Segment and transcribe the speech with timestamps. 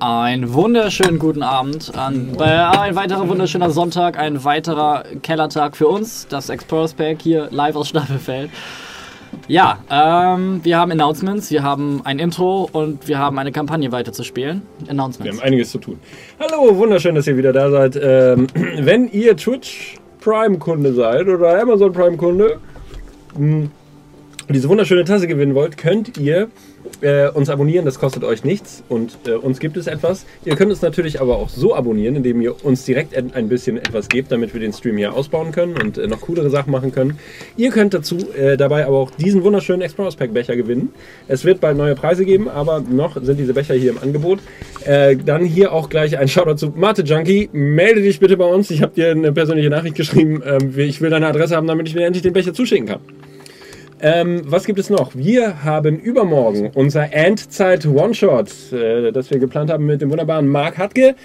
[0.00, 1.90] Einen wunderschönen guten Abend.
[1.96, 6.28] An, äh, ein weiterer wunderschöner Sonntag, ein weiterer Kellertag für uns.
[6.28, 8.50] Das Explorers Pack hier live aus Staffelfeld.
[9.48, 14.62] Ja, ähm, wir haben Announcements, wir haben ein Intro und wir haben eine Kampagne weiterzuspielen.
[14.88, 15.24] Announcements.
[15.24, 15.98] Wir haben einiges zu tun.
[16.38, 17.98] Hallo, wunderschön, dass ihr wieder da seid.
[18.00, 18.46] Ähm,
[18.78, 22.60] wenn ihr Twitch Prime-Kunde seid oder Amazon Prime-Kunde,
[23.36, 23.66] mh,
[24.48, 26.48] diese wunderschöne Tasse gewinnen wollt, könnt ihr
[27.00, 27.84] äh, uns abonnieren.
[27.84, 30.26] Das kostet euch nichts und äh, uns gibt es etwas.
[30.44, 34.08] Ihr könnt uns natürlich aber auch so abonnieren, indem ihr uns direkt ein bisschen etwas
[34.08, 37.18] gebt, damit wir den Stream hier ausbauen können und äh, noch coolere Sachen machen können.
[37.56, 40.92] Ihr könnt dazu äh, dabei aber auch diesen wunderschönen Explorers Pack Becher gewinnen.
[41.28, 44.40] Es wird bald neue Preise geben, aber noch sind diese Becher hier im Angebot.
[44.84, 47.48] Äh, dann hier auch gleich ein Shoutout zu Mate Junkie.
[47.52, 48.70] Melde dich bitte bei uns.
[48.70, 50.42] Ich habe dir eine persönliche Nachricht geschrieben.
[50.44, 53.00] Ähm, ich will deine Adresse haben, damit ich mir endlich den Becher zuschicken kann.
[54.00, 55.14] Ähm, was gibt es noch?
[55.14, 60.78] Wir haben übermorgen unser Endzeit One-Shot, äh, das wir geplant haben mit dem wunderbaren Marc
[60.78, 61.16] Hatke,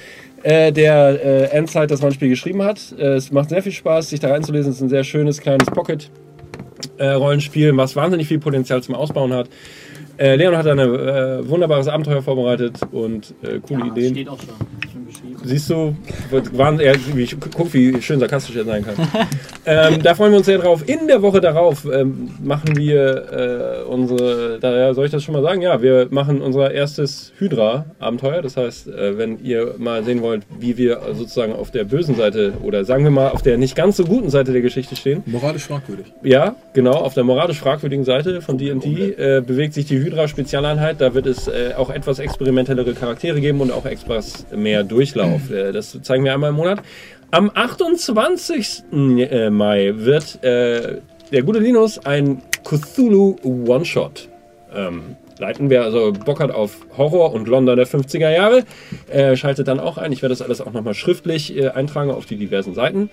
[0.41, 2.79] äh, der äh, Endzeit das Rollenspiel geschrieben hat.
[2.97, 4.71] Äh, es macht sehr viel Spaß, sich da reinzulesen.
[4.71, 9.49] Es ist ein sehr schönes kleines Pocket-Rollenspiel, was wahnsinnig viel Potenzial zum Ausbauen hat.
[10.17, 14.13] Äh, Leon hat ein äh, wunderbares Abenteuer vorbereitet und äh, coole Ideen.
[14.13, 14.49] Steht auch schon.
[15.43, 15.95] Siehst du,
[16.53, 18.95] waren er, wie, guck, wie schön sarkastisch er sein kann.
[19.65, 20.83] ähm, da freuen wir uns sehr drauf.
[20.87, 25.43] In der Woche darauf ähm, machen wir äh, unsere, da soll ich das schon mal
[25.43, 25.61] sagen?
[25.61, 28.41] Ja, wir machen unser erstes Hydra-Abenteuer.
[28.41, 32.53] Das heißt, äh, wenn ihr mal sehen wollt, wie wir sozusagen auf der bösen Seite
[32.63, 35.63] oder sagen wir mal auf der nicht ganz so guten Seite der Geschichte stehen, Moralisch
[35.63, 36.05] fragwürdig.
[36.23, 41.01] ja, genau, auf der moralisch fragwürdigen Seite von D&D äh, bewegt sich die Hydra-Spezialeinheit.
[41.01, 45.32] Da wird es äh, auch etwas experimentellere Charaktere geben und auch etwas mehr Durchlauf.
[45.51, 46.79] Äh, das zeigen wir einmal im Monat.
[47.31, 48.83] Am 28.
[48.91, 50.99] äh, Mai wird äh,
[51.31, 54.29] der gute Linus ein Cthulhu One-Shot
[54.75, 55.69] ähm, leiten.
[55.69, 58.63] Wer also Bock hat auf Horror und London der 50er Jahre,
[59.09, 60.11] äh, schaltet dann auch ein.
[60.11, 63.09] Ich werde das alles auch nochmal schriftlich äh, eintragen auf die diversen Seiten.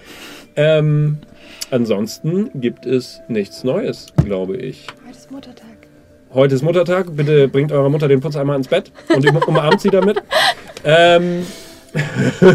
[0.57, 1.19] Ähm,
[1.71, 4.87] ansonsten gibt es nichts Neues, glaube ich.
[5.07, 5.67] Heute ist Muttertag.
[6.35, 7.17] Heute ist Muttertag.
[7.17, 10.23] Bitte bringt eurer Mutter den Putz einmal ins Bett und um- umarmt sie damit.
[10.85, 11.45] Ähm,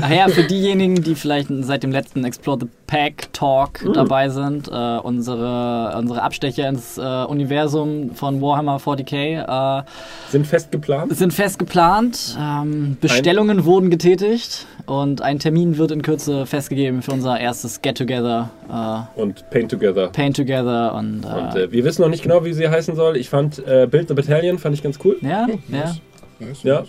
[0.02, 3.94] Ach ja, für diejenigen, die vielleicht seit dem letzten Explore the Pack Talk Mhm.
[3.94, 9.84] dabei sind, äh, unsere, unsere Abstecher ins äh, Universum von Warhammer 40k äh,
[10.30, 11.16] sind fest geplant.
[11.16, 12.38] sind fest geplant.
[12.40, 18.50] Ähm, Bestellungen wurden getätigt und ein Termin wird in Kürze festgegeben für unser erstes Get-Together,
[18.70, 20.08] äh, Und Paint Together.
[20.10, 23.18] Paint Together und, äh, Und äh, wir wissen noch nicht genau, wie sie heißen soll.
[23.18, 25.18] Ich fand äh, Build the Battalion fand ich ganz cool.
[25.22, 25.96] ja, ja.
[26.40, 26.84] Du Ja.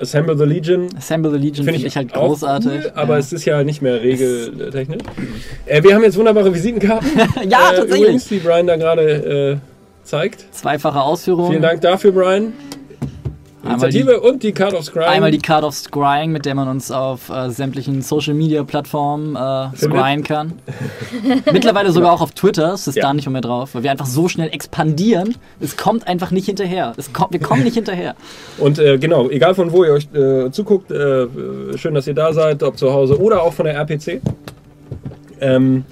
[0.00, 2.84] Assemble the Legion Assemble the Legion finde ich, halt großartig.
[2.84, 3.20] Cool, aber ja.
[3.20, 5.02] es ist ja nicht mehr regeltechnisch.
[5.66, 7.10] Äh, wir haben jetzt wunderbare Visitenkarten.
[7.48, 8.00] ja, äh, tatsächlich.
[8.00, 9.02] Übrigens, die Brian da gerade
[9.52, 9.56] äh,
[10.04, 10.46] zeigt.
[10.52, 11.50] Zweifache Ausführung.
[11.50, 12.52] Vielen Dank dafür, Brian.
[13.64, 15.08] Einmal die- Initiative und die Card of Scrying.
[15.08, 19.34] Einmal die Card of Scrying, mit der man uns auf äh, sämtlichen Social Media Plattformen
[19.34, 20.52] äh, scryen kann.
[21.52, 23.02] Mittlerweile sogar auch auf Twitter, es ist Ja.
[23.02, 25.34] da nicht mehr drauf, weil wir einfach so schnell expandieren.
[25.60, 26.92] Es kommt einfach nicht hinterher.
[26.96, 28.14] Es kommt, wir kommen nicht hinterher.
[28.58, 31.26] Und äh, genau, egal von wo ihr euch äh, zuguckt, äh,
[31.76, 34.20] schön, dass ihr da seid, ob zu Hause oder auch von der RPC.
[35.40, 35.84] Ähm,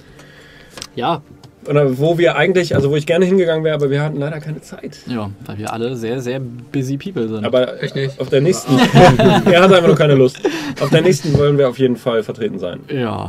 [0.95, 1.21] Ja,
[1.67, 4.61] oder wo wir eigentlich, also wo ich gerne hingegangen wäre, aber wir hatten leider keine
[4.61, 4.99] Zeit.
[5.07, 7.45] ja, weil wir alle sehr, sehr busy people sind.
[7.45, 8.19] Aber Echt nicht?
[8.19, 8.77] auf der nächsten,
[9.17, 10.39] er hat einfach nur keine Lust.
[10.81, 12.79] Auf der nächsten wollen wir auf jeden Fall vertreten sein.
[12.89, 13.27] ja.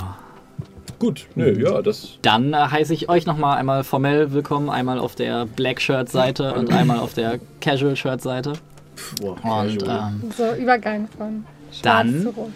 [1.01, 2.19] Gut, nö, ja, das.
[2.23, 6.55] Dann äh, heiße ich euch nochmal einmal formell willkommen, einmal auf der Black Shirt Seite
[6.55, 8.55] und einmal auf der Casual Shirt Seite.
[9.21, 10.13] Boah, Und casual.
[10.21, 12.51] ähm, So Übergang von schwarz Dann- zu rot.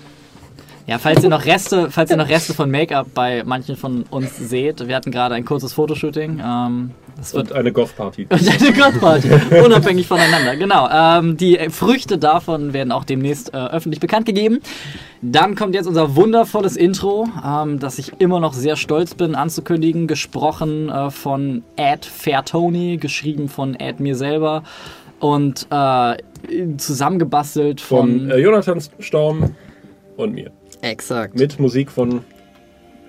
[0.86, 4.36] Ja, falls ihr noch Reste, falls ihr noch Reste von Make-up bei manchen von uns
[4.36, 6.42] seht, wir hatten gerade ein kurzes Fotoshooting.
[6.44, 8.26] Ähm, das wird Und eine Goth-Party.
[8.28, 9.28] und eine Gottparty,
[9.64, 10.56] unabhängig voneinander.
[10.56, 10.88] Genau.
[10.92, 14.60] Ähm, die Früchte davon werden auch demnächst äh, öffentlich bekannt gegeben.
[15.20, 20.08] Dann kommt jetzt unser wundervolles Intro, ähm, das ich immer noch sehr stolz bin anzukündigen,
[20.08, 24.64] gesprochen äh, von Ed Fairtoni, geschrieben von Ed mir selber
[25.20, 26.16] und äh,
[26.76, 29.54] zusammengebastelt von, Von äh, Jonathan Storm
[30.16, 30.50] und mir.
[30.82, 32.22] Exakt Mit Musik von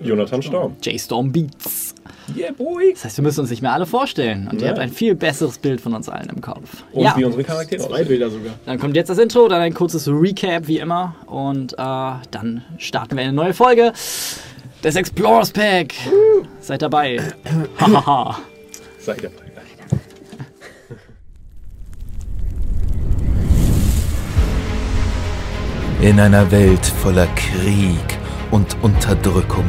[0.00, 0.76] Jonathan Storm.
[0.82, 1.94] J-Storm Beats.
[2.34, 2.92] Yeah, boy!
[2.94, 4.48] Das heißt, wir müssen uns nicht mehr alle vorstellen.
[4.50, 4.68] Und ihr Nein.
[4.70, 6.82] habt ein viel besseres Bild von uns allen im Kopf.
[6.92, 8.08] Und ja, wie unsere Charaktere Zwei aussehen.
[8.08, 8.54] Bilder sogar.
[8.64, 11.14] dann kommt jetzt das Intro, dann ein kurzes Recap wie immer.
[11.26, 13.92] Und äh, dann starten wir eine neue Folge
[14.82, 15.94] des Explorers Pack.
[16.60, 17.20] Seid dabei.
[17.78, 18.38] Hahaha.
[18.98, 19.43] Seid dabei.
[26.04, 28.18] In einer Welt voller Krieg
[28.50, 29.64] und Unterdrückung.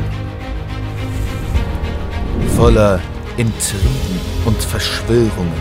[2.58, 3.00] Voller
[3.38, 5.54] Intrigen und Verschwörungen.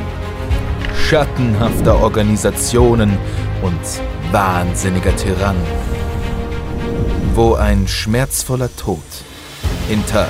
[1.09, 3.17] Schattenhafter Organisationen
[3.62, 5.55] und wahnsinniger Tyrann.
[7.37, 8.99] Wo ein schmerzvoller Tod
[9.88, 10.26] hinter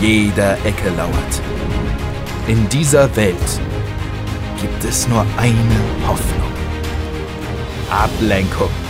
[0.00, 1.40] jeder Ecke lauert.
[2.48, 3.60] In dieser Welt
[4.60, 6.52] gibt es nur eine Hoffnung.
[7.90, 8.83] Ablenkung.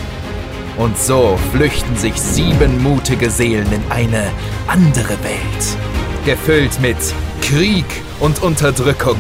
[0.77, 4.31] Und so flüchten sich sieben mutige Seelen in eine
[4.67, 5.79] andere Welt.
[6.25, 6.97] Gefüllt mit
[7.43, 7.87] Krieg
[8.21, 9.17] und Unterdrückung.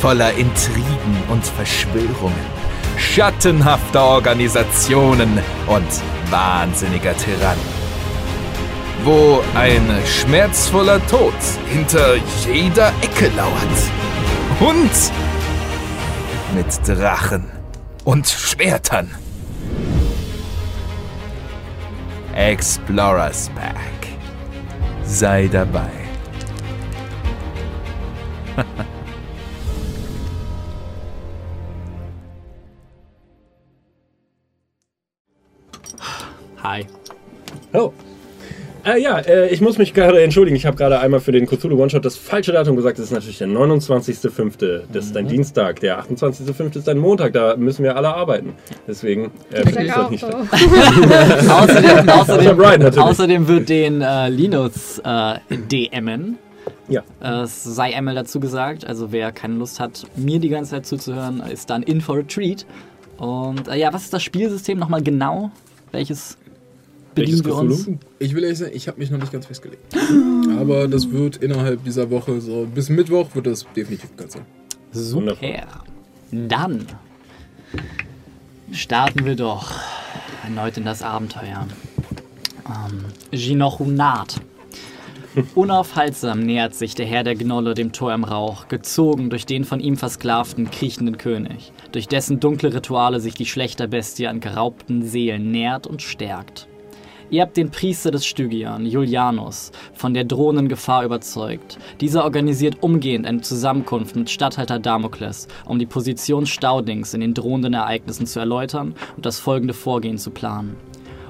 [0.00, 2.58] Voller Intrigen und Verschwörungen.
[2.96, 7.78] Schattenhafter Organisationen und wahnsinniger Tyrannen
[9.04, 11.34] wo ein schmerzvoller Tod
[11.68, 13.54] hinter jeder Ecke lauert.
[14.60, 14.90] Und
[16.54, 17.44] mit Drachen
[18.04, 19.14] und Schwertern.
[22.38, 24.06] Explorers Pack.
[25.02, 25.90] Sei dabei.
[36.62, 36.86] Hi.
[37.74, 37.92] Oh.
[38.84, 40.56] Äh, ja, äh, ich muss mich gerade entschuldigen.
[40.56, 42.98] Ich habe gerade einmal für den Cthulhu One-Shot das falsche Datum gesagt.
[42.98, 44.82] Das ist natürlich der 29.05.
[44.92, 45.80] Das ist ein Dienstag.
[45.80, 46.76] Der 28.05.
[46.78, 47.32] ist ein Montag.
[47.32, 48.54] Da müssen wir alle arbeiten.
[48.86, 50.28] Deswegen äh, Ich das auch nicht so.
[50.28, 50.46] statt.
[51.50, 52.98] außerdem, außerdem, Brian natürlich.
[52.98, 56.38] außerdem wird den äh, Linus äh, DMen.
[56.88, 57.02] Ja.
[57.20, 60.86] Äh, Es sei einmal dazu gesagt, also wer keine Lust hat, mir die ganze Zeit
[60.86, 62.64] zuzuhören, ist dann in for a treat.
[63.18, 65.50] Und äh, ja, was ist das Spielsystem nochmal genau?
[65.92, 66.38] Welches
[67.18, 67.88] bedienen wir uns?
[68.18, 69.82] Ich will ehrlich sagen, ich habe mich noch nicht ganz festgelegt.
[70.58, 74.46] Aber das wird innerhalb dieser Woche, so bis Mittwoch, wird das definitiv bekannt sein.
[74.92, 75.36] Super.
[76.30, 76.86] Dann
[78.72, 79.72] starten wir doch
[80.44, 81.66] erneut in das Abenteuer.
[82.66, 84.40] Ähm, Ginochunat.
[85.54, 89.80] Unaufhaltsam nähert sich der Herr der Gnolle dem Tor im Rauch, gezogen durch den von
[89.80, 95.86] ihm versklavten, kriechenden König, durch dessen dunkle Rituale sich die Schlechterbestie an geraubten Seelen nährt
[95.86, 96.68] und stärkt.
[97.30, 101.78] Ihr habt den Priester des Stygian, Julianus, von der drohenden Gefahr überzeugt.
[102.00, 107.74] Dieser organisiert umgehend eine Zusammenkunft mit Statthalter Damokles, um die Position Staudings in den drohenden
[107.74, 110.76] Ereignissen zu erläutern und das folgende Vorgehen zu planen.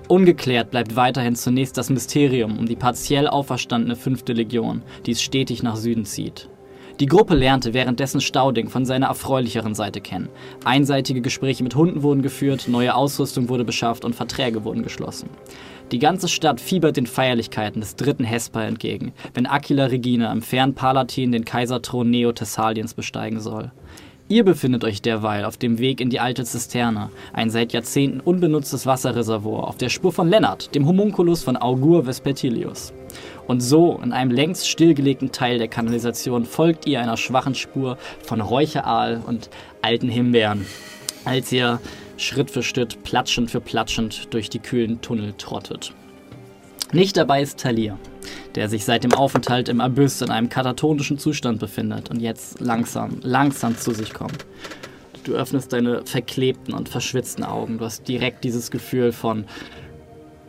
[0.07, 5.65] Ungeklärt bleibt weiterhin zunächst das Mysterium um die partiell auferstandene fünfte Legion, die es stetig
[5.65, 6.49] nach Süden zieht.
[7.01, 10.29] Die Gruppe lernte währenddessen Stauding von seiner erfreulicheren Seite kennen.
[10.65, 15.31] Einseitige Gespräche mit Hunden wurden geführt, neue Ausrüstung wurde beschafft und Verträge wurden geschlossen.
[15.93, 20.75] Die ganze Stadt fiebert den Feierlichkeiten des dritten Hesper entgegen, wenn Aquila Regina im fernen
[20.75, 23.71] Palatin den Kaiserthron Neo-Thessaliens besteigen soll.
[24.27, 28.87] Ihr befindet euch derweil auf dem Weg in die alte Zisterne, ein seit Jahrzehnten unbenutztes
[28.87, 32.93] Wasserreservoir, auf der Spur von Lennart, dem Homunculus von Augur Vespertilius.
[33.47, 38.41] Und so, in einem längst stillgelegten Teil der Kanalisation, folgt ihr einer schwachen Spur von
[38.41, 39.51] Räucheraal und
[39.83, 40.67] alten Himbeeren,
[41.25, 41.81] als ihr
[42.17, 45.93] Schritt für Schritt, platschend für platschend durch die kühlen Tunnel trottet.
[46.93, 47.99] Nicht dabei ist Talir,
[48.55, 53.19] der sich seit dem Aufenthalt im Abyss in einem katatonischen Zustand befindet und jetzt langsam,
[53.23, 54.47] langsam zu sich kommt.
[55.25, 57.77] Du öffnest deine verklebten und verschwitzten Augen.
[57.77, 59.45] Du hast direkt dieses Gefühl von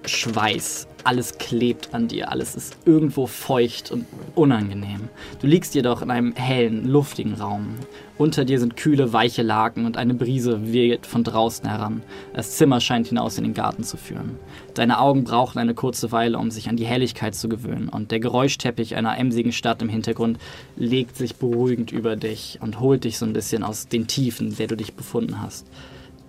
[0.06, 0.88] Schweiß.
[1.06, 4.06] Alles klebt an dir, alles ist irgendwo feucht und
[4.36, 5.08] unangenehm.
[5.42, 7.76] Du liegst jedoch in einem hellen, luftigen Raum.
[8.18, 12.02] Unter dir sind kühle, weiche Laken und eine Brise weht von draußen heran.
[12.34, 14.38] Das Zimmer scheint hinaus in den Garten zu führen.
[14.74, 18.20] Deine Augen brauchen eine kurze Weile, um sich an die Helligkeit zu gewöhnen, und der
[18.20, 20.38] Geräuschteppich einer emsigen Stadt im Hintergrund
[20.76, 24.58] legt sich beruhigend über dich und holt dich so ein bisschen aus den Tiefen, in
[24.58, 25.66] der du dich befunden hast.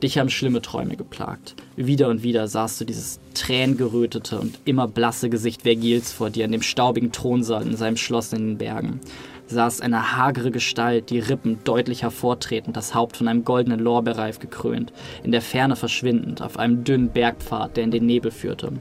[0.03, 1.55] Dich haben schlimme Träume geplagt.
[1.77, 6.53] Wieder und wieder sahst du dieses tränengerötete und immer blasse Gesicht Vergils vor dir in
[6.53, 9.01] dem staubigen Thronsaal in seinem Schloss in den Bergen.
[9.49, 14.93] Saß eine hagere Gestalt, die Rippen deutlich hervortretend, das Haupt von einem goldenen Lorbeerreif gekrönt,
[15.23, 18.73] in der Ferne verschwindend, auf einem dünnen Bergpfad, der in den Nebel führte.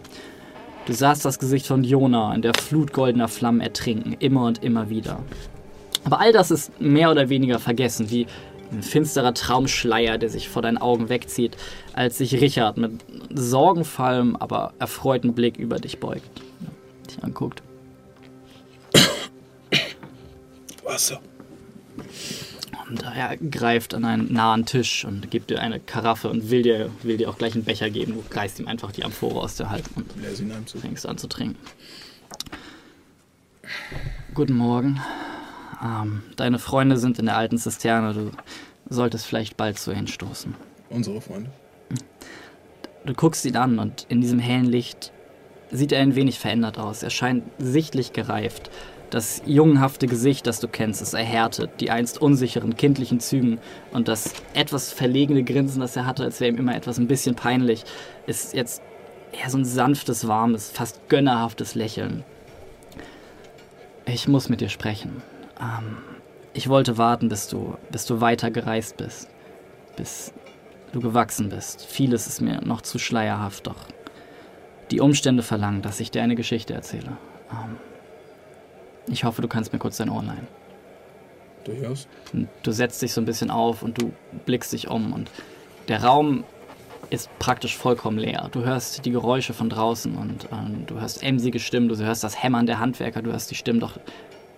[0.85, 4.89] Du sahst das Gesicht von Jona in der Flut goldener Flammen ertrinken, immer und immer
[4.89, 5.19] wieder.
[6.05, 8.25] Aber all das ist mehr oder weniger vergessen, wie
[8.71, 11.57] ein finsterer Traumschleier, der sich vor deinen Augen wegzieht,
[11.93, 12.91] als sich Richard mit
[13.33, 16.29] sorgenvollem, aber erfreuten Blick über dich beugt.
[17.09, 17.63] Dich anguckt.
[20.83, 21.19] Wasser.
[22.89, 26.89] Und er greift an einen nahen Tisch und gibt dir eine Karaffe und will dir,
[27.03, 28.13] will dir auch gleich einen Becher geben.
[28.13, 30.11] Du reißt ihm einfach die Amphore aus der Hand und
[30.81, 31.57] fängst an zu trinken.
[34.33, 34.99] Guten Morgen.
[35.83, 38.13] Ähm, deine Freunde sind in der alten Zisterne.
[38.13, 38.31] Du
[38.89, 40.55] solltest vielleicht bald zu ihnen stoßen.
[40.89, 41.51] Unsere Freunde.
[43.05, 45.11] Du guckst ihn an und in diesem hellen Licht
[45.71, 47.03] sieht er ein wenig verändert aus.
[47.03, 48.69] Er scheint sichtlich gereift.
[49.09, 53.59] Das jungenhafte Gesicht, das du kennst, ist erhärtet, die einst unsicheren kindlichen Zügen
[53.91, 57.35] und das etwas verlegene Grinsen, das er hatte, als wäre ihm immer etwas ein bisschen
[57.35, 57.85] peinlich,
[58.27, 58.83] ist jetzt
[59.31, 62.23] eher so ein sanftes, warmes, fast gönnerhaftes Lächeln.
[64.05, 65.23] Ich muss mit dir sprechen.
[65.59, 65.97] Ähm,
[66.53, 69.29] ich wollte warten, bis du, bis du weiter gereist bist,
[69.95, 70.33] bis
[70.91, 71.85] du gewachsen bist.
[71.85, 73.85] Vieles ist mir noch zu schleierhaft, doch
[74.91, 77.17] die Umstände verlangen, dass ich dir eine Geschichte erzähle.
[77.51, 77.77] Ähm,
[79.07, 80.47] ich hoffe, du kannst mir kurz dein Ohr leihen.
[81.63, 82.07] Durchaus.
[82.63, 84.13] Du setzt dich so ein bisschen auf und du
[84.45, 85.29] blickst dich um und
[85.87, 86.43] der Raum
[87.09, 88.49] ist praktisch vollkommen leer.
[88.51, 92.41] Du hörst die Geräusche von draußen und ähm, du hörst emsige Stimmen, du hörst das
[92.41, 93.99] Hämmern der Handwerker, du hörst die Stimmen, doch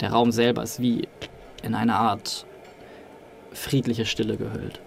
[0.01, 1.07] der Raum selber ist wie
[1.63, 2.45] in eine Art
[3.53, 4.79] friedliche Stille gehüllt.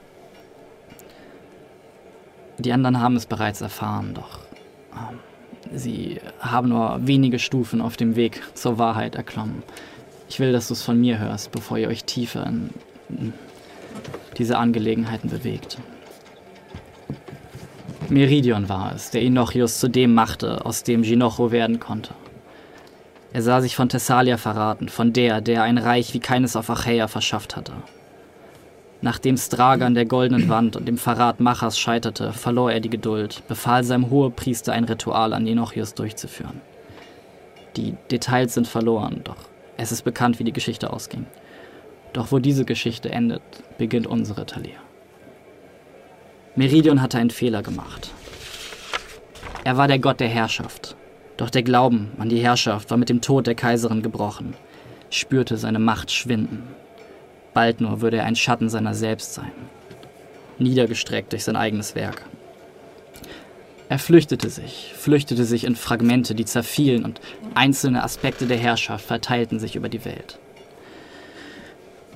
[2.58, 4.40] Die anderen haben es bereits erfahren, doch
[4.92, 5.18] ähm,
[5.72, 9.62] sie haben nur wenige Stufen auf dem Weg zur Wahrheit erklommen.
[10.28, 12.70] Ich will, dass du es von mir hörst, bevor ihr euch tiefer in,
[14.36, 15.78] diese Angelegenheiten bewegt.
[18.08, 22.14] Meridion war es, der Inochius zu dem machte, aus dem Ginocho werden konnte.
[23.34, 27.08] Er sah sich von Thessalia verraten, von der, der ein Reich wie keines auf Achaea
[27.08, 27.72] verschafft hatte.
[29.02, 33.42] Nachdem Straga an der goldenen Wand und dem Verrat Machas scheiterte, verlor er die Geduld,
[33.48, 36.60] befahl seinem Hohepriester ein Ritual an Enochius durchzuführen.
[37.76, 41.26] Die Details sind verloren, doch es ist bekannt, wie die Geschichte ausging.
[42.12, 43.42] Doch wo diese Geschichte endet,
[43.78, 44.78] beginnt unsere Thalia.
[46.54, 48.12] Meridion hatte einen Fehler gemacht.
[49.64, 50.94] Er war der Gott der Herrschaft.
[51.36, 54.54] Doch der Glauben an die Herrschaft war mit dem Tod der Kaiserin gebrochen,
[55.10, 56.62] spürte seine Macht schwinden.
[57.54, 59.52] Bald nur würde er ein Schatten seiner selbst sein,
[60.58, 62.22] niedergestreckt durch sein eigenes Werk.
[63.88, 67.20] Er flüchtete sich, flüchtete sich in Fragmente, die zerfielen und
[67.54, 70.38] einzelne Aspekte der Herrschaft verteilten sich über die Welt.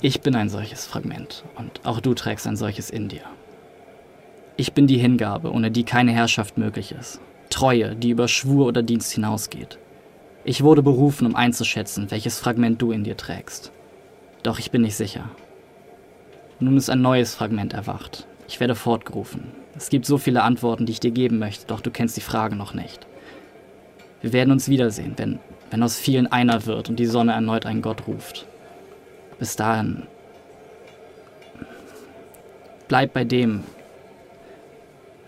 [0.01, 3.23] Ich bin ein solches Fragment und auch du trägst ein solches in dir.
[4.55, 7.19] Ich bin die Hingabe, ohne die keine Herrschaft möglich ist.
[7.49, 9.77] Treue, die über Schwur oder Dienst hinausgeht.
[10.43, 13.71] Ich wurde berufen, um einzuschätzen, welches Fragment du in dir trägst.
[14.43, 15.29] Doch ich bin nicht sicher.
[16.59, 18.25] Nun ist ein neues Fragment erwacht.
[18.47, 19.51] Ich werde fortgerufen.
[19.75, 22.57] Es gibt so viele Antworten, die ich dir geben möchte, doch du kennst die Fragen
[22.57, 23.05] noch nicht.
[24.21, 25.39] Wir werden uns wiedersehen, wenn,
[25.71, 28.45] wenn aus vielen einer wird und die Sonne erneut einen Gott ruft.
[29.37, 30.03] Bis dahin.
[32.87, 33.63] Bleib bei dem.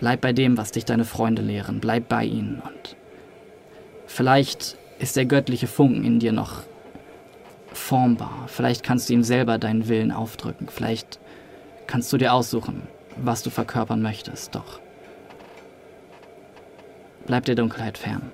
[0.02, 1.80] Bleib bei dem, was dich deine Freunde lehren.
[1.80, 2.96] Bleib bei ihnen und
[4.08, 6.64] vielleicht ist der göttliche Funken in dir noch
[7.72, 8.46] formbar.
[8.48, 10.70] Vielleicht kannst du ihm selber deinen Willen aufdrücken.
[10.70, 11.20] Vielleicht
[11.86, 12.82] kannst du dir aussuchen,
[13.16, 14.56] was du verkörpern möchtest.
[14.56, 14.80] Doch
[17.28, 18.32] bleib der Dunkelheit fern.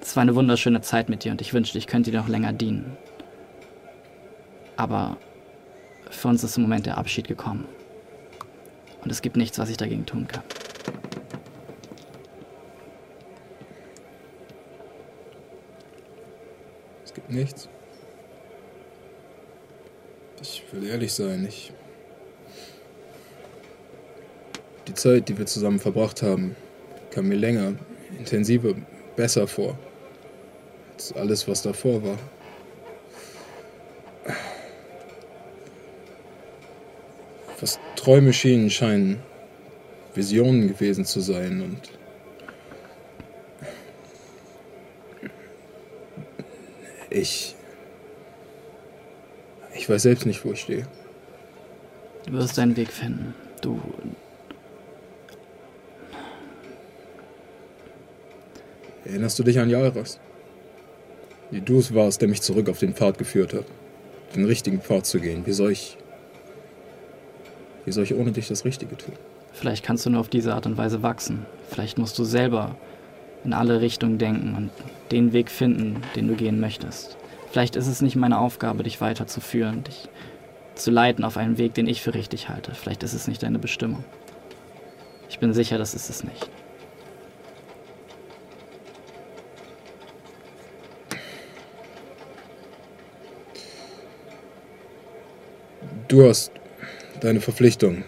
[0.00, 2.52] Es war eine wunderschöne Zeit mit dir und ich wünschte, ich könnte dir noch länger
[2.52, 2.96] dienen.
[4.76, 5.16] Aber
[6.10, 7.66] für uns ist im Moment der Abschied gekommen.
[9.04, 10.42] Und es gibt nichts, was ich dagegen tun kann.
[17.04, 17.68] Es gibt nichts.
[20.40, 21.72] Ich will ehrlich sein, ich.
[24.88, 26.56] Die Zeit, die wir zusammen verbracht haben,
[27.10, 27.74] kam mir länger,
[28.18, 28.74] intensiver,
[29.16, 29.78] besser vor.
[30.94, 32.18] Als alles, was davor war.
[37.64, 39.22] Was Träume schienen, scheinen
[40.14, 41.80] Visionen gewesen zu sein und
[47.08, 47.54] ich.
[49.74, 50.86] Ich weiß selbst nicht, wo ich stehe.
[52.26, 53.34] Du wirst deinen Weg finden.
[53.62, 53.80] Du.
[59.06, 60.20] Erinnerst du dich an Jaras?
[61.50, 63.64] Wie du es warst, der mich zurück auf den Pfad geführt hat.
[64.34, 65.46] Den richtigen Pfad zu gehen.
[65.46, 65.96] Wie soll ich.
[67.84, 69.14] Wie soll ich ohne dich das Richtige tun?
[69.52, 71.46] Vielleicht kannst du nur auf diese Art und Weise wachsen.
[71.68, 72.76] Vielleicht musst du selber
[73.44, 74.70] in alle Richtungen denken und
[75.12, 77.16] den Weg finden, den du gehen möchtest.
[77.50, 80.08] Vielleicht ist es nicht meine Aufgabe, dich weiterzuführen, dich
[80.74, 82.74] zu leiten auf einen Weg, den ich für richtig halte.
[82.74, 84.02] Vielleicht ist es nicht deine Bestimmung.
[85.28, 86.48] Ich bin sicher, das ist es nicht.
[96.08, 96.50] Du hast
[97.24, 98.04] deine Verpflichtung.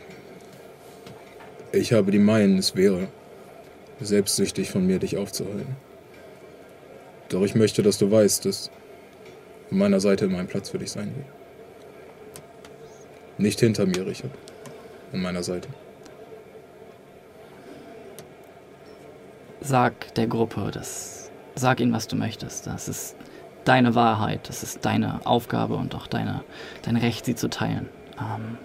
[1.72, 3.08] Ich habe die meinen, es wäre
[3.98, 5.74] selbstsüchtig von mir, dich aufzuhalten.
[7.30, 8.70] Doch ich möchte, dass du weißt, dass
[9.70, 11.26] an meiner Seite mein Platz für dich sein wird.
[13.38, 14.32] Nicht hinter mir, Richard.
[15.12, 15.68] An meiner Seite.
[19.62, 22.66] Sag der Gruppe, das, sag ihnen, was du möchtest.
[22.66, 23.16] Das ist
[23.64, 26.44] deine Wahrheit, es ist deine Aufgabe und auch deine,
[26.82, 27.88] dein Recht, sie zu teilen.
[28.20, 28.58] Ähm,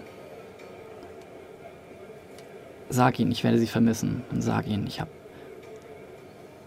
[2.92, 5.10] sag ihnen, ich werde sie vermissen und sag ihnen, ich habe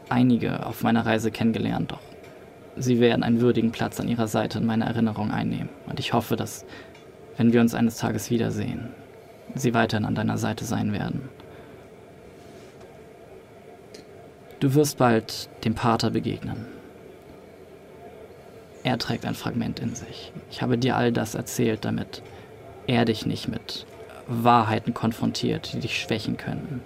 [0.09, 1.99] einige auf meiner Reise kennengelernt, doch
[2.75, 5.69] sie werden einen würdigen Platz an ihrer Seite in meiner Erinnerung einnehmen.
[5.87, 6.65] Und ich hoffe, dass,
[7.37, 8.89] wenn wir uns eines Tages wiedersehen,
[9.53, 11.29] sie weiterhin an deiner Seite sein werden.
[14.59, 16.65] Du wirst bald dem Pater begegnen.
[18.83, 20.31] Er trägt ein Fragment in sich.
[20.49, 22.21] Ich habe dir all das erzählt, damit
[22.87, 23.85] er dich nicht mit
[24.27, 26.81] Wahrheiten konfrontiert, die dich schwächen könnten.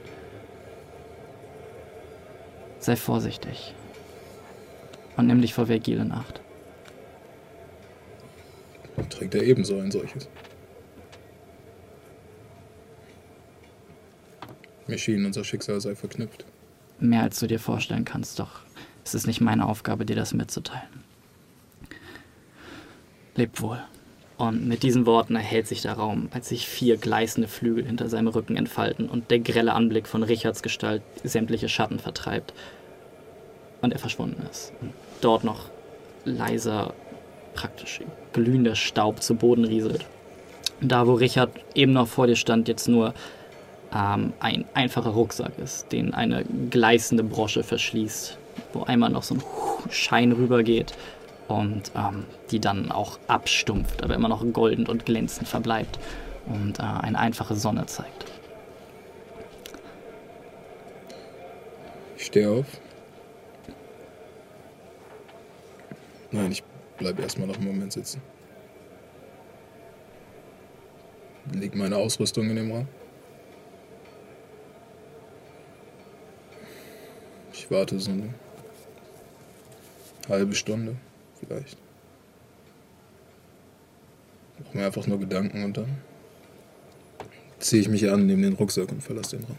[2.79, 3.73] Sei vorsichtig
[5.17, 6.41] und nimm dich vor Vergil in Acht.
[9.09, 10.29] Trägt er ebenso ein solches.
[14.87, 16.45] Mir schien, unser Schicksal sei verknüpft.
[16.99, 18.61] Mehr als du dir vorstellen kannst, doch
[19.03, 21.03] es ist nicht meine Aufgabe, dir das mitzuteilen.
[23.35, 23.81] Leb wohl.
[24.39, 28.29] Und mit diesen Worten erhält sich der Raum, als sich vier gleißende Flügel hinter seinem
[28.29, 32.53] Rücken entfalten und der grelle Anblick von Richards Gestalt sämtliche Schatten vertreibt.
[33.81, 34.71] Und er verschwunden ist.
[34.79, 35.65] Und dort noch
[36.23, 36.93] leiser,
[37.53, 37.99] praktisch
[38.31, 40.05] glühender Staub zu Boden rieselt.
[40.79, 43.13] Da, wo Richard eben noch vor dir stand, jetzt nur
[43.93, 48.37] ähm, ein einfacher Rucksack ist, den eine gleißende Brosche verschließt,
[48.71, 49.43] wo einmal noch so ein
[49.89, 50.93] Schein rübergeht
[51.49, 55.99] und ähm, die dann auch abstumpft, aber immer noch golden und glänzend verbleibt
[56.45, 58.25] und äh, eine einfache Sonne zeigt.
[62.17, 62.65] Ich stehe auf.
[66.31, 66.63] Nein, ich
[66.97, 68.21] bleibe erstmal noch einen Moment sitzen.
[71.51, 72.87] Liegt meine Ausrüstung in dem Raum?
[77.51, 78.33] Ich warte so eine
[80.27, 80.95] halbe Stunde
[81.39, 81.77] vielleicht.
[84.63, 85.97] Mach mir einfach nur Gedanken und dann
[87.59, 89.57] ziehe ich mich an, nehme den Rucksack und verlasse den Raum.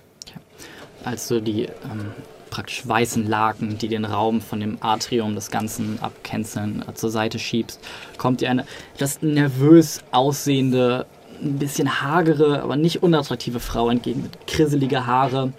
[1.05, 2.13] als du die ähm,
[2.51, 7.39] praktisch weißen Laken, die den Raum von dem Atrium des Ganzen abcanceln, äh, zur Seite
[7.39, 7.81] schiebst,
[8.19, 11.07] kommt dir eine etwas nervös aussehende,
[11.43, 15.53] ein bisschen hagere, aber nicht unattraktive Frau entgegen mit krisseliger Haare.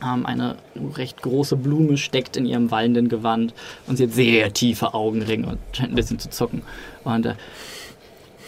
[0.00, 0.56] Eine
[0.96, 3.54] recht große Blume steckt in ihrem wallenden Gewand
[3.86, 6.62] und sie hat sehr tiefe Augenringe und scheint ein bisschen zu zucken.
[7.04, 7.34] Und äh,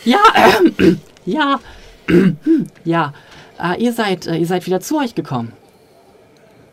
[0.05, 1.61] ja, ähm, ja,
[2.85, 3.13] ja,
[3.59, 5.53] äh, ihr seid, äh, ihr seid wieder zu euch gekommen.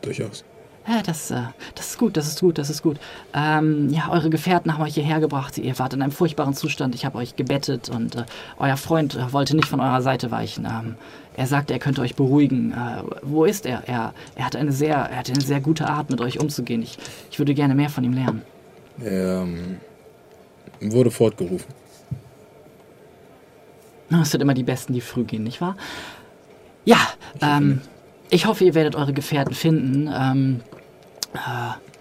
[0.01, 0.43] Durchaus.
[0.87, 1.43] Ja, das, äh,
[1.75, 2.99] das ist gut, das ist gut, das ist gut.
[3.33, 5.57] Ähm, ja, eure Gefährten haben euch hierher gebracht.
[5.57, 6.93] Ihr wart in einem furchtbaren Zustand.
[6.93, 8.25] Ich habe euch gebettet und äh,
[8.57, 10.65] euer Freund äh, wollte nicht von eurer Seite weichen.
[10.65, 10.95] Ähm,
[11.35, 12.71] er sagte, er könnte euch beruhigen.
[12.71, 13.83] Äh, wo ist er?
[13.87, 16.81] Er, er, hat eine sehr, er hat eine sehr gute Art, mit euch umzugehen.
[16.81, 16.97] Ich,
[17.31, 18.41] ich würde gerne mehr von ihm lernen.
[19.03, 19.77] Er ähm,
[20.81, 21.73] wurde fortgerufen.
[24.21, 25.75] Es sind immer die Besten, die früh gehen, nicht wahr?
[26.85, 26.99] Ja,
[27.41, 27.81] ähm,
[28.29, 30.07] ich hoffe, ihr werdet eure Gefährten finden.
[30.13, 30.59] Ähm,
[31.33, 31.92] äh,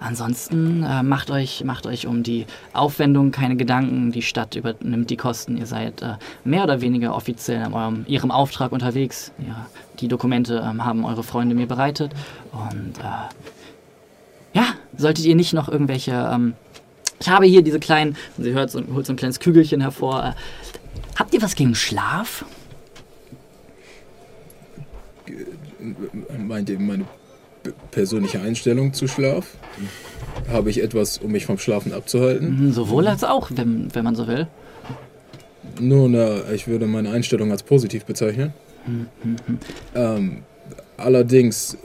[0.00, 4.12] ansonsten äh, macht, euch, macht euch um die Aufwendung keine Gedanken.
[4.12, 5.56] Die Stadt übernimmt die Kosten.
[5.56, 9.32] Ihr seid äh, mehr oder weniger offiziell in eurem, ihrem Auftrag unterwegs.
[9.46, 9.66] Ja,
[10.00, 12.12] die Dokumente ähm, haben eure Freunde mir bereitet.
[12.52, 16.12] Und äh, ja, solltet ihr nicht noch irgendwelche...
[16.12, 16.54] Ähm,
[17.20, 18.16] ich habe hier diese kleinen...
[18.36, 20.24] Sie hört so, holt so ein kleines Kügelchen hervor.
[20.24, 20.32] Äh,
[21.18, 22.44] habt ihr was gegen Schlaf?
[26.38, 27.04] Meint ihr meine
[27.90, 29.46] persönliche Einstellung zu Schlaf?
[30.50, 32.48] Habe ich etwas, um mich vom Schlafen abzuhalten?
[32.48, 34.46] Hm, Sowohl als auch, wenn, wenn man so will.
[35.80, 38.52] Nun, äh, ich würde meine Einstellung als positiv bezeichnen.
[39.94, 40.42] Ähm,
[40.96, 41.76] allerdings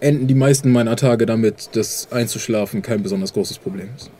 [0.00, 4.10] enden die meisten meiner Tage damit, dass einzuschlafen kein besonders großes Problem ist.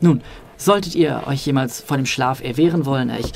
[0.00, 0.22] Nun,
[0.56, 3.32] solltet ihr euch jemals vor dem Schlaf erwehren wollen, ich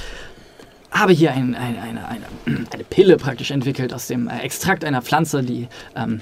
[0.91, 2.25] habe hier ein, ein, eine, eine,
[2.71, 6.21] eine Pille praktisch entwickelt aus dem Extrakt einer Pflanze, die ähm,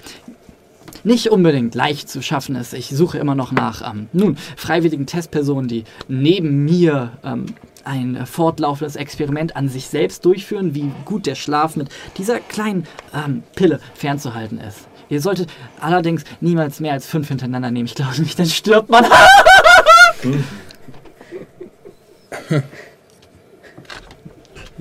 [1.05, 2.75] nicht unbedingt leicht zu schaffen ist.
[2.75, 7.47] Ich suche immer noch nach, ähm, nun, freiwilligen Testpersonen, die neben mir ähm,
[7.85, 13.43] ein fortlaufendes Experiment an sich selbst durchführen, wie gut der Schlaf mit dieser kleinen ähm,
[13.55, 14.89] Pille fernzuhalten ist.
[15.09, 17.87] Ihr solltet allerdings niemals mehr als fünf hintereinander nehmen.
[17.87, 19.05] Ich glaube nicht, dann stirbt man.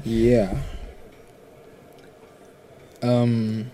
[0.06, 0.50] Ja.
[3.02, 3.72] Ähm,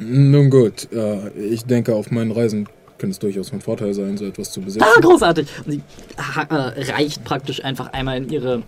[0.00, 4.26] nun gut, äh, ich denke, auf meinen Reisen könnte es durchaus von Vorteil sein, so
[4.26, 4.84] etwas zu besitzen.
[4.84, 5.46] Ah, großartig.
[5.64, 5.82] Und sie
[6.50, 6.54] äh,
[6.92, 8.62] reicht praktisch einfach einmal in ihre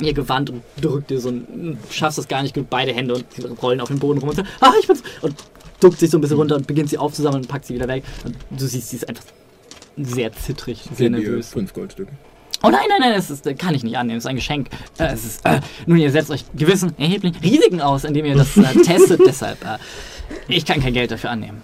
[0.00, 3.24] ihr Gewand und drückt dir so ein, schaffst es gar nicht gut, beide Hände und
[3.34, 5.34] sie rollen auf den Boden rum und so, ah, ich bin's, und
[5.80, 8.04] duckt sich so ein bisschen runter und beginnt sie aufzusammeln und packt sie wieder weg.
[8.24, 9.24] Und du siehst, sie ist einfach
[9.96, 11.50] sehr zittrig, sehr ihr nervös.
[11.50, 12.12] fünf Goldstücke.
[12.62, 14.18] Oh nein, nein, nein, das ist, kann ich nicht annehmen.
[14.18, 14.68] Das ist ein Geschenk.
[14.98, 18.54] Äh, es ist, äh, nun, ihr setzt euch gewissen erheblichen Risiken aus, indem ihr das
[18.58, 19.20] äh, testet.
[19.26, 19.78] Deshalb, äh,
[20.48, 21.62] ich kann kein Geld dafür annehmen.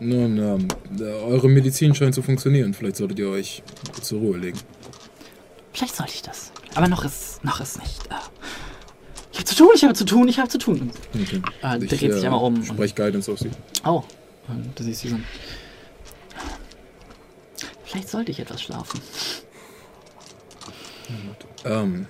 [0.00, 2.72] Nun, ähm, äh, eure Medizin scheint zu funktionieren.
[2.72, 3.62] Vielleicht solltet ihr euch
[4.00, 4.58] zur Ruhe legen.
[5.72, 6.52] Vielleicht sollte ich das.
[6.74, 8.06] Aber noch ist, noch ist nicht.
[8.06, 8.14] Äh,
[9.32, 10.90] ich habe zu tun, ich habe zu tun, ich habe zu tun.
[11.14, 11.42] Okay.
[11.62, 12.64] Äh, dreht sich einmal um.
[12.64, 13.50] Sprech Guidance auf sie.
[13.84, 14.02] Oh,
[14.74, 15.16] du siehst sie so.
[17.84, 19.00] Vielleicht sollte ich etwas schlafen.
[21.64, 22.06] Ähm,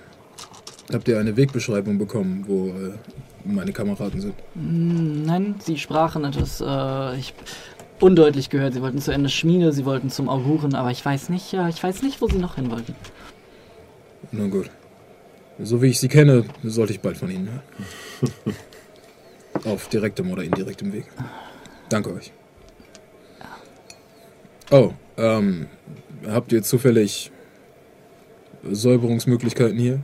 [0.91, 2.93] habt ihr eine Wegbeschreibung bekommen, wo äh,
[3.43, 4.35] meine Kameraden sind?
[4.55, 7.33] Hm, Nein, sie sprachen etwas, äh, ich
[7.99, 8.73] undeutlich gehört.
[8.73, 11.81] Sie wollten zu Ende Schmiede, sie wollten zum Auguren, aber ich weiß nicht, ja, ich
[11.83, 12.95] weiß nicht, wo sie noch hin wollten.
[14.31, 14.69] Nun gut.
[15.61, 18.55] So wie ich sie kenne, sollte ich bald von ihnen hören.
[19.65, 21.05] Auf direktem oder indirektem Weg.
[21.89, 22.31] Danke euch.
[24.71, 25.67] Oh, ähm,
[26.27, 27.31] habt ihr zufällig
[28.63, 29.99] Säuberungsmöglichkeiten hier?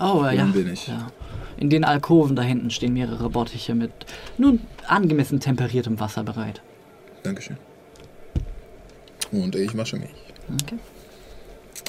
[0.00, 0.44] Oh, äh, ja.
[0.44, 0.86] Ein wenig.
[0.86, 1.08] ja.
[1.60, 3.92] In den Alkoven da hinten stehen mehrere Bottiche mit
[4.38, 6.62] nun angemessen temperiertem Wasser bereit.
[7.22, 7.58] Dankeschön.
[9.30, 10.10] Und ich wasche mich.
[10.62, 10.78] Okay.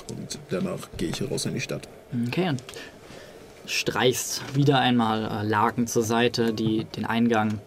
[0.10, 1.88] Und danach gehe ich raus in die Stadt.
[2.28, 2.62] Okay, und
[3.66, 7.60] streichst wieder einmal äh, Laken zur Seite, die den Eingang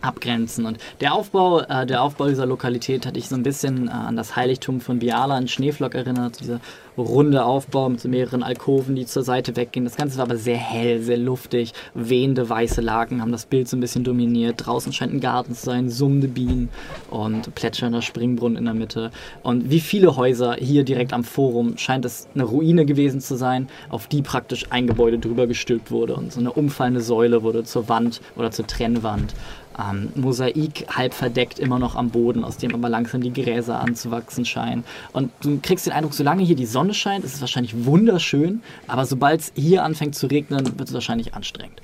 [0.00, 0.66] abgrenzen.
[0.66, 4.16] Und der Aufbau, äh, der Aufbau dieser Lokalität hat dich so ein bisschen äh, an
[4.16, 6.40] das Heiligtum von Biala in Schneeflock erinnert.
[6.40, 6.60] Dieser
[6.96, 9.84] runde Aufbau mit so mehreren Alkoven, die zur Seite weggehen.
[9.84, 11.72] Das Ganze war aber sehr hell, sehr luftig.
[11.94, 14.66] Wehende weiße Laken haben das Bild so ein bisschen dominiert.
[14.66, 16.68] Draußen scheint ein Garten zu sein, summende Bienen
[17.10, 19.10] und plätschernder Springbrunnen in der Mitte.
[19.42, 23.68] Und wie viele Häuser hier direkt am Forum scheint es eine Ruine gewesen zu sein,
[23.88, 26.14] auf die praktisch ein Gebäude drüber gestülpt wurde.
[26.14, 29.34] Und so eine umfallende Säule wurde zur Wand oder zur Trennwand.
[29.80, 34.44] Ähm, Mosaik halb verdeckt immer noch am Boden, aus dem aber langsam die Gräser anzuwachsen
[34.44, 34.84] scheinen.
[35.12, 39.06] Und du kriegst den Eindruck, solange hier die Sonne scheint, ist es wahrscheinlich wunderschön, aber
[39.06, 41.80] sobald es hier anfängt zu regnen, wird es wahrscheinlich anstrengend.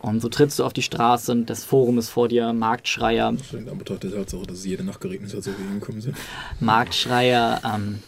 [0.00, 3.68] Und so trittst du auf die Straße und das Forum ist vor dir, Marktschreier, In
[3.68, 6.16] Anbetracht der Tatsache, dass es jede Nacht geregnet hat, so wir gekommen sind.
[6.58, 8.02] Marktschreier ähm,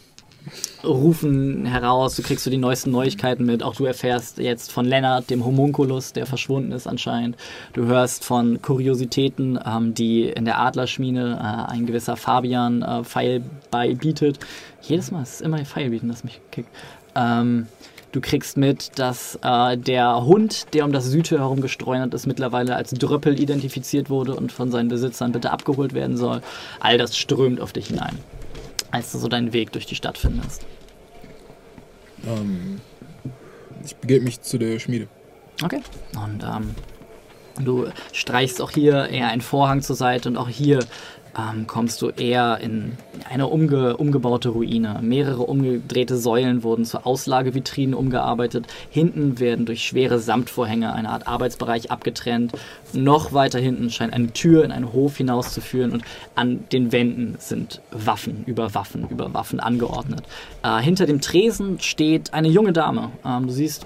[0.83, 3.63] rufen heraus, du kriegst so die neuesten Neuigkeiten mit.
[3.63, 7.37] Auch du erfährst jetzt von Lennart, dem Homunculus, der verschwunden ist anscheinend.
[7.73, 13.43] Du hörst von Kuriositäten, ähm, die in der Adlerschmiede äh, ein gewisser Fabian äh, Pfeil
[13.71, 14.39] beibietet.
[14.81, 16.69] Jedes Mal ist es immer Pfeil bieten, das mich kickt.
[17.15, 17.67] Ähm,
[18.13, 22.75] Du kriegst mit, dass äh, der Hund, der um das Südtür herum gestreunert ist, mittlerweile
[22.75, 26.43] als Dröppel identifiziert wurde und von seinen Besitzern bitte abgeholt werden soll.
[26.79, 28.19] All das strömt auf dich hinein,
[28.93, 30.65] als du so deinen Weg durch die Stadt findest.
[32.27, 32.79] Ähm,
[33.83, 35.07] ich begebe mich zu der Schmiede.
[35.63, 35.81] Okay.
[36.15, 36.75] Und ähm,
[37.65, 40.85] du streichst auch hier eher einen Vorhang zur Seite und auch hier
[41.37, 42.97] ähm, kommst du eher in
[43.29, 44.99] eine umge umgebaute Ruine.
[45.01, 48.67] Mehrere umgedrehte Säulen wurden zu Auslagevitrinen umgearbeitet.
[48.89, 52.53] Hinten werden durch schwere Samtvorhänge eine Art Arbeitsbereich abgetrennt.
[52.93, 56.03] Noch weiter hinten scheint eine Tür in einen Hof hinauszuführen und
[56.35, 60.23] an den Wänden sind Waffen über Waffen über Waffen angeordnet.
[60.63, 63.11] Äh, hinter dem Tresen steht eine junge Dame.
[63.25, 63.85] Ähm, du siehst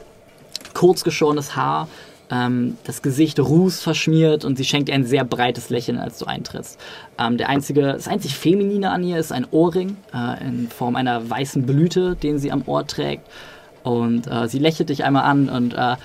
[0.73, 1.87] kurzgeschorenes Haar,
[2.31, 6.25] ähm, das Gesicht ruß verschmiert und sie schenkt dir ein sehr breites Lächeln, als du
[6.25, 6.79] eintrittst.
[7.19, 11.29] Ähm, der einzige, das einzig Feminine an ihr ist ein Ohrring äh, in Form einer
[11.29, 13.23] weißen Blüte, den sie am Ohr trägt.
[13.83, 15.95] Und äh, sie lächelt dich einmal an und äh,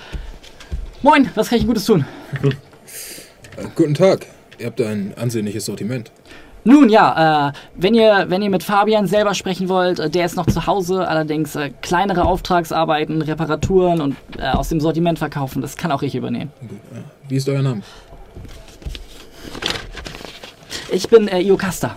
[1.04, 2.04] Moin, was kann ich Gutes tun?
[3.74, 4.26] Guten Tag.
[4.60, 6.12] Ihr habt ein ansehnliches Sortiment.
[6.64, 10.36] Nun ja, äh, wenn, ihr, wenn ihr mit Fabian selber sprechen wollt, äh, der ist
[10.36, 15.76] noch zu Hause, allerdings äh, kleinere Auftragsarbeiten, Reparaturen und äh, aus dem Sortiment verkaufen, das
[15.76, 16.52] kann auch ich übernehmen.
[17.28, 17.82] Wie ist euer Name?
[20.92, 21.96] Ich bin äh, Iocasta.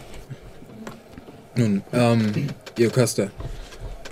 [1.55, 3.29] Nun, ähm, ihr Caster.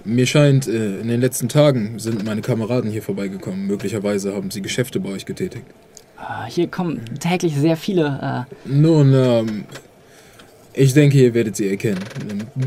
[0.05, 3.65] Mir scheint, äh, in den letzten Tagen sind meine Kameraden hier vorbeigekommen.
[3.65, 5.65] Möglicherweise haben sie Geschäfte bei euch getätigt.
[6.17, 8.45] Äh, hier kommen täglich sehr viele.
[8.65, 9.65] Äh, Nun, ähm,
[10.73, 11.99] ich denke, ihr werdet sie erkennen.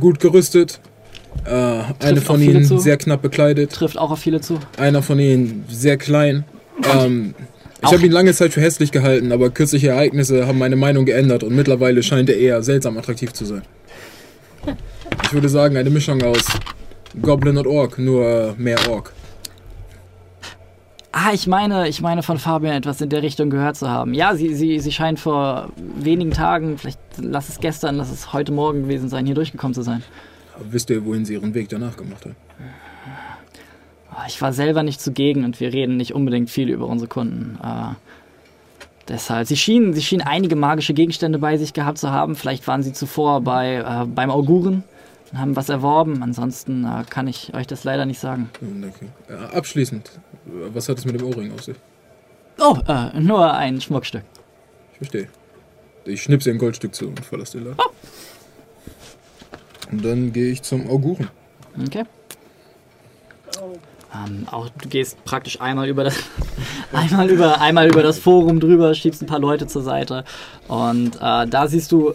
[0.01, 0.81] Gut gerüstet.
[1.45, 2.79] Äh, eine von ihnen zu.
[2.79, 3.73] sehr knapp bekleidet.
[3.73, 4.59] trifft auch auf viele zu.
[4.79, 6.45] Einer von ihnen sehr klein.
[6.95, 7.35] Ähm,
[7.83, 11.45] ich habe ihn lange Zeit für hässlich gehalten, aber kürzliche Ereignisse haben meine Meinung geändert
[11.45, 13.63] und mittlerweile scheint er eher seltsam attraktiv zu sein.
[15.25, 16.45] Ich würde sagen, eine Mischung aus
[17.21, 19.13] Goblin und Ork, nur äh, mehr Ork.
[21.19, 24.13] Ah, ich meine, ich meine von Fabian etwas in der Richtung gehört zu haben.
[24.13, 28.53] Ja, sie, sie, sie scheint vor wenigen Tagen, vielleicht lass es gestern, lass es heute
[28.53, 30.03] Morgen gewesen sein, hier durchgekommen zu sein.
[30.55, 32.33] Aber wisst ihr, wohin sie ihren Weg danach gemacht hat?
[34.11, 37.59] Ah, Ich war selber nicht zugegen und wir reden nicht unbedingt viel über unsere Kunden.
[37.65, 37.95] Äh,
[39.09, 42.37] deshalb, sie schienen, sie schienen einige magische Gegenstände bei sich gehabt zu haben.
[42.37, 44.85] Vielleicht waren sie zuvor bei, äh, beim Auguren.
[45.35, 46.23] Haben was erworben.
[46.23, 48.51] Ansonsten äh, kann ich euch das leider nicht sagen.
[48.61, 49.07] Hm, Danke.
[49.29, 50.11] Äh, abschließend,
[50.45, 51.77] was hat es mit dem Ohrring auf sich?
[52.59, 54.23] Oh, äh, nur ein Schmuckstück.
[54.93, 55.29] Ich verstehe.
[56.05, 57.79] Ich schnipse ein Goldstück zu und verlasse den Laden.
[59.91, 61.29] Und dann gehe ich zum Auguren.
[61.87, 62.05] Okay.
[64.15, 66.17] Ähm, auch du gehst praktisch einmal über das
[66.93, 70.25] einmal über einmal über das Forum drüber, schiebst ein paar Leute zur Seite
[70.69, 72.15] und äh, da siehst du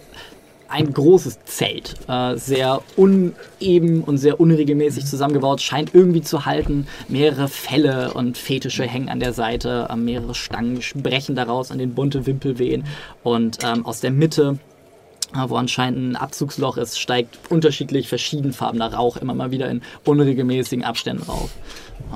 [0.71, 6.87] ein großes Zelt, äh, sehr uneben und sehr unregelmäßig zusammengebaut, scheint irgendwie zu halten.
[7.07, 11.93] Mehrere Felle und Fetische hängen an der Seite, äh, mehrere Stangen brechen daraus an den
[11.93, 12.85] bunte Wimpelwehen
[13.23, 14.59] und ähm, aus der Mitte
[15.33, 20.83] äh, wo anscheinend ein Abzugsloch ist, steigt unterschiedlich verschiedenfarbener Rauch immer mal wieder in unregelmäßigen
[20.83, 21.51] Abständen rauf.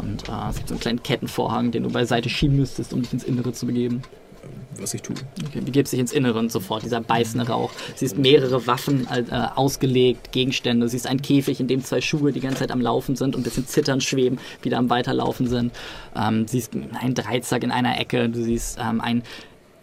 [0.01, 3.13] Und äh, es gibt so einen kleinen Kettenvorhang, den du beiseite schieben müsstest, um dich
[3.13, 4.01] ins Innere zu begeben.
[4.77, 5.15] Was ich tue.
[5.47, 7.71] Okay, du begibst dich ins Innere und sofort dieser beißende Rauch.
[7.95, 9.23] Siehst mehrere Waffen äh,
[9.55, 10.89] ausgelegt, Gegenstände.
[10.89, 13.43] Siehst einen Käfig, in dem zwei Schuhe die ganze Zeit am Laufen sind und ein
[13.43, 15.73] bisschen zittern schweben, wieder am Weiterlaufen sind.
[16.15, 18.27] Ähm, siehst einen Dreizack in einer Ecke.
[18.27, 19.23] Du siehst ähm, einen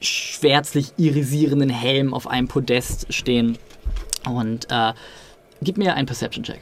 [0.00, 3.56] schwärzlich irisierenden Helm auf einem Podest stehen.
[4.28, 4.92] Und äh,
[5.62, 6.60] gib mir einen Perception-Check.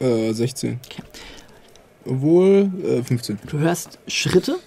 [0.00, 0.80] Äh, 16.
[0.84, 1.02] Okay.
[2.06, 3.38] Obwohl, äh, 15.
[3.46, 4.58] Du hörst Schritte,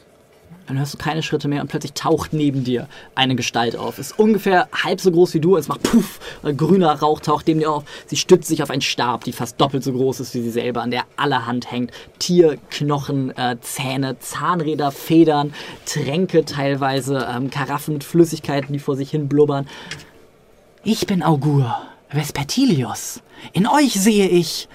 [0.67, 3.99] dann hörst du keine Schritte mehr und plötzlich taucht neben dir eine Gestalt auf.
[3.99, 6.19] Ist ungefähr halb so groß wie du es macht puff,
[6.57, 7.85] grüner Rauch taucht neben dir auf.
[8.05, 10.81] Sie stützt sich auf einen Stab, die fast doppelt so groß ist wie sie selber,
[10.81, 11.91] an der allerhand hängt.
[12.19, 15.53] Tierknochen, äh, Zähne, Zahnräder, Federn,
[15.85, 19.67] Tränke teilweise, ähm, Karaffen mit Flüssigkeiten, die vor sich hin blubbern.
[20.83, 21.77] Ich bin Augur,
[22.09, 23.21] Vespertilius.
[23.53, 24.67] In euch sehe ich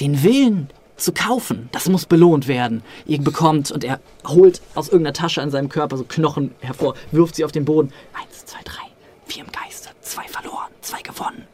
[0.00, 1.68] den Willen zu kaufen.
[1.72, 2.82] Das muss belohnt werden.
[3.06, 7.36] Ihr bekommt, und er holt aus irgendeiner Tasche an seinem Körper so Knochen hervor, wirft
[7.36, 7.92] sie auf den Boden.
[8.12, 8.84] Eins, zwei, drei,
[9.26, 11.46] vier im Geiste, zwei verloren, zwei gewonnen.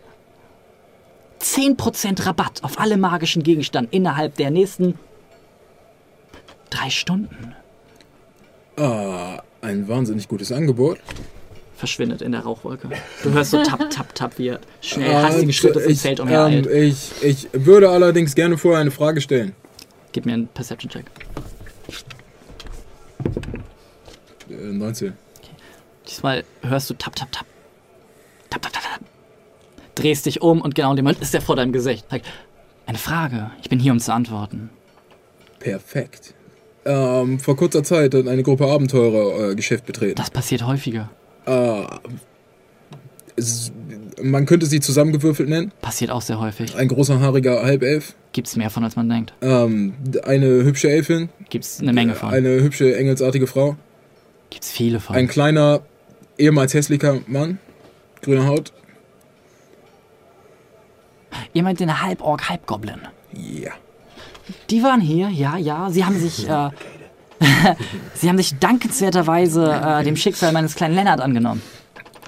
[1.40, 4.98] 10% Rabatt auf alle magischen Gegenstände innerhalb der nächsten
[6.68, 7.54] drei Stunden.
[8.76, 10.98] Ah, ein wahnsinnig gutes Angebot.
[11.80, 12.90] Verschwindet in der Rauchwolke.
[13.22, 16.18] Du hörst so tap, tap, tap, wie er schnell Ah, hastige Schritte zum ich, Feld
[16.18, 16.66] ähm, umhereilt.
[16.66, 19.54] ich, ich würde allerdings gerne vorher eine Frage stellen.
[20.12, 21.06] Gib mir einen Perception-Check.
[24.50, 25.14] Äh, 19.
[26.06, 27.46] Diesmal hörst du tap, tap, tap.
[28.50, 29.00] Tap, tap, tap, tap.
[29.94, 32.04] Drehst dich um und genau in dem Moment ist er vor deinem Gesicht.
[32.84, 33.52] Eine Frage.
[33.62, 34.68] Ich bin hier, um zu antworten.
[35.60, 36.34] Perfekt.
[36.84, 40.16] Ähm, vor kurzer Zeit hat eine Gruppe Abenteurer euer Geschäft betreten.
[40.16, 41.08] Das passiert häufiger.
[41.46, 41.82] Äh,
[43.36, 43.72] es,
[44.22, 45.72] man könnte sie zusammengewürfelt nennen.
[45.80, 46.76] Passiert auch sehr häufig.
[46.76, 48.14] Ein großer haariger Halbelf.
[48.32, 49.34] Gibt's mehr von, als man denkt.
[49.40, 51.30] Ähm, eine hübsche Elfin.
[51.48, 52.30] Gibt's eine Menge von.
[52.30, 53.76] Eine hübsche, engelsartige Frau.
[54.50, 55.16] Gibt's viele von.
[55.16, 55.80] Ein kleiner,
[56.38, 57.58] ehemals hässlicher Mann.
[58.22, 58.72] Grüne Haut.
[61.52, 63.00] Ihr meint den Halborg, Halbgoblin.
[63.32, 63.72] Ja.
[64.68, 65.90] Die waren hier, ja, ja.
[65.90, 66.70] Sie haben sich, äh,
[68.14, 71.62] Sie haben sich dankenswerterweise äh, dem Schicksal meines kleinen Lennart angenommen.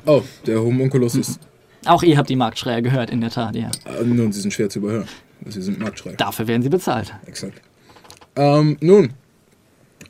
[0.06, 1.38] Oh, der Homunculus ist.
[1.84, 3.70] Auch ihr habt die Marktschreier gehört, in der Tat, ja.
[3.84, 5.06] Äh, nun, sie sind schwer zu überhören.
[5.46, 6.14] Sie sind Marktschreier.
[6.14, 7.12] Dafür werden sie bezahlt.
[7.26, 7.60] Exakt.
[8.36, 9.12] Ähm, nun.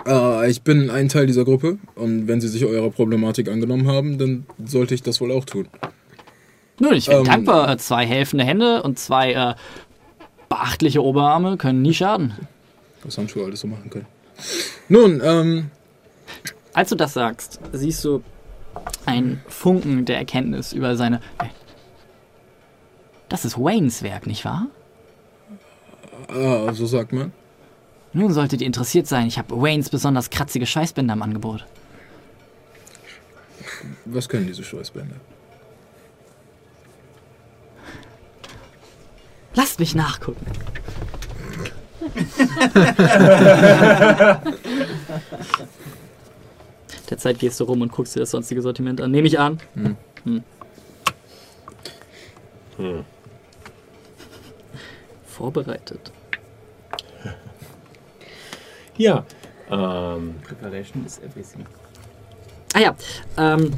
[0.07, 4.19] Äh, ich bin ein Teil dieser Gruppe und wenn Sie sich eurer Problematik angenommen haben,
[4.19, 5.69] dann sollte ich das wohl auch tun.
[6.79, 7.71] Nun, ich bin Ähm, dankbar.
[7.71, 9.55] Äh, Zwei helfende Hände und zwei äh,
[10.49, 12.35] beachtliche Oberarme können nie schaden.
[13.05, 14.07] Was Handschuhe alles so machen können.
[14.88, 15.71] Nun, ähm,
[16.73, 18.23] Als du das sagst, siehst du
[19.07, 21.21] einen Funken der Erkenntnis über seine.
[23.29, 24.66] Das ist Waynes Werk, nicht wahr?
[26.29, 27.33] ah, so sagt man.
[28.12, 29.27] Nun solltet ihr interessiert sein.
[29.27, 31.64] Ich habe Waynes besonders kratzige Schweißbänder im Angebot.
[34.05, 35.16] Was können diese Schweißbänder?
[39.55, 40.47] Lasst mich nachgucken.
[47.11, 49.11] Derzeit gehst du rum und guckst dir das sonstige Sortiment an.
[49.11, 49.59] Nehme ich an.
[49.75, 50.45] Hm.
[55.27, 56.12] Vorbereitet.
[58.97, 59.25] Ja.
[59.71, 61.65] Ähm, Preparation is everything.
[62.75, 62.97] Ah ja,
[63.37, 63.73] ähm,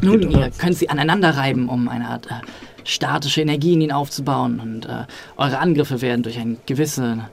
[0.00, 2.40] nun, ihr könnt sie aneinander reiben, um eine Art äh,
[2.84, 5.04] statische Energie in ihnen aufzubauen und äh,
[5.36, 7.28] eure Angriffe werden durch eine gewisse,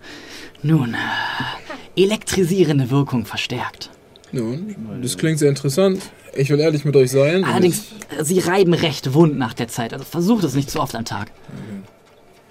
[0.63, 3.89] nun, äh, elektrisierende Wirkung verstärkt.
[4.31, 6.01] Nun, das klingt sehr interessant.
[6.33, 7.43] Ich will ehrlich mit euch sein.
[7.43, 7.83] Allerdings,
[8.21, 11.31] sie reiben recht wund nach der Zeit, also versucht es nicht zu oft am Tag.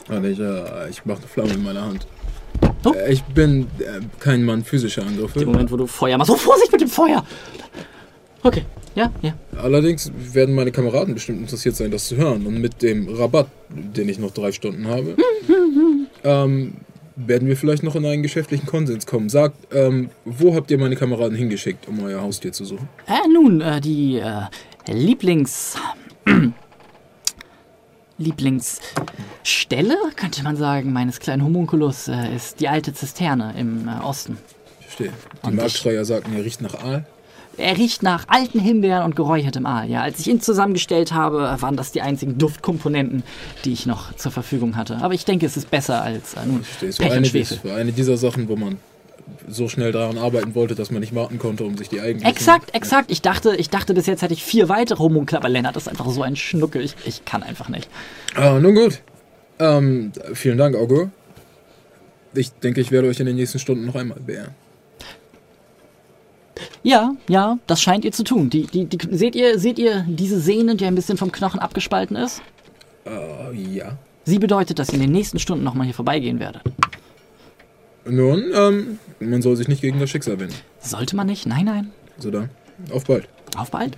[0.04, 2.06] Ich, Warte, ich, äh, ich mache eine Flamme in meiner Hand.
[2.84, 2.92] Oh.
[2.92, 5.40] Äh, Ich bin äh, kein Mann physischer Angriffe.
[5.40, 7.24] Im Moment, wo du Feuer machst, oh Vorsicht mit dem Feuer!
[8.42, 9.34] Okay, Ja, ja.
[9.56, 12.46] Allerdings werden meine Kameraden bestimmt interessiert sein, das zu hören.
[12.46, 15.16] Und mit dem Rabatt, den ich noch drei Stunden habe,
[16.24, 16.74] ähm,
[17.16, 19.28] werden wir vielleicht noch in einen geschäftlichen Konsens kommen.
[19.28, 22.88] Sagt, ähm, wo habt ihr meine Kameraden hingeschickt, um euer Haustier zu suchen?
[23.06, 24.42] Äh, nun, äh, die äh,
[24.92, 25.76] Lieblings...
[28.18, 34.36] Lieblingsstelle, könnte man sagen, meines kleinen Homunculus äh, ist die alte Zisterne im äh, Osten.
[34.80, 35.12] Ich verstehe.
[35.46, 37.06] Die Marktschreier sagten, er riecht nach Aal.
[37.56, 39.90] Er riecht nach alten Himbeeren und geräuchertem Aal.
[39.90, 43.22] Ja, als ich ihn zusammengestellt habe, waren das die einzigen Duftkomponenten,
[43.64, 44.98] die ich noch zur Verfügung hatte.
[45.02, 47.58] Aber ich denke, es ist besser als äh, nun war Pech und eine, Schwefel.
[47.58, 48.78] es war eine dieser Sachen, wo man
[49.48, 52.30] so schnell daran arbeiten wollte, dass man nicht warten konnte, um sich die eigentlichen...
[52.30, 53.10] Exakt, exakt.
[53.10, 56.08] Ich dachte, ich dachte, bis jetzt hätte ich vier weitere Homunkler, aber Lennart ist einfach
[56.08, 56.82] so ein Schnuckel.
[56.82, 57.88] Ich, ich kann einfach nicht.
[58.34, 59.00] Ah, nun gut.
[59.58, 61.10] Ähm, vielen Dank, Augur.
[62.34, 64.54] Ich denke, ich werde euch in den nächsten Stunden noch einmal beehren.
[66.82, 68.50] Ja, ja, das scheint ihr zu tun.
[68.50, 72.16] Die, die, die, seht, ihr, seht ihr diese Sehne, die ein bisschen vom Knochen abgespalten
[72.16, 72.42] ist?
[73.04, 73.96] Äh, ja.
[74.24, 76.62] Sie bedeutet, dass ihr in den nächsten Stunden nochmal hier vorbeigehen werdet.
[78.04, 80.54] Nun, ähm, man soll sich nicht gegen das Schicksal wenden.
[80.80, 81.46] Sollte man nicht?
[81.46, 81.90] Nein, nein.
[82.16, 82.50] Also dann,
[82.90, 83.28] auf bald.
[83.56, 83.96] Auf bald.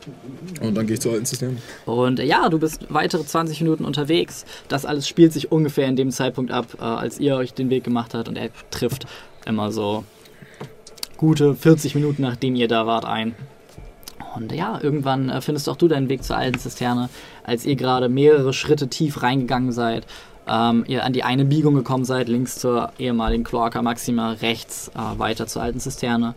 [0.61, 1.57] Und dann gehe ich zur alten Zisterne.
[1.85, 4.44] Und äh, ja, du bist weitere 20 Minuten unterwegs.
[4.68, 7.85] Das alles spielt sich ungefähr in dem Zeitpunkt ab, äh, als ihr euch den Weg
[7.85, 8.29] gemacht habt.
[8.29, 9.07] Und er trifft
[9.44, 10.05] immer so
[11.23, 13.37] gute 40 Minuten, nachdem ihr da wart, ein.
[14.35, 17.11] Und ja, irgendwann äh, findest auch du deinen Weg zur alten Zisterne,
[17.45, 20.05] als ihr gerade mehrere Schritte tief reingegangen seid.
[20.49, 25.19] Ähm, ihr an die eine Biegung gekommen seid, links zur ehemaligen Cloaca Maxima, rechts äh,
[25.19, 26.35] weiter zur alten Zisterne.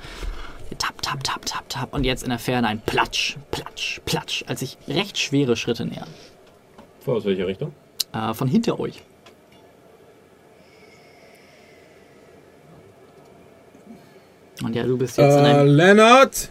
[0.77, 1.91] Tap, tap, tap, tap, tap.
[1.91, 6.09] Und jetzt in der Ferne ein Platsch, Platsch, Platsch, als sich recht schwere Schritte nähern.
[7.07, 7.73] Aus welcher Richtung?
[8.13, 9.01] Äh, von hinter euch.
[14.63, 16.49] Und ja, du bist jetzt in Äh, einem Lennart!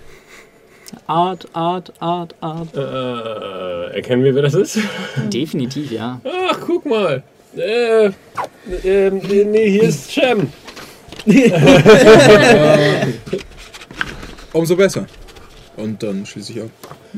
[1.06, 2.76] Art, Art, Art, Art.
[2.76, 4.78] Äh, erkennen wir, wer das ist?
[5.32, 6.20] Definitiv, ja.
[6.24, 7.22] Ach, guck mal.
[7.56, 8.12] Äh, äh,
[9.10, 10.52] nee, hier ist Cem.
[14.52, 15.06] Umso besser.
[15.76, 16.70] Und dann schließe ich ab.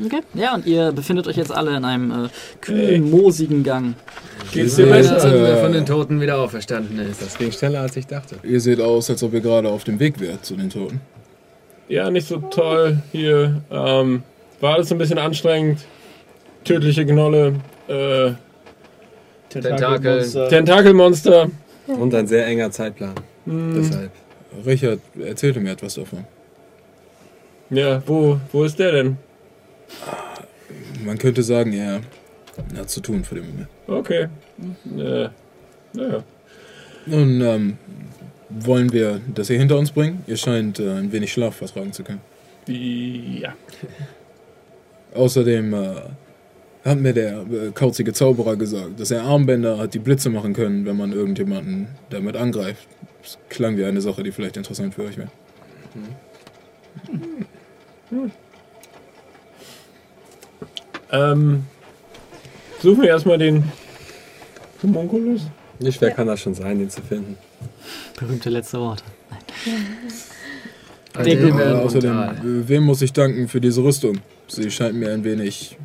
[0.03, 0.21] Okay.
[0.33, 3.93] Ja, und ihr befindet euch jetzt alle in einem äh, kühlen, moosigen Gang.
[4.51, 5.15] Geht's dir besser?
[5.15, 5.61] Als ob Äh.
[5.61, 7.21] von den Toten wieder auferstanden ist.
[7.21, 8.37] Das ging schneller, als ich dachte.
[8.43, 11.01] Ihr seht aus, als ob ihr gerade auf dem Weg wärt zu den Toten.
[11.87, 13.61] Ja, nicht so toll hier.
[13.69, 14.23] Ähm,
[14.59, 15.81] war alles ein bisschen anstrengend.
[16.63, 17.53] Tödliche Gnolle,
[17.87, 18.31] äh,
[19.49, 20.49] Tentakel.
[20.49, 21.49] Tentakelmonster.
[21.87, 23.13] Und ein sehr enger Zeitplan.
[23.45, 24.11] Deshalb.
[24.65, 26.25] Richard erzählte mir etwas davon.
[27.69, 29.17] Ja, wo, wo ist der denn?
[31.03, 32.01] Man könnte sagen, er
[32.77, 33.67] hat zu tun für den Moment.
[33.87, 34.27] Okay.
[34.97, 35.29] Äh,
[35.93, 36.23] naja.
[37.05, 37.77] Nun, ähm,
[38.49, 40.23] wollen wir das hier hinter uns bringen?
[40.27, 42.21] Ihr scheint äh, ein wenig Schlaf vertragen zu können.
[42.67, 43.53] Ja.
[45.13, 45.95] Außerdem äh,
[46.85, 50.85] hat mir der äh, kauzige Zauberer gesagt, dass er Armbänder hat, die Blitze machen können,
[50.85, 52.87] wenn man irgendjemanden damit angreift.
[53.21, 55.29] Das klang wie eine Sache, die vielleicht interessant für euch wäre.
[61.11, 61.65] Ähm,
[62.81, 63.63] suchen wir erstmal den
[64.83, 65.41] Homunculus.
[65.79, 67.37] Wie schwer kann das schon sein, den zu finden?
[68.19, 69.03] Berühmte letzte Worte.
[71.15, 74.19] Der- Himmel Äh, und außerdem, äh, wem muss ich danken für diese Rüstung?
[74.47, 75.77] Sie scheint mir ein wenig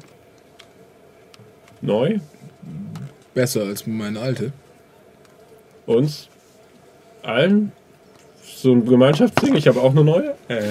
[1.80, 2.18] Neu.
[3.34, 4.52] besser als meine alte.
[5.86, 6.28] Uns.
[7.22, 7.72] Allen.
[8.62, 9.56] So ein Gemeinschaftsding.
[9.56, 10.34] Ich habe auch eine neue.
[10.46, 10.62] Äh.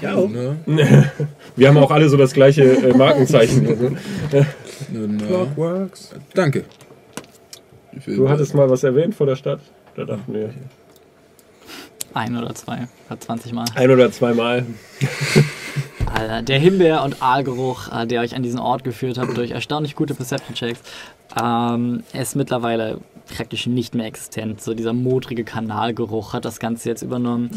[0.00, 0.14] Ja.
[0.20, 0.56] Ne?
[1.56, 3.98] Wir haben auch alle so das gleiche äh, Markenzeichen.
[4.32, 4.44] Äh,
[5.26, 6.12] Clockworks.
[6.34, 6.64] danke.
[8.04, 9.60] Du hattest mal was erwähnt vor der Stadt.
[9.94, 10.50] Da dachten wir.
[12.14, 12.88] Ein oder zwei.
[13.08, 13.66] Hat 20 Mal.
[13.76, 14.66] Ein oder zweimal.
[16.12, 19.94] Alter, der Himbeer- und Aalgeruch, äh, der euch an diesen Ort geführt hat durch erstaunlich
[19.94, 20.80] gute Perception-Checks,
[21.40, 24.60] ähm, ist mittlerweile praktisch nicht mehr existent.
[24.60, 27.50] So dieser modrige Kanalgeruch hat das Ganze jetzt übernommen.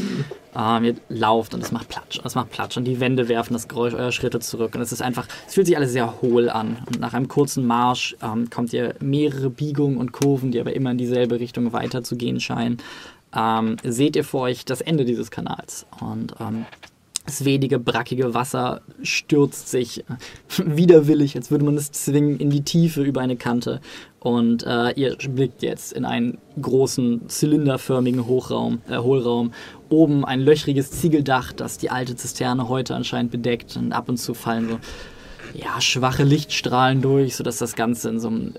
[0.58, 3.54] Ähm, ihr lauft und es macht Platsch und es macht Platsch und die Wände werfen
[3.54, 6.50] das Geräusch eurer Schritte zurück und es ist einfach, es fühlt sich alles sehr hohl
[6.50, 6.78] an.
[6.88, 10.92] Und nach einem kurzen Marsch ähm, kommt ihr mehrere Biegungen und Kurven, die aber immer
[10.92, 12.78] in dieselbe Richtung weiterzugehen scheinen.
[13.36, 16.66] Ähm, seht ihr vor euch das Ende dieses Kanals und ähm,
[17.26, 20.04] das wedige, brackige Wasser stürzt sich äh,
[20.66, 23.82] widerwillig, als würde man es zwingen, in die Tiefe über eine Kante.
[24.20, 29.52] Und äh, ihr blickt jetzt in einen großen, zylinderförmigen Hochraum, äh, Hohlraum.
[29.90, 33.76] Oben ein löchriges Ziegeldach, das die alte Zisterne heute anscheinend bedeckt.
[33.78, 34.80] Und ab und zu fallen so
[35.56, 38.54] ja, schwache Lichtstrahlen durch, sodass das Ganze in so einem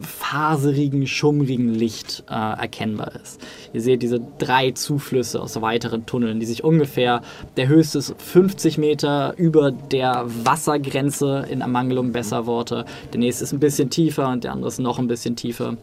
[0.00, 3.40] faserigen, schummrigen Licht äh, erkennbar ist.
[3.72, 7.22] Ihr seht diese drei Zuflüsse aus weiteren Tunneln, die sich ungefähr,
[7.56, 12.84] der höchste ist 50 Meter über der Wassergrenze in Ermangelung besser Worte.
[13.12, 15.76] Der nächste ist ein bisschen tiefer und der andere ist noch ein bisschen tiefer.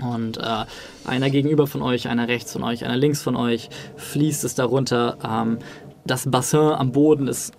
[0.00, 0.64] Und äh,
[1.04, 5.18] einer gegenüber von euch, einer rechts von euch, einer links von euch, fließt es darunter.
[5.24, 5.58] Ähm,
[6.06, 7.52] das Bassin am Boden ist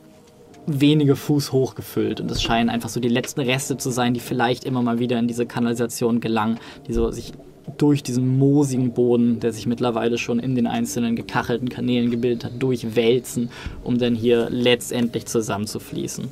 [0.68, 4.20] wenige Fuß hoch gefüllt und es scheinen einfach so die letzten Reste zu sein, die
[4.20, 7.34] vielleicht immer mal wieder in diese Kanalisation gelangen, die so sich
[7.78, 12.52] durch diesen moosigen Boden, der sich mittlerweile schon in den einzelnen gekachelten Kanälen gebildet hat,
[12.62, 13.50] durchwälzen,
[13.84, 16.30] um dann hier letztendlich zusammenzufließen.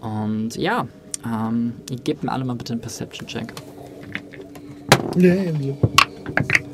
[0.00, 0.86] Und ja,
[1.24, 3.52] ähm, ihr gebt mir alle mal bitte einen Perception-Check.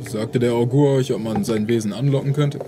[0.09, 2.59] Sagte der Augur euch, ob man sein Wesen anlocken könnte?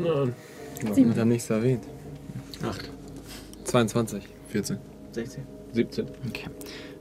[0.00, 0.34] Nein.
[0.82, 1.84] Warum hat er nichts erwähnt?
[2.62, 2.90] 8.
[3.64, 4.22] 22.
[4.48, 4.78] 14.
[5.12, 5.42] 16.
[5.72, 6.06] 17.
[6.28, 6.48] Okay.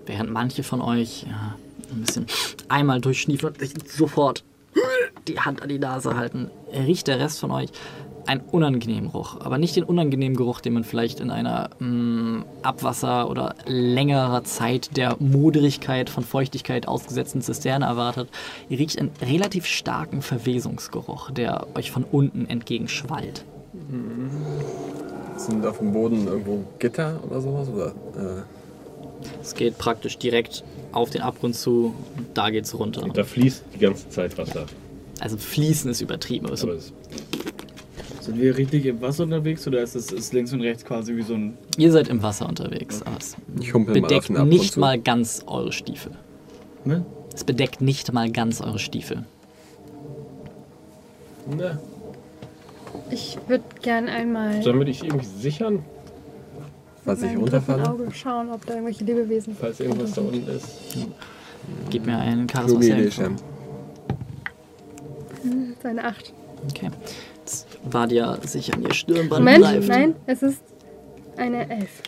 [0.05, 1.55] Während manche von euch ja,
[1.91, 2.25] ein bisschen
[2.69, 4.43] einmal durchschniefen und sich sofort
[5.27, 7.69] die Hand an die Nase halten, riecht der Rest von euch
[8.27, 9.37] einen unangenehmen Geruch.
[9.41, 14.97] Aber nicht den unangenehmen Geruch, den man vielleicht in einer mh, Abwasser- oder längerer Zeit
[14.97, 18.29] der Modrigkeit von Feuchtigkeit ausgesetzten Zisterne erwartet.
[18.69, 23.45] Ihr riecht einen relativ starken Verwesungsgeruch, der euch von unten entgegenschwallt.
[25.37, 27.67] Sind auf dem Boden irgendwo Gitter oder sowas?
[27.69, 28.41] Oder, äh,
[29.41, 33.05] Es geht praktisch direkt auf den Abgrund zu und da geht's runter.
[33.13, 34.65] Da fließt die ganze Zeit Wasser.
[35.19, 36.47] Also fließen ist übertrieben.
[36.47, 36.93] aber so Aber es
[38.21, 41.21] Sind wir richtig im Wasser unterwegs oder ist es ist links und rechts quasi wie
[41.21, 41.57] so ein.
[41.77, 44.73] Ihr seid im Wasser unterwegs, aber es ich humpel mal auf bedeckt den Abgrund nicht
[44.73, 44.79] zu.
[44.79, 46.13] mal ganz eure Stiefel.
[46.85, 47.05] Ne?
[47.33, 49.25] Es bedeckt nicht mal ganz eure Stiefel.
[51.57, 51.79] Na,
[53.11, 55.83] Ich würde gern einmal sollen wir dich irgendwie sichern,
[57.05, 57.87] Falls ich runterfalle?
[57.87, 60.67] Auge schauen, ob da irgendwelche Lebewesen falls irgendwas da unten ist?
[61.91, 63.13] Gib mir einen Charisma Throw.
[63.13, 63.35] Shem.
[65.83, 66.33] Seine acht.
[66.69, 66.89] Okay.
[67.41, 69.87] Jetzt Badia sich an ihr Stirnband Moment, greift.
[69.87, 70.61] nein, es ist
[71.37, 72.01] eine elf.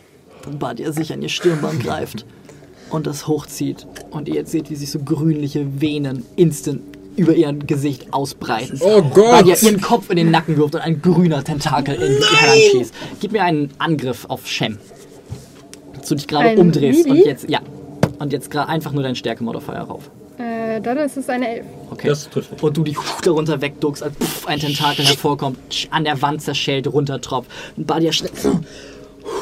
[0.57, 2.25] Badia sich an ihr Stirnband greift
[2.89, 3.85] und das hochzieht.
[4.09, 8.79] Und ihr jetzt seht, wie sich so grünliche Venen instant über ihr Gesicht ausbreiten.
[8.81, 9.31] Oh Gott!
[9.31, 12.93] Badia ihren Kopf in den Nacken wirft und ein grüner Tentakel in ihr heranschießt.
[13.19, 14.77] Gib mir einen Angriff auf Shem.
[15.93, 17.27] Dass du dich gerade umdrehst und Melee?
[17.27, 17.59] jetzt, ja.
[18.19, 20.09] Und jetzt gerade einfach nur dein Stärkemodifier rauf.
[20.37, 21.65] Äh, dann ist es eine elf.
[21.89, 22.07] Okay.
[22.07, 22.29] Das
[22.61, 25.57] und du dich darunter wegduckst, als pff, ein Tentakel hervorkommt,
[25.89, 27.49] an der Wand zerschellt, runtertropft.
[27.75, 28.31] Und Badia schnell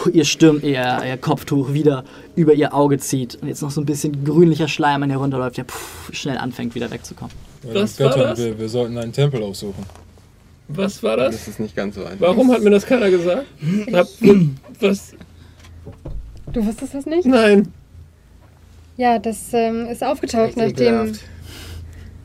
[0.10, 2.04] ihr Stirn, ihr, ihr Kopftuch wieder
[2.36, 5.58] über ihr Auge zieht und jetzt noch so ein bisschen grünlicher Schleim an ihr runterläuft,
[5.58, 7.34] der pff, schnell anfängt wieder wegzukommen.
[7.64, 8.40] Weil Was dann war Göttern das?
[8.40, 9.86] Wir, wir sollten einen Tempel aufsuchen.
[10.68, 11.36] Was war das?
[11.36, 12.22] Das ist nicht ganz so einfach.
[12.28, 13.46] Warum hat mir das keiner gesagt?
[13.94, 14.08] Hab,
[14.80, 15.14] was?
[16.52, 17.26] Du wusstest das nicht?
[17.26, 17.72] Nein.
[18.98, 21.14] Ja, das ähm, ist aufgetaucht, nachdem.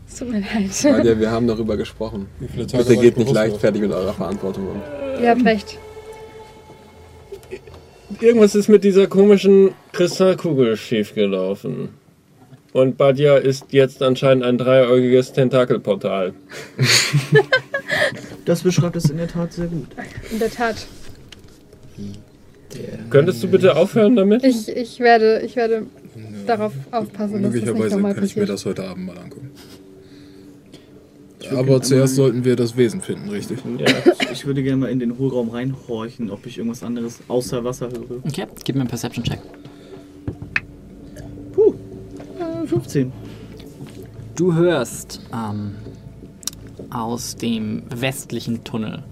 [0.08, 0.84] Es tut mir leid.
[0.84, 2.28] Weil wir, wir haben darüber gesprochen.
[2.38, 4.82] Wie viele Tage Bitte geht ich nicht leichtfertig mit eurer Verantwortung um.
[5.22, 5.78] Ihr habt recht.
[8.18, 11.90] Irgendwas ist mit dieser komischen Kristallkugel schiefgelaufen.
[12.72, 16.34] Und Badia ist jetzt anscheinend ein dreieugiges Tentakelportal.
[18.44, 19.88] Das beschreibt es in der Tat sehr gut.
[20.30, 20.86] In der Tat.
[23.10, 24.44] Könntest du bitte aufhören damit?
[24.44, 25.86] Ich, ich werde, ich werde
[26.46, 28.48] darauf aufpassen, dass das nicht Möglicherweise kann ich mir passiert.
[28.48, 29.50] das heute Abend mal angucken.
[31.56, 33.58] Aber zuerst sollten wir das Wesen finden, richtig?
[33.78, 33.86] Ja.
[34.32, 38.24] Ich würde gerne mal in den Hohlraum reinhorchen, ob ich irgendwas anderes außer Wasser höre.
[38.24, 39.40] Okay, gib mir einen Perception-Check.
[41.52, 41.74] Puh,
[42.38, 43.12] äh, 15.
[44.36, 45.74] Du hörst ähm,
[46.90, 49.02] aus dem westlichen Tunnel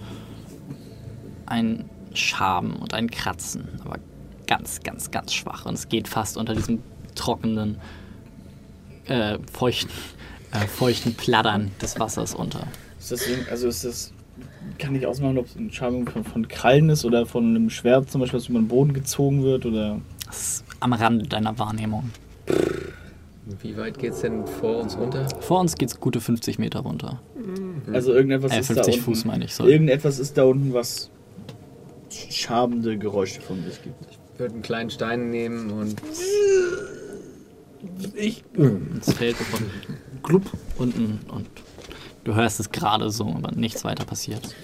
[1.47, 3.99] ein Schaben und ein Kratzen, aber
[4.47, 5.67] ganz, ganz, ganz schwach.
[5.67, 6.81] Und es geht fast unter diesem
[7.15, 7.77] trockenen,
[9.07, 9.91] äh, feuchten,
[10.53, 12.67] äh, feuchten Plattern des Wassers unter.
[12.99, 14.13] Ist das, also ist das,
[14.79, 18.11] kann ich ausmachen, ob es eine Schabung von, von Krallen ist oder von einem Schwert
[18.11, 20.01] zum Beispiel, das über den Boden gezogen wird oder...
[20.27, 22.11] Das ist am Rande deiner Wahrnehmung.
[23.63, 25.27] Wie weit geht's denn vor uns runter?
[25.41, 27.21] Vor uns geht es gute 50 Meter runter.
[27.93, 29.05] Also irgendetwas Äh, ist da 50 unten.
[29.05, 29.73] Fuß meine ich, sorry.
[29.73, 31.11] Irgendetwas ist da unten, was
[32.31, 33.97] schabende Geräusche von sich gibt.
[34.11, 35.97] Ich würde einen kleinen Stein nehmen und
[38.15, 38.45] Ich.
[39.01, 39.65] Es fällt von
[40.23, 41.47] Glup unten und
[42.25, 44.55] du hörst es gerade so, aber nichts weiter passiert.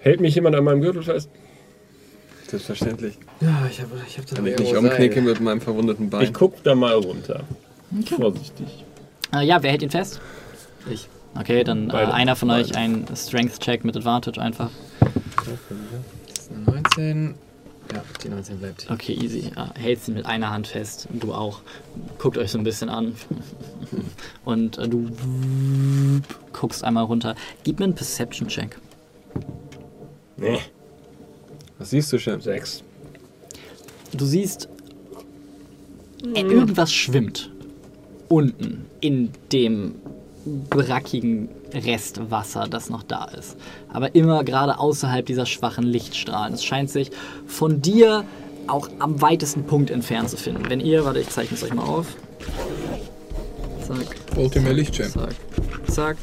[0.00, 1.30] Hält mich jemand an meinem Gürtel fest?
[2.46, 3.18] Selbstverständlich.
[3.40, 6.22] Ja, ich habe ich hab da Wenn ich mich umknicke mit meinem verwundeten Bein.
[6.22, 7.44] Ich guck da mal runter.
[8.06, 8.84] Vorsichtig.
[9.34, 10.20] Äh, ja, wer hält ihn fest?
[10.90, 11.08] Ich.
[11.38, 12.78] Okay, dann äh, einer von euch Beide.
[12.78, 14.70] ein Strength-Check mit Advantage einfach.
[15.00, 15.48] Das
[16.38, 17.34] ist eine 19.
[17.92, 17.96] 19.
[17.96, 18.90] Ja, die 19 bleibt.
[18.90, 19.50] Okay, easy.
[19.54, 21.08] Ja, hältst ihn mit einer Hand fest.
[21.12, 21.60] Du auch.
[22.18, 23.14] Guckt euch so ein bisschen an.
[24.44, 25.10] Und äh, du
[26.52, 27.34] guckst einmal runter.
[27.64, 28.78] Gib mir einen Perception-Check.
[30.36, 30.58] Nee.
[31.78, 32.42] Was siehst du, Chef?
[32.42, 32.82] Sechs.
[34.12, 34.68] Du siehst,
[36.34, 37.50] äh, irgendwas schwimmt
[38.28, 39.94] unten in dem
[40.70, 43.56] brackigen Restwasser, das noch da ist.
[43.92, 46.54] Aber immer gerade außerhalb dieser schwachen Lichtstrahlen.
[46.54, 47.10] Es scheint sich
[47.46, 48.24] von dir
[48.66, 50.68] auch am weitesten Punkt entfernt zu finden.
[50.68, 52.06] Wenn ihr, warte, ich zeichne es euch mal auf.
[53.86, 55.10] Zack, mehr Lichtschirm?
[55.10, 55.34] zack,
[55.86, 56.16] zack.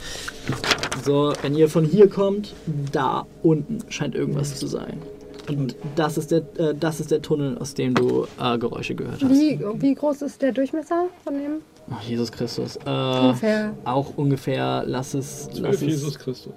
[1.04, 2.54] So, wenn ihr von hier kommt,
[2.92, 5.02] da unten scheint irgendwas zu sein.
[5.50, 9.24] Und das ist der, äh, das ist der Tunnel, aus dem du äh, Geräusche gehört
[9.24, 9.30] hast.
[9.30, 11.62] Wie, wie groß ist der Durchmesser von dem?
[11.90, 12.78] Oh, Jesus Christus.
[12.78, 13.74] Äh, Ungefähr.
[13.84, 15.50] Auch ungefähr, lass es.
[15.54, 16.54] Lass es, Jesus Christus.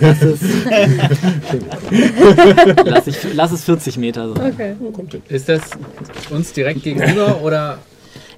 [0.00, 0.40] lass es.
[2.84, 4.52] lass, ich, lass es 40 Meter sein.
[4.52, 4.74] Okay.
[4.80, 5.22] Wo kommt denn?
[5.28, 5.62] Ist das
[6.30, 7.78] uns direkt gegenüber oder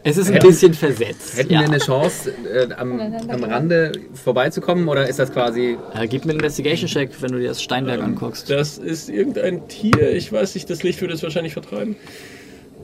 [0.07, 1.37] Es ist ein Hätten- bisschen versetzt.
[1.37, 1.61] hätten ja.
[1.61, 5.77] wir eine Chance, äh, am, am Rande vorbeizukommen oder ist das quasi.
[5.95, 8.49] äh, gib mir einen Investigation-Check, wenn du dir das Steinwerk anguckst.
[8.49, 10.13] Das ist irgendein Tier.
[10.15, 11.97] Ich weiß nicht, das Licht würde es wahrscheinlich vertreiben.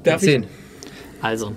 [0.03, 0.31] Darf ich?
[0.31, 0.47] 10.
[1.21, 1.53] Also,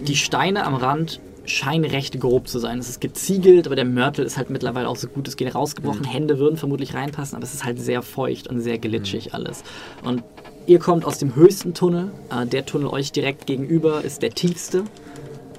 [0.00, 2.78] die Steine am Rand scheinen recht grob zu sein.
[2.78, 6.04] Es ist geziegelt, aber der Mörtel ist halt mittlerweile auch so gut es geht rausgebrochen.
[6.04, 9.62] Hände würden vermutlich reinpassen, aber es ist halt sehr feucht und sehr glitschig alles.
[10.02, 10.22] Und
[10.66, 12.10] ihr kommt aus dem höchsten Tunnel.
[12.30, 14.84] Äh, der Tunnel euch direkt gegenüber ist der tiefste.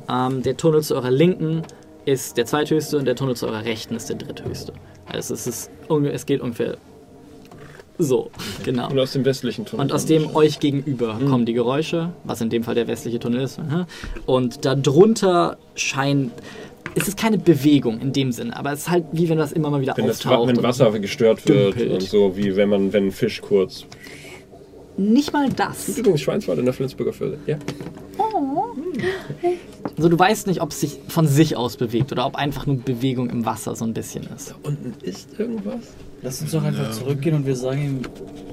[0.09, 1.63] Ähm, der Tunnel zu eurer Linken
[2.05, 4.73] ist der zweithöchste und der Tunnel zu eurer Rechten ist der dritthöchste.
[5.05, 6.77] Also es, ist, es geht ungefähr
[7.99, 8.29] so,
[8.63, 8.89] genau.
[8.89, 9.85] Und aus dem westlichen Tunnel.
[9.85, 13.41] Und aus dem euch gegenüber kommen die Geräusche, was in dem Fall der westliche Tunnel
[13.41, 13.59] ist.
[14.25, 16.31] Und darunter scheint.
[16.95, 19.69] Es ist keine Bewegung in dem Sinne, aber es ist halt wie wenn das immer
[19.69, 20.47] mal wieder wenn das auftaucht.
[20.47, 21.91] wenn und Wasser gestört wird dümpelt.
[21.91, 23.85] und so, wie wenn man, wenn ein Fisch kurz.
[24.97, 25.97] Nicht mal das.
[25.97, 27.37] Übrigens Schweinswald in der Flensburger Förde.
[27.45, 27.57] Ja.
[29.95, 32.77] Also du weißt nicht, ob es sich von sich aus bewegt oder ob einfach nur
[32.77, 34.55] Bewegung im Wasser so ein bisschen ist.
[34.63, 35.81] Unten ist irgendwas.
[36.21, 38.01] Lass uns doch einfach zurückgehen und wir sagen ihm,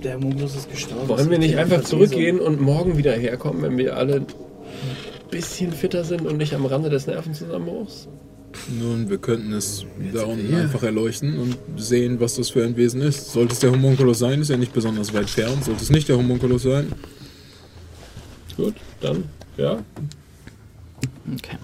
[0.03, 1.09] der Mundus ist gestorben.
[1.09, 4.27] Wollen wir nicht einfach zurückgehen und morgen wieder herkommen, wenn wir alle ein
[5.31, 8.09] bisschen fitter sind und nicht am Rande des Nervenzusammenbruchs?
[8.81, 13.01] Nun, wir könnten es da unten einfach erleuchten und sehen, was das für ein Wesen
[13.01, 13.33] ist.
[13.33, 15.63] Sollte es der Homunculus sein, ist er nicht besonders weit fern.
[15.63, 16.93] Sollte es nicht der Homunculus sein,
[18.57, 19.25] Gut, dann,
[19.57, 19.83] ja.
[21.33, 21.59] Okay.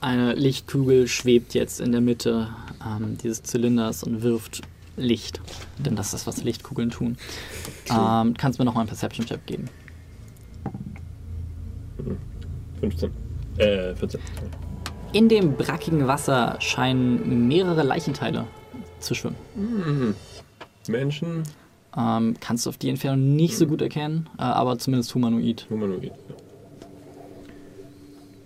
[0.00, 2.48] Eine Lichtkugel schwebt jetzt in der Mitte
[2.84, 4.60] ähm, dieses Zylinders und wirft
[4.96, 5.40] Licht.
[5.78, 7.16] Denn das ist, was Lichtkugeln tun.
[7.90, 9.64] Ähm, kannst mir noch mal einen Perception-Check geben.
[12.80, 13.10] 15.
[13.56, 14.20] Äh, 14.
[15.14, 18.46] In dem brackigen Wasser scheinen mehrere Leichenteile
[18.98, 19.36] zu schwimmen.
[20.88, 21.44] Menschen,
[21.96, 25.64] Ähm, kannst du auf die Entfernung nicht so gut erkennen, äh, aber zumindest humanoid.
[25.70, 26.06] Humanoid.
[26.06, 26.12] Ja.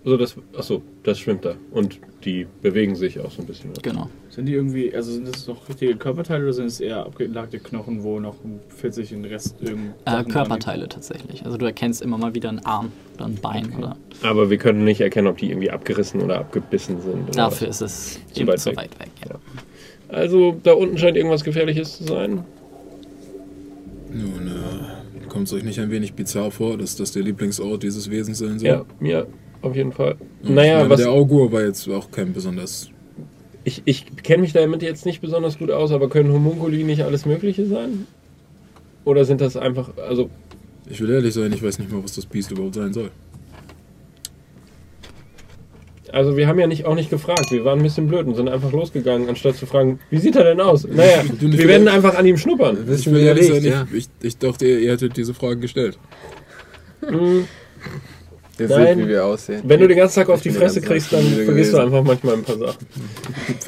[0.05, 1.55] Also das, achso, das schwimmt da.
[1.71, 3.71] Und die bewegen sich auch so ein bisschen.
[3.81, 4.09] Genau.
[4.29, 8.03] Sind die irgendwie, also sind das noch richtige Körperteile oder sind es eher abgelagte Knochen,
[8.03, 8.35] wo noch
[8.69, 11.45] 40 in Rest irgend Äh, Körperteile tatsächlich.
[11.45, 13.73] Also du erkennst immer mal wieder einen Arm oder ein Bein.
[13.77, 17.23] Oder Aber wir können nicht erkennen, ob die irgendwie abgerissen oder abgebissen sind.
[17.23, 17.81] Oder dafür was.
[17.81, 17.91] ist
[18.27, 18.77] es Zu eben weit zu weg.
[18.77, 19.09] weit weg.
[19.29, 19.35] Ja.
[20.09, 22.43] Also da unten scheint irgendwas Gefährliches zu sein.
[24.11, 28.09] nun, äh, kommt es euch nicht ein wenig bizarr vor, dass das der Lieblingsort dieses
[28.09, 28.67] Wesens sein soll?
[28.67, 29.27] Ja, mir
[29.61, 30.15] auf jeden Fall.
[30.43, 32.89] Naja, meine, was, der Augur war jetzt auch kein besonders.
[33.63, 37.25] ich, ich kenne mich damit jetzt nicht besonders gut aus, aber können Homunculi nicht alles
[37.25, 38.07] Mögliche sein?
[39.05, 40.29] Oder sind das einfach, also
[40.89, 43.11] Ich will ehrlich sein, ich weiß nicht mal, was das Biest überhaupt sein soll.
[46.11, 47.51] Also wir haben ja nicht, auch nicht gefragt.
[47.51, 50.43] Wir waren ein bisschen blöd und sind einfach losgegangen, anstatt zu fragen, wie sieht er
[50.43, 50.87] denn aus?
[50.87, 52.77] Naja, Du, wir werden einfach an ihm schnuppern.
[52.91, 53.87] Ich will ehrlich nicht, sein, ja.
[53.93, 55.99] ich, ich, dachte, ihr, ihr hättet diese Fragen gestellt.
[57.01, 57.45] Hm,
[58.59, 58.97] Ihr Nein.
[58.97, 59.61] seht, wie wir aussehen.
[59.63, 61.79] Wenn du den ganzen Tag auf Ich die bin Fresse kriegst, dann vergisst du gewesen.
[61.79, 62.87] einfach manchmal ein paar Sachen.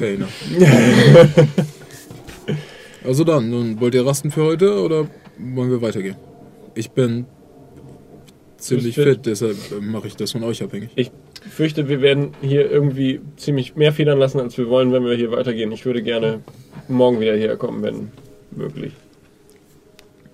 [0.00, 0.28] Enough.
[3.04, 6.14] Also dann, nun wollt ihr rasten für heute oder wollen wir weitergehen?
[6.74, 7.26] Ich bin
[8.58, 9.04] ziemlich fit.
[9.08, 10.90] fit, deshalb mache ich das von euch abhängig.
[10.94, 11.10] Ich
[11.50, 15.32] fürchte, wir werden hier irgendwie ziemlich mehr federn lassen, als wir wollen, wenn wir hier
[15.32, 15.72] weitergehen.
[15.72, 16.40] Ich würde gerne
[16.86, 18.12] morgen wieder hierher kommen, wenn
[18.52, 18.92] möglich.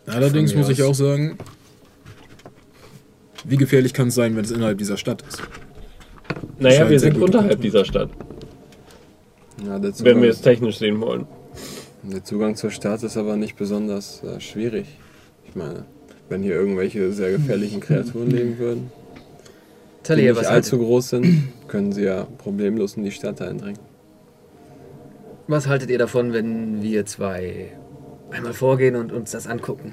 [0.06, 1.38] Allerdings muss ich auch sagen,
[3.44, 5.42] wie gefährlich kann es sein, wenn es innerhalb dieser Stadt ist?
[6.58, 8.10] Naja, Scheint wir sind unterhalb dieser Stadt,
[9.64, 11.26] Ja, der, wenn Zugang, wir es technisch sehen wollen.
[12.02, 14.86] der Zugang zur Stadt ist aber nicht besonders äh, schwierig.
[15.48, 15.84] Ich meine,
[16.28, 18.90] wenn hier irgendwelche sehr gefährlichen Kreaturen leben würden,
[20.00, 23.40] die Talia, nicht was, allzu haltet, groß sind, können sie ja problemlos in die Stadt
[23.42, 23.80] eindringen.
[25.46, 27.72] was haltet ihr davon, wenn wir zwei
[28.30, 29.92] einmal vorgehen und uns das angucken?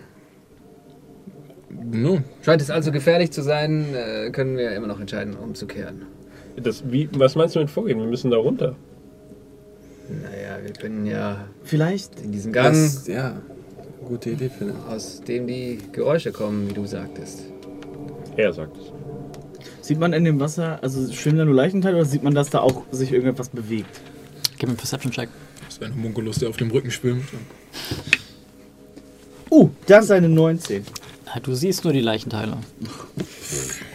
[2.01, 6.03] No, Scheint es also gefährlich zu sein, äh, können wir immer noch entscheiden, umzukehren.
[6.57, 7.99] Das, wie, was meinst du mit vorgehen?
[7.99, 8.75] Wir müssen da runter.
[10.09, 12.19] Naja, wir können ja Vielleicht.
[12.21, 13.37] in diesen Gang, Das, ja,
[14.07, 14.75] gute Idee, Philipp.
[14.89, 17.43] aus dem die Geräusche kommen, wie du sagtest.
[18.37, 18.91] Er sagt es.
[19.81, 22.59] Sieht man in dem Wasser, also schwimmen da nur Leichenteile oder sieht man, dass da
[22.59, 24.01] auch sich irgendetwas bewegt?
[24.57, 25.29] Gib mir einen Perception-Check.
[25.65, 27.25] das ist ein Homunculus, der auf dem Rücken schwimmt.
[29.51, 30.83] Uh, das ist eine 19.
[31.43, 32.57] Du siehst nur die Leichenteile.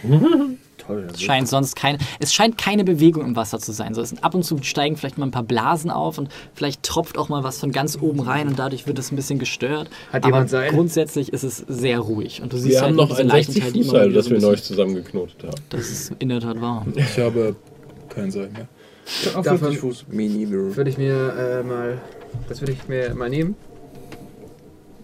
[0.77, 1.07] Toll.
[1.13, 3.93] Es scheint sonst keine, es scheint keine Bewegung im Wasser zu sein.
[3.93, 7.19] So, es ab und zu steigen vielleicht mal ein paar Blasen auf und vielleicht tropft
[7.19, 9.89] auch mal was von ganz oben rein und dadurch wird es ein bisschen gestört.
[10.11, 10.71] Hat Aber jemand Seil?
[10.71, 13.71] grundsätzlich ist es sehr ruhig und du siehst Wir halt haben noch diese ein Leichenteile,
[13.73, 15.61] die immer 60-Fuß-Seil, wieder das so wir ein neu bisschen- zusammengeknotet haben.
[15.69, 16.85] Das ist in der Tat wahr.
[16.95, 17.55] Ich habe
[18.09, 18.67] kein Seil mehr.
[19.35, 20.05] Auf Davon- 50 Fuß.
[20.09, 22.01] Würde ich mir äh, mal.
[22.49, 23.55] Das würde ich mir mal nehmen.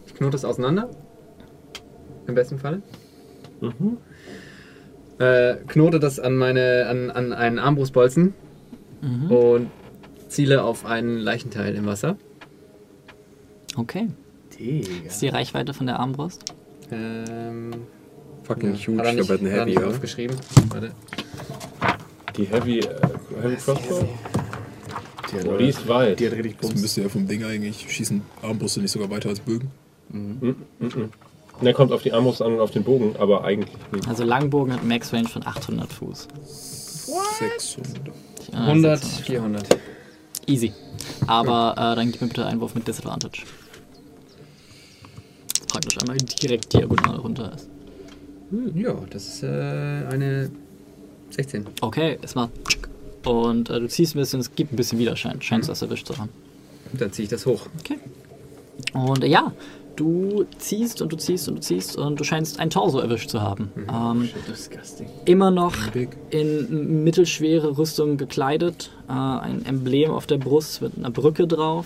[0.08, 0.90] Ich knote es auseinander.
[2.28, 2.82] Im besten Fall.
[3.62, 3.98] Mhm.
[5.20, 6.88] Äh, knote das an meine.
[6.90, 8.34] an, an einen Armbrustbolzen
[9.02, 9.32] Mhm.
[9.32, 9.72] und
[10.28, 12.18] ziele auf einen Leichenteil im Wasser.
[13.76, 14.08] Okay.
[14.58, 14.88] Digga.
[15.06, 16.44] Ist die Reichweite von der Armbrust?
[16.92, 17.72] Ähm,
[18.44, 19.88] Fucking ja, huge, hat er nicht, aber ein hat er Heavy, nicht oder?
[19.90, 20.36] aufgeschrieben.
[20.70, 20.92] Warte.
[22.36, 22.86] Die Heavy, äh,
[23.42, 24.10] Heavy Crossbow?
[25.32, 26.20] Die hat, Boah, die ist weit.
[26.20, 26.82] die hat richtig Das Bums.
[26.82, 29.70] müsste ja vom Ding eigentlich schießen Armbrüste nicht sogar weiter als Bögen.
[30.10, 30.56] Mhm.
[31.62, 34.08] Der kommt auf die Armbrust an und auf den Bogen, aber eigentlich nicht.
[34.08, 36.28] Also Langbogen hat Max Range von 800 Fuß.
[37.40, 38.14] 600.
[38.52, 39.26] Ja, 100, 600.
[39.26, 39.68] 400.
[40.46, 40.74] Easy.
[41.26, 43.44] Aber äh, dann gib mir bitte einen Wurf mit Disadvantage.
[45.68, 47.70] Praktisch einmal direkt diagonal runter ist.
[48.52, 50.50] Hm, ja, das ist äh, eine
[51.32, 51.66] 16.
[51.82, 52.52] Okay, es macht
[53.26, 55.42] und äh, du ziehst ein bisschen, es gibt ein bisschen Widerschein.
[55.42, 56.30] Scheinst du das erwischt zu haben.
[56.94, 57.68] Dann ziehe ich das hoch.
[57.80, 58.00] Okay.
[58.94, 59.52] Und äh, ja,
[59.98, 63.42] du ziehst und du ziehst und du ziehst und du scheinst ein Torso erwischt zu
[63.42, 63.70] haben.
[63.92, 65.10] Ähm, Disgusting.
[65.26, 65.76] immer noch
[66.30, 71.86] in mittelschwere Rüstung gekleidet, äh, ein Emblem auf der Brust mit einer Brücke drauf.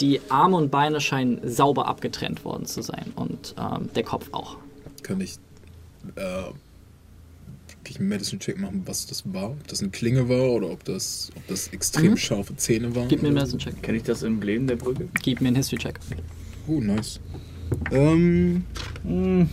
[0.00, 4.58] Die Arme und Beine scheinen sauber abgetrennt worden zu sein und ähm, der Kopf auch.
[5.02, 5.36] Kann ich,
[6.16, 6.54] äh, kann
[7.88, 9.50] ich einen Medicine-Check machen, was das war?
[9.52, 12.16] Ob das eine Klinge war oder ob das, ob das extrem Mhm.
[12.18, 13.08] scharfe Zähne waren?
[13.08, 13.82] Gib mir einen Medicine-Check.
[13.82, 15.08] Kenne ich das Emblem der Brücke?
[15.22, 15.98] Gib mir einen History-Check.
[16.68, 17.20] Oh, nice.
[17.90, 18.64] Ähm,
[19.04, 19.48] Hm.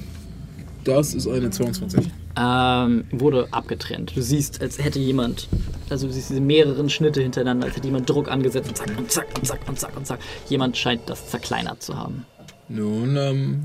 [0.84, 2.10] das ist eine 22.
[2.36, 4.16] Ähm, wurde abgetrennt.
[4.16, 5.48] Du siehst, als hätte jemand,
[5.90, 9.12] also du siehst diese mehreren Schnitte hintereinander, als hätte jemand Druck angesetzt und zack und
[9.12, 10.20] zack und zack und zack und zack.
[10.50, 12.26] Jemand scheint das zerkleinert zu haben.
[12.70, 13.64] Nun, ähm,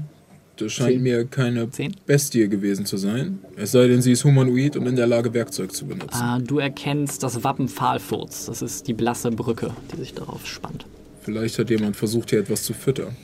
[0.57, 1.03] das scheint Zehn.
[1.03, 1.95] mir keine Zehn?
[2.05, 3.39] Bestie gewesen zu sein.
[3.57, 6.21] Es sei denn, sie ist humanoid und in der Lage, Werkzeug zu benutzen.
[6.21, 8.47] Äh, du erkennst das Wappen Pfahlfurz.
[8.47, 10.85] Das ist die blasse Brücke, die sich darauf spannt.
[11.23, 13.17] Vielleicht hat jemand versucht, hier etwas zu füttern.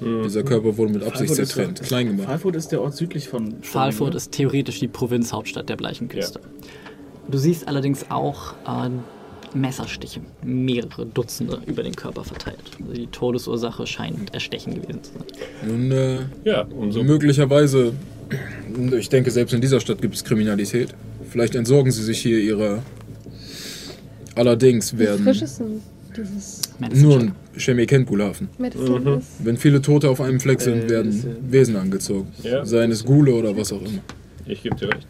[0.00, 2.26] Dieser Körper wurde mit Absicht ist zertrennt, doch- klein gemacht.
[2.26, 6.40] Pfahlfurt ist der Ort südlich von Stauning, ist theoretisch die Provinzhauptstadt der Bleichenküste.
[7.30, 8.90] Du siehst allerdings auch äh,
[9.56, 12.58] Messerstiche, mehrere Dutzende über den Körper verteilt.
[12.80, 15.68] Also die Todesursache scheint Erstechen gewesen zu sein.
[15.68, 17.02] Nun, äh, Ja, umso.
[17.04, 17.92] möglicherweise,
[18.98, 20.94] ich denke, selbst in dieser Stadt gibt es Kriminalität.
[21.30, 22.82] Vielleicht entsorgen sie sich hier ihrer.
[24.34, 25.80] Allerdings Wie frisch werden ist denn
[26.16, 26.62] dieses
[26.92, 28.48] nur ein Chemie-Kent-Gulhafen.
[28.58, 29.26] Medicine ist?
[29.44, 32.28] Wenn viele Tote auf einem Fleck sind, Äh, werden äh, Wesen angezogen.
[32.42, 32.64] Ja.
[32.64, 34.00] Seien es Gule oder was auch immer.
[34.46, 35.06] Ich gebe dir recht.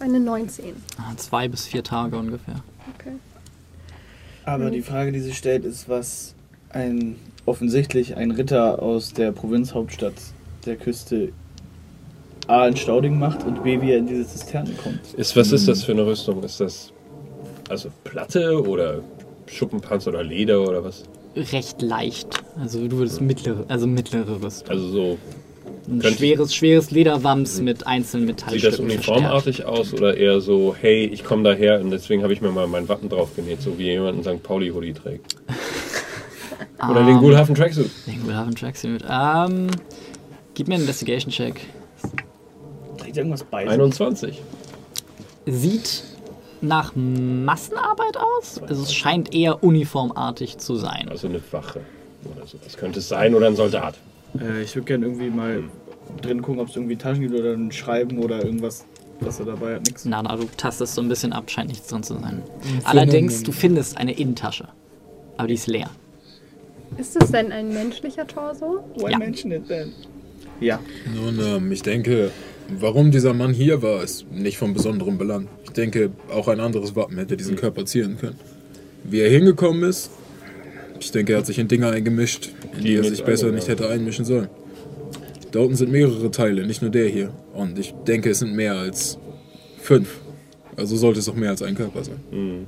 [0.00, 0.64] Eine 19.
[0.98, 2.62] Ah, Zwei bis vier Tage ungefähr.
[2.98, 3.12] Okay.
[4.44, 6.34] Aber die Frage, die sich stellt, ist, was
[6.70, 7.16] ein
[7.46, 10.14] offensichtlich ein Ritter aus der Provinzhauptstadt
[10.66, 11.30] der Küste
[12.46, 15.00] A in Stauding macht und B wie er in diese Zisterne kommt.
[15.16, 16.42] Ist, was ist das für eine Rüstung?
[16.42, 16.92] Ist das
[17.70, 19.00] also Platte oder
[19.46, 21.04] Schuppenpanzer oder Leder oder was?
[21.36, 22.28] Recht leicht.
[22.60, 24.68] Also du würdest mittlere, also mittlere Rüstung.
[24.70, 25.18] Also so,
[25.88, 29.08] Ein schweres, schweres Lederwams mit einzelnen sieht das Metallstücken verstärkt.
[29.18, 32.66] uniformartig aus oder eher so, hey, ich komme daher und deswegen habe ich mir mal
[32.68, 34.42] mein Wappen drauf genäht, so wie jemand einen St.
[34.44, 35.36] Pauli-Hoodie trägt.
[36.90, 37.90] Oder den Ähm, Gulhafen Tracksuit.
[38.06, 39.02] Den Gulhafen Tracksuit.
[39.08, 39.68] Ähm,
[40.54, 41.60] gib mir einen Investigation-Check.
[42.98, 43.62] Er irgendwas bei?
[43.64, 43.72] sich?
[43.72, 44.42] 21.
[45.46, 46.02] Sieht
[46.64, 48.60] nach Massenarbeit aus.
[48.66, 51.08] Also es scheint eher uniformartig zu sein.
[51.08, 51.80] Also eine Wache
[52.34, 52.58] oder so.
[52.62, 53.96] Das könnte es sein oder ein Soldat.
[54.40, 55.62] Äh, ich würde gerne irgendwie mal
[56.22, 58.84] drin gucken, ob es irgendwie Taschen gibt oder ein Schreiben oder irgendwas,
[59.20, 59.86] was er dabei hat.
[59.86, 60.04] Nix.
[60.04, 62.42] Na, na, du tastest so ein bisschen ab, scheint nichts drin zu sein.
[62.62, 64.68] Hm, Allerdings, du findest eine Innentasche.
[65.36, 65.90] Aber die ist leer.
[66.96, 68.84] Ist das denn ein menschlicher Torso?
[68.96, 69.18] Why Ja.
[69.18, 69.92] mention it then?
[70.60, 70.78] Ja.
[71.12, 72.30] Nun, ähm, ich denke,
[72.68, 75.48] warum dieser Mann hier war, ist nicht von besonderem Belang.
[75.64, 78.38] Ich denke, auch ein anderes Wappen hätte diesen Körper zieren können.
[79.04, 80.10] Wie er hingekommen ist,
[81.00, 83.68] ich denke, er hat sich in Dinge eingemischt, in die, Die er sich besser nicht
[83.68, 84.48] hätte einmischen sollen.
[85.52, 87.32] Da unten sind mehrere Teile, nicht nur der hier.
[87.52, 89.18] Und ich denke, es sind mehr als
[89.78, 90.20] fünf.
[90.76, 92.20] Also sollte es auch mehr als ein Körper sein.
[92.30, 92.66] Hm.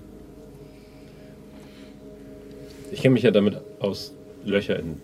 [2.93, 5.01] Ich kenne mich ja damit aus, Löcher in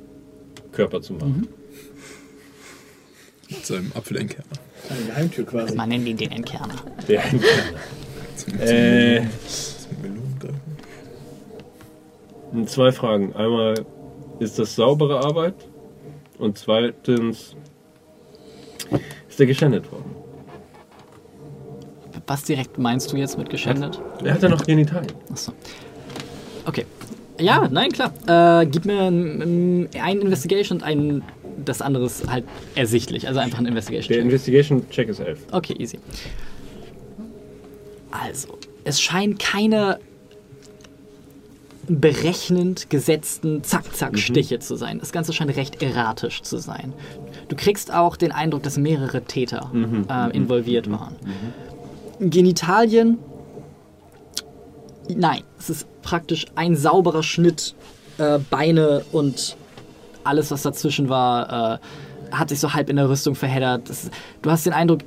[0.71, 1.49] Körper zu machen.
[3.51, 4.45] Mit seinem Apfel in Kern.
[4.89, 5.75] Eine Geheimtür quasi.
[5.75, 6.75] Man nennt ihn den Entkerner.
[7.09, 7.23] Der
[8.59, 9.23] äh,
[12.67, 13.35] zwei Fragen.
[13.35, 13.85] Einmal,
[14.39, 15.55] ist das saubere Arbeit?
[16.39, 17.55] Und zweitens,
[19.29, 20.17] ist der geschändet worden?
[22.27, 24.01] Was direkt meinst du jetzt mit geschändet?
[24.25, 25.13] Er hat ja noch Genitalien.
[25.31, 25.53] Achso.
[26.65, 26.87] Okay.
[27.39, 28.13] Ja, nein, klar.
[28.27, 31.23] Äh, gib mir ein, ein Investigation und ein
[31.65, 32.45] das andere ist halt
[32.75, 33.29] ersichtlich.
[33.29, 34.09] Also einfach ein Investigation.
[34.09, 34.25] Der Check.
[34.25, 35.39] Investigation Check ist 11.
[35.53, 35.99] Okay, easy.
[38.11, 39.99] Also, es scheinen keine
[41.89, 45.01] berechnend gesetzten Zack-Zack-Stiche zu sein.
[45.01, 46.93] Das Ganze scheint recht erratisch zu sein.
[47.49, 49.71] Du kriegst auch den Eindruck, dass mehrere Täter
[50.09, 51.17] äh, involviert waren.
[52.21, 53.19] Genitalien,
[55.09, 57.75] nein, es ist praktisch ein sauberer Schnitt,
[58.19, 59.57] äh, Beine und
[60.25, 63.89] alles, was dazwischen war, äh, hat sich so halb in der Rüstung verheddert.
[63.89, 64.11] Das,
[64.43, 65.01] du hast den Eindruck,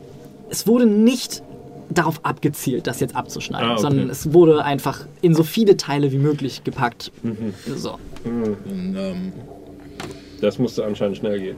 [0.49, 1.41] es wurde nicht
[1.89, 3.81] darauf abgezielt, das jetzt abzuschneiden, Ah, okay.
[3.81, 7.11] sondern es wurde einfach in so viele Teile wie möglich gepackt.
[7.75, 7.97] So.
[8.23, 9.33] Und, ähm,
[10.41, 11.55] Das musste anscheinend schnell gehen.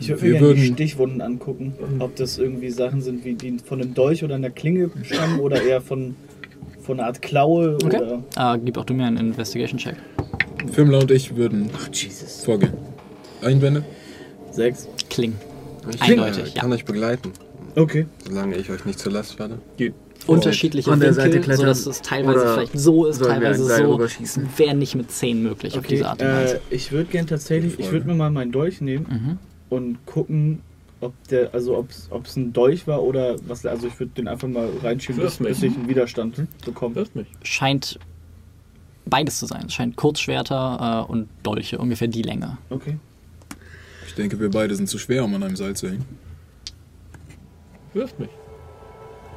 [0.00, 3.34] Ich würde Wir mir gerne die würden- Stichwunden angucken, ob das irgendwie Sachen sind, wie
[3.34, 6.14] die von einem Dolch oder einer Klinge stammen oder eher von,
[6.80, 8.00] von einer Art Klaue Okay.
[8.36, 8.54] oder.
[8.54, 9.96] Äh, gib auch du mir einen Investigation-Check.
[10.72, 12.44] Filmler und ich würden Jesus.
[12.44, 12.72] vorgehen.
[13.42, 13.84] Einwände?
[14.50, 14.88] Sechs.
[15.10, 15.34] Kling.
[15.92, 17.32] Ich Eindeutig, äh, kann euch begleiten,
[17.76, 18.06] Okay.
[18.26, 19.58] solange ich euch nicht zur Last falle.
[20.26, 23.98] Unterschiedliche An der Winkel, Seite klettern sodass es teilweise vielleicht so ist, teilweise so.
[24.56, 26.54] Wäre nicht mit 10 möglich auf Okay, diese Art und Weise.
[26.56, 29.38] äh, ich würde gerne tatsächlich, ich würde mir mal meinen Dolch nehmen Mhm.
[29.68, 30.62] und gucken,
[31.02, 34.48] ob der, also ob es ein Dolch war oder was, also ich würde den einfach
[34.48, 36.94] mal reinschieben, bis, Wirf bis ich einen Widerstand bekomme.
[36.94, 37.26] Wirft mich.
[37.42, 37.98] Scheint
[39.06, 39.64] beides zu sein.
[39.66, 42.58] Es scheint Kurzschwerter äh, und Dolche, ungefähr die Länge.
[42.70, 42.98] Okay.
[44.06, 46.04] Ich denke, wir beide sind zu schwer, um an einem Seil zu hängen.
[47.92, 48.30] Wirft mich.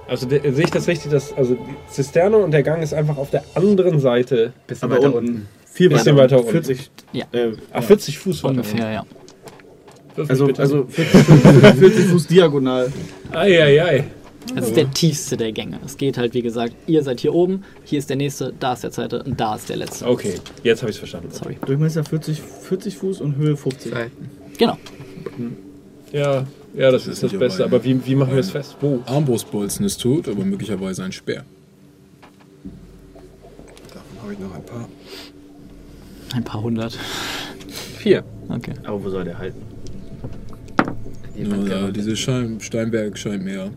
[0.08, 3.18] Also der, sehe ich das richtig, dass also die Zisterne und der Gang ist einfach
[3.18, 4.54] auf der anderen Seite.
[4.68, 5.30] Bisschen Aber weiter unten.
[5.30, 5.48] unten.
[5.66, 6.52] Viel Bisschen weiter unten.
[6.52, 6.90] 40.
[7.12, 7.26] Ja.
[7.34, 9.00] Äh, Ach, 40 Fuß weiter Ungefähr, ja.
[9.02, 9.16] unten.
[10.16, 12.92] Wirf mich Also, also 40, 40 Fuß diagonal.
[13.32, 14.06] Eieiei.
[14.56, 15.80] Das ist der tiefste der Gänge.
[15.86, 18.84] Es geht halt, wie gesagt, ihr seid hier oben, hier ist der nächste, da ist
[18.84, 20.08] der zweite und da ist der letzte.
[20.08, 21.30] Okay, jetzt habe ich es verstanden.
[21.32, 21.58] Sorry.
[21.66, 23.92] Durchmesser 40, 40 Fuß und Höhe 50.
[23.92, 24.12] Zwei.
[24.58, 24.78] Genau.
[26.12, 26.46] Ja,
[26.76, 27.64] ja, das Das ist das Beste.
[27.66, 28.78] aber wie, wie machen wir es fest?
[28.82, 29.02] Wo?
[29.06, 31.44] Armbrustbolzen ist tot, aber möglicherweise ein Speer.
[33.94, 34.88] Davon habe ich noch ein paar.
[36.34, 36.98] Ein paar hundert.
[37.98, 38.24] Vier.
[38.50, 38.74] Okay.
[38.86, 39.62] Aber wo soll der halten?
[41.36, 43.72] Nur, Wand äh, dieses Schein, Steinwerk scheint mir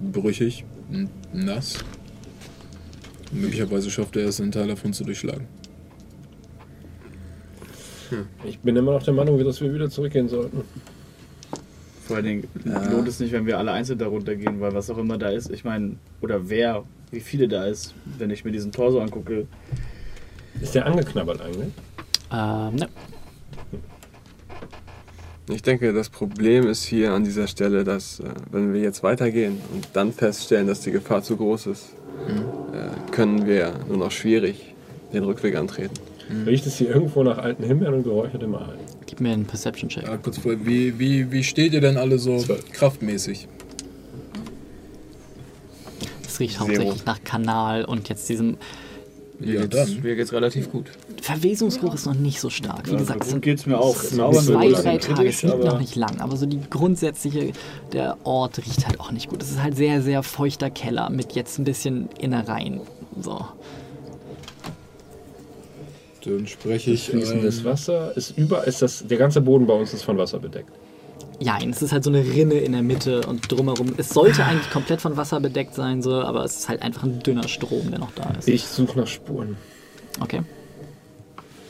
[0.00, 1.78] brüchig und nass.
[3.32, 5.46] Möglicherweise schafft er es, einen Teil davon zu durchschlagen.
[8.44, 10.62] Ich bin immer noch der Meinung, dass wir wieder zurückgehen sollten.
[12.06, 12.90] Vor allen Dingen Ja.
[12.90, 15.50] lohnt es nicht, wenn wir alle einzeln darunter gehen, weil was auch immer da ist,
[15.50, 19.46] ich meine, oder wer, wie viele da ist, wenn ich mir diesen Torso angucke.
[20.62, 21.68] Ist der angeknabbert eigentlich?
[22.32, 22.88] Ähm, ne.
[25.50, 29.60] Ich denke, das Problem ist hier an dieser Stelle, dass äh, wenn wir jetzt weitergehen
[29.72, 31.86] und dann feststellen, dass die Gefahr zu groß ist,
[32.72, 34.74] äh, können wir nur noch schwierig
[35.12, 35.94] den Rückweg antreten.
[36.46, 38.76] Riecht es hier irgendwo nach alten Himbeeren und geräuchertem Aal?
[39.06, 40.02] Gib mir einen Perception-Check.
[40.06, 42.70] Ja, kurz vor, wie, wie, wie steht ihr denn alle so Zwölf.
[42.72, 43.48] kraftmäßig?
[46.26, 46.66] Es riecht Zero.
[46.66, 48.58] hauptsächlich nach Kanal und jetzt diesem
[49.40, 50.02] Ja, dann.
[50.02, 50.90] Mir geht's relativ gut.
[51.20, 52.86] Verwesungsgeruch ist noch nicht so stark.
[52.86, 53.94] Wie Ja, gesagt, es so sind geht's mir auch.
[53.96, 57.52] wird zwei, drei Tage, es liegt noch nicht lang, aber so die grundsätzliche,
[57.92, 59.42] der Ort riecht halt auch nicht gut.
[59.42, 62.80] Es ist halt sehr, sehr feuchter Keller mit jetzt ein bisschen Innereien.
[63.20, 63.44] So.
[66.24, 67.08] Dann spreche ich.
[67.10, 70.38] Fließendes ähm, Wasser ist über, ist das, der ganze Boden bei uns ist von Wasser
[70.38, 70.70] bedeckt.
[71.40, 73.94] Ja, es ist halt so eine Rinne in der Mitte und drumherum.
[73.96, 77.20] Es sollte eigentlich komplett von Wasser bedeckt sein, so, aber es ist halt einfach ein
[77.20, 78.48] dünner Strom, der noch da ist.
[78.48, 79.56] Ich suche nach Spuren.
[80.20, 80.42] Okay.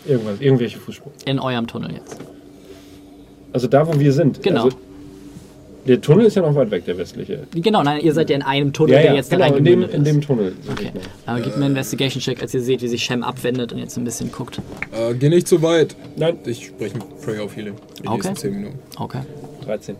[0.09, 1.15] Irgendwas, irgendwelche Fußspuren.
[1.27, 2.17] In eurem Tunnel jetzt.
[3.53, 4.43] Also da, wo wir sind.
[4.43, 4.65] Genau.
[4.65, 4.77] Also,
[5.87, 7.45] der Tunnel ist ja noch weit weg, der westliche.
[7.55, 9.95] Genau, nein, ihr seid ja in einem Tunnel, der jetzt da genau, in dem, reingemündet
[9.95, 10.27] in dem ist.
[10.27, 10.53] Tunnel.
[10.71, 10.91] Okay.
[11.25, 14.05] Aber gebt mir einen Investigation-Check, als ihr seht, wie sich Shem abwendet und jetzt ein
[14.05, 14.61] bisschen guckt.
[14.93, 15.97] Äh, geh nicht zu weit.
[16.17, 17.75] Nein, Ich spreche mit Freya auf Healing.
[18.03, 18.17] Die Okay.
[18.17, 18.79] nächsten 10 Minuten.
[18.99, 19.21] Okay.
[19.65, 19.97] 13.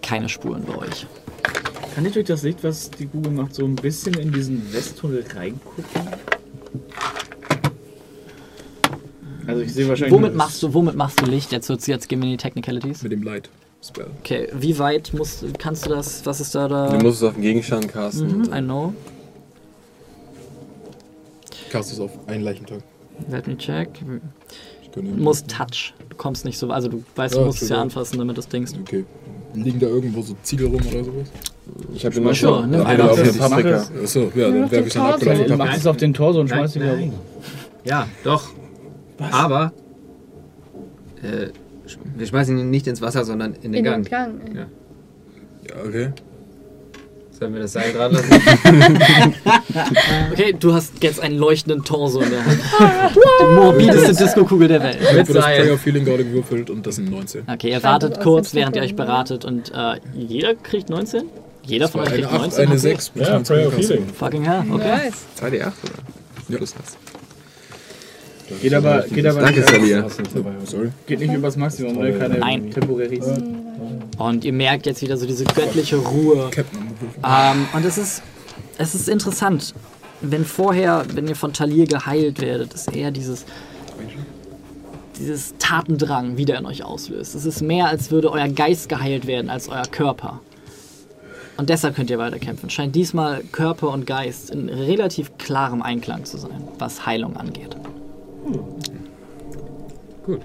[0.00, 1.06] Keine Spuren bei euch.
[1.96, 5.24] Kann ich durch das Licht, was die Google macht, so ein bisschen in diesen Westtunnel
[5.34, 5.84] reingucken?
[9.46, 10.12] Also ich sehe wahrscheinlich.
[10.14, 11.52] Womit machst du, womit machst du Licht?
[11.52, 13.02] Jetzt, jetzt gehen wir in die Technicalities.
[13.02, 13.48] Mit dem Light
[13.86, 14.06] Spell.
[14.20, 16.24] Okay, wie weit musst, kannst du das?
[16.24, 16.88] Was ist da da?
[16.88, 18.38] Du musst es auf den Gegenstand casten.
[18.38, 18.94] Mhm, I know.
[21.70, 22.78] Cast es auf einen Leichentag.
[23.30, 23.88] Let me check.
[24.94, 25.92] Du musst Touch.
[26.08, 28.48] Du kommst nicht so, also du weißt, du Ja, musst es ja anfassen, damit das
[28.48, 28.66] Ding.
[28.82, 29.04] Okay.
[29.54, 31.28] Liegen da irgendwo so Ziegel rum oder sowas?
[31.94, 32.70] Ich habe immer schon.
[32.70, 33.10] nimm Ja, einer.
[33.10, 33.88] auf Das eine Paprika.
[34.02, 35.58] Achso, ja, dann werfe ich den dann abgeleitet.
[35.58, 37.12] Mach es auf den Torso und schmeiß ihn wieder rum.
[37.84, 38.50] Ja, doch.
[39.18, 39.72] Aber
[41.22, 41.48] äh,
[42.16, 44.02] wir schmeißen ihn nicht ins Wasser, sondern in den In Gang.
[44.04, 44.40] den Gang.
[44.48, 44.56] ey.
[44.56, 44.66] Ja.
[45.68, 46.08] Ja, okay.
[47.38, 48.30] Sollen wir das Seil dran lassen?
[50.32, 52.60] Okay, du hast jetzt einen leuchtenden Torso in der Hand.
[53.40, 54.98] Die morbideste Disco-Kugel der Welt.
[55.00, 55.60] Ich habe das Seil.
[55.62, 57.42] Prayer Feeling gerade gewürfelt und das sind 19.
[57.52, 61.24] Okay, ihr wartet kurz, während ihr euch beratet und äh, jeder kriegt 19?
[61.64, 62.60] Jeder von euch Eine kriegt 8, 19?
[62.60, 62.78] eine Okay.
[62.78, 63.10] 6.
[63.10, 63.42] plus Ja.
[63.44, 64.06] Healing.
[64.08, 64.88] Fucking hell, okay.
[65.06, 65.26] Nice.
[65.40, 65.70] 2D8 oder?
[66.48, 66.56] Ja.
[66.56, 66.96] Plus das.
[68.60, 70.06] Geht aber, geht aber Danke, nicht, Salia.
[70.64, 70.90] Sorry.
[71.06, 72.12] geht nicht übers Maximum, ne?
[72.12, 72.70] Keine Nein.
[74.18, 76.50] Und ihr merkt jetzt wieder so diese göttliche Ruhe.
[77.24, 78.22] Ähm, und es ist,
[78.78, 79.74] es ist interessant,
[80.20, 83.44] wenn vorher, wenn ihr von Talir geheilt werdet, ist eher dieses,
[85.18, 87.34] dieses Tatendrang wieder in euch auslöst.
[87.34, 90.40] Es ist mehr, als würde euer Geist geheilt werden, als euer Körper.
[91.56, 92.68] Und deshalb könnt ihr weiterkämpfen.
[92.68, 97.76] Scheint diesmal Körper und Geist in relativ klarem Einklang zu sein, was Heilung angeht.
[100.24, 100.40] Gut.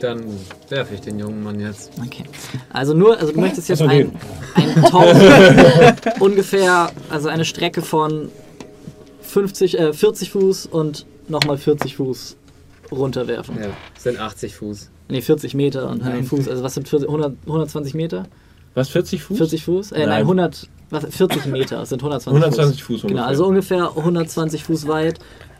[0.00, 0.24] Dann
[0.68, 1.90] werfe ich den jungen Mann jetzt.
[2.04, 2.24] Okay.
[2.72, 4.12] Also nur, also du möchtest jetzt ein,
[4.54, 5.20] ein Torso
[6.20, 8.28] ungefähr, also eine Strecke von
[9.22, 12.36] 50, äh, 40 Fuß und nochmal 40 Fuß
[12.92, 13.56] runterwerfen.
[13.58, 14.90] Ja, das sind 80 Fuß.
[15.08, 16.48] Ne, 40 Meter und 100 Fuß.
[16.48, 18.26] Also was sind 40, 100, 120 Meter?
[18.74, 19.36] Was, 40 Fuß?
[19.38, 19.92] 40 Fuß?
[19.92, 20.20] Äh, nein, Nein.
[20.22, 23.04] 100, was, 40 Meter das sind 120, 120 Fuß Fuß.
[23.04, 23.16] ungefähr.
[23.16, 25.18] Genau, also ungefähr 120 Fuß weit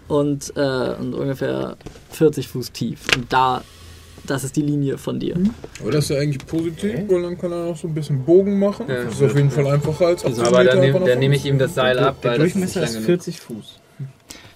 [0.08, 1.76] und, äh, und ungefähr
[2.10, 3.00] 40 Fuß tief.
[3.16, 3.62] Und da,
[4.26, 5.36] das ist die Linie von dir.
[5.80, 8.58] Aber das ist ja eigentlich positiv, weil dann kann er noch so ein bisschen Bogen
[8.58, 8.86] machen.
[8.88, 9.04] Ja.
[9.04, 11.58] das ist auf jeden Fall einfacher als 80 Aber dann, nehm, dann nehme ich ihm
[11.58, 13.80] das Seil ab, Der weil das Durchmesser ist lang 40 Fuß.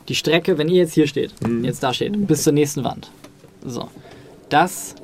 [0.09, 1.33] Die Strecke, wenn ihr jetzt hier steht,
[1.63, 3.11] jetzt da steht, bis zur nächsten Wand.
[3.65, 3.89] So.
[4.49, 4.97] Das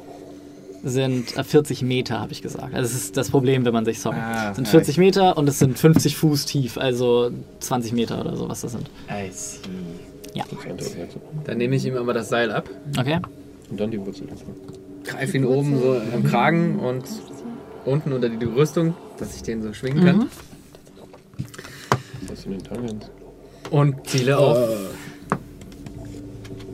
[0.83, 2.75] sind äh, 40 Meter, habe ich gesagt.
[2.75, 4.17] Also das ist das Problem, wenn man sich, sorry.
[4.19, 7.31] Ah, Das sind ja, 40 Meter und es sind 50 Fuß tief, also
[7.61, 8.89] 20 Meter oder so, was das sind.
[9.11, 9.59] I see.
[10.45, 10.79] Genug.
[11.45, 12.69] Dann nehme ich ihm aber das Seil ab,
[12.99, 13.19] Okay?
[13.71, 14.29] Und dann die Wurzel.
[15.05, 17.05] greife ihn oben so am Kragen und
[17.85, 20.19] unten unter die Rüstung, dass ich den so schwingen kann.
[20.19, 20.27] Mhm.
[22.29, 23.11] Was in den Tangens?
[23.71, 24.59] Und ziele auf.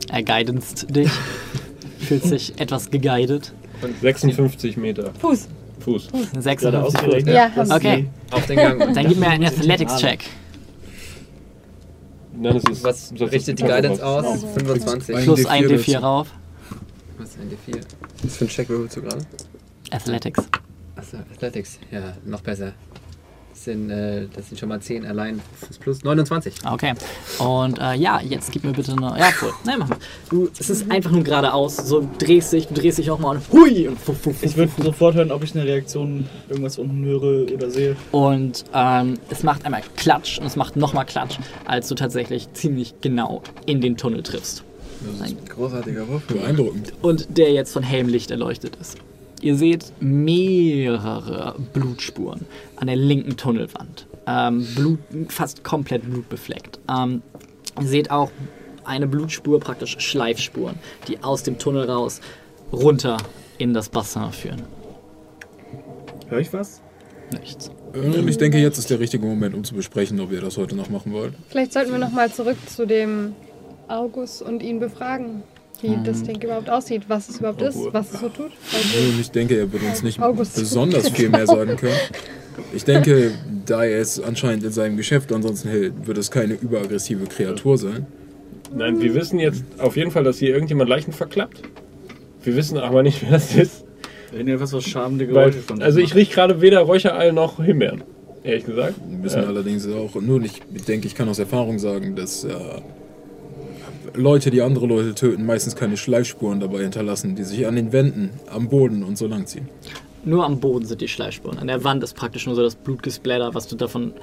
[0.09, 1.09] Er guidenst dich.
[1.99, 3.53] Fühlt sich etwas geguidet.
[4.01, 5.11] 56 Meter.
[5.19, 5.47] Fuß.
[5.79, 6.09] Fuß.
[6.39, 7.23] 56 Fuß.
[7.25, 7.73] Ja, sie.
[7.73, 8.93] Okay, Auf den Gang.
[8.93, 10.23] dann gib mir einen Athletics-Check.
[12.35, 14.25] Nein, es ist, Was das ist richtet die Guidance raus.
[14.25, 14.43] aus?
[14.55, 15.15] 25.
[15.15, 16.05] Ein Plus D4 ein D4 dazu.
[16.05, 16.27] rauf.
[17.17, 17.81] Was ist ein D4?
[18.23, 19.25] Was für ein Check würfelst du gerade?
[19.91, 20.43] Athletics.
[20.95, 21.79] Achso, Athletics.
[21.91, 22.73] Ja, noch besser.
[23.63, 25.39] Das sind, äh, das sind schon mal 10 allein.
[25.61, 26.53] Plus, plus 29.
[26.69, 26.93] Okay.
[27.39, 29.17] Und äh, ja, jetzt gib mir bitte noch.
[29.17, 29.53] Ja, cool.
[29.63, 29.97] Nein, mach mal.
[30.29, 31.77] Du, es ist einfach nur geradeaus.
[31.77, 33.87] So drehst dich, du drehst dich nochmal und hui!
[33.87, 37.49] Und, fuff, fuff, fuff, Ich würde sofort hören, ob ich eine Reaktion irgendwas unten höre
[37.53, 37.95] oder sehe.
[38.11, 42.95] Und ähm, es macht einmal Klatsch und es macht nochmal Klatsch, als du tatsächlich ziemlich
[42.99, 44.65] genau in den Tunnel triffst.
[45.21, 46.23] Ein Großartiger Wurf.
[46.23, 46.91] Beeindruckend.
[47.01, 48.97] und der jetzt von hellem Licht erleuchtet ist.
[49.43, 52.45] Ihr seht mehrere Blutspuren
[52.77, 54.07] an der linken Tunnelwand.
[54.25, 56.79] Ähm, Blut, fast komplett blutbefleckt.
[56.89, 57.21] Ähm,
[57.81, 58.31] ihr seht auch
[58.85, 60.75] eine Blutspur, praktisch Schleifspuren,
[61.09, 62.21] die aus dem Tunnel raus
[62.71, 63.17] runter
[63.57, 64.61] in das Bassin führen.
[66.29, 66.81] Höre ich was?
[67.33, 67.69] Nichts.
[67.93, 70.77] Und ich denke, jetzt ist der richtige Moment, um zu besprechen, ob ihr das heute
[70.77, 71.33] noch machen wollt.
[71.49, 73.35] Vielleicht sollten wir nochmal zurück zu dem
[73.89, 75.43] August und ihn befragen,
[75.83, 78.51] wie das Ding überhaupt aussieht, was es überhaupt ist, was es so tut.
[78.73, 80.55] Also, ich denke, er wird uns nicht August.
[80.59, 81.93] besonders viel mehr sagen können.
[82.73, 83.31] Ich denke,
[83.65, 88.05] da er es anscheinend in seinem Geschäft ansonsten hält, wird es keine überaggressive Kreatur sein.
[88.75, 91.61] Nein, wir wissen jetzt auf jeden Fall, dass hier irgendjemand Leichen verklappt.
[92.43, 93.83] Wir wissen aber nicht, wer das ist.
[94.31, 98.03] Irgendwas, was schamende Weil, Geräusche von also ich rieche gerade weder Räucherei noch Himbeeren.
[98.43, 98.95] Ehrlich gesagt.
[99.07, 99.47] Wir wissen Ja.
[99.47, 102.49] allerdings auch, nur ich denke, ich kann aus Erfahrung sagen, dass äh,
[104.15, 108.29] Leute, die andere Leute töten, meistens keine Schleifspuren dabei hinterlassen, die sich an den Wänden,
[108.47, 109.67] am Boden und so lang ziehen.
[110.25, 111.57] Nur am Boden sind die Schleifspuren.
[111.57, 114.13] An der Wand ist praktisch nur so das Blutgesplatter, was du davon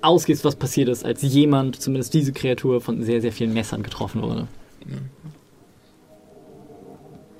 [0.00, 4.22] ausgehst, was passiert ist, als jemand, zumindest diese Kreatur, von sehr, sehr vielen Messern getroffen
[4.22, 4.48] wurde.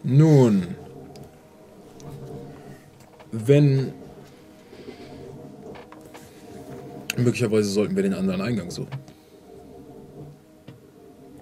[0.03, 0.69] Nun,
[3.33, 3.93] wenn
[7.17, 8.91] möglicherweise sollten wir den anderen Eingang suchen.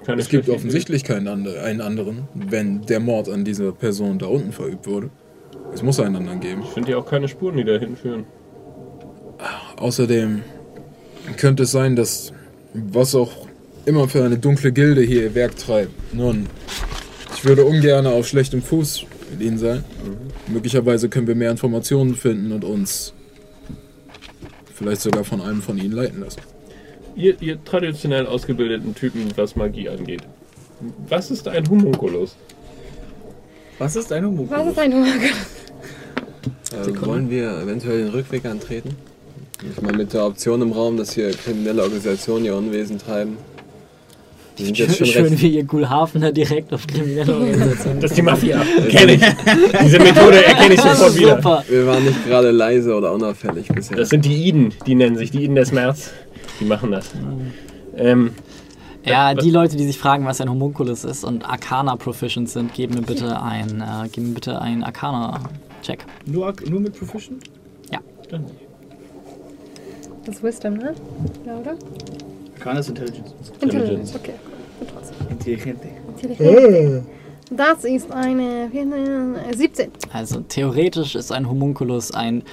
[0.05, 4.26] Keine Es gibt offensichtlich keinen andre, einen anderen, wenn der Mord an dieser Person da
[4.26, 5.11] unten verübt wurde.
[5.72, 6.62] Es muss einen anderen geben.
[6.62, 8.24] Ich finde ja auch keine Spuren, die dahin führen.
[9.76, 10.42] Außerdem
[11.36, 12.32] könnte es sein, dass
[12.74, 13.46] was auch
[13.84, 16.14] immer für eine dunkle Gilde hier ihr Werk treibt.
[16.14, 16.46] Nun,
[17.34, 19.84] ich würde ungern auf schlechtem Fuß mit ihnen sein.
[20.48, 23.14] Möglicherweise können wir mehr Informationen finden und uns
[24.74, 26.40] vielleicht sogar von einem von ihnen leiten lassen.
[27.14, 30.22] Ihr, ihr traditionell ausgebildeten Typen, was Magie angeht.
[31.08, 32.36] Was ist ein Homunculus?
[33.78, 34.60] Was ist ein Homunculus?
[34.60, 35.06] Was ist ein Humor?
[36.72, 38.96] Äh, wollen wir eventuell den Rückweg antreten?
[39.70, 43.36] Ich meine, mit der Option im Raum, dass hier kriminelle Organisationen ihr Unwesen treiben.
[44.58, 45.42] Die sind jetzt schon Schön, recht.
[45.42, 48.00] wie ihr Gulhafener direkt auf kriminelle Organisationen.
[48.00, 48.60] Das ist die Mafia.
[48.90, 49.20] Kenn ich.
[49.82, 51.36] Diese Methode erkenne ich sofort wieder.
[51.36, 51.64] Super.
[51.68, 53.96] Wir waren nicht gerade leise oder unauffällig bisher.
[53.96, 56.10] Das sind die Iden, die nennen sich die Iden des März.
[56.62, 57.10] Die machen das.
[57.96, 58.30] Ähm,
[59.04, 62.94] Ja, die Leute, die sich fragen, was ein Homunculus ist und Arcana proficient sind, geben
[62.94, 66.04] mir bitte ein, äh, geben mir bitte einen Arcana-Check.
[66.24, 67.42] Nur, nur mit Proficient?
[68.30, 68.46] dann
[70.24, 70.94] Das ist Wisdom, ne?
[71.44, 71.74] Ja, oder?
[72.58, 73.32] Arcana ist Intelligence.
[73.60, 74.34] Intelligence, okay.
[75.30, 75.88] Intelligente.
[76.08, 77.04] Intelligence.
[77.50, 79.90] Das ist eine äh, 17.
[80.12, 82.44] Also theoretisch ist ein Homunculus ein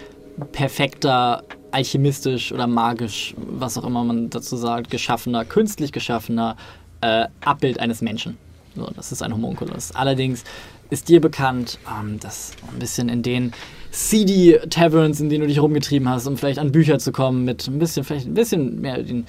[0.52, 6.56] perfekter, alchemistisch oder magisch, was auch immer man dazu sagt, geschaffener, künstlich geschaffener
[7.02, 8.38] äh, Abbild eines Menschen.
[8.76, 9.92] So, das ist ein Homunculus.
[9.94, 10.44] Allerdings
[10.90, 13.54] ist dir bekannt, ähm, dass ein bisschen in den
[13.92, 17.68] seedy Taverns, in denen du dich rumgetrieben hast, um vielleicht an Bücher zu kommen, mit
[17.68, 19.26] ein bisschen, vielleicht ein bisschen mehr den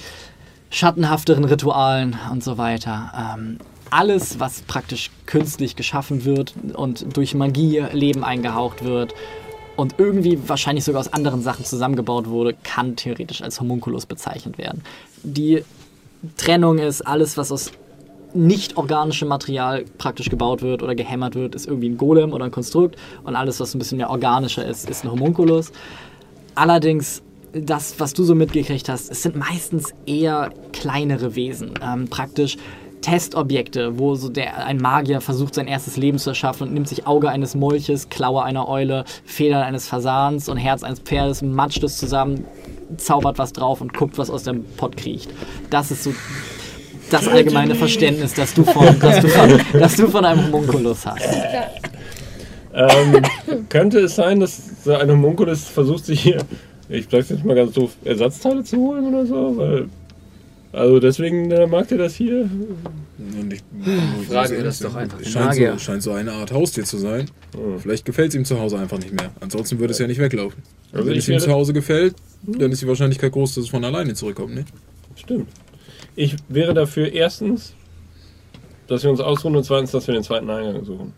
[0.71, 3.37] schattenhafteren Ritualen und so weiter.
[3.37, 3.59] Ähm,
[3.91, 9.15] alles, was praktisch künstlich geschaffen wird und durch Magie Leben eingehaucht wird
[9.81, 14.83] und irgendwie wahrscheinlich sogar aus anderen Sachen zusammengebaut wurde, kann theoretisch als Homunculus bezeichnet werden.
[15.23, 15.65] Die
[16.37, 17.73] Trennung ist alles, was aus
[18.35, 22.51] nicht organischem Material praktisch gebaut wird oder gehämmert wird, ist irgendwie ein Golem oder ein
[22.51, 25.73] Konstrukt und alles, was ein bisschen mehr organischer ist, ist ein Homunculus.
[26.55, 27.23] Allerdings,
[27.55, 31.73] das, was du so mitgekriegt hast, es sind meistens eher kleinere Wesen.
[31.83, 32.59] Ähm, praktisch
[33.01, 37.07] Testobjekte, wo so der, ein Magier versucht, sein erstes Leben zu erschaffen und nimmt sich
[37.07, 41.97] Auge eines Molches, Klaue einer Eule, Federn eines Fasans und Herz eines Pferdes, matscht es
[41.97, 42.45] zusammen,
[42.97, 45.31] zaubert was drauf und guckt, was aus dem Pott kriecht.
[45.71, 46.13] Das ist so
[47.11, 51.29] das allgemeine Verständnis, das du von, das du von, das du von einem Homunculus hast.
[52.73, 53.23] Ähm,
[53.69, 56.39] könnte es sein, dass so ein Homunculus versucht, sich hier,
[56.89, 59.57] ich sag's jetzt mal ganz doof, Ersatzteile zu holen oder so?
[59.57, 59.89] Weil,
[60.73, 62.43] also deswegen äh, mag der das hier.
[62.43, 63.63] Und ich,
[64.29, 67.31] Fragen wir das doch einfach Scheint so, scheint so eine Art Haustier zu sein.
[67.55, 67.79] Hm.
[67.81, 69.31] Vielleicht gefällt es ihm zu Hause einfach nicht mehr.
[69.41, 70.63] Ansonsten würde es ja nicht weglaufen.
[70.93, 73.85] Also Wenn es ihm zu Hause gefällt, dann ist die Wahrscheinlichkeit groß, dass es von
[73.85, 74.69] alleine zurückkommt, nicht?
[75.17, 75.49] Stimmt.
[76.17, 77.75] Ich wäre dafür erstens,
[78.87, 81.13] dass wir uns ausruhen und zweitens, dass wir den zweiten Eingang suchen.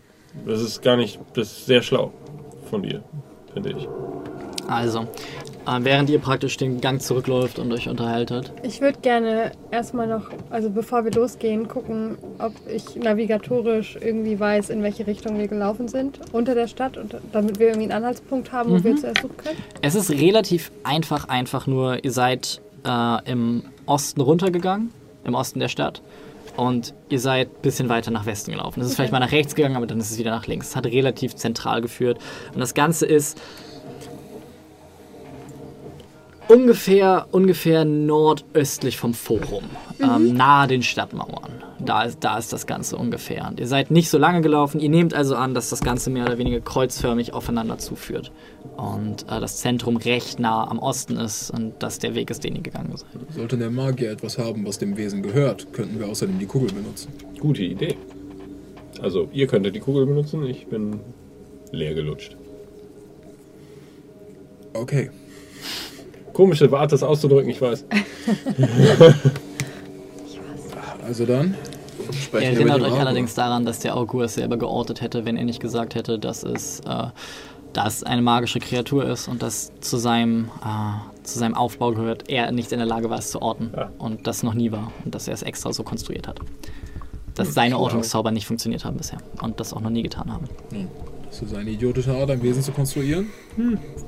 [0.45, 2.11] Das ist gar nicht, das ist sehr schlau
[2.69, 3.03] von dir,
[3.53, 3.87] finde ich.
[4.67, 5.07] Also,
[5.65, 10.69] während ihr praktisch den Gang zurückläuft und euch unterhaltet, Ich würde gerne erstmal noch, also
[10.69, 16.19] bevor wir losgehen, gucken, ob ich navigatorisch irgendwie weiß, in welche Richtung wir gelaufen sind
[16.31, 19.57] unter der Stadt, und damit wir irgendwie einen Anhaltspunkt haben, wo wir zuerst suchen können.
[19.81, 24.91] Es ist relativ einfach, einfach nur, ihr seid äh, im Osten runtergegangen,
[25.23, 26.01] im Osten der Stadt.
[26.55, 28.79] Und ihr seid ein bisschen weiter nach Westen gelaufen.
[28.81, 30.69] Es ist vielleicht mal nach rechts gegangen, aber dann ist es wieder nach links.
[30.69, 32.19] Es hat relativ zentral geführt.
[32.53, 33.41] Und das Ganze ist
[36.53, 39.63] ungefähr, ungefähr nordöstlich vom Forum,
[39.99, 41.51] ähm, nahe den Stadtmauern.
[41.79, 43.47] Da ist, da ist das Ganze ungefähr.
[43.47, 44.79] Und ihr seid nicht so lange gelaufen.
[44.79, 48.31] Ihr nehmt also an, dass das Ganze mehr oder weniger kreuzförmig aufeinander zuführt.
[48.77, 52.55] Und äh, das Zentrum recht nah am Osten ist und das der Weg ist, den
[52.55, 53.09] ihr gegangen seid.
[53.35, 57.11] Sollte der Magier etwas haben, was dem Wesen gehört, könnten wir außerdem die Kugel benutzen.
[57.39, 57.95] Gute Idee.
[59.01, 60.99] Also, ihr könntet die Kugel benutzen, ich bin
[61.71, 62.37] leer gelutscht.
[64.73, 65.09] Okay.
[66.33, 67.85] Komische Art, das auszudrücken, ich weiß.
[71.05, 71.55] Also dann,
[72.33, 72.99] Ihr erinnert euch Augur.
[73.01, 76.43] allerdings daran, dass der Augur es selber geortet hätte, wenn er nicht gesagt hätte, dass
[76.43, 77.07] es, äh,
[77.73, 82.51] dass eine magische Kreatur ist und dass zu seinem, äh, zu seinem Aufbau gehört, er
[82.51, 83.91] nicht in der Lage war, es zu orten Ja.
[83.97, 86.39] und das noch nie war und dass er es extra so konstruiert hat.
[87.35, 90.45] Dass seine Ortungszauber nicht funktioniert haben bisher und das auch noch nie getan haben.
[90.71, 93.29] das ist eine idiotische Art, ein Wesen zu konstruieren,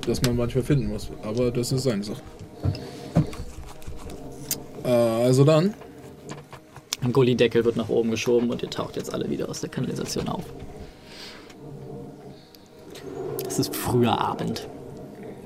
[0.05, 1.09] das man manchmal finden muss.
[1.23, 2.21] Aber das ist seine Sache.
[4.83, 5.73] Äh, also dann,
[7.01, 10.27] Ein Gullideckel wird nach oben geschoben und ihr taucht jetzt alle wieder aus der Kanalisation
[10.27, 10.43] auf.
[13.47, 14.67] Es ist früher Abend.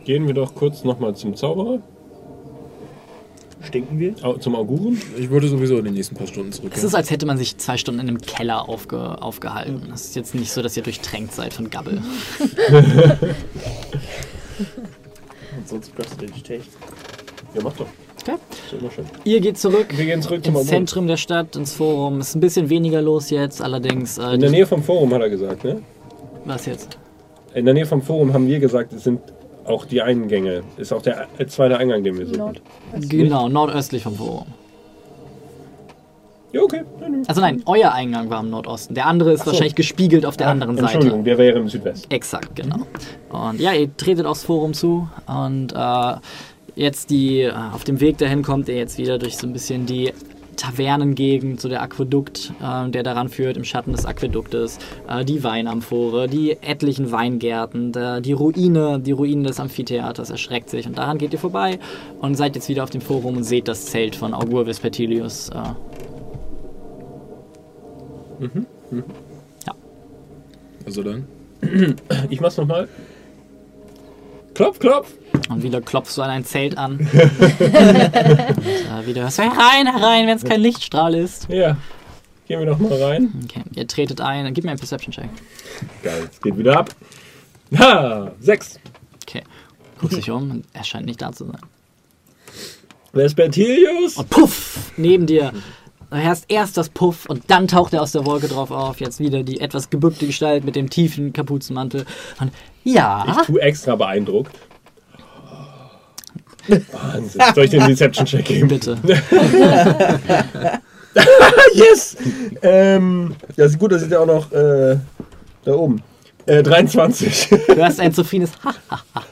[0.06, 1.82] Gehen wir doch kurz nochmal zum Zauberer.
[3.62, 4.16] Stinken wir?
[4.40, 5.02] Zum Auguren?
[5.18, 6.72] Ich würde sowieso in den nächsten paar Stunden zurück.
[6.76, 9.84] Es ist, als hätte man sich zwei Stunden in einem Keller aufge, aufgehalten.
[9.94, 12.02] Es ist jetzt nicht so, dass ihr durchtränkt seid von Gabbel.
[15.58, 16.62] Und sonst kostet den Stech.
[17.54, 17.88] Ja, mach doch.
[18.22, 18.36] Okay.
[18.66, 19.06] Ist immer schön.
[19.24, 20.68] Ihr geht zurück Wir gehen zurück zum ins.
[20.68, 22.20] Zentrum der Stadt, ins Forum.
[22.20, 24.18] Es ist ein bisschen weniger los jetzt, allerdings.
[24.18, 25.82] Äh, In der Nähe vom Forum hat er gesagt, ne?
[26.46, 26.98] was jetzt?
[27.54, 29.20] In der Nähe vom Forum haben wir gesagt, es sind
[29.70, 30.64] auch die Eingänge.
[30.78, 32.38] Ist auch der äh, zweite Eingang, den wir suchen.
[32.40, 32.62] Nord.
[33.10, 34.48] Genau, nordöstlich vom Forum.
[36.52, 36.82] Ja, okay.
[37.00, 37.24] Nein, nein.
[37.28, 38.96] Also nein, euer Eingang war im Nordosten.
[38.96, 39.48] Der andere ist so.
[39.52, 41.24] wahrscheinlich gespiegelt auf der Ah, anderen Entschuldigung, Seite.
[41.24, 42.12] der wäre im Südwesten.
[42.12, 42.88] Exakt, genau.
[43.30, 46.16] Und ja, ihr tretet aufs Forum zu und äh,
[46.76, 49.86] jetzt die, äh, auf dem Weg dahin kommt ihr jetzt wieder durch so ein bisschen
[49.86, 50.12] die
[50.60, 56.28] Tavernengegend, so der Aquädukt, äh, der daran führt, im Schatten des Aquäduktes, äh, die Weinamphore,
[56.28, 61.32] die etlichen Weingärten, der, die Ruine, die Ruinen des Amphitheaters erschreckt sich und daran geht
[61.32, 61.80] ihr vorbei
[62.20, 65.50] und seid jetzt wieder auf dem Forum und seht das Zelt von Augur Vespertilius.
[65.50, 65.74] Äh,
[70.86, 71.28] Also dann.
[72.30, 72.88] Ich mach's nochmal.
[74.54, 75.14] Klopf, klopf.
[75.50, 76.98] Und wieder klopfst du an ein Zelt an.
[77.00, 78.54] und äh,
[79.06, 81.50] wieder hörst du herein, herein, wenn es kein Lichtstrahl ist.
[81.50, 81.78] Ja.
[82.48, 83.32] Gehen wir noch mal rein.
[83.44, 84.52] Okay, ihr tretet ein.
[84.54, 85.30] Gib mir einen Perception-Check.
[86.02, 86.30] Geil.
[86.32, 86.90] Es geht wieder ab.
[87.78, 88.32] Ha!
[88.40, 88.80] Sechs.
[89.24, 89.44] Okay.
[90.00, 91.60] Guckst dich um und er scheint nicht da zu sein.
[93.14, 94.18] Vespertilius.
[94.18, 94.92] Und puff!
[94.98, 95.54] Neben dir.
[96.10, 99.00] Du hörst erst das Puff und dann taucht er aus der Wolke drauf auf.
[99.00, 102.06] Jetzt wieder die etwas gebückte Gestalt mit dem tiefen Kapuzenmantel.
[102.40, 102.52] Und
[102.84, 103.26] ja.
[103.30, 104.56] Ich tu extra beeindruckt.
[106.92, 107.42] Wahnsinn.
[107.56, 108.68] Soll ich den Deception-Check geben?
[108.68, 108.98] Bitte.
[111.74, 112.16] yes!
[112.62, 114.98] Ähm, ja, ist gut, dass ich da auch noch äh,
[115.66, 116.02] da oben.
[116.46, 117.50] Äh, 23.
[117.68, 118.52] Du hörst ein zufriedenes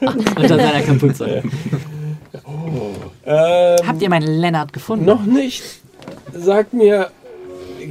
[0.00, 1.42] unter seiner Kapuze.
[3.26, 5.04] ähm, Habt ihr meinen Lennart gefunden?
[5.04, 5.62] noch nicht.
[6.32, 7.10] Sagt mir,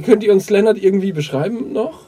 [0.04, 2.00] könnt ihr uns Lennart irgendwie beschreiben noch?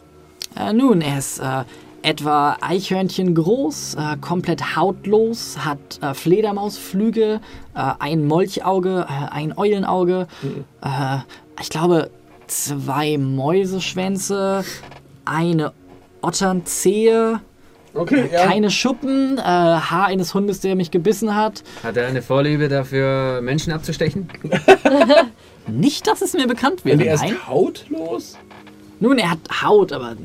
[0.57, 1.65] Äh, nun, er ist äh,
[2.03, 7.41] etwa Eichhörnchen groß, äh, komplett hautlos, hat äh, Fledermausflügel,
[7.75, 10.27] äh, ein Molchauge, äh, ein Eulenauge,
[10.83, 11.19] äh,
[11.61, 12.11] ich glaube
[12.47, 14.65] zwei Mäuseschwänze,
[15.25, 15.73] eine
[16.23, 17.41] Otternzehe,
[17.93, 21.65] Okay, keine Schuppen, äh, Haar eines Hundes, der mich gebissen hat.
[21.83, 24.29] Hat er eine Vorliebe dafür, Menschen abzustechen?
[25.67, 26.97] Nicht, dass es mir bekannt wäre.
[26.97, 27.33] Und er Nein.
[27.35, 28.39] ist hautlos?
[29.01, 30.17] Nun, er hat Haut, aber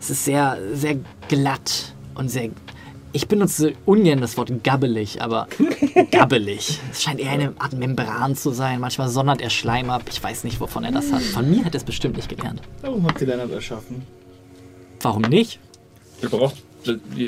[0.00, 0.96] es ist sehr, sehr
[1.28, 2.50] glatt und sehr.
[3.12, 5.48] Ich benutze ungern das Wort gabbelig, aber
[6.10, 6.78] gabbelig.
[6.92, 8.80] Es scheint eher eine Art Membran zu sein.
[8.80, 10.02] Manchmal sondert er Schleim ab.
[10.10, 11.22] Ich weiß nicht, wovon er das hat.
[11.22, 12.60] Von mir hat er es bestimmt nicht gelernt.
[12.82, 14.02] Warum habt ihr Lennart erschaffen?
[15.00, 15.58] Warum nicht?
[16.22, 16.56] Ihr braucht,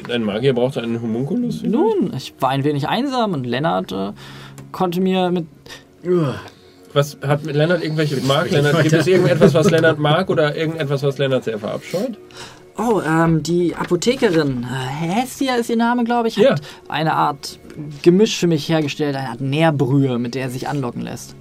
[0.09, 1.63] ein Magier braucht einen Homunculus?
[1.63, 4.13] Nun, ich war ein wenig einsam und Lennart äh,
[4.73, 5.47] konnte mir mit.
[6.93, 8.51] Was hat mit Lennart irgendwelche mag?
[8.51, 12.19] Lennart, gibt es irgendetwas, was Lennart mag oder irgendetwas, was Lennart sehr verabscheut?
[12.83, 16.55] Oh, ähm, die Apothekerin, äh, Hestia ist ihr Name, glaube ich, hat Ja.
[16.89, 17.59] eine Art
[18.03, 21.35] Gemisch für mich hergestellt, eine Art Nährbrühe, mit der er sich anlocken lässt.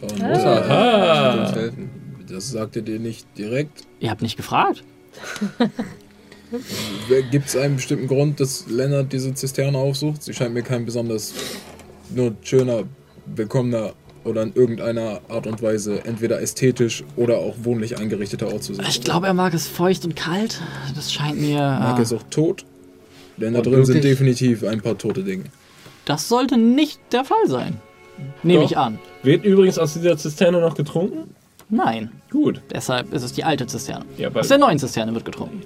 [0.00, 1.52] Und Aha.
[2.28, 3.82] Das sagt er dir nicht direkt.
[3.98, 4.84] Ihr habt nicht gefragt?
[7.30, 10.22] Gibt es einen bestimmten Grund, dass Lennart diese Zisterne aufsucht?
[10.22, 11.34] Sie scheint mir kein besonders
[12.10, 12.84] nur schöner,
[13.26, 13.94] willkommener
[14.26, 18.86] oder in irgendeiner Art und Weise entweder ästhetisch oder auch wohnlich eingerichteter Ort zu sein.
[18.88, 20.60] Ich glaube, er mag es feucht und kalt.
[20.94, 21.58] Das scheint mir.
[21.58, 22.64] Mag Äh, es auch tot?
[23.38, 25.44] Denn da drin sind definitiv ein paar tote Dinge.
[26.06, 27.80] das sollte nicht der Fall sein.
[28.42, 28.70] Nehme Doch.
[28.70, 28.98] ich an.
[29.22, 31.34] Wird übrigens aus dieser Zisterne noch getrunken?
[31.68, 32.10] Nein.
[32.30, 32.62] Gut.
[32.72, 34.04] Deshalb ist es die alte Zisterne.
[34.16, 35.62] Ja, Aus der neuen Zisterne wird getrunken.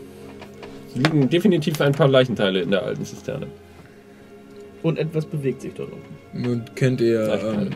[0.89, 3.47] es liegen definitiv ein paar Leichenteile in der alten Zisterne.
[4.83, 6.17] Und etwas bewegt sich dort unten.
[6.33, 7.71] Nun kennt ihr ähm,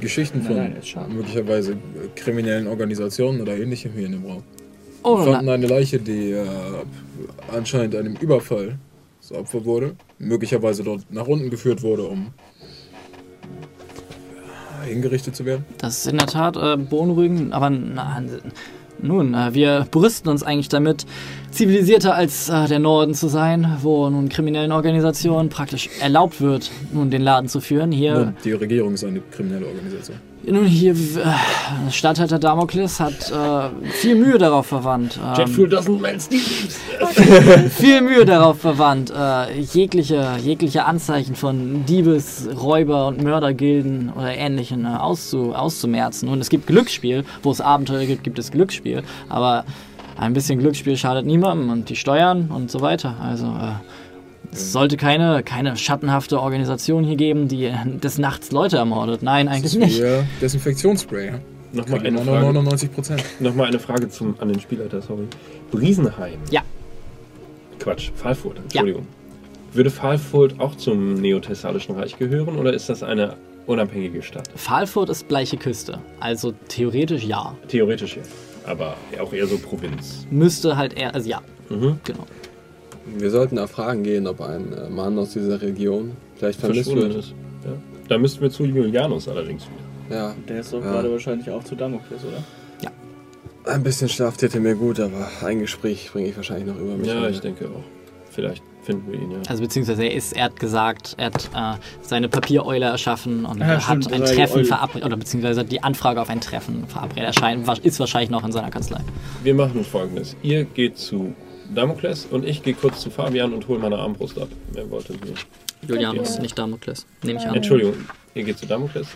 [0.00, 0.76] Geschichten von Nein,
[1.08, 1.76] möglicherweise
[2.16, 4.42] kriminellen Organisationen oder ähnlichem hier in dem Raum.
[5.02, 6.44] Oh, Wir fanden eine Leiche, die äh,
[7.52, 8.78] anscheinend einem Überfall
[9.20, 9.96] das Opfer wurde.
[10.18, 12.32] Möglicherweise dort nach unten geführt wurde, um
[14.82, 15.64] äh, hingerichtet zu werden.
[15.78, 18.22] das ist in der Tat äh, beunruhigend, aber na,
[19.02, 21.06] nun, äh, wir brüsten uns eigentlich damit,
[21.50, 27.10] zivilisierter als äh, der Norden zu sein, wo nun kriminellen Organisationen praktisch erlaubt wird, nun
[27.10, 27.92] den Laden zu führen.
[27.92, 30.16] Hier Nun, die Regierung ist eine kriminelle Organisation.
[30.42, 35.20] Nun, hier, äh, Stadthalter Damokles hat äh, viel Mühe darauf verwandt.
[35.22, 36.40] Ähm, Jetfuel doesn't melt Steve.
[37.70, 44.86] viel Mühe darauf verwandt, äh, jegliche, jegliche Anzeichen von Diebes-, Räuber- und Mördergilden oder ähnlichen
[44.86, 46.30] äh, auszu, auszumerzen.
[46.30, 49.66] Nun, es gibt Glücksspiel, wo es Abenteuer gibt, gibt es Glücksspiel, aber
[50.20, 53.16] ein bisschen Glücksspiel schadet niemandem und die Steuern und so weiter.
[53.20, 53.72] Also, äh,
[54.52, 57.72] Es sollte keine, keine schattenhafte Organisation hier geben, die
[58.02, 59.22] des Nachts Leute ermordet.
[59.22, 60.00] Nein, Das eigentlich ist nicht.
[60.00, 61.26] äh, Desinfektionsspray.
[61.26, 61.32] ja?
[61.72, 62.40] Nochmal eine Frage.
[62.46, 63.22] 99 Prozent.
[63.38, 65.28] Nochmal eine Frage zum, an den Spielleiter, sorry.
[65.70, 66.38] Briesenheim.
[66.50, 66.62] Ja.
[67.78, 69.06] Quatsch, Falfurt, Entschuldigung.
[69.72, 73.36] Würde Falfurt auch zum Neothessalischen Reich gehören oder ist das eine
[73.66, 74.48] unabhängige Stadt?
[74.56, 76.00] Pfahlfurt ist gleiche Küste.
[76.18, 77.54] Also theoretisch ja.
[77.68, 78.22] Theoretisch ja.
[78.70, 80.26] Aber auch eher so Provinz.
[80.30, 81.98] Müsste halt eher, also ja, Mhm.
[82.04, 82.26] genau.
[83.16, 87.14] Wir sollten erfragen gehen, ob ein äh, Mann aus dieser Region vielleicht vermisst wird.
[87.14, 87.34] ist.
[87.64, 87.72] Ja.
[88.08, 90.16] Da müssten wir zu Julianus allerdings wieder.
[90.16, 90.90] Ja, Der ist doch Ja.
[90.92, 92.42] gerade wahrscheinlich auch zu Damokles, oder?
[93.66, 97.06] ein bisschen Schlaf täte mir gut, aber ein Gespräch bringe ich wahrscheinlich noch über mich.
[97.06, 97.30] Ja, rein.
[97.30, 97.82] ich denke auch.
[98.30, 99.38] Vielleicht finden wir ihn ja.
[99.48, 103.66] Also beziehungsweise er ist, er hat gesagt, er hat äh, seine Papiereule erschaffen und Ja,
[103.74, 107.24] er stimmt, hat ein Treffen verabredet, oder beziehungsweise die Anfrage auf ein Treffen verabredet.
[107.24, 109.00] Er scheint, wa- ist wahrscheinlich noch in seiner Kanzlei.
[109.42, 110.36] Wir machen folgendes.
[110.42, 111.34] Ihr geht zu
[111.74, 114.48] Damokles und ich gehe kurz zu Fabian und hole meine Armbrust ab.
[114.72, 115.34] Wer wollte mir?
[115.88, 116.42] Julianus, Ja.
[116.42, 117.06] nicht Damokles.
[117.22, 117.50] Nehme ich Ja.
[117.50, 117.56] an.
[117.56, 117.94] Entschuldigung,
[118.34, 119.06] ihr geht zu Damokles.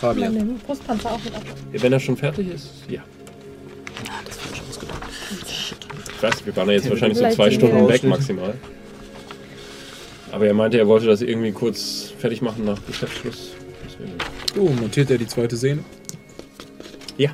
[0.00, 0.58] Fabian.
[0.66, 1.42] Brustpanzer auch mit ab.
[1.72, 3.02] Wenn er schon fertig ist, ja.
[4.08, 4.71] Ah, das war schon.
[6.22, 8.54] Ich weiß, wir waren ja jetzt wahrscheinlich so zwei Stunden weg maximal.
[10.30, 13.54] Aber er meinte, er wollte das irgendwie kurz fertig machen nach Geschäftsschluss.
[14.56, 15.82] Oh, montiert er die zweite Sehne?
[17.16, 17.30] Ja.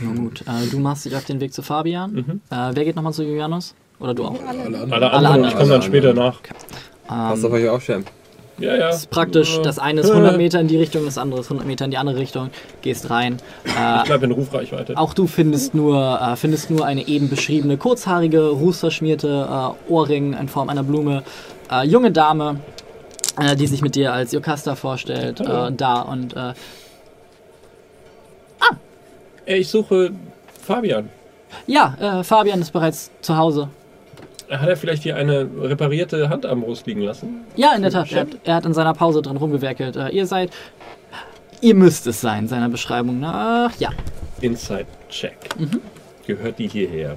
[0.00, 2.12] Na gut, äh, du machst dich auf den Weg zu Fabian.
[2.12, 2.40] Mhm.
[2.48, 3.74] Äh, wer geht nochmal zu Julianus?
[3.98, 4.40] Oder du auch?
[4.46, 4.60] Alle.
[4.60, 4.92] Alle anderen.
[4.92, 6.40] Alle Alle anderen, ich komme dann später nach.
[7.08, 8.08] Passt Ähm, auf euch auf, Champ.
[8.58, 8.88] Ja, ja.
[8.88, 9.62] das ist praktisch, Ja.
[9.62, 11.96] das eine ist 100 Meter in die Richtung, das andere ist 100 Meter in die
[11.96, 12.50] andere Richtung.
[12.82, 13.36] Gehst rein.
[13.64, 14.96] Ich Äh, bleibe in Rufreichweite.
[14.96, 20.48] Auch du findest nur, äh, findest nur eine eben beschriebene, kurzhaarige, rußverschmierte äh, Ohrring in
[20.48, 21.22] Form einer Blume.
[21.70, 22.60] Äh, junge Dame,
[23.38, 26.52] äh, die sich mit dir als Jokasta vorstellt, äh, da und äh,
[29.46, 30.10] Ey, ich suche
[30.62, 31.08] Fabian.
[31.66, 33.68] ja, äh, Fabian ist bereits zu Hause.
[34.50, 37.44] Hat er vielleicht hier eine reparierte Handarmbrust liegen lassen?
[37.56, 39.96] Ja, in der Tat, er hat, er hat in seiner Pause drin rumgewerkelt.
[39.96, 40.50] Äh, ihr seid,
[41.60, 43.22] ihr müsst es sein, seiner Beschreibung.
[43.24, 43.90] Ach, ja.
[44.40, 45.36] Inside Check.
[45.58, 45.80] Mhm.
[46.26, 47.16] Gehört die hierher?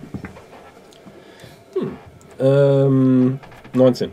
[1.76, 1.98] Hm.
[2.40, 3.40] Ähm,
[3.74, 4.12] 19.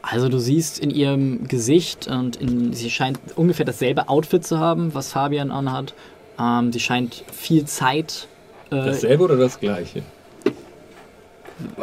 [0.00, 4.94] Also du siehst in ihrem Gesicht und in, sie scheint ungefähr dasselbe Outfit zu haben,
[4.94, 5.94] was Fabian anhat.
[6.38, 8.28] Ähm, sie scheint viel Zeit.
[8.70, 10.02] Äh, Dasselbe oder das gleiche?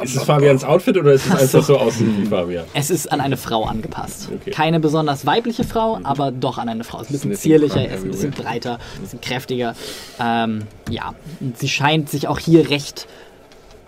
[0.02, 2.66] Ist es Fabians Outfit oder ist es einfach so aussehen wie Fabian?
[2.74, 4.30] es ist an eine Frau angepasst.
[4.34, 4.52] Okay.
[4.52, 7.02] Keine besonders weibliche Frau, aber doch an eine Frau.
[7.02, 9.76] Ist ein bisschen zierlicher, er ist ein bisschen breiter, ein bisschen kräftiger.
[10.20, 11.14] Ähm, ja,
[11.56, 13.08] sie scheint sich auch hier recht,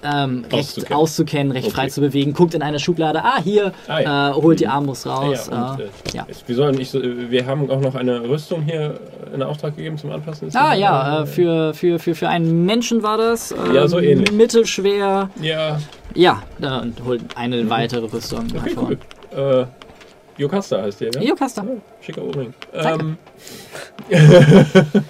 [0.04, 1.52] ähm, recht Auszukennen.
[1.52, 1.92] recht frei Okay.
[1.92, 2.34] zu bewegen.
[2.34, 4.30] Guckt in eine Schublade, ah, hier, Ah, ja.
[4.32, 5.50] äh, holt die Armbrust raus.
[5.50, 6.28] Ah, ja, und, äh, äh, ja.
[6.46, 9.00] Wir, sollen nicht so, wir haben auch noch eine Rüstung hier
[9.34, 10.48] in Auftrag gegeben zum Anpassen.
[10.50, 13.52] Ist Ah ja, äh, für, für, für, für einen Menschen war das.
[13.52, 14.32] Ähm, Ja, so ähnlich.
[14.32, 15.30] Mittelschwer.
[15.42, 15.80] Ja,
[16.16, 16.44] Ja,
[16.82, 18.98] und holt eine weitere Rüstung okay, cool.
[19.36, 19.66] Äh,
[20.38, 21.22] Jokasta heißt der, ja?
[21.22, 21.62] Jokasta.
[21.64, 21.70] Ja,
[22.02, 22.54] schicker Ohrring.
[22.72, 23.18] Danke.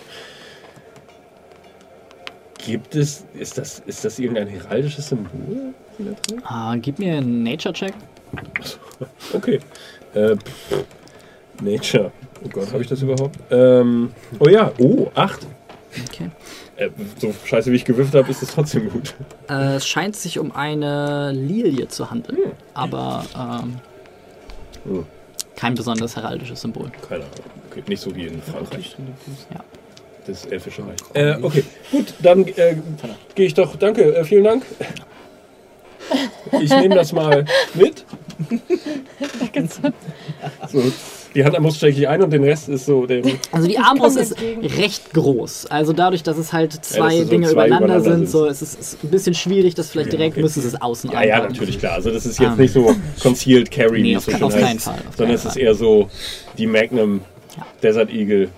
[2.65, 5.73] Gibt es, ist das, ist das irgendein heraldisches Symbol?
[6.43, 7.93] Ah, gib mir einen Nature-Check.
[9.33, 9.59] Okay.
[10.13, 10.85] Äh, pff,
[11.61, 12.11] Nature.
[12.43, 13.37] Oh Gott, habe ich das überhaupt?
[13.51, 15.45] Ähm, oh ja, oh, 8.
[16.09, 16.29] Okay.
[16.77, 19.13] Äh, so scheiße wie ich gewürfelt habe, ist es trotzdem gut.
[19.49, 22.51] Äh, es scheint sich um eine Lilie zu handeln, Hm.
[22.73, 23.75] aber ähm,
[24.85, 25.05] Hm.
[25.57, 26.91] kein besonders heraldisches Symbol.
[27.07, 27.35] Keine Ahnung.
[27.69, 28.95] Okay, nicht so wie in Frankreich.
[29.53, 29.59] Ja.
[30.25, 30.99] Das elfische Reich.
[31.13, 32.77] Äh, okay, gut, dann äh,
[33.35, 33.75] gehe ich doch.
[33.75, 34.63] Danke, äh, vielen Dank.
[36.61, 38.05] Ich nehme das mal mit.
[40.71, 40.83] So,
[41.33, 43.23] die Handarmbrust stecke ich ein und den Rest ist so dem.
[43.51, 44.35] Also die Armbrust ist
[44.77, 45.67] recht groß.
[45.67, 48.29] Also dadurch, dass es halt zwei dass so Dinge zwei übereinander, übereinander sind, sind.
[48.29, 50.41] so es ist es ist ein bisschen schwierig, das vielleicht direkt okay.
[50.43, 51.93] müsstest du es außen Ja, ja, natürlich klar.
[51.93, 52.57] Also das ist jetzt Ähm.
[52.57, 55.55] nicht so Concealed Carry, Nee, wie auf es so schön heißt, Fall, sondern es ist
[55.55, 56.09] eher so
[56.57, 57.21] die Magnum
[57.57, 57.65] Ja.
[57.81, 58.49] Desert Eagle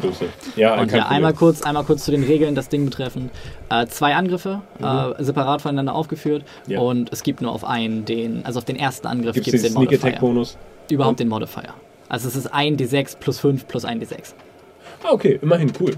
[0.00, 0.26] Größe.
[0.56, 3.30] Ja, Und ja, einmal kurz, einmal kurz zu den Regeln, das Ding betreffend.
[3.70, 6.44] Äh, zwei Angriffe, äh, separat voneinander aufgeführt.
[6.66, 6.72] Mhm.
[6.72, 6.80] Ja.
[6.80, 9.62] Und es gibt nur auf einen den, also auf den ersten Angriff Gibt es den
[9.62, 10.20] den Sneak Attack Modifier.
[10.20, 10.58] Bonus?
[10.90, 11.20] Überhaupt Und?
[11.20, 11.74] den Modifier.
[12.08, 14.34] Also es ist ein D6 plus 5 plus ein D6.
[15.02, 15.92] Ah, okay, immerhin cool.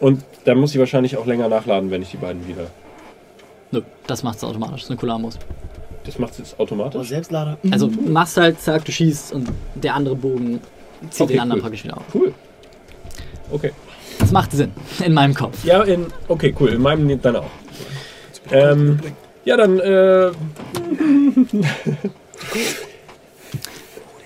[0.00, 2.66] Und dann muss ich wahrscheinlich auch länger nachladen, wenn ich die beiden wieder.
[3.70, 4.82] Nö, das macht es automatisch.
[4.86, 5.38] Das ist eine Armbrust.
[6.04, 7.08] Das macht es jetzt Oh, automatisch?
[7.08, 7.58] Selbstlader.
[7.70, 10.60] Also du machst halt, zack, du schießt und der andere Bogen
[11.10, 11.62] zieht Okay, den anderen cool.
[11.62, 12.04] praktisch wieder auf.
[12.14, 12.32] Cool.
[13.50, 13.72] Okay.
[14.18, 14.72] Das macht Sinn
[15.04, 15.64] in meinem Kopf.
[15.64, 16.06] Ja, in.
[16.28, 16.70] Okay, cool.
[16.70, 17.50] In meinem dann auch.
[18.50, 18.98] Ähm,
[19.44, 19.78] ja, dann.
[19.78, 20.30] Äh,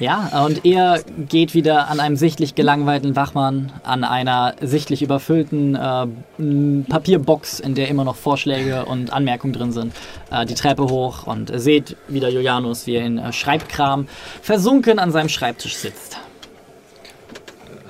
[0.03, 6.83] Ja, und er geht wieder an einem sichtlich gelangweilten Wachmann an einer sichtlich überfüllten äh,
[6.91, 9.95] Papierbox, in der immer noch Vorschläge und Anmerkungen drin sind,
[10.33, 14.09] äh, die Treppe hoch und seht wieder Julianus, wie er in äh, Schreibkram
[14.43, 16.19] versunken an seinem Schreibtisch sitzt.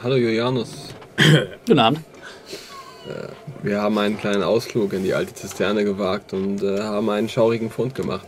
[0.02, 0.91] Hallo Julianus.
[1.66, 2.00] Guten Abend.
[3.62, 7.70] Wir haben einen kleinen Ausflug in die alte Zisterne gewagt und äh, haben einen schaurigen
[7.70, 8.26] Fund gemacht.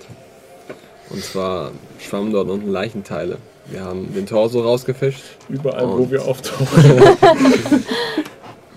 [1.10, 3.38] Und zwar schwammen dort unten Leichenteile.
[3.66, 5.22] Wir haben den Torso rausgefischt.
[5.48, 7.02] Überall, wo wir auftauchen.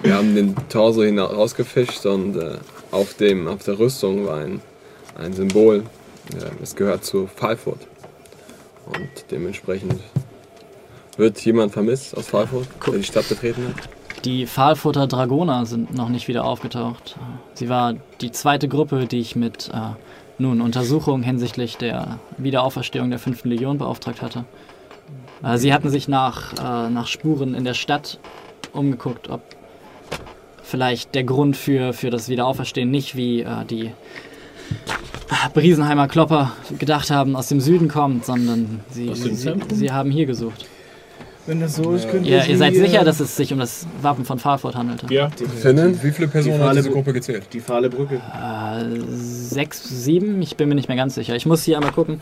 [0.04, 2.58] Wir haben den Torso rausgefischt und äh,
[2.92, 4.62] auf, dem, auf der Rüstung war ein,
[5.16, 5.84] ein Symbol.
[6.34, 7.82] Äh, es gehört zu Falfurt.
[8.86, 10.00] Und dementsprechend
[11.18, 13.97] wird jemand vermisst aus Falfurt, der die Stadt betreten hat.
[14.26, 17.16] Die Pfahlfurter Dragoner sind noch nicht wieder aufgetaucht.
[17.54, 19.80] Sie war die zweite Gruppe, die ich mit äh,
[20.38, 24.46] nun Untersuchungen hinsichtlich der Wiederauferstehung der fünften Legion beauftragt hatte.
[25.44, 28.20] Äh, sie hatten sich nach, äh, nach Spuren in der Stadt
[28.74, 29.42] umgeguckt, ob
[30.64, 33.92] vielleicht der Grund für, für das Wiederauferstehen nicht wie äh, die
[35.54, 40.66] Briesenheimer Klopper gedacht haben, aus dem Süden kommt, sondern sie, sie, sie haben hier gesucht.
[41.48, 43.88] Wenn das so ist, könnt Ihr, Sie, ihr seid sicher, dass es sich um das
[44.02, 45.12] Wappen von Pfahlfurt handelte?
[45.14, 45.30] Ja,
[45.62, 45.98] Finnen?
[46.04, 47.44] Wie viele Personen Die hat diese Gruppe gezählt?
[47.54, 48.16] Die fahle Brücke.
[48.16, 50.42] Äh, sechs, sieben?
[50.42, 51.36] Ich bin mir nicht mehr ganz sicher.
[51.38, 52.20] Ich muss hier einmal gucken.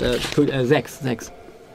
[0.00, 1.32] Äh, äh, sechs, sechs.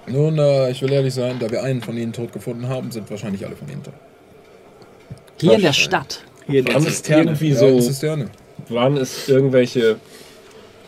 [0.08, 3.10] Nun, äh, ich will ehrlich sein, da wir einen von ihnen tot gefunden haben, sind
[3.12, 3.94] wahrscheinlich alle von ihnen tot.
[5.42, 6.24] Hier in der Stadt.
[6.48, 7.24] Hier in der waren es Zisterne.
[7.24, 8.30] irgendwie Ja, so, Zisterne.
[8.70, 9.98] waren es irgendwelche,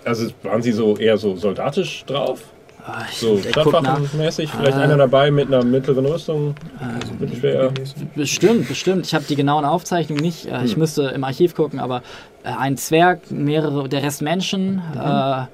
[0.05, 2.39] also waren sie so eher so soldatisch drauf?
[2.87, 4.51] Ah, ich, So stadtwachenmäßig?
[4.51, 4.81] Vielleicht Ah.
[4.81, 6.53] einer dabei mit einer mittleren Rüstung?
[6.79, 7.71] Also Mittelschwer?
[8.15, 9.05] Bestimmt, bestimmt.
[9.07, 10.45] Ich habe die genauen Aufzeichnungen nicht.
[10.45, 12.03] Äh, Ich müsste im Archiv gucken, aber
[12.43, 14.81] äh, ein Zwerg, mehrere, der Rest Menschen.
[14.95, 15.45] Äh,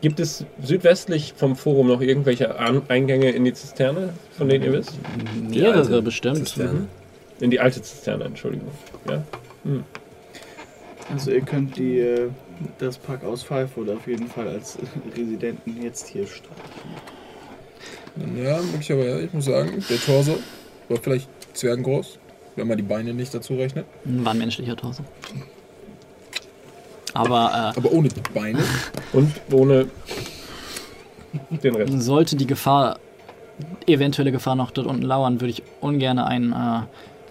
[0.00, 4.72] Gibt es südwestlich vom Forum noch irgendwelche An Eingänge in die Zisterne, von denen ihr
[4.72, 4.92] wisst?
[5.50, 6.38] mehrere bestimmt.
[6.38, 6.86] Zisterne.
[7.40, 8.68] In die alte Zisterne, Entschuldigung.
[9.10, 9.22] Ja?
[11.12, 12.28] Also ihr könnt die, äh,
[12.78, 14.78] das Pack aus Pfeifurt auf jeden Fall als
[15.16, 16.54] Residenten jetzt hier streichen.
[18.36, 19.20] Ja, möglicherweise.
[19.22, 20.38] Ich muss sagen, der Torso
[20.88, 22.18] war vielleicht zwergengroß,
[22.56, 23.86] wenn man die Beine nicht dazu rechnet.
[24.04, 25.02] War ein menschlicher Torso.
[27.14, 28.58] Aber Aber ohne die Beine.
[29.12, 29.86] Und ohne
[31.50, 31.92] den Rest.
[31.94, 32.98] äh, sollte die Gefahr,
[33.86, 36.82] eventuelle Gefahr noch dort unten lauern, würde ich ungern einen äh,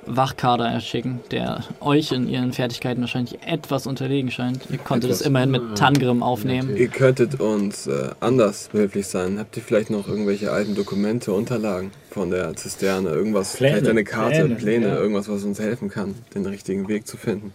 [0.10, 4.64] Wachkader erschicken, der euch in ihren Fertigkeiten wahrscheinlich etwas unterlegen scheint.
[4.70, 6.76] Ihr konntet es immerhin mit Tangrim aufnehmen.
[6.76, 9.40] Ihr könntet uns äh, anders behilflich sein.
[9.40, 13.10] Habt ihr vielleicht noch irgendwelche alten Dokumente, Unterlagen von der Zisterne?
[13.10, 13.78] Irgendwas, Pläne.
[13.78, 14.96] vielleicht eine Karte, Pläne, Pläne, ja.
[14.96, 17.54] irgendwas, was uns helfen kann, den richtigen Weg zu finden.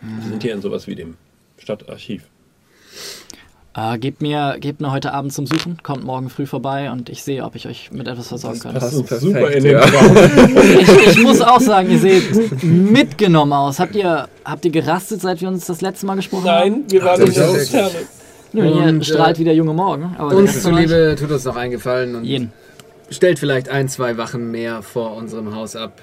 [0.00, 1.16] Wir sind hier in sowas wie dem
[1.58, 2.22] Stadtarchiv.
[3.78, 7.22] Äh, gebt, mir, gebt mir heute Abend zum Suchen, kommt morgen früh vorbei und ich
[7.22, 8.74] sehe, ob ich euch mit etwas versorgen kann.
[8.74, 9.86] Das ist perfekt, super in den ja.
[10.80, 13.78] Ich, ich muss auch sagen, ihr seht mitgenommen aus.
[13.78, 16.70] Habt ihr, habt ihr gerastet, seit wir uns das letzte Mal gesprochen haben?
[16.70, 17.90] Nein, wir waren der Zisterne.
[18.52, 20.16] Nun, hier Und, äh, strahlt wieder junge Morgen.
[20.18, 22.52] Aber Uns zuliebe tut uns noch eingefallen und Jeden.
[23.10, 26.00] stellt vielleicht ein, zwei Wachen mehr vor unserem Haus ab.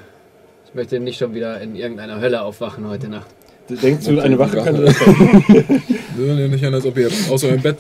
[0.66, 3.28] Ich möchte nicht schon wieder in irgendeiner Hölle aufwachen heute Nacht.
[3.68, 5.42] Denkst du, eine Wache könnte das sein?
[6.18, 7.78] Sind ja nicht an, als ob ihr aus eurem Bett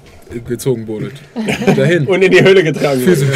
[0.48, 1.14] gezogen wurdet.
[1.78, 2.08] Dahin.
[2.08, 3.28] Und in die Höhle getragen wurde.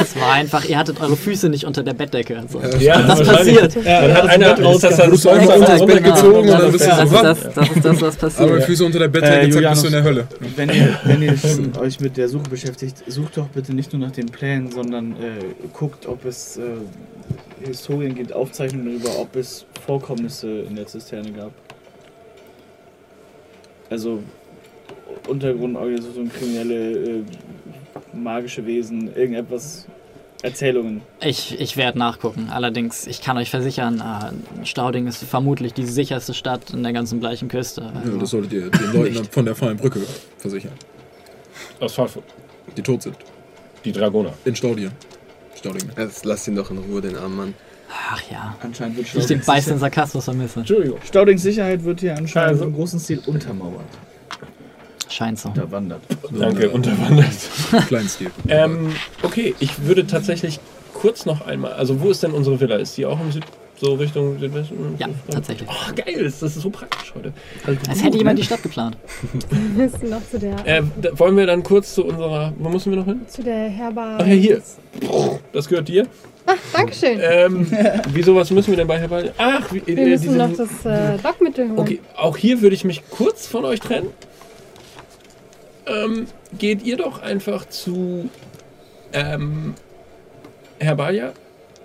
[0.00, 2.44] Es war einfach, ihr hattet eure Füße nicht unter der Bettdecke.
[2.48, 2.60] So.
[2.78, 3.56] Ja, Das wahrscheinlich.
[3.60, 3.86] passiert.
[3.86, 6.84] Dann hat einer raus, dass das einfach unter das Bett gezogen und dann das, bist
[6.86, 8.50] ist, du das, so ist das, das ist das, was passiert.
[8.50, 10.26] Aber Füße unter der Bettdecke, Äh, zack, bist du in der Hölle.
[10.54, 11.34] Wenn ihr, wenn ihr
[11.80, 15.16] euch mit der Suche beschäftigt, sucht doch bitte nicht nur nach den Plänen, sondern äh,
[15.72, 21.52] guckt, ob es äh, Historien gibt, Aufzeichnungen darüber, ob es Vorkommnisse in der Zisterne gab.
[23.90, 24.22] Also
[25.28, 27.22] Untergrundorganisationen, kriminelle, äh,
[28.12, 29.86] magische Wesen, irgendetwas,
[30.42, 31.02] Erzählungen.
[31.20, 32.48] Ich, ich werde nachgucken.
[32.50, 37.18] Allerdings, ich kann euch versichern, äh, Stauding ist vermutlich die sicherste Stadt in der ganzen
[37.18, 37.80] bleichen Küste.
[37.80, 40.00] Ja, Also, das solltet ihr den Leuten von der Fallen Brücke
[40.36, 40.72] versichern,
[41.80, 42.24] Aus Frankfurt.
[42.76, 43.16] die tot sind.
[43.84, 44.32] Die Dragoner.
[44.44, 44.92] In Staudien.
[45.56, 45.90] Staudingen.
[45.98, 47.54] Jetzt lasst ihn doch in Ruhe, den armen Mann.
[47.90, 48.56] Ach ja.
[48.62, 50.60] Anscheinend wird Ich den Staudings, beißenden Sarkasmus vermisse.
[50.60, 50.98] Entschuldigung.
[51.06, 52.64] Staudings Sicherheit wird hier anscheinend Also.
[52.64, 53.84] im großen Stil untermauert,
[55.08, 55.48] Scheint so.
[55.48, 56.02] unterwandert.
[56.38, 57.26] Danke, unterwandert.
[57.88, 58.30] Kleinstil.
[58.48, 58.92] Ähm,
[59.22, 60.60] okay, ich würde tatsächlich
[60.92, 61.72] kurz noch einmal.
[61.72, 62.76] Also, wo ist denn unsere Villa?
[62.76, 63.44] Ist die auch im Süd,
[63.80, 64.96] so Richtung Südwesten?
[64.98, 65.66] Ja, tatsächlich.
[65.72, 67.32] Ach, geil, das ist so praktisch heute.
[67.66, 68.98] Also, Als hätte jemand die Stadt geplant.
[70.02, 72.52] Noch zu der, Äh, da, wollen wir dann kurz zu unserer.
[72.58, 73.20] Wo müssen wir noch hin?
[73.28, 74.18] zu der Herbar?
[74.20, 74.62] Ach ja, hier.
[75.52, 76.06] Das gehört dir.
[76.72, 77.18] Dankeschön.
[77.22, 77.66] Ähm,
[78.12, 79.32] wieso, was müssen wir denn bei Herbal?
[79.38, 81.78] Ach, wie, Wir äh, müssen diesen- noch das äh, Lockmittel holen.
[81.78, 84.08] Okay, auch hier würde ich mich kurz von euch trennen.
[85.86, 86.26] Ähm,
[86.58, 88.28] geht ihr doch einfach zu
[89.12, 89.74] ähm,
[90.78, 91.32] Herr Balia,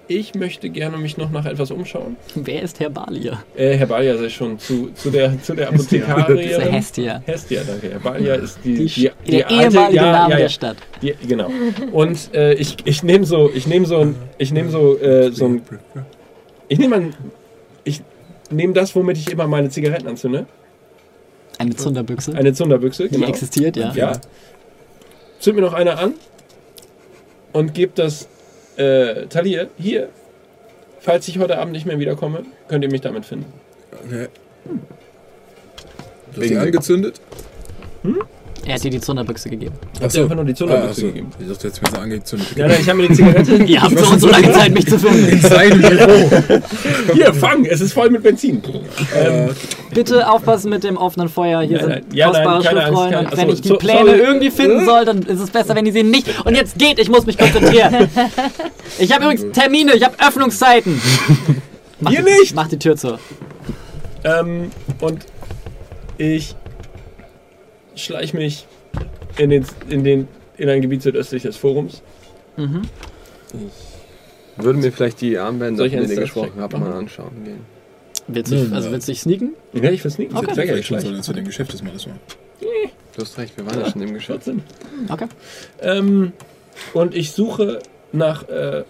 [0.07, 2.17] ich möchte gerne mich noch nach etwas umschauen.
[2.35, 3.41] Wer ist Herr Balia?
[3.55, 6.71] Äh, Herr Balia sei schon zu, zu der, zu der Apothekarierin.
[6.71, 7.21] Hestia.
[7.25, 7.89] Hestia, danke.
[7.91, 10.77] Herr Balia ist die, Die, die, Sch- der ehemalige Name der Stadt.
[11.01, 11.49] Die, genau.
[11.91, 15.45] Und äh, ich, ich nehme so, ich nehme so, ein- ich nehme so, äh, so
[15.45, 15.61] ein,
[16.67, 17.11] ich nehme
[17.85, 18.01] ich
[18.49, 20.45] nehme das, womit ich immer meine Zigaretten anzünde.
[21.59, 23.27] Eine Zunderbüchse, Eine Zunderbüchse, die genau.
[23.27, 23.93] existiert, ja.
[23.93, 24.13] Ja.
[25.39, 26.13] Zünd mir noch eine an
[27.51, 28.27] und gebe das
[28.77, 30.09] äh, Talir hier.
[30.99, 33.51] Falls ich heute Abend nicht mehr wiederkomme, könnt ihr mich damit finden.
[34.05, 34.27] Okay.
[34.65, 34.71] Du
[36.31, 37.21] hast Wegen die angezündet?
[38.65, 39.75] Er hat dir die Zunderbüchse gegeben.
[40.01, 41.05] Hab dir einfach nur die Zunderbüchse ah, achso.
[41.07, 41.27] gegeben.
[41.39, 42.47] Ich dachte, jetzt mir so angezündet.
[42.55, 43.55] Ja, nein, ich habe mir die Zigarette.
[43.63, 45.27] Ihr habt so und so lange Zeit, mich zu finden.
[45.27, 46.61] In seinem Büro.
[47.13, 47.65] Hier, fang!
[47.65, 48.61] Es ist voll mit Benzin.
[49.15, 49.49] Ähm,
[49.93, 51.61] Bitte aufpassen mit dem offenen Feuer.
[51.61, 52.03] Hier Nein, sind nein.
[52.13, 53.15] Ja, nein, kostbare Angst, Schriftrollen.
[53.25, 54.19] und wenn achso, ich die so- Pläne sorry.
[54.19, 56.45] irgendwie finden soll, dann ist es besser, wenn ihr sie nicht.
[56.45, 58.07] Und jetzt geht, ich muss mich konzentrieren.
[58.97, 61.01] Ich habe übrigens Termine, ich habe Öffnungszeiten.
[61.99, 62.55] Mach Hier die, nicht!
[62.55, 63.17] Mach die Tür zu.
[64.23, 64.71] ähm,
[65.01, 65.25] und
[66.17, 66.55] ich
[67.95, 68.67] schleich mich
[69.37, 72.01] in, den, in, den, in ein Gebiet südöstlich des Forums.
[72.57, 72.81] Mhm.
[74.57, 76.83] Würde mir vielleicht die Armbänder, ich von denen ihr gesprochen habt, machen?
[76.83, 77.61] mal anschauen gehen.
[78.27, 79.53] Willst du, also willst du dich sneaken?
[79.73, 80.37] Ja, ich versneaken.
[80.37, 80.53] Okay.
[80.53, 82.19] Sehr gerne als wir dem Geschäft des Mannes waren.
[83.15, 84.45] Du hast recht, wir waren ja schon im Geschäft.
[84.45, 84.63] 14.
[85.09, 85.27] Okay.
[85.81, 86.31] Ähm,
[86.93, 87.79] und ich suche
[88.11, 88.83] nach äh,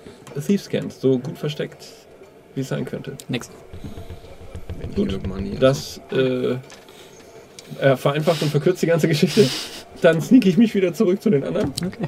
[0.45, 1.85] Thieves Camps, so gut versteckt,
[2.55, 3.13] wie es sein könnte.
[3.27, 3.49] Nix.
[4.95, 5.19] Gut.
[5.59, 6.55] Das äh,
[7.81, 9.47] äh, vereinfacht und verkürzt die ganze Geschichte.
[10.01, 11.71] Dann sneak ich mich wieder zurück zu den anderen.
[11.85, 12.07] Okay.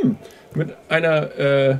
[0.00, 0.16] Hm.
[0.54, 1.76] Mit einer äh,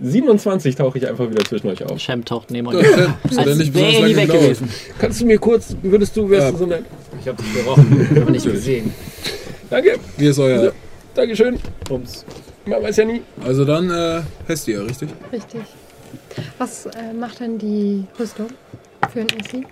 [0.00, 2.00] 27 tauche ich einfach wieder zwischen euch auf.
[2.00, 2.82] Shem taucht neben euch.
[2.82, 4.42] ja Als nicht wäre nie weg gedauert.
[4.42, 4.68] gewesen.
[4.98, 6.50] Kannst du mir kurz, würdest du, wärst Ja.
[6.52, 6.84] du so nett?
[7.20, 8.92] Ich habe dich gerochen, aber nicht gesehen.
[9.70, 10.72] Danke, Wie ist euer.
[11.14, 11.58] Dankeschön.
[11.88, 12.24] Bums.
[12.66, 13.22] Man weiß ja nie.
[13.44, 15.10] Also dann äh, Hestia, richtig?
[15.32, 15.60] Richtig.
[16.58, 18.48] Was äh, macht denn die Rüstung
[19.12, 19.64] für ein AC?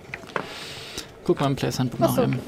[1.23, 2.23] Guck mal im Place Handbook Ach nach so.
[2.23, 2.39] eben.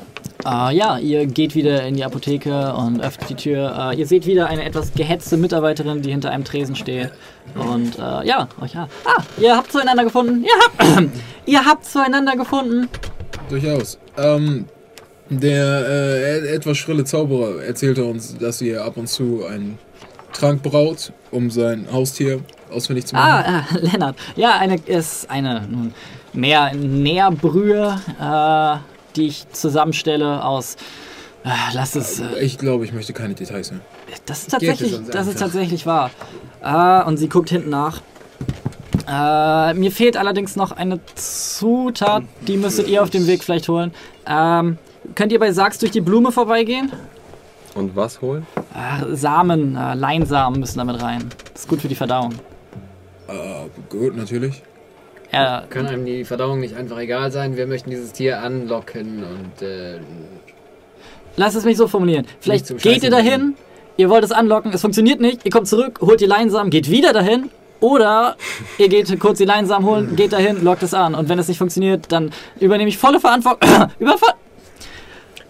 [0.45, 3.91] Äh, ja, ihr geht wieder in die Apotheke und öffnet die Tür.
[3.93, 7.11] Äh, ihr seht wieder eine etwas gehetzte Mitarbeiterin, die hinter einem Tresen steht.
[7.55, 8.89] Und äh, ja, euch ja.
[9.05, 10.43] Ah, ihr habt zueinander gefunden.
[10.43, 11.09] Ihr habt,
[11.45, 12.89] ihr habt zueinander gefunden.
[13.49, 13.97] Durchaus.
[14.17, 14.65] Ähm,
[15.29, 19.79] der äh, etwas schrille Zauberer erzählte uns, dass ihr ab und zu einen
[20.33, 22.41] Trank braut, um sein Haustier
[22.71, 23.45] ausfindig zu machen.
[23.45, 24.17] Ah, äh, Lennart.
[24.35, 25.93] Ja, eine ist eine nun,
[26.33, 28.77] mehr Nährbrühe, äh,
[29.15, 30.75] die ich zusammenstelle aus.
[31.45, 32.19] Äh, lass es.
[32.19, 33.81] Äh, Ich glaube, ich möchte keine Details mehr.
[34.25, 36.11] Das ist tatsächlich, das ist tatsächlich wahr.
[36.63, 38.01] Äh, und sie guckt hinten nach.
[39.07, 43.93] Äh, mir fehlt allerdings noch eine Zutat, die müsstet ihr auf dem Weg vielleicht holen.
[44.25, 44.77] Ähm,
[45.15, 46.91] könnt ihr bei Sachs durch die Blume vorbeigehen?
[47.75, 48.45] Und was holen?
[48.73, 51.29] Äh, Samen, äh, Leinsamen müssen damit rein.
[51.53, 52.31] Das ist gut für die Verdauung.
[53.27, 53.33] Äh,
[53.89, 54.61] gut, natürlich.
[55.33, 57.57] Äh, Kann einem die Verdauung nicht einfach egal sein?
[57.57, 59.99] Wir möchten dieses Tier anlocken und äh,
[61.35, 62.27] Lass es mich so formulieren.
[62.39, 63.55] Vielleicht geht ihr Scheißen dahin,
[63.97, 67.13] ihr wollt es anlocken, es funktioniert nicht, ihr kommt zurück, holt die Leinsamen, geht wieder
[67.13, 67.49] dahin.
[67.79, 68.37] Oder
[68.77, 71.15] ihr geht kurz die Leinsamen holen, geht dahin, lockt es an.
[71.15, 72.31] Und wenn es nicht funktioniert, dann
[72.61, 73.69] übernehme ich volle Verantwortung.
[73.99, 74.35] Überver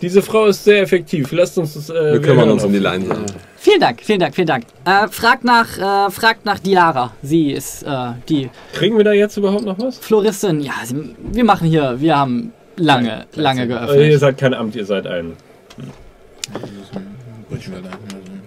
[0.03, 1.31] Diese Frau ist sehr effektiv.
[1.31, 1.89] Lasst uns das.
[1.89, 3.25] Äh, Wir kümmern uns auf- um die Leinsamen.
[3.55, 4.65] vielen Dank, vielen Dank, vielen Dank.
[4.85, 7.13] Äh, fragt nach, äh, fragt nach Dilara.
[7.23, 9.97] Sie ist äh, die Kriegen wir da jetzt überhaupt noch was?
[9.97, 10.59] Floristin.
[10.59, 14.19] Ja, sie, wir machen hier, wir haben lange, lange Also, ihr geöffnet.
[14.19, 15.33] seid kein Amt, ihr seid ein.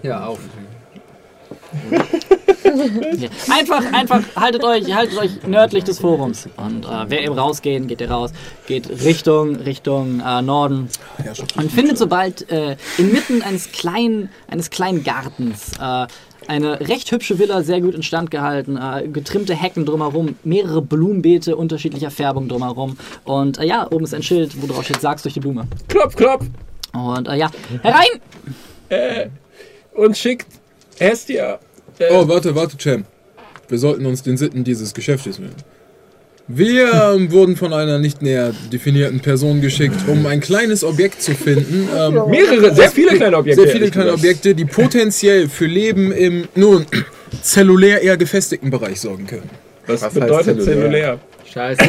[0.02, 0.38] Ja, auf.
[3.50, 6.48] Einfach, einfach, haltet euch, haltet euch nördlich des Forums.
[6.56, 8.30] Und äh, wer eben rausgehen, geht ihr raus,
[8.66, 10.88] geht Richtung, Richtung äh, Norden
[11.56, 16.06] und findet sobald äh, inmitten eines kleinen, eines kleinen Gartens äh,
[16.48, 22.10] eine recht hübsche Villa, sehr gut instand gehalten, äh, getrimmte Hecken drumherum, mehrere Blumenbeete unterschiedlicher
[22.10, 22.96] Färbung drumherum.
[23.24, 25.66] Und äh, ja, oben ist ein Schild, wo drauf steht, sag's durch die Blume.
[25.88, 26.46] Klopf, klopf!
[26.92, 27.50] Und äh, ja,
[27.82, 28.20] herein!
[28.88, 29.28] Äh,
[29.94, 30.46] und schickt
[30.98, 31.58] Hestia.
[31.98, 33.06] Äh, Oh, warte, warte, Champ.
[33.68, 35.56] Wir sollten uns den Sitten dieses Geschäftes widmen.
[36.48, 36.86] Wir
[37.30, 41.88] wurden von einer nicht näher definierten Person geschickt, um ein kleines Objekt zu finden.
[41.92, 43.62] Ähm, mehrere, sehr viele kleine Objekte.
[43.62, 44.12] sehr viele kleine.
[44.12, 46.86] Objekte, die potenziell für Leben im, nun,
[47.42, 49.50] zellulär eher gefestigten Bereich sorgen können.
[49.88, 51.18] Was, Was bedeutet zellulär?
[51.18, 51.18] zellulär?
[51.52, 51.80] Scheiße.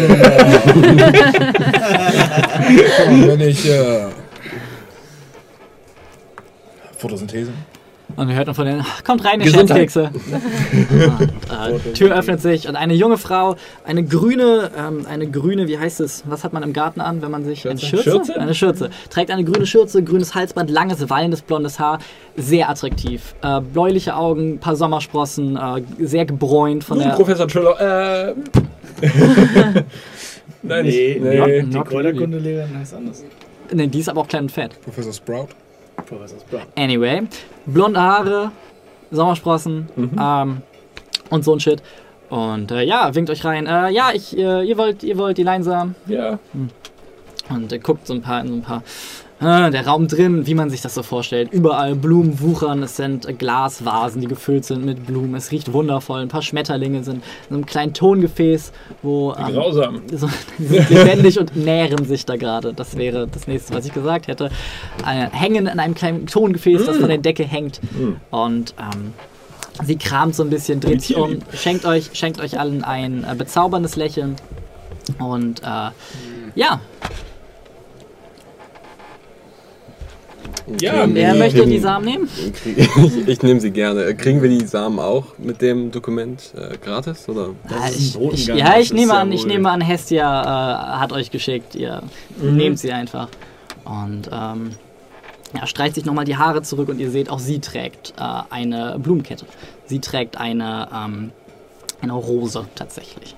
[3.27, 4.07] Wenn ich, äh,
[6.97, 7.51] Photosynthese?
[8.17, 10.09] Und ihr hört dann von denen, kommt rein, ihr und, äh,
[11.93, 16.23] Tür öffnet sich und eine junge Frau, eine grüne, ähm, eine grüne, wie heißt es,
[16.27, 18.03] was hat man im Garten an, wenn man sich eine Schürze?
[18.03, 18.25] Schürze?
[18.25, 18.41] Schürze?
[18.41, 18.89] Eine Schürze.
[19.11, 21.99] Trägt eine grüne Schürze, grünes Halsband, langes, wallendes, blondes Haar.
[22.35, 23.35] Sehr attraktiv.
[23.43, 27.15] Äh, bläuliche Augen, paar Sommersprossen, äh, sehr gebräunt von Nun, der...
[27.15, 28.33] Professor Triller, äh.
[30.63, 31.21] Nein, Nee, nicht.
[31.21, 31.61] nee, Nee.
[31.61, 33.23] die not Kräuterkundelehrerin heißt anders.
[33.71, 34.81] Ne, die ist aber auch klein und fett.
[34.81, 35.49] Professor Sprout.
[36.07, 36.61] Professor Sprout.
[36.75, 37.21] Anyway,
[37.67, 38.51] blonde Haare,
[39.11, 39.89] Sommersprossen
[40.19, 40.61] ähm,
[41.29, 41.83] und so ein Shit.
[42.29, 43.67] Und äh, ja, winkt euch rein.
[43.67, 45.95] Äh, ja, ich, äh, ihr wollt, ihr wollt die Leinsamen.
[46.07, 46.39] Ja.
[47.49, 48.83] Und er guckt so ein paar in so ein paar.
[49.39, 51.53] Der Raum drin, wie man sich das so vorstellt.
[51.53, 55.35] Überall Blumen wuchern, es sind Glasvasen, die gefüllt sind mit Blumen.
[55.35, 56.21] Es riecht wundervoll.
[56.21, 58.71] Ein paar Schmetterlinge sind in einem kleinen Tongefäß,
[59.03, 60.01] wo ähm, Grausam.
[60.11, 60.27] so,
[60.57, 62.73] die sind lebendig und nähren sich da gerade.
[62.73, 64.49] Das wäre das nächste, was ich gesagt hätte.
[65.05, 67.79] Äh, hängen in einem kleinen Tongefäß, das von der Decke hängt.
[68.31, 69.13] Und ähm,
[69.85, 73.35] sie kramt so ein bisschen, dreht sich um, schenkt euch, schenkt euch allen ein äh,
[73.35, 74.35] bezauberndes Lächeln.
[75.19, 75.91] Und äh,
[76.55, 76.81] ja,
[80.81, 82.29] Ja, wer möchte die Samen nehmen?
[82.65, 84.13] Ich, ich nehme sie gerne.
[84.15, 87.29] Kriegen wir die Samen auch mit dem Dokument äh, gratis?
[87.29, 87.49] Oder?
[87.69, 91.31] Ein ich, ich, ja, ich nehme ja an, ich nehme an, Hestia äh, hat euch
[91.31, 91.75] geschickt.
[91.75, 92.03] Ihr
[92.41, 93.29] nehmt sie einfach.
[93.85, 94.71] Und ähm,
[95.55, 98.99] ja, streicht sich nochmal die Haare zurück und ihr seht, auch sie trägt äh, eine
[98.99, 99.45] Blumenkette.
[99.85, 101.31] Sie trägt eine, ähm,
[102.01, 103.35] eine Rose tatsächlich.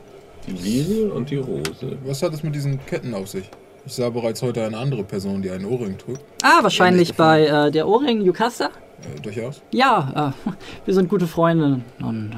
[0.47, 1.97] Die Lilie und die Rose.
[2.06, 3.49] Was hat es mit diesen Ketten auf sich?
[3.85, 6.19] Ich sah bereits heute eine andere Person, die einen Ohrring trug.
[6.43, 8.65] Ah, wahrscheinlich bei äh, der Ohrring Yukasta?
[8.65, 9.61] Äh, durchaus.
[9.72, 10.51] Ja, äh,
[10.85, 11.84] wir sind gute Freundinnen.
[11.99, 12.35] Und äh,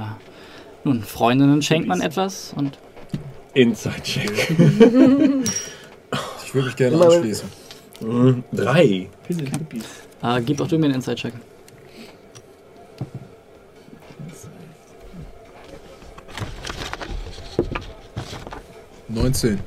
[0.83, 2.77] nun, Freundinnen schenkt man etwas und
[3.53, 4.55] Inside-Check.
[6.45, 7.49] Ich würde mich gerne anschließen.
[8.01, 8.43] Mhm.
[8.51, 9.09] Drei.
[9.27, 9.83] Pizzipipis.
[10.23, 11.33] äh, gib auch du mir einen Inside-Check.
[19.09, 19.59] Neunzehn.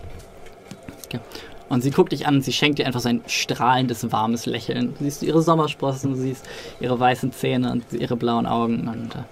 [1.75, 4.95] Und sie guckt dich an und sie schenkt dir einfach so ein strahlendes, warmes Lächeln.
[4.97, 6.49] Du siehst ihre Sommersprossen, du siehst
[6.79, 8.87] ihre weißen Zähne und ihre blauen Augen.
[8.87, 9.25] Und äh,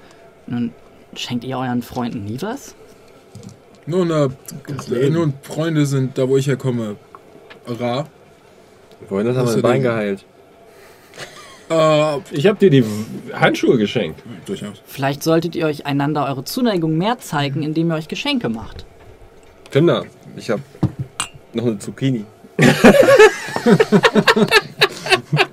[0.48, 0.72] nun
[1.14, 2.74] schenkt ihr euren Freunden nie was?
[3.86, 4.28] Nun, äh,
[5.08, 6.96] nun, Freunde sind, da wo ich herkomme,
[7.66, 8.08] rar.
[9.08, 10.24] Er Was mein Bein geheilt?
[11.70, 12.84] Äh, Ich habe dir die
[13.32, 14.20] Handschuhe geschenkt.
[14.46, 14.82] durchaus.
[14.84, 18.84] Vielleicht solltet ihr euch einander eure Zuneigung mehr zeigen, indem ihr euch Geschenke macht.
[19.70, 20.04] Kinder,
[20.36, 20.62] ich habe
[21.52, 22.24] noch eine Zucchini.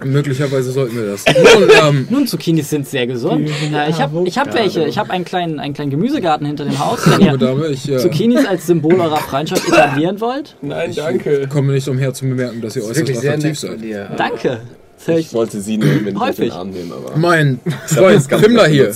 [0.04, 1.26] Möglicherweise sollten wir das.
[1.60, 3.50] Nun, ähm, Nun, Zucchinis sind sehr gesund.
[3.72, 4.86] Ja, ich habe ich hab welche.
[4.86, 7.00] Ich habe einen kleinen, einen kleinen Gemüsegarten hinter dem Haus.
[7.06, 11.48] Wenn ihr Dame, ich äh, Zucchinis als Symbol eurer Freundschaft etablieren wollt, Nein, danke.
[11.48, 13.82] komme nicht umher zu bemerken, dass ihr äußerst attraktiv seid.
[13.82, 14.10] dir.
[14.18, 14.62] danke.
[15.02, 15.34] Ich ich.
[15.34, 16.50] wollte sie nehmen, wenn ich Häufig.
[16.50, 18.92] den Arm nehme, aber Mein ich Freund Himmler hier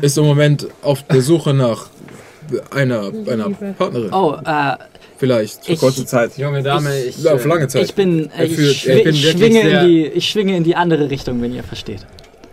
[0.00, 1.88] ist im Moment auf der Suche nach
[2.70, 3.50] einer, einer.
[3.50, 4.12] Partnerin.
[4.12, 4.72] Oh, äh,
[5.24, 5.68] Vielleicht.
[5.68, 6.36] ich, Kurze Zeit.
[6.36, 7.22] Junge Dame, ich.
[7.22, 7.84] Ja, auf lange Zeit.
[7.84, 10.76] ich bin, äh, ich, schwi bin ich, wirklich schwinge in die, ich schwinge in die
[10.76, 12.06] andere Richtung, wenn ihr versteht.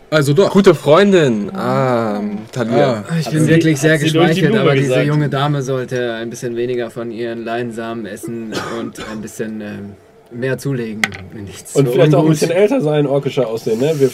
[0.09, 0.51] Also doch.
[0.51, 1.49] Gute Freundin.
[1.55, 2.21] Ah,
[2.51, 3.05] Talia.
[3.07, 5.07] Ah, Ich bin sie- wirklich sehr die geschmeichelt, Blume aber diese gesagt.
[5.07, 9.93] junge Dame sollte ein bisschen weniger von ihren Leinsamen essen und ein bisschen ähm,
[10.31, 11.01] mehr zulegen.
[11.33, 12.39] Nichts Und so vielleicht auch ein ungut.
[12.39, 13.93] bisschen älter sein, orkischer aussehen, ne?
[13.97, 14.09] Wir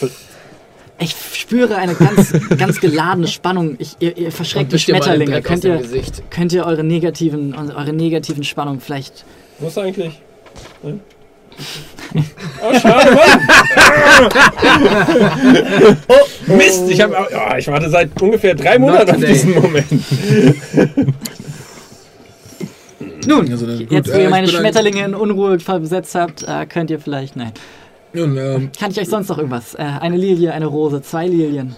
[0.99, 3.76] Ich spüre eine ganz, ganz geladene Spannung.
[3.78, 5.41] Ich, ihr, ihr verschreckt die Schmetterlinge.
[5.41, 5.82] Könnt ihr,
[6.30, 9.24] könnt ihr eure negativen, eure negativen Spannung vielleicht.
[9.60, 10.19] Wo ist er eigentlich?
[10.82, 10.99] Ne?
[12.61, 13.48] Oh, schade, Mann!
[16.07, 16.84] oh, Mist!
[16.90, 19.88] Ich, hab, oh, ich warte seit ungefähr drei Monaten auf diesen Moment.
[23.28, 26.99] Nun, Also gut, jetzt wo ihr meine Schmetterlinge in Unruhe versetzt habt, äh, könnt ihr
[26.99, 27.36] vielleicht.
[27.36, 27.52] Nein.
[28.18, 29.76] Nun, ähm, Kann ich euch sonst noch irgendwas?
[29.76, 31.76] Äh, eine Lilie, eine Rose, zwei Lilien.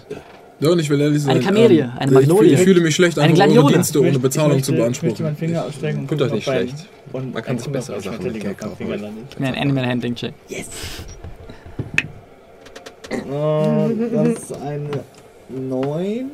[0.60, 1.36] ja, und ich will ehrlich sein.
[1.36, 2.52] Eine Kamelie, ähm, eine Magnolie.
[2.52, 3.74] Ich, ich fühle mich schlecht, Eine einfach Gladiole.
[3.74, 5.24] Dienste Ich ohne möchte- Bezahlung ich zu möchte, Ich möchte beanspruchen.
[5.26, 6.74] meinen Finger ausstrecken und Tut euch nicht schlecht.
[7.12, 8.88] Und Man kann sich bessere Sachen mit Geld kaufen.
[8.88, 9.38] landet.
[9.40, 10.32] Mir ein Animal Handling Check.
[13.30, 14.88] Oh, das ist eine
[15.48, 16.30] 9.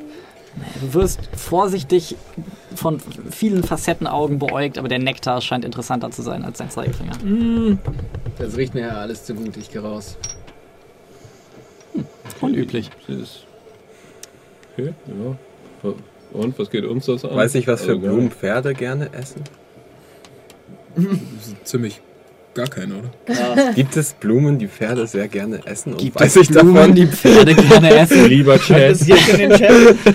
[0.81, 2.17] Du wirst vorsichtig
[2.75, 3.01] von
[3.31, 7.79] vielen Facettenaugen beäugt, aber der Nektar scheint interessanter zu sein als dein Zeigefinger.
[8.39, 9.57] Das riecht mir ja alles zu gut.
[9.57, 10.17] Ich gehe raus.
[12.41, 12.91] Unüblich.
[13.07, 13.43] Das ist-
[14.79, 15.93] Okay, ja.
[16.33, 17.35] Und was geht uns das an?
[17.35, 19.43] Weiß ich, was für Also, Blumen Pferde gerne essen?
[21.65, 22.01] Ziemlich
[22.57, 23.11] gar keine, oder?
[23.29, 25.93] Ja, Gibt es Blumen, die Pferde sehr gerne essen?
[25.93, 26.95] Und Gibt weiß es ich Blumen, davon?
[26.95, 28.25] die Pferde gerne essen?
[28.27, 28.99] Lieber Chat.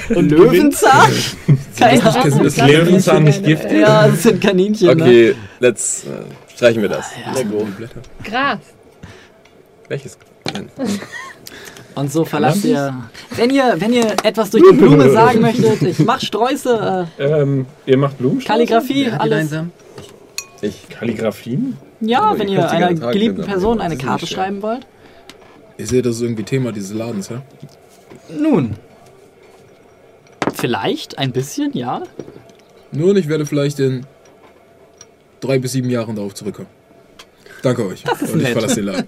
[0.09, 1.11] und Löwenzahn?
[1.79, 2.45] Keine Ahnung.
[2.45, 3.71] Ist Löwenzahn nicht Gift?
[3.71, 4.97] Ja, das sind Kaninchen.
[4.97, 5.03] Ne?
[5.03, 7.05] Okay, let's äh, streichen wir das.
[7.35, 7.65] Lego.
[8.23, 8.59] Gras.
[9.87, 10.17] Welches?
[10.53, 10.69] Nein.
[11.93, 12.93] Und so verlasst ihr.
[13.35, 17.97] Wenn ihr, wenn ihr etwas durch die Blume sagen möchtet, ich mach Sträuße, Ähm, ihr
[17.97, 18.47] macht äh, Blumenstrauß?
[18.47, 19.39] Kalligrafie, die alles.
[19.39, 19.71] einsam?
[20.61, 20.87] Ich.
[20.89, 21.75] Kalligraphien?
[22.01, 24.85] Ja, Aber wenn ihr einer geliebten Person eine Karte schreiben wollt.
[25.77, 27.41] Ich sehe, das ist irgendwie Thema dieses Ladens, ja?
[28.37, 28.75] Nun.
[30.53, 32.03] Vielleicht, ein bisschen, ja.
[32.91, 34.05] Nun, ich werde vielleicht in
[35.39, 36.67] drei bis sieben Jahren darauf zurückkommen.
[37.61, 38.03] Danke euch.
[38.03, 38.53] Das ist Und ich nett.
[38.53, 39.07] verlasse den Laden.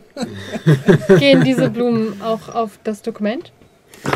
[1.20, 3.52] Gehen diese Blumen auch auf das Dokument?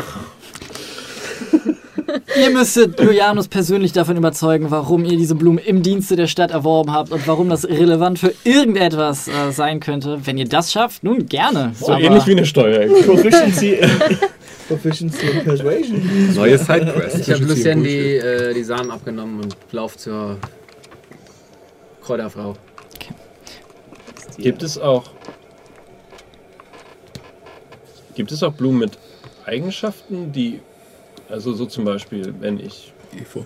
[2.40, 6.92] Ihr müsstet Julianus persönlich davon überzeugen, warum ihr diese Blumen im Dienste der Stadt erworben
[6.92, 10.20] habt und warum das relevant für irgendetwas äh, sein könnte.
[10.24, 11.72] Wenn ihr das schafft, nun gerne.
[11.74, 12.86] So ähnlich wie eine Steuer.
[13.04, 13.90] Proficiency in,
[14.68, 16.34] Proficiency in Persuasion.
[16.34, 17.18] Neue Sidequest.
[17.20, 17.44] Ich habe.
[17.44, 20.38] Lucien die, äh, die Samen abgenommen und lauf zur
[22.02, 22.56] Kräuterfrau.
[24.38, 25.04] Gibt es auch.
[28.14, 28.98] Gibt es auch Blumen mit
[29.44, 30.60] Eigenschaften, die.
[31.30, 32.92] Also so zum Beispiel, wenn ich.
[33.20, 33.40] Efeu.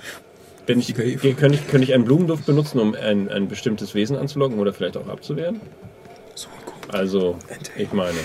[0.66, 4.60] Wenn ich, könnte, ich, könnte ich einen Blumenduft benutzen, um ein, ein bestimmtes Wesen anzulocken
[4.60, 5.60] oder vielleicht auch abzuwehren?
[6.36, 6.94] So gut.
[6.94, 7.36] Also,
[7.76, 8.18] ich meine,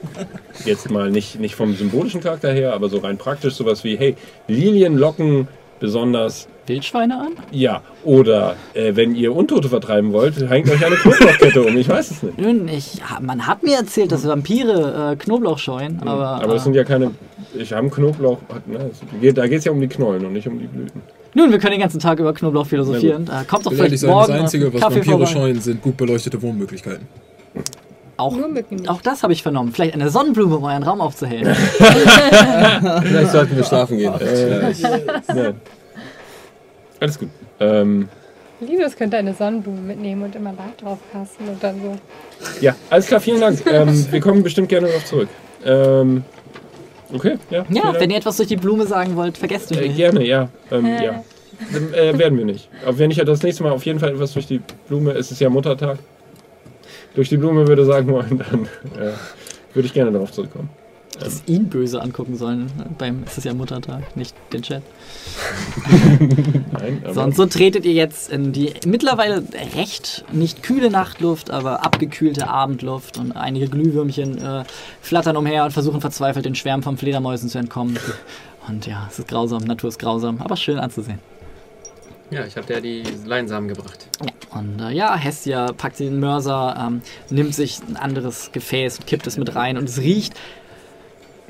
[0.64, 4.16] jetzt mal nicht, nicht vom symbolischen Charakter her, aber so rein praktisch sowas wie, hey,
[4.48, 5.46] Lilien locken
[5.78, 7.32] besonders, Wildschweine an?
[7.50, 12.10] ja, oder äh, wenn ihr Untote vertreiben wollt, hängt euch eine Knoblauchkette um, ich weiß
[12.12, 12.38] es nicht.
[12.38, 16.42] Nun, ich, man hat mir erzählt, dass Vampire äh, Knoblauch scheuen, aber.
[16.42, 17.10] Aber das äh, sind ja keine,
[17.54, 20.46] ich habe Knoblauch, ne, es geht, da geht es ja um die Knollen und nicht
[20.46, 21.02] um die Blüten.
[21.34, 23.28] nun, wir können den ganzen Tag über Knoblauch philosophieren.
[23.28, 25.32] Äh, kommt doch vielleicht sein, morgen das Einzige, was Kaffee Vampire vorbei.
[25.32, 27.06] scheuen, sind gut beleuchtete Wohnmöglichkeiten.
[28.16, 28.36] Auch,
[28.88, 29.72] auch das habe ich vernommen.
[29.72, 31.54] Vielleicht eine Sonnenblume, um euren Raum aufzuhellen.
[31.54, 34.12] Vielleicht sollten wir schlafen gehen.
[34.20, 34.74] Äh,
[35.28, 35.54] nein.
[37.00, 37.30] Alles gut.
[37.60, 38.08] Ähm,
[38.60, 41.96] Linus könnte eine Sonnenblume mitnehmen und immer Light drauf passen und dann so.
[42.60, 43.58] ja, alles klar, vielen Dank.
[43.66, 45.28] Ähm, wir kommen bestimmt gerne darauf zurück.
[45.64, 46.24] Ähm,
[47.12, 47.64] okay, ja.
[47.68, 48.00] ja, Dank.
[48.00, 49.96] wenn ihr etwas durch die Blume sagen wollt, vergesst mich Äh, nicht.
[49.96, 50.48] gerne, ja.
[50.70, 51.04] Ähm, Äh.
[51.04, 51.24] ja.
[51.72, 52.68] Dann, Äh, werden wir nicht.
[52.86, 55.30] Aber wenn ich ja das nächste Mal auf jeden Fall etwas durch die Blume, es
[55.30, 55.98] ist ja Muttertag,
[57.14, 58.64] durch die Blume würde sagen wollen, dann
[59.02, 59.12] äh,
[59.74, 60.70] würde ich gerne darauf zurückkommen.
[61.18, 62.70] Das ihn böse angucken sollen.
[62.96, 64.82] Beim, es ist ja Muttertag, nicht den Chat.
[66.72, 69.42] Nein, Sonst so tretet ihr jetzt in die mittlerweile
[69.74, 74.64] recht nicht kühle Nachtluft, aber abgekühlte Abendluft und einige Glühwürmchen äh,
[75.00, 77.98] flattern umher und versuchen verzweifelt den Schwärmen von Fledermäusen zu entkommen.
[78.68, 81.18] Und ja, es ist grausam, Natur ist grausam, aber schön anzusehen.
[82.30, 84.06] Ja, ich habe dir die Leinsamen gebracht.
[84.24, 89.06] Ja, und äh, ja, Hestia packt den Mörser, ähm, nimmt sich ein anderes Gefäß und
[89.06, 90.34] kippt es mit rein und es riecht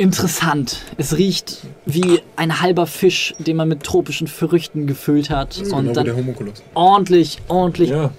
[0.01, 0.79] interessant.
[0.97, 5.81] Es riecht wie ein halber Fisch, den man mit tropischen Früchten gefüllt hat und Genau
[5.83, 6.63] wie der dann Homunculus.
[6.75, 8.11] ordentlich, ordentlich, ja.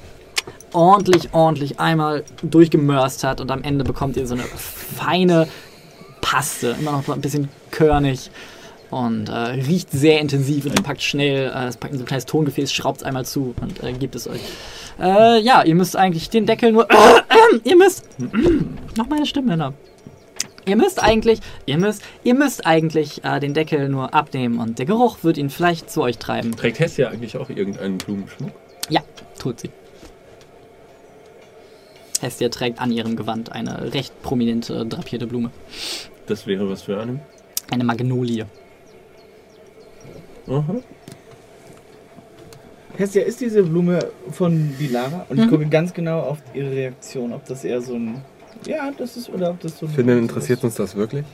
[0.74, 5.48] ordentlich, ordentlich einmal durchgemörst hat und am Ende bekommt ihr so eine feine
[6.22, 8.30] Paste, immer noch ein bisschen körnig
[8.92, 12.26] und äh, riecht sehr intensiv und packt schnell, äh, das packt in so ein kleines
[12.26, 14.42] Tongefäß, schraubt es einmal zu und äh, gibt es euch.
[15.00, 16.88] Äh, ja, ihr müsst eigentlich den Deckel nur,
[17.64, 18.06] ihr müsst,
[18.98, 19.74] noch meine Stimme hinab.
[20.66, 24.86] Ihr müsst eigentlich, ihr müsst, ihr müsst eigentlich äh, den Deckel nur abnehmen und der
[24.86, 26.56] Geruch wird ihn vielleicht zu euch treiben.
[26.56, 28.52] Trägt Hessia eigentlich auch irgendeinen Blumenschmuck?
[28.90, 29.02] Ja,
[29.40, 29.70] tut sie.
[32.22, 35.50] Hestia trägt an ihrem Gewand eine recht prominente drapierte Blume.
[36.28, 37.20] Das wäre was für eine.
[37.72, 38.46] Eine Magnolie.
[40.48, 40.76] Aha.
[42.98, 44.00] Hestia, ist diese Blume
[44.32, 45.26] von Dilara?
[45.30, 45.50] Und ich Mhm.
[45.50, 48.22] gucke ganz genau auf ihre Reaktion, ob das eher so ein.
[48.68, 49.30] Ja, das ist.
[49.30, 49.88] Oder ob das so.
[49.88, 51.26] Finden, interessiert uns das wirklich?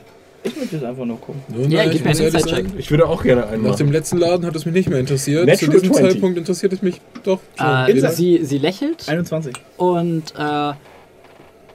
[0.44, 1.42] Ich möchte jetzt einfach nur gucken.
[1.48, 3.64] Nun, Ja, nein, gib ich mir muss einen ehrlich sagen, Ich würde auch gerne einen
[3.64, 5.46] Nach dem letzten Laden hat es mich nicht mehr interessiert.
[5.46, 6.12] Natural Zu diesem 20.
[6.12, 7.66] Zeitpunkt interessiert es mich doch schon.
[7.66, 8.10] Äh, wieder.
[8.12, 9.54] sie, sie lächelt 21.
[9.76, 10.72] und äh,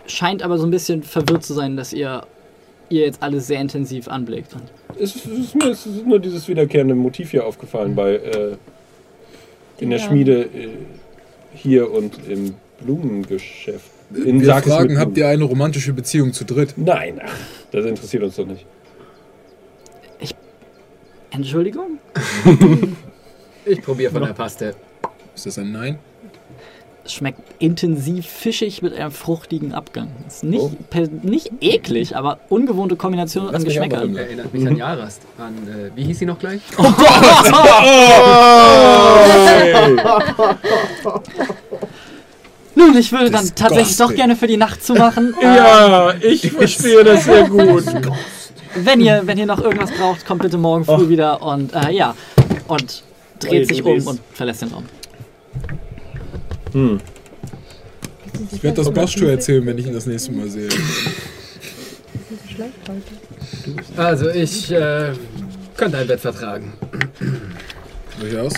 [0.07, 2.23] scheint aber so ein bisschen verwirrt zu sein, dass ihr,
[2.89, 4.53] ihr jetzt alles sehr intensiv anblickt.
[4.53, 4.63] Und
[4.97, 8.55] Es ist, es, ist mir, es ist nur dieses wiederkehrende Motiv hier aufgefallen bei äh,
[9.79, 10.05] in der Ja.
[10.07, 10.69] Schmiede äh,
[11.53, 13.91] hier und im Blumengeschäft.
[14.13, 16.73] In Wir Sarkis mit fragen, habt ihr eine romantische Beziehung zu dritt?
[16.77, 17.31] Nein, ach,
[17.71, 18.65] das interessiert uns doch nicht.
[21.31, 21.99] Entschuldigung?
[23.65, 24.75] Ich probiere von der Paste.
[25.33, 25.97] Ist das ein Nein?
[27.05, 30.09] Es schmeckt intensiv fischig mit einem fruchtigen Abgang.
[30.27, 30.71] Ist nicht, Oh.
[30.89, 34.17] per, nicht eklig, aber ungewohnte Kombination Lass an Geschmäckern.
[34.17, 35.21] Erinnert mich an Jarast.
[35.37, 36.59] An, äh, wie hieß sie noch gleich?
[42.75, 45.35] Nun, ich würde dann tatsächlich doch gerne für die Nacht zumachen.
[45.39, 47.85] Äh, Ja, ich verstehe das sehr gut.
[48.75, 52.15] Wenn ihr, wenn ihr noch irgendwas braucht, kommt bitte morgen früh wieder und äh, ja.
[52.67, 53.03] Und
[53.39, 54.85] dreht sich um und verlässt den Raum.
[56.71, 56.99] Hm.
[58.51, 60.69] Ich werde das Bascho erzählen, wenn ich ihn das nächste Mal sehe.
[63.97, 65.13] Also ich äh,
[65.75, 66.73] könnte ein Bett vertragen.
[68.19, 68.53] Durchaus.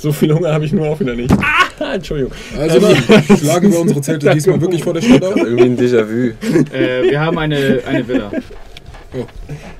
[0.00, 1.30] So viel Hunger habe ich nur auch wieder nicht.
[1.78, 2.32] Ah, Entschuldigung.
[2.58, 5.36] Also dann schlagen wir unsere Zelte diesmal wirklich vor der Stadt auf.
[5.36, 6.32] Irgendwie ein Déjà-vu.
[6.74, 8.30] Äh, wir haben eine, eine Villa.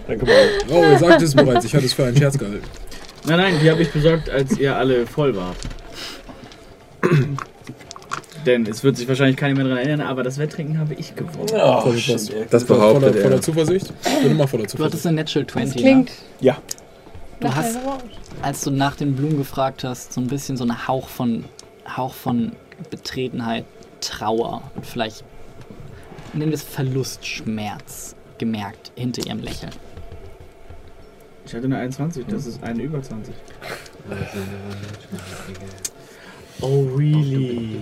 [0.07, 0.35] Danke mal.
[0.71, 2.63] Oh, ihr sagt es bereits, ich hatte es für einen Scherz gehalten.
[3.27, 5.57] Nein, nein, die habe ich besorgt, als ihr alle voll wart.
[8.47, 11.51] Denn es wird sich wahrscheinlich keiner mehr daran erinnern, aber das Wetttrinken habe ich gewonnen.
[11.53, 11.93] Oh.
[12.51, 13.43] Das Voller, behauptet voller er.
[13.43, 13.93] Zuversicht?
[14.05, 15.07] Ich bin immer voller Du hattest Zuversicht.
[15.07, 15.77] eine Natural Das 20.
[15.83, 16.15] klingt Ne?
[16.41, 16.57] Ja.
[17.41, 17.79] Du hast,
[18.43, 21.45] als du nach den Blumen gefragt hast, so ein bisschen so ein Hauch von,
[21.97, 22.53] Hauch von
[22.91, 23.65] Betretenheit,
[24.01, 25.25] Trauer und vielleicht,
[26.35, 29.73] wir es Verlustschmerz gemerkt hinter ihrem Lächeln.
[31.47, 33.35] Ich hatte eine 21, das ist eine über 20.
[36.63, 37.79] Oh, really?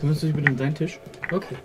[0.00, 0.98] Kümmerst du dich bitte um deinen Tisch?
[1.30, 1.56] Okay.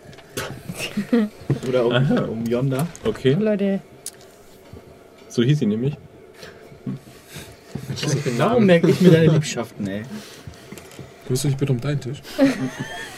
[1.66, 2.86] Oder um, um Yonda?
[3.06, 3.80] Okay, Leute,
[5.30, 5.96] so hieß sie nämlich.
[8.38, 10.02] Warum merke ich mir deine Liebschaften, ey?
[11.28, 12.22] Du dich bitte um deinen Tisch?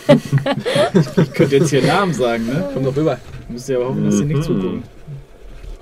[0.08, 2.70] Ich könnte jetzt hier Namen sagen, ne?
[2.74, 3.18] Komm doch rüber.
[3.50, 4.44] Müsst ihr aber hoffen, dass sie nicht Mhm.
[4.44, 4.84] zugucken.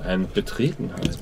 [0.03, 1.17] Ein Betretenheit.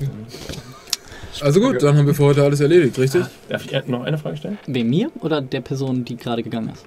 [1.40, 3.24] Also gut, dann haben wir für heute alles erledigt, richtig?
[3.48, 4.58] Darf ich noch eine Frage stellen?
[4.66, 6.84] Wem mir oder der Person, die gerade gegangen ist?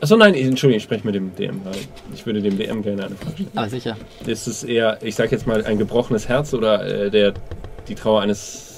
[0.00, 1.60] Achso, nein, Entschuldigung, ich spreche mit dem DM.
[1.64, 1.74] weil
[2.14, 3.50] Ich würde dem DM gerne eine Frage stellen.
[3.54, 3.96] Aber sicher.
[4.26, 7.34] Ist es eher, ich sag jetzt mal, ein gebrochenes Herz oder äh, der,
[7.88, 8.69] die Trauer eines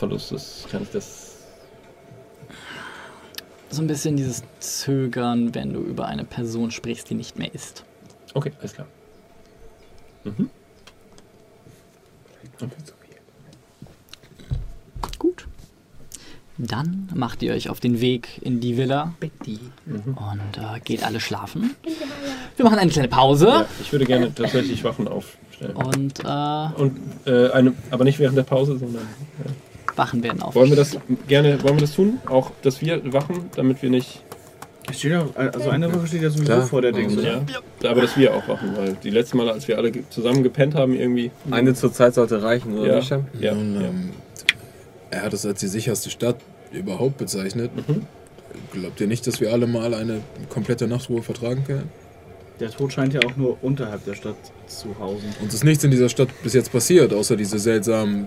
[0.00, 0.66] Verlustes?
[0.70, 1.36] Kann ich das.
[3.70, 7.84] So ein bisschen dieses Zögern, wenn du über eine Person sprichst, die nicht mehr ist.
[8.34, 8.86] Okay, alles klar.
[10.24, 10.50] Mhm.
[12.62, 12.68] Okay.
[15.18, 15.46] Gut.
[16.58, 19.14] Dann macht ihr euch auf den Weg in die Villa
[19.86, 21.74] und äh, geht alle schlafen.
[22.56, 25.76] Wir machen eine kleine Pause Ja, ich würde gerne tatsächlich Waffen aufstellen.
[25.76, 29.06] und äh, Und äh, eine, aber nicht während der Pause, sondern.
[30.00, 30.54] Wachen werden auf.
[30.54, 30.96] Wollen wir das
[31.28, 32.18] gerne, wollen wir das tun?
[32.26, 34.22] Auch, dass wir wachen, damit wir nicht.
[34.92, 37.24] Steht auch, also eine Woche steht ja sowieso Klar, vor der Dings, nicht?
[37.28, 37.90] oder?
[37.90, 40.94] Aber dass wir auch wachen, weil die letzten Male, als wir alle zusammen gepennt haben,
[40.94, 41.30] irgendwie.
[41.50, 42.96] Eine zur Zeit sollte reichen, oder Ja.
[42.96, 43.26] nicht, Shem?
[43.38, 43.80] Ja, Nun, ja.
[43.88, 44.10] ähm,
[45.10, 46.36] er hat es als die sicherste Stadt
[46.72, 47.70] überhaupt bezeichnet.
[47.76, 48.02] Mhm.
[48.72, 51.88] Glaubt ihr nicht, dass wir alle mal eine komplette Nachtruhe vertragen können?
[52.58, 54.36] Der Tod scheint ja auch nur unterhalb der Stadt
[54.66, 55.28] zu hausen.
[55.40, 58.26] Uns ist nichts in dieser Stadt bis jetzt passiert, außer diese seltsamen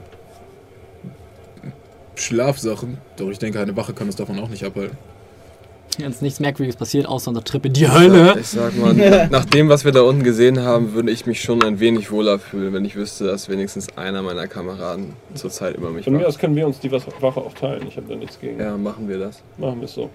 [2.15, 2.97] Schlafsachen.
[3.17, 4.97] Doch ich denke, eine Wache kann uns davon auch nicht abhalten.
[5.99, 8.35] Ist nichts Merkwürdiges passiert, außer unser Trip in die Hölle.
[8.39, 11.63] Ich sag mal, nach dem, was wir da unten gesehen haben, würde ich mich schon
[11.63, 16.05] ein wenig wohler fühlen, wenn ich wüsste, dass wenigstens einer meiner Kameraden zurzeit über mich
[16.05, 17.85] Von mir aus können wir uns die Wache auch teilen.
[17.87, 18.59] Ich habe da nichts gegen.
[18.59, 19.43] Ja, machen wir das.
[19.59, 20.09] Machen wir es so.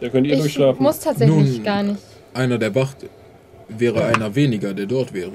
[0.00, 0.82] Da könnt ihr ich durchschlafen.
[0.82, 2.00] muss tatsächlich Nun- gar nicht.
[2.34, 2.96] Einer, der wacht,
[3.68, 5.32] wäre einer weniger, der dort wäre.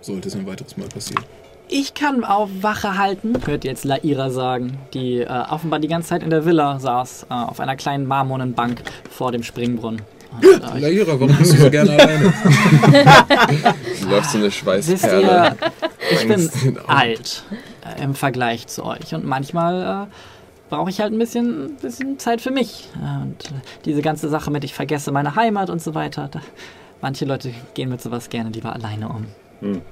[0.00, 1.24] Sollte es ein weiteres Mal passieren.
[1.68, 6.22] Ich kann auf Wache halten, hört jetzt Laira sagen, die äh, offenbar die ganze Zeit
[6.22, 10.02] in der Villa saß, äh, auf einer kleinen marmornen Bank vor dem Springbrunnen.
[10.30, 12.32] Und, äh, Laira, warum bist du so gerne alleine?
[14.00, 15.22] Du läufst so eine Wisst Schweißperle.
[15.22, 15.56] ihr,
[16.12, 17.42] ich bin alt
[17.84, 20.12] äh, im Vergleich zu euch und manchmal äh,
[20.68, 22.88] brauche ich halt ein bisschen, bisschen Zeit für mich.
[22.94, 26.28] Äh, und äh, diese ganze Sache mit, ich vergesse meine Heimat und so weiter.
[26.30, 26.40] Da,
[27.00, 29.26] manche Leute gehen mit sowas gerne lieber alleine um.
[29.60, 29.82] Hm.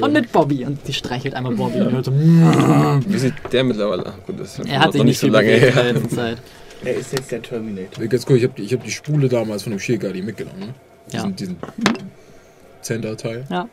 [0.00, 0.64] Und mit Bobby.
[0.64, 4.14] Und sie streichelt einmal Bobby und hört so, Wie sieht der mittlerweile?
[4.26, 6.38] Gut, das ist er hat sich nicht in der letzten Zeit.
[6.84, 8.04] Er ist jetzt der Terminator.
[8.04, 10.60] Jetzt guck, ich habe die, ich hab die Spule damals von dem Shirkadi mitgenommen.
[10.60, 10.74] Ne?
[11.12, 11.26] Ja.
[11.26, 11.56] Diesen,
[12.82, 13.46] Center-Teil.
[13.50, 13.68] Ja.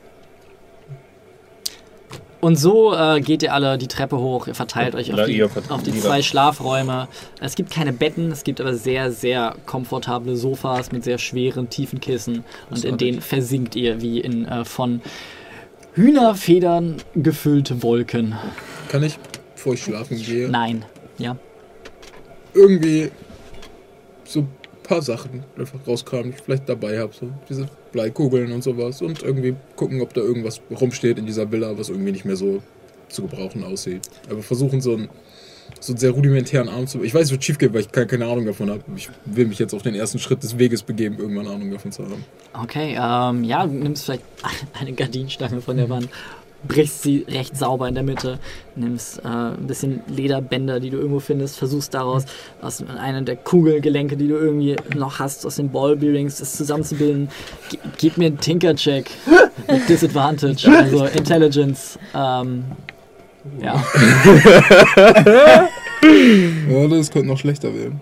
[2.40, 5.84] Und so äh, geht ihr alle die Treppe hoch, ihr verteilt euch auf die, auf
[5.84, 7.08] die zwei Schlafräume.
[7.40, 12.02] Es gibt keine Betten, es gibt aber sehr, sehr komfortable Sofas mit sehr schweren, tiefen
[12.02, 12.44] Kissen.
[12.72, 15.02] Und in denen versinkt ihr wie in äh, von
[15.93, 18.35] Hühnerfedern gefüllte Wolken.
[18.89, 19.18] Kann ich,
[19.55, 20.85] bevor ich schlafen gehe, Nein.
[21.18, 21.38] Ja.
[22.53, 23.11] irgendwie
[24.23, 24.49] so ein
[24.84, 27.13] paar Sachen einfach rauskramen, die ich vielleicht dabei habe.
[27.13, 29.01] So diese Bleikugeln und sowas.
[29.01, 32.61] Und irgendwie gucken, ob da irgendwas rumsteht in dieser Villa, was irgendwie nicht mehr so
[33.09, 34.01] zu gebrauchen aussieht.
[34.30, 35.09] Aber versuchen so einen,
[35.80, 37.03] so einen sehr rudimentären Arm zu.
[37.03, 38.81] Ich weiß, es wird schief gehen, weil ich keine, keine Ahnung davon habe.
[38.95, 42.03] Ich will mich jetzt auf den ersten Schritt des Weges begeben, irgendwann Ahnung davon zu
[42.03, 42.23] haben.
[42.53, 44.23] Okay, ähm, ja, du nimmst vielleicht
[44.80, 46.10] eine Gardinenstange von der Wand,
[46.68, 48.39] brichst sie recht sauber in der Mitte,
[48.76, 52.26] nimmst äh, ein bisschen Lederbänder, die du irgendwo findest, versuchst daraus
[52.61, 57.30] aus einer der Kugelgelenke, die du irgendwie noch hast, aus den Ballbearings, das zusammenzubilden.
[57.69, 59.10] G gib mir einen Tinker-Check
[59.68, 61.98] mit Disadvantage, also Intelligence.
[62.14, 62.65] Ähm,
[63.59, 63.84] ja,
[66.69, 68.01] Ja, das könnte noch schlechter werden.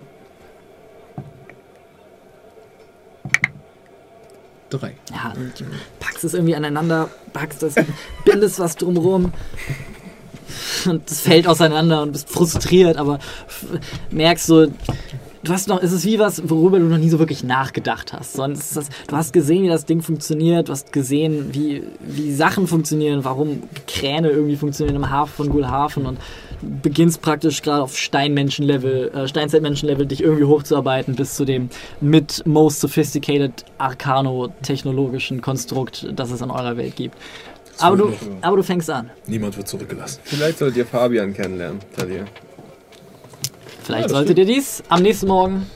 [4.70, 4.94] drei.
[5.10, 5.64] Ja, und du
[5.98, 7.74] packst es irgendwie aneinander, packst das,
[8.24, 9.32] bindest was drumrum
[10.86, 13.18] und es fällt auseinander und bist frustriert, aber
[14.10, 14.68] merkst so,
[15.42, 18.34] du hast noch, es ist wie was, worüber du noch nie so wirklich nachgedacht hast.
[18.34, 22.66] Sonst das, du hast gesehen, wie das Ding funktioniert, du hast gesehen, wie, wie Sachen
[22.66, 26.18] funktionieren, warum Kräne irgendwie funktionieren im Hafen von Gulhafen und
[26.82, 32.80] beginnst praktisch gerade auf Steinmenschen-Level, äh, Steinzeitmenschen-Level dich irgendwie hochzuarbeiten bis zu dem mit most
[32.80, 37.16] sophisticated Arcano-technologischen Konstrukt, das es in eurer Welt gibt.
[37.78, 38.12] Aber du,
[38.42, 39.08] aber du fängst an.
[39.26, 40.20] Niemand wird zurückgelassen.
[40.24, 42.26] Vielleicht solltet ihr Fabian kennenlernen, Tadir.
[43.90, 45.66] Vielleicht solltet ihr dies am nächsten Morgen.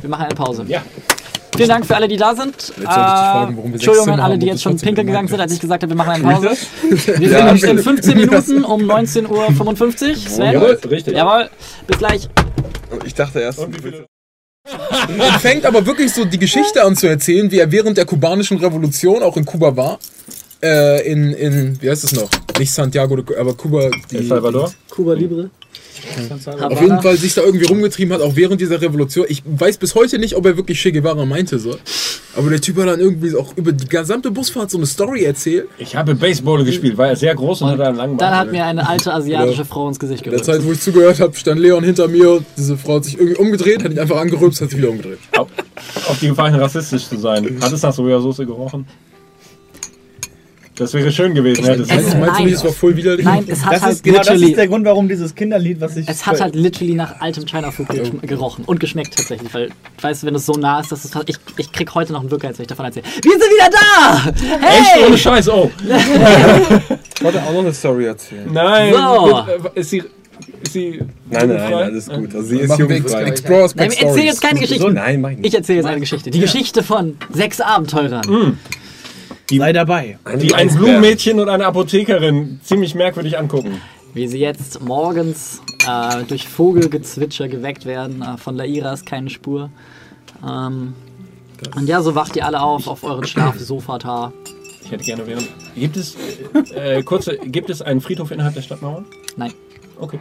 [0.00, 0.64] Wir machen eine Pause.
[0.68, 0.82] Ja.
[1.54, 2.54] Vielen Dank für alle, die da sind.
[2.56, 5.52] ich dich fragen, warum wir Entschuldigung an alle, die jetzt schon pinkeln gegangen sind, als
[5.52, 6.50] ich gesagt habe, wir machen eine Pause.
[7.18, 9.28] Wir Ja, sind in 15 Minuten um 19.55
[10.10, 10.16] Uhr.
[10.30, 10.52] Sven?
[10.52, 11.14] Jawohl, richtig.
[11.14, 11.50] Jawohl.
[11.86, 12.28] Bis gleich.
[13.04, 13.58] Ich dachte erst?
[13.58, 13.76] Und
[15.40, 19.22] fängt aber wirklich so die Geschichte an zu erzählen, wie er während der kubanischen Revolution
[19.22, 19.98] auch in Kuba war.
[20.62, 22.30] Äh, in, in, wie heißt es noch?
[22.58, 23.90] Nicht Santiago, de- aber Kuba.
[24.10, 24.72] Die, El Salvador?
[24.88, 25.50] Cuba Libre.
[26.60, 29.26] Auf jeden Fall sich da irgendwie rumgetrieben hat, auch während dieser Revolution.
[29.28, 31.76] Ich weiß bis heute nicht, ob er wirklich Che Guevara meinte so.
[32.34, 35.68] Aber der Typ hat dann irgendwie auch über die gesamte Busfahrt so eine Story erzählt.
[35.78, 38.64] Ich habe Baseball gespielt, war er sehr groß und, hatte einen langen Dann hat mir
[38.64, 39.64] eine alte asiatische.
[39.64, 40.56] Frau ins Gesicht In der gerührt.
[40.56, 42.42] Zeit, wo ich zugehört habe, stand Leon hinter mir.
[42.56, 45.18] Diese Frau hat sich irgendwie umgedreht, hat ihn einfach angerülpst, hat sich wieder umgedreht.
[45.36, 45.48] Auf,
[46.08, 47.58] auf die Gefahr hin, rassistisch zu sein.
[47.60, 48.86] Hat es nach Sojasauce gerochen?
[50.74, 52.44] Das wäre schön gewesen, hätte es Es- Meinst du, meinst du nein.
[52.46, 53.26] nicht, es war voll widerlich?
[53.26, 55.96] Nein, es hat Das halt ist, genau das ist der Grund, warum dieses Kinderlied, was
[55.98, 56.08] ich.
[56.08, 59.68] es hat halt literally nach altem China Food ge gerochen und geschmeckt tatsächlich, weil,
[60.00, 62.30] weißt du, wenn es so nah ist, dass es ich, ich krieg heute noch einen
[62.30, 63.04] Wirker, als wenn ich davon erzähle.
[63.22, 64.30] Wir sind wieder da!
[64.66, 64.96] Echt?
[64.98, 65.18] Ohne Hey!
[65.18, 65.70] Scheiß, oh.
[65.78, 65.88] ich
[67.24, 68.48] wollte auch noch eine Story erzählen.
[68.50, 68.94] Nein.
[68.94, 69.38] So.
[69.74, 70.02] Äh, ist sie.
[70.72, 70.98] Sie.
[70.98, 71.84] Nein, nein, jugendfrei?
[71.84, 72.34] alles gut.
[72.34, 73.22] Also sie ist jugendfrei.
[73.24, 74.68] Explorers Nein, wir erzählen jetzt keine Backstories.
[74.70, 74.94] Geschichten.
[74.94, 75.46] Nein, mach ich nicht.
[75.48, 76.30] Ich erzähle jetzt eine Geschichte.
[76.30, 78.58] Die Geschichte von sechs Abenteurern.
[79.58, 80.18] Sei dabei.
[80.40, 83.80] Die ein Blumenmädchen und eine Apothekerin ziemlich merkwürdig angucken.
[84.14, 88.22] Wie sie jetzt morgens äh, durch Vogelgezwitscher geweckt werden.
[88.22, 89.70] Äh, von Laira ist keine Spur.
[90.46, 90.94] Ähm,
[91.76, 94.32] und ja, so wacht ihr alle auf auf euren Schlafsofatar.
[94.84, 95.48] Ich hätte gerne während.
[95.76, 96.16] Gibt es.
[96.74, 97.38] Äh, kurze.
[97.38, 99.04] Gibt es einen Friedhof innerhalb der Stadtmauer?
[99.36, 99.52] Nein,
[99.98, 100.18] Okay.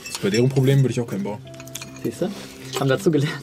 [0.00, 1.38] Das ist bei deren Problem würde ich auch keinen bauen.
[2.02, 2.28] siehst du?
[2.78, 3.40] Haben dazu gelernt.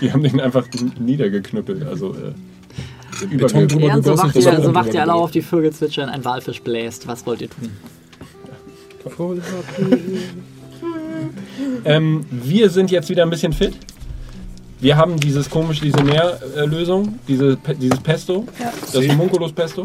[0.00, 0.66] Die haben den einfach
[0.98, 1.86] niedergeknüppelt.
[1.86, 2.14] Also.
[2.14, 2.32] Äh,
[3.30, 5.72] Beton drüber Ja, und so gegossen, wacht, ihr, so wacht ihr alle auf, die Vögel
[5.72, 7.06] zwitschern, ein Walfisch bläst.
[7.06, 7.70] Was wollt ihr tun?
[11.84, 13.74] Ähm, wir sind jetzt wieder ein bisschen fit.
[14.80, 18.72] Wir haben dieses komische, diese Meerlösung, diese, dieses Pesto, Ja.
[18.92, 19.84] das Homunculus Pesto.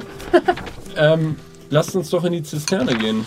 [0.98, 1.36] ähm,
[1.70, 3.26] lasst uns doch in die Zisterne gehen.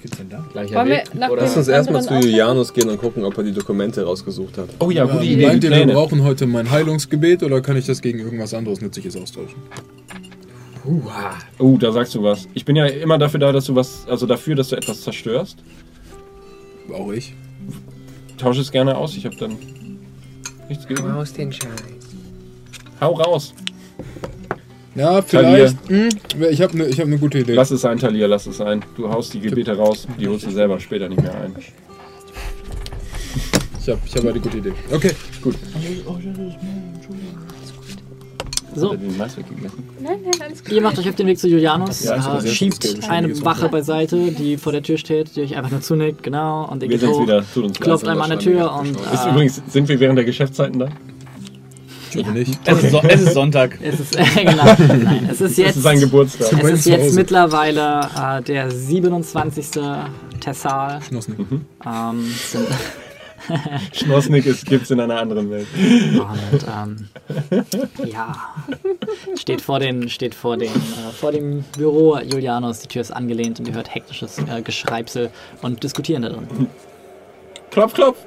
[0.00, 0.42] Was gibt's denn da?
[0.50, 1.14] Gleicher Wollen wir Weg?
[1.14, 1.42] nach Oder?
[1.42, 4.70] Lass uns erstmal zu Julianus gehen und gucken, ob er die Dokumente rausgesucht hat.
[4.78, 5.46] Oh ja, Ja, gute Idee.
[5.46, 8.80] meint die ihr, wir brauchen heute mein Heilungsgebet oder kann ich das gegen irgendwas anderes
[8.80, 9.56] Nützliches austauschen?
[11.58, 12.48] Oh, da sagst du was.
[12.54, 15.58] Ich bin ja immer dafür da, dass du was, also dafür, dass du etwas zerstörst.
[16.90, 17.34] Auch ich.
[18.38, 19.14] Tausche es gerne aus.
[19.18, 19.58] Ich habe dann
[20.70, 21.06] nichts gegen.
[21.06, 21.68] Raus den Scheiß.
[23.02, 23.52] Hau raus.
[24.94, 25.76] Ja, vielleicht.
[25.88, 26.08] Hm,
[26.50, 27.54] ich habe eine hab ne gute Idee.
[27.54, 28.84] Lass es sein, Talia, lass es sein.
[28.96, 31.54] Du haust die Gebete raus, die holst du selber später nicht mehr ein.
[33.80, 34.72] Ich habe ich hab eine gute Idee.
[34.92, 35.12] Okay.
[38.72, 39.82] So, Hat er den Mais weggegessen?
[40.00, 40.72] Nein, nein, alles gut.
[40.72, 43.68] ihr macht euch auf den Weg zu Julianus, Ja, ich äh, das schiebt eine Wache
[43.68, 46.96] beiseite, die vor der Tür steht, die euch einfach nur zunickt, genau, und ihr Wir
[46.96, 47.44] geht sind's hoch, wieder.
[47.52, 47.84] Tut uns leid.
[47.84, 50.88] klopft einmal an der Tür und Ist äh, übrigens, sind wir während der Geschäftszeiten da?
[52.16, 52.58] Hoffe nicht.
[52.64, 53.78] Es, ist, so es ist Sonntag.
[53.82, 56.62] es ist, äh, genau, nein, es ist jetzt, ist sein Geburtstag.
[56.62, 59.82] es ist jetzt mittlerweile äh, der 27.
[60.40, 61.66] Tessal, Schnossen.
[61.84, 62.66] ähm, es sind,
[63.92, 65.66] Schnossnick gibt es in einer anderen Welt.
[65.74, 67.08] Und ähm,
[68.04, 68.34] ja,
[69.36, 73.58] steht vor, den, steht vor, den, äh, vor dem Büro Julianus, die Tür ist angelehnt
[73.58, 75.30] und ihr hört hektisches äh, Geschreibsel
[75.62, 76.68] und Diskutieren da drin.
[77.70, 78.18] Klopf, klopf.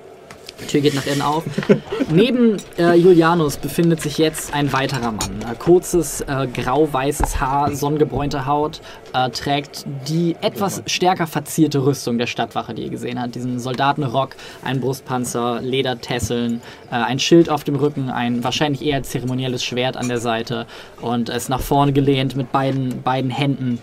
[0.62, 1.44] Die Tür geht nach innen auf.
[2.10, 5.42] Neben äh, Julianus befindet sich jetzt ein weiterer Mann.
[5.42, 8.82] Äh, kurzes, äh, grau-weißes Haar, sonnengebräunte Haut,
[9.14, 13.36] äh, trägt die etwas stärker verzierte Rüstung der Stadtwache, die ihr gesehen habt.
[13.36, 16.62] Diesen Soldatenrock, einen Brustpanzer, Ledertesseln,
[16.92, 20.68] äh, ein Schild auf dem Rücken, ein wahrscheinlich eher zeremonielles Schwert an der Seite
[21.02, 23.80] und ist nach vorne gelehnt mit beiden, beiden Händen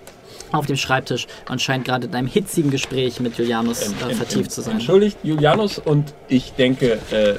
[0.52, 4.62] auf dem Schreibtisch und scheint gerade in einem hitzigen Gespräch mit Julianus äh, vertieft zu
[4.62, 4.74] sein.
[4.74, 7.34] Entschuldigt, Julianus und ich denke, äh,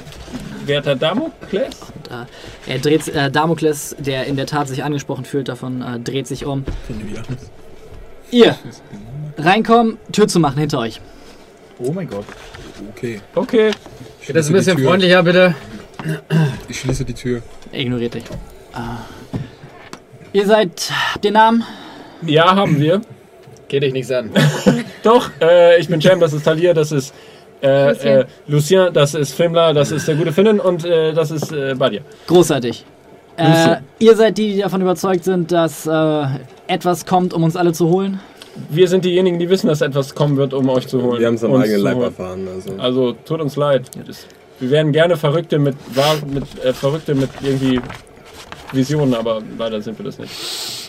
[0.66, 1.76] werter Damokles?
[1.94, 5.98] Und, äh, er dreht, äh, Damokles, der in der Tat sich angesprochen fühlt, davon äh,
[6.00, 6.64] dreht sich um.
[8.30, 8.56] Ihr,
[9.36, 11.00] reinkommen, Tür zu machen hinter euch.
[11.78, 12.24] Oh mein Gott.
[12.90, 13.20] Okay.
[13.34, 13.70] Okay.
[14.26, 15.54] Geht das ein bisschen freundlicher, bitte?
[16.68, 17.42] Ich schließe die Tür.
[17.72, 18.24] Ignoriert dich.
[18.72, 18.98] Ah.
[20.32, 20.90] Ihr seid.
[21.12, 21.64] Habt ihr Namen?
[22.26, 23.00] Ja, haben wir.
[23.68, 24.30] Geht dich nichts an.
[25.02, 27.14] Doch, äh, ich bin Jam, das ist Talir, das ist
[27.62, 28.18] äh, Lucien.
[28.20, 31.74] äh, Lucien, das ist Fimla, das ist der gute Finnen und äh, das ist äh,
[31.74, 32.02] Badia.
[32.26, 32.84] Großartig.
[33.36, 36.24] Äh, ihr seid die, die davon überzeugt sind, dass äh,
[36.66, 38.20] etwas kommt, um uns alle zu holen?
[38.68, 41.20] Wir sind diejenigen, die wissen, dass etwas kommen wird, um euch zu holen.
[41.20, 42.46] Wir haben es am eigenen Leib erfahren.
[42.54, 42.74] Also.
[42.78, 43.90] Also tut uns leid.
[44.60, 45.76] Wir wären gerne Verrückte mit,
[46.26, 47.80] mit äh, Verrückte mit irgendwie
[48.72, 50.32] Visionen, aber leider sind wir das nicht.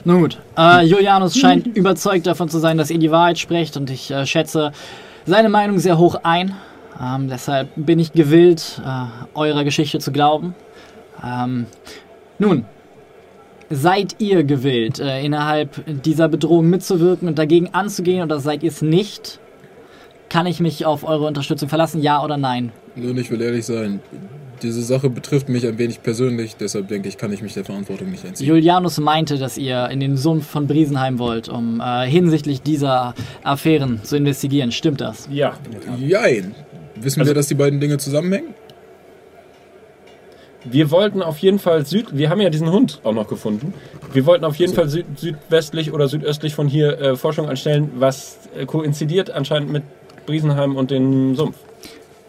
[0.05, 0.38] Nun gut.
[0.57, 4.26] Äh, Julianus scheint überzeugt davon zu sein, dass ihr die Wahrheit sprecht und ich äh,
[4.26, 4.72] schätze
[5.26, 6.55] seine Meinung sehr hoch ein.
[7.01, 10.55] Ähm, deshalb bin ich gewillt, äh, eurer Geschichte zu glauben.
[11.23, 11.65] Ähm,
[12.39, 12.65] nun,
[13.69, 18.81] seid ihr gewillt, äh, innerhalb dieser Bedrohung mitzuwirken und dagegen anzugehen oder seid ihr es
[18.81, 19.39] nicht?
[20.30, 22.72] Kann ich mich auf eure Unterstützung verlassen, ja oder nein?
[22.95, 23.99] Nun, ich will ehrlich sein.
[24.64, 28.10] Diese Sache betrifft mich ein wenig persönlich, deshalb denke ich, kann ich mich der Verantwortung
[28.11, 28.48] nicht entziehen.
[28.48, 33.14] Julianus meinte, dass ihr in den Sumpf von Briesenheim wollt, um äh, hinsichtlich dieser
[33.44, 34.72] Affären zu investigieren.
[34.72, 35.27] Stimmt das?
[35.31, 35.53] Ja,
[35.99, 36.56] Jein.
[36.95, 38.56] Wissen Also- wir, dass die beiden Dinge zusammenhängen?
[40.65, 42.15] wir wollten auf jeden Fall Süd.
[42.18, 43.73] Wir haben ja diesen Hund auch noch gefunden.
[44.14, 48.38] Wir wollten auf jeden Fall süd, südwestlich oder südöstlich von hier äh, Forschung anstellen, was
[48.57, 49.84] äh, koinzidiert anscheinend mit
[50.26, 51.57] Briesenheim und dem Sumpf.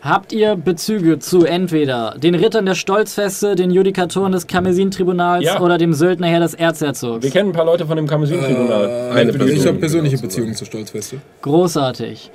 [0.04, 5.60] Habt ihr Bezüge zu entweder den Rittern der Stolzfeste, den Judikatoren des Karmesin-Tribunals Ja.
[5.62, 7.24] oder dem Söldnerheer des Erzherzogs?
[7.24, 8.84] Wir kennen ein paar Leute von dem Karmesin-Tribunal.
[8.84, 11.22] Äh, Eine ich Person, habe persönliche Beziehungen zur Stolzfeste.
[11.40, 12.30] Großartig.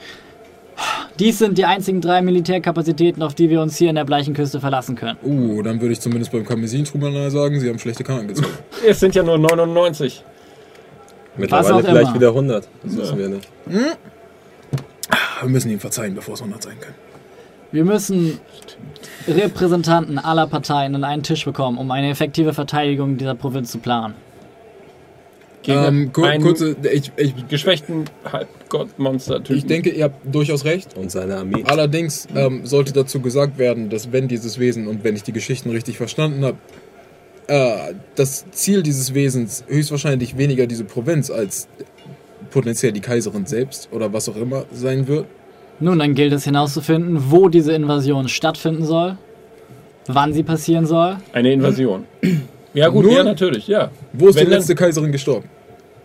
[1.20, 4.96] Dies sind die einzigen drei Militärkapazitäten, auf die wir uns hier in der Bleichenküste verlassen
[4.96, 5.20] können.
[5.24, 8.48] Uh, dann würde ich zumindest beim Karmesin-Tribunal sagen, sie haben schlechte Karten gezogen.
[8.88, 10.24] Es sind ja nur 99.
[11.38, 12.16] Mittlerweile vielleicht immer.
[12.16, 12.68] wieder 100.
[12.84, 13.48] Das wissen wir nicht.
[13.68, 17.09] Wir müssen ihm verzeihen, bevor es 100 sein können.
[17.72, 18.40] Wir müssen
[19.28, 24.16] Repräsentanten aller Parteien an einen Tisch bekommen, um eine effektive Verteidigung dieser Provinz zu planen.
[25.62, 29.58] Gegen Ähm, kur einen kurze, ich, ich, geschwächten Halbgottmonster-Typen.
[29.58, 30.96] ich denke, ihr habt durchaus recht.
[30.98, 31.64] Und seine Armee.
[31.66, 35.70] Allerdings ähm, sollte dazu gesagt werden, dass wenn dieses Wesen und wenn ich die Geschichten
[35.70, 36.58] richtig verstanden habe,
[37.48, 41.68] äh, das Ziel dieses Wesens höchstwahrscheinlich weniger diese Provinz als
[42.52, 45.26] potenziell die Kaiserin selbst oder was auch immer sein wird.
[45.80, 49.18] Nun, dann gilt es herauszufinden, wo diese Invasion stattfinden soll,
[50.08, 51.18] wann sie passieren soll.
[51.34, 52.06] Eine Invasion.
[52.74, 53.90] Ja gut, Nur- ja natürlich, ja.
[54.14, 55.48] Wo ist Wenn die dann- letzte Kaiserin gestorben?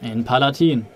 [0.00, 0.86] In Palatin.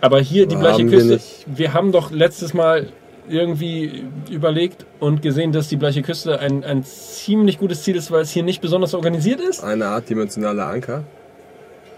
[0.00, 1.14] Aber hier die wir Küste.
[1.14, 2.88] nicht- Wir haben doch letztes Mal
[3.28, 8.22] irgendwie überlegt und gesehen, dass die bleiche Küste ein, ein ziemlich gutes Ziel ist, weil
[8.22, 9.62] es hier nicht besonders organisiert ist.
[9.62, 11.04] Eine Art dimensionaler Anker.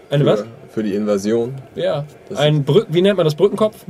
[0.09, 0.45] Eine für, was?
[0.69, 1.53] Für die Invasion.
[1.75, 2.05] Ja.
[2.29, 3.35] Das Ein Brück, wie nennt man das?
[3.35, 3.85] Brückenkopf?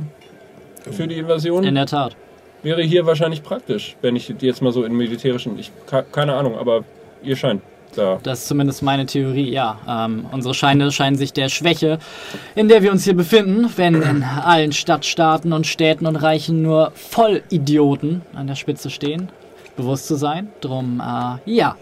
[0.90, 2.16] Für die Invasion In der Tat.
[2.62, 5.58] wäre hier wahrscheinlich praktisch, wenn ich jetzt mal so in militärischen.
[5.58, 6.84] Ich ke- keine Ahnung, aber
[7.22, 7.62] ihr scheint
[7.94, 8.18] da.
[8.22, 9.78] Das ist zumindest meine Theorie, ja.
[9.88, 11.98] Ähm, unsere Scheine scheinen sich der Schwäche,
[12.54, 16.92] in der wir uns hier befinden, wenn in allen Stadtstaaten und Städten und Reichen nur
[16.94, 19.28] Vollidioten an der Spitze stehen,
[19.76, 20.48] bewusst zu sein.
[20.60, 21.76] Drum, äh, ja,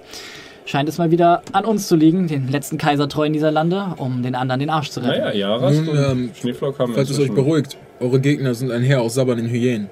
[0.67, 4.35] scheint es mal wieder an uns zu liegen, den letzten Kaisertreuen dieser Lande, um den
[4.35, 5.21] anderen den Arsch zu retten.
[5.23, 8.83] Naja, Jaras Nun, und ähm, Schneeflock haben Falls es euch beruhigt, eure Gegner sind ein
[8.83, 9.89] Heer aus sabbernden Hyänen.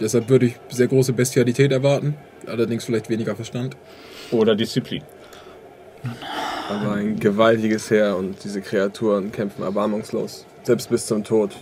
[0.00, 2.14] Deshalb würde ich sehr große Bestialität erwarten,
[2.46, 3.76] allerdings vielleicht weniger Verstand.
[4.30, 5.02] Oder Disziplin.
[6.68, 10.44] Aber ein gewaltiges Heer und diese Kreaturen kämpfen erbarmungslos.
[10.64, 11.56] Selbst bis zum Tod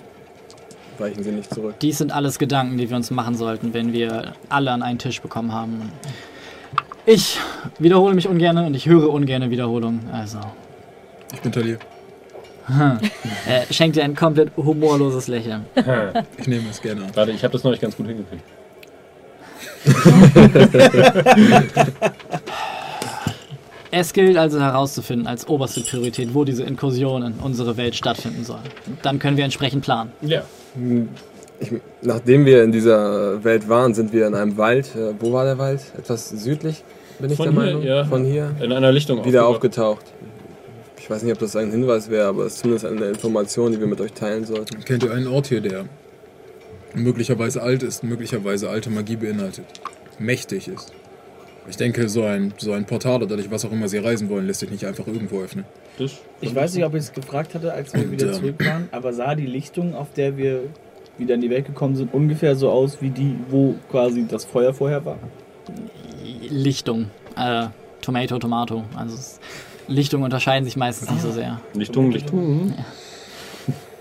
[0.98, 1.74] weichen sie nicht zurück.
[1.80, 5.20] Dies sind alles Gedanken, die wir uns machen sollten, wenn wir alle an einen Tisch
[5.20, 5.92] bekommen haben.
[7.06, 7.38] Ich
[7.78, 10.08] wiederhole mich ungern und ich höre ungern Wiederholungen.
[10.10, 10.38] Also,
[11.32, 11.78] Ich bin Talir.
[12.68, 13.00] Er
[13.70, 15.64] schenkt dir ein komplett humorloses Lächeln.
[16.38, 17.10] Ich nehme es gerne an.
[17.14, 18.42] Warte, ich habe das noch nicht ganz gut hingekriegt.
[23.96, 28.58] Es gilt also herauszufinden als oberste Priorität, wo diese Inkursion in unsere Welt stattfinden soll.
[29.02, 30.10] Dann können wir entsprechend planen.
[30.20, 30.42] Ja.
[31.60, 31.70] Ich,
[32.02, 34.96] nachdem wir in dieser Welt waren, sind wir in einem Wald.
[34.96, 35.80] Äh, wo war der Wald?
[35.96, 36.82] Etwas südlich,
[37.20, 37.82] bin ich Von der hier, Meinung.
[37.84, 38.04] ja.
[38.04, 38.50] Von hier.
[38.60, 40.04] In einer Lichtung Wieder aufgetaucht.
[41.04, 43.78] Ich weiß nicht, ob das ein Hinweis wäre, aber es ist zumindest eine Information, die
[43.78, 44.82] wir mit euch teilen sollten.
[44.86, 45.84] Kennt ihr einen Ort hier, der
[46.94, 49.66] möglicherweise alt ist, möglicherweise alte Magie beinhaltet,
[50.18, 50.94] mächtig ist?
[51.68, 54.46] Ich denke, so ein, so ein Portal oder durch was auch immer sie reisen wollen,
[54.46, 55.66] lässt sich nicht einfach irgendwo öffnen.
[55.98, 58.64] Das Ich weiß nicht, ob ich es gefragt hatte, als wir Und, wieder ähm, zurück
[58.64, 60.62] waren, aber sah die Lichtung, auf der wir
[61.18, 64.72] wieder in die Welt gekommen sind, ungefähr so aus wie die, wo quasi das Feuer
[64.72, 65.18] vorher war?
[66.48, 67.10] Lichtung.
[67.36, 67.66] Äh,
[68.00, 68.84] Tomato, Tomato.
[68.96, 69.38] Also es,
[69.88, 71.60] Lichtungen unterscheiden sich meistens nicht so sehr.
[71.74, 72.74] Lichtung, Lichtung.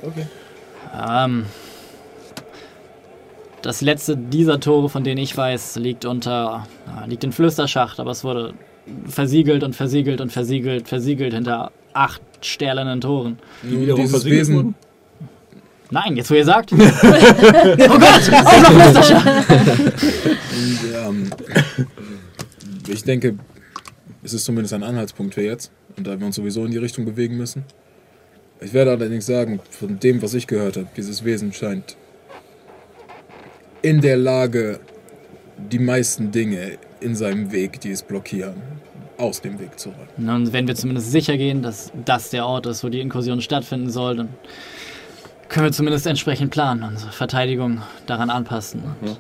[0.02, 0.28] Okay.
[1.08, 1.46] Ähm,
[3.62, 6.68] Das letzte dieser Tore, von denen ich weiß, liegt unter,
[7.02, 8.54] äh, liegt in Flüsterschacht, aber es wurde
[9.08, 13.40] versiegelt und versiegelt und versiegelt, versiegelt hinter acht stählernen Toren.
[13.62, 14.76] Die Nun, wiederum versiegelt Wesen, wurden?
[15.92, 16.72] Nein, jetzt wo ihr sagt.
[16.74, 16.88] oh Gott,
[18.34, 19.28] auch noch Flüsterschacht.
[20.58, 21.30] Und, ähm,
[22.90, 23.36] ich denke,
[24.24, 25.72] es ist zumindest ein Anhaltspunkt für jetzt.
[25.98, 27.66] Und da wir uns sowieso in die Richtung bewegen müssen.
[28.62, 31.98] Ich werde allerdings sagen, von dem, was ich gehört habe, dieses Wesen scheint
[33.82, 34.80] in der Lage,
[35.58, 38.56] die meisten Dinge in seinem Weg, die es blockieren,
[39.18, 40.08] aus dem Weg zu räumen.
[40.18, 43.92] Nun, wenn wir zumindest sicher gehen, dass das der Ort ist, wo die Inkursion stattfinden
[43.92, 44.30] soll, dann
[45.50, 48.82] können wir zumindest entsprechend planen, unsere Verteidigung daran anpassen.
[49.02, 49.20] Und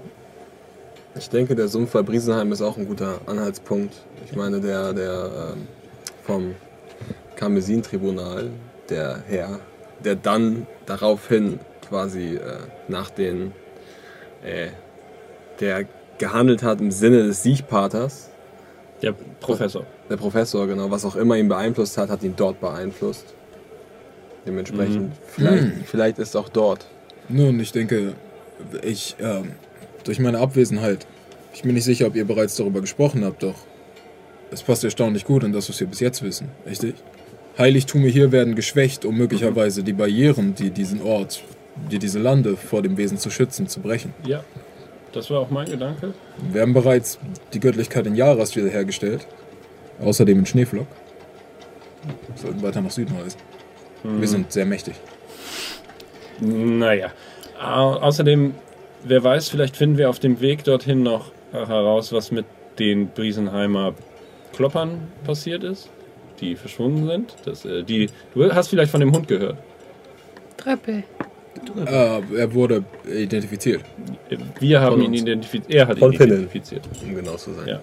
[1.16, 3.94] Ich denke, der Sumpf bei Briesenheim ist auch ein guter Anhaltspunkt.
[4.26, 5.68] Ich meine, der, der ähm,
[6.24, 6.56] vom
[7.36, 8.50] Karmesin-Tribunal,
[8.90, 9.60] der Herr,
[10.04, 12.40] der dann daraufhin quasi äh,
[12.88, 13.52] nach den,
[14.44, 14.70] äh,
[15.60, 15.86] der
[16.18, 18.30] gehandelt hat im Sinne des Siegpaters,
[19.02, 19.86] Der Professor.
[20.10, 23.34] der Professor, genau, was auch immer ihn beeinflusst hat, hat ihn dort beeinflusst.
[24.46, 26.86] Dementsprechend, vielleicht, vielleicht ist auch dort.
[27.30, 28.14] Nun, ich denke,
[28.82, 29.52] ich, ähm,
[30.04, 31.06] durch meine Abwesenheit,
[31.54, 33.56] ich bin nicht sicher, ob ihr bereits darüber gesprochen habt, doch
[34.52, 36.96] es passt erstaunlich gut an das, was wir bis jetzt wissen, richtig?
[37.58, 41.44] Heiligtümer hier werden geschwächt, um möglicherweise die Barrieren, die diesen Ort,
[41.92, 44.14] die diese Lande vor dem Wesen zu schützen, zu brechen.
[44.26, 44.44] Ja,
[45.12, 46.14] das war auch mein Gedanke.
[46.52, 47.20] Wir haben bereits
[47.54, 49.28] die Göttlichkeit in Jaras wiederhergestellt,
[50.02, 50.88] außerdem in Schneeflock.
[52.04, 53.38] Wir sollten weiter nach Süden reisen.
[54.04, 54.96] Wir sind sehr mächtig.
[56.42, 57.12] Naja.
[57.62, 58.54] Au- außerdem,
[59.06, 62.46] wer weiß, vielleicht finden wir auf dem Weg dorthin noch heraus, was mit
[62.80, 63.94] den Briesenheimer
[64.54, 65.90] Kloppern passiert ist,
[66.40, 67.36] die verschwunden sind.
[67.46, 69.58] Das, äh, die, du hast vielleicht von dem Hund gehört.
[70.58, 71.04] Treppe.
[71.86, 73.82] Äh, er wurde identifiziert.
[74.60, 75.74] Wir haben ihn identifiziert.
[75.74, 76.34] Er hat Von ihn Pinnen.
[76.34, 76.88] identifiziert.
[77.04, 77.68] Um genau zu sein.
[77.68, 77.80] Ja.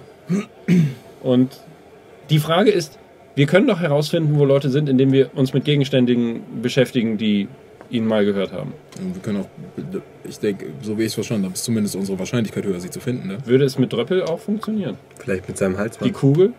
[1.23, 1.61] Und
[2.31, 2.99] die Frage ist,
[3.37, 7.49] wir können doch herausfinden, wo Leute sind, indem wir uns mit Gegenständigen beschäftigen, die
[7.91, 8.73] ihn mal gehört haben.
[8.99, 9.49] Und wir können auch,
[10.25, 13.01] ich denke, so wie ich es verstanden habe, ist zumindest unsere Wahrscheinlichkeit höher, sie zu
[13.01, 13.29] finden.
[13.29, 13.39] Ne?
[13.45, 14.97] Würde es mit Dröppel auch funktionieren?
[15.19, 16.13] Vielleicht mit seinem Die Halsband.
[16.13, 16.53] Kugel?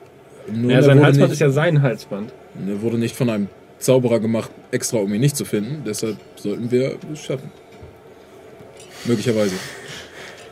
[0.51, 2.33] Nur Ja, sein Halsband nicht, ist ja sein Halsband.
[2.67, 3.47] Er wurde nicht von einem
[3.79, 5.83] Zauberer gemacht, extra um ihn nicht zu finden.
[5.85, 7.51] Deshalb sollten wir es schaffen.
[9.05, 9.55] Möglicherweise.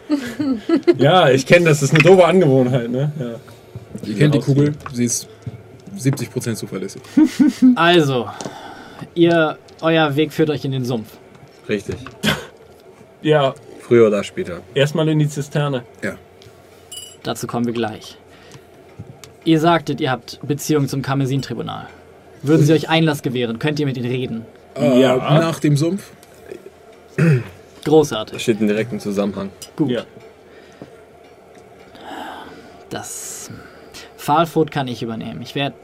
[0.97, 1.81] Ja, ich kenne das.
[1.81, 3.11] Das ist eine doofe Angewohnheit, ne?
[3.19, 3.35] Ja.
[4.07, 4.39] Ihr kennt die.
[4.39, 5.27] Kugel, sie ist
[5.97, 7.01] 70% zuverlässig.
[7.76, 8.27] Also,
[9.14, 11.10] ihr, euer Weg führt euch in den Sumpf.
[11.68, 11.97] Richtig.
[13.22, 14.61] ja, Früher oder später.
[14.73, 15.84] erstmal in die Zisterne.
[16.03, 16.15] Ja.
[17.23, 18.18] Dazu kommen wir gleich.
[19.45, 21.88] Ihr sagtet, ihr habt Beziehung zum Karmesin-Tribunal.
[22.41, 23.60] Würden sie euch Einlass gewähren?
[23.60, 24.45] Könnt ihr mit ihnen reden?
[24.76, 25.15] Äh, Ja.
[25.18, 26.11] Nach dem Sumpf?
[27.18, 27.26] Das
[27.85, 28.41] Großartig.
[28.41, 29.49] steht in direktem Zusammenhang.
[29.76, 29.89] Gut.
[29.91, 30.03] Ja.
[32.89, 33.51] Das
[34.18, 35.41] Pfahlfurt kann ich übernehmen.
[35.41, 35.76] Ich werde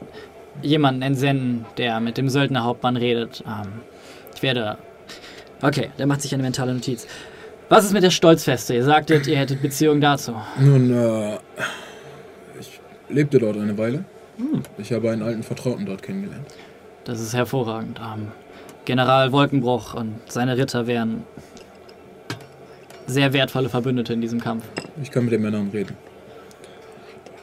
[0.62, 3.42] jemanden entsenden, der mit dem Söldnerhauptmann redet.
[3.46, 3.80] Ähm,
[4.34, 4.78] ich werde.
[5.62, 7.06] Okay, der macht sich eine mentale Notiz.
[7.68, 8.74] Was ist mit der Stolzfeste?
[8.74, 10.36] Ihr sagtet, ihr hättet Beziehung dazu.
[10.58, 11.38] Nun, äh,
[12.60, 14.04] ich lebte dort eine Weile.
[14.78, 16.46] Ich habe einen alten Vertrauten dort kennengelernt.
[17.04, 17.98] Das ist hervorragend.
[18.00, 18.28] Ähm,
[18.84, 21.24] General Wolkenbruch und seine Ritter wären
[23.06, 24.64] sehr wertvolle Verbündete in diesem Kampf.
[25.02, 25.96] Ich kann mit den Männern reden.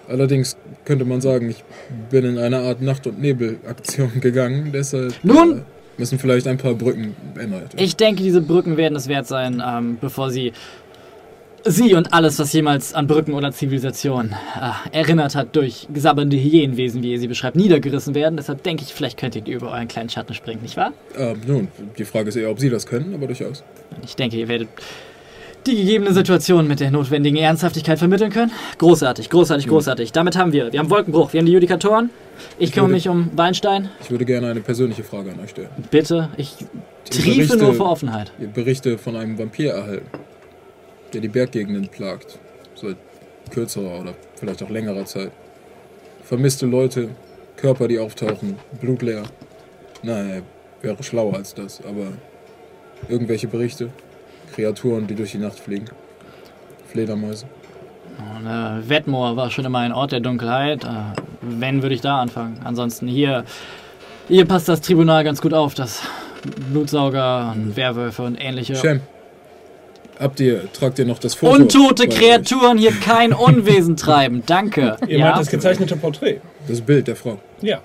[0.08, 1.64] Allerdings könnte man sagen, ich
[2.10, 5.60] bin in eine Art Nacht- und Nebelaktion gegangen, deshalb Nun?
[5.60, 5.62] äh,
[5.98, 7.86] müssen vielleicht ein paar Brücken erneuert werden.
[7.86, 10.52] Ich denke, diese Brücken werden es wert sein, ähm, bevor sie
[11.66, 17.02] sie und alles, was jemals an Brücken oder Zivilisation äh, erinnert hat, durch sabbernde Hyänenwesen,
[17.04, 18.36] wie ihr sie beschreibt, niedergerissen werden.
[18.36, 20.92] Deshalb denke ich, vielleicht könnt ihr über euren kleinen Schatten springen, nicht wahr?
[21.16, 23.64] Äh, nun, die Frage ist eher, ob Sie das können, aber durchaus.
[24.04, 24.70] Ich denke, ihr werdet
[25.68, 28.52] die gegebene Situation mit der notwendigen Ernsthaftigkeit vermitteln können.
[28.78, 30.12] Großartig, großartig, großartig.
[30.12, 30.72] Damit haben wir.
[30.72, 32.10] Wir haben Wolkenbruch, wir haben die Judikatoren.
[32.60, 33.90] Ich kümmere würde- mich um Weinstein.
[34.02, 35.70] Ich würde gerne eine persönliche Frage an euch stellen.
[35.92, 36.56] Bitte, ich
[37.12, 38.32] Die triefe nur vor Offenheit.
[38.40, 40.06] Ihr Berichte von einem Vampir erhalten,
[41.14, 42.40] der die Berggegenden plagt.
[42.76, 42.98] Seit
[43.52, 45.32] kürzerer oder vielleicht auch längerer Zeit.
[46.24, 47.10] Vermisste Leute,
[47.58, 49.24] Körper, die auftauchen, blutleer.
[50.02, 50.42] Nein, er
[50.82, 52.08] wäre schlauer als das, aber
[53.10, 53.90] irgendwelche Berichte.
[54.54, 55.88] Kreaturen, die durch die Nacht fliegen.
[56.92, 57.46] Fledermäuse.
[58.38, 60.84] Und, äh, Wetmore war schon immer ein Ort der Dunkelheit.
[60.84, 60.88] Äh,
[61.42, 62.60] wenn, würde ich da anfangen.
[62.64, 63.44] Ansonsten hier,
[64.28, 66.02] hier passt das Tribunal ganz gut auf, dass
[66.72, 69.02] Blutsauger und Werwölfe und ähnliche Shem,
[70.20, 71.54] habt ihr, tragt ihr noch das Foto?
[71.54, 72.08] untote?
[72.08, 74.44] Kreaturen hier kein Unwesen treiben.
[74.46, 74.98] Danke.
[75.08, 75.26] Ihr ja?
[75.26, 76.40] meint das gezeichnete Porträt?
[76.68, 77.40] Das Bild der Frau.
[77.62, 77.82] Ja.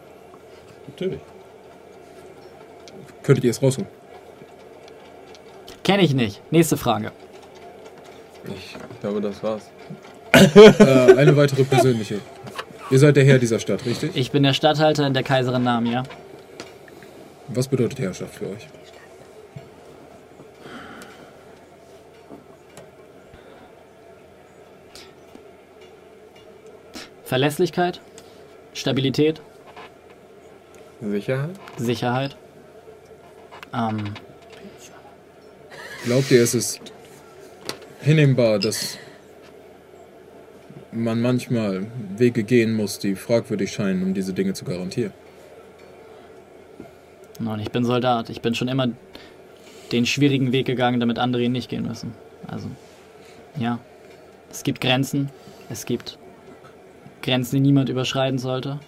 [0.86, 1.20] Natürlich.
[3.22, 3.97] Könntet ihr es rausholen?
[5.88, 6.42] Kenne ich nicht.
[6.52, 7.12] Nächste Frage.
[8.44, 9.62] Ich glaube, das war's.
[10.78, 12.20] Äh, eine weitere persönliche.
[12.90, 14.10] Ihr seid der Herr dieser Stadt, richtig?
[14.14, 16.02] Ich bin der Statthalter in der Kaiserin Namia.
[17.48, 18.68] Was bedeutet Herrschaft für euch?
[27.24, 28.02] Verlässlichkeit,
[28.74, 29.40] Stabilität,
[31.00, 31.50] Sicherheit?
[31.78, 32.36] Sicherheit.
[33.72, 34.12] Ähm,
[36.04, 36.80] Glaubt ihr, es ist
[38.00, 38.98] hinnehmbar, dass
[40.92, 45.12] man manchmal Wege gehen muss, die fragwürdig scheinen, um diese Dinge zu garantieren?
[47.40, 48.30] Nun, ich bin Soldat.
[48.30, 48.88] Ich bin schon immer
[49.92, 52.12] den schwierigen Weg gegangen, damit andere ihn nicht gehen müssen.
[52.46, 52.68] Also,
[53.58, 53.78] ja.
[54.50, 55.30] Es gibt Grenzen.
[55.68, 56.18] Es gibt
[57.22, 58.80] Grenzen, die niemand überschreiten sollte.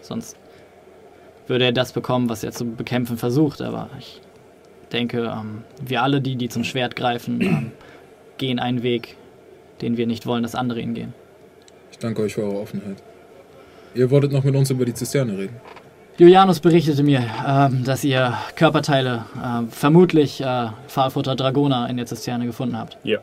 [0.00, 0.36] Sonst
[1.46, 3.60] würde er das bekommen, was er zu bekämpfen versucht.
[3.60, 4.20] Aber ich
[4.94, 7.72] denke, ähm, wir alle, die, die zum Schwert greifen, ähm,
[8.38, 9.16] gehen einen Weg,
[9.82, 11.12] den wir nicht wollen, dass andere ihn gehen.
[11.90, 12.96] Ich danke euch für eure Offenheit.
[13.94, 15.56] Ihr wolltet noch mit uns über die Zisterne reden.
[16.16, 22.46] Julianus berichtete mir, ähm, dass ihr Körperteile, äh, vermutlich äh, Pfahlfutter Dragona in der Zisterne
[22.46, 22.96] gefunden habt.
[23.02, 23.18] Ja.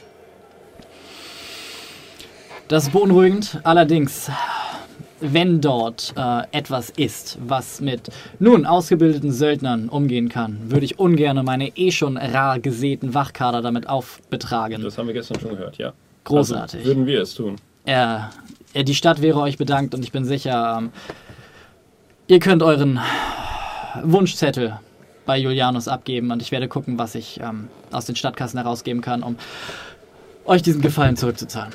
[2.67, 3.59] Das ist beunruhigend.
[3.63, 4.29] Allerdings,
[5.21, 11.43] wenn dort äh, etwas ist, was mit nun ausgebildeten Söldnern umgehen kann, würde ich ungern
[11.45, 14.81] meine eh schon rar gesäten Wachkader damit aufbetragen.
[14.81, 15.93] Das haben wir gestern schon gehört, ja.
[16.23, 16.79] Großartig.
[16.81, 17.55] Also würden wir es tun.
[17.85, 18.19] Äh,
[18.83, 20.91] die Stadt wäre euch bedankt und ich bin sicher, ähm,
[22.27, 22.99] ihr könnt euren
[24.03, 24.79] Wunschzettel
[25.25, 29.23] bei Julianus abgeben und ich werde gucken, was ich ähm, aus den Stadtkassen herausgeben kann,
[29.23, 29.35] um
[30.45, 31.73] euch diesen Gefallen zurückzuzahlen.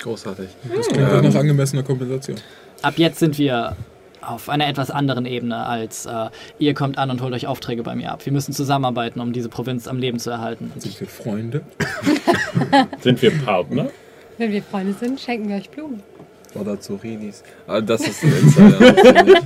[0.00, 0.48] Großartig.
[0.74, 2.36] Das klingt Ähm, nach angemessener Kompensation.
[2.82, 3.76] Ab jetzt sind wir
[4.22, 6.28] auf einer etwas anderen Ebene als äh,
[6.58, 8.24] ihr kommt an und holt euch Aufträge bei mir ab.
[8.24, 10.72] Wir müssen zusammenarbeiten, um diese Provinz am Leben zu erhalten.
[10.76, 11.62] Sind wir Freunde?
[13.00, 13.88] Sind wir Partner?
[14.38, 16.02] Wenn wir Freunde sind, schenken wir euch Blumen.
[16.54, 17.42] Oder Zurinis.
[17.66, 18.94] Aber das ist ein Insider.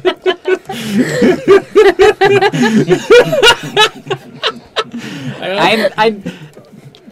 [5.41, 6.23] Ein, ein,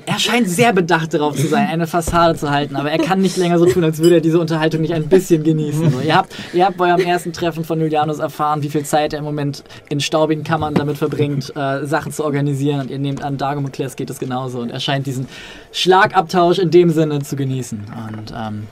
[0.07, 3.37] er scheint sehr bedacht darauf zu sein, eine Fassade zu halten, aber er kann nicht
[3.37, 5.91] länger so tun, als würde er diese Unterhaltung nicht ein bisschen genießen.
[5.91, 9.13] So, ihr, habt, ihr habt bei eurem ersten Treffen von Julianus erfahren, wie viel Zeit
[9.13, 12.81] er im Moment in staubigen Kammern damit verbringt, äh, Sachen zu organisieren.
[12.81, 14.61] Und ihr nehmt an, Dargomokles geht es genauso.
[14.61, 15.29] Und er scheint diesen
[15.73, 17.85] Schlagabtausch in dem Sinne zu genießen.
[18.19, 18.67] Und ähm,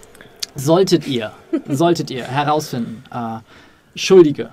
[0.55, 1.33] solltet ihr,
[1.69, 3.39] solltet ihr herausfinden, äh,
[3.95, 4.51] Schuldige,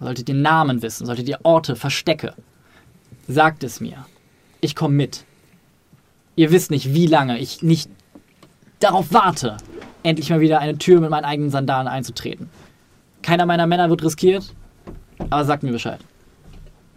[0.00, 2.34] solltet ihr Namen wissen, solltet ihr Orte, Verstecke,
[3.28, 4.06] sagt es mir.
[4.60, 5.24] Ich komme mit.
[6.36, 7.88] Ihr wisst nicht, wie lange ich nicht
[8.80, 9.56] darauf warte,
[10.02, 12.48] endlich mal wieder eine Tür mit meinen eigenen Sandalen einzutreten.
[13.22, 14.52] Keiner meiner Männer wird riskiert,
[15.30, 16.00] aber sagt mir Bescheid.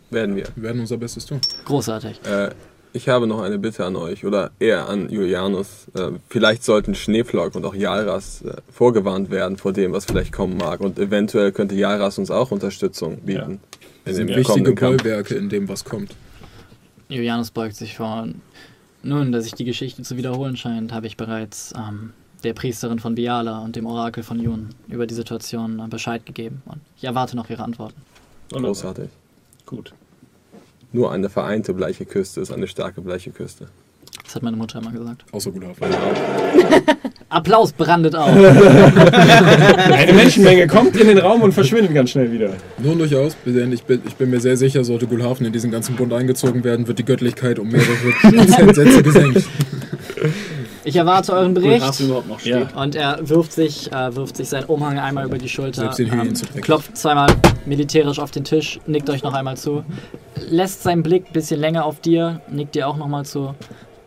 [0.10, 0.46] Werden wir.
[0.56, 1.40] Wir werden unser Bestes tun.
[1.66, 2.20] Großartig.
[2.26, 2.52] Äh,
[2.94, 5.88] ich habe noch eine Bitte an euch oder eher an Julianus.
[5.94, 10.58] Äh, vielleicht sollten Schneeflock und auch Jalras äh, vorgewarnt werden vor dem, was vielleicht kommen
[10.58, 10.80] mag.
[10.80, 13.60] Und eventuell könnte Jalras uns auch Unterstützung bieten.
[14.06, 14.74] In sind dem wichtige.
[14.74, 16.16] Bollwerke in dem, was kommt.
[17.10, 18.28] Julianus beugt sich vor.
[19.04, 22.14] Nun, dass sich die Geschichte zu wiederholen scheint, habe ich bereits ähm,
[22.44, 26.62] der Priesterin von Biala und dem Orakel von Jun über die Situation äh, Bescheid gegeben.
[26.66, 28.02] Und ich erwarte noch ihre Antworten.
[28.52, 29.10] Großartig.
[29.66, 29.94] Gut.
[30.92, 33.68] Nur eine vereinte bleiche Küste ist eine starke bleiche Küste.
[34.28, 35.24] Das hat meine Mutter immer gesagt.
[35.32, 35.86] Außer Gulhafen.
[37.30, 38.28] Applaus brandet auf.
[38.36, 42.50] Eine Menschenmenge kommt in den Raum und verschwindet ganz schnell wieder.
[42.78, 45.96] Nun durchaus, denn ich bin, ich bin mir sehr sicher, sollte Gulhafen in diesen ganzen
[45.96, 49.46] Bund eingezogen werden, wird die Göttlichkeit um mehrere Sätze gesenkt.
[50.84, 51.86] Ich erwarte euren Bericht.
[51.86, 52.68] Hafen überhaupt noch Ja.
[52.76, 56.62] Und er wirft sich, äh, wirft sich seinen Umhang einmal über die Schulter, dreckig.
[56.62, 57.28] klopft zweimal
[57.66, 59.86] militärisch auf den Tisch, nickt euch noch einmal zu,
[60.50, 63.56] lässt seinen Blick ein bisschen länger auf dir, nickt dir auch nochmal zu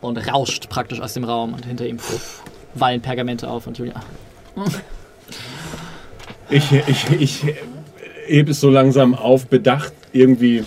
[0.00, 1.98] und rauscht praktisch aus dem Raum und hinter ihm
[2.74, 4.00] wallen Pergamente auf und Julia.
[6.48, 7.44] Ich, ich, ich
[8.26, 10.64] hebe es so langsam auf, bedacht irgendwie.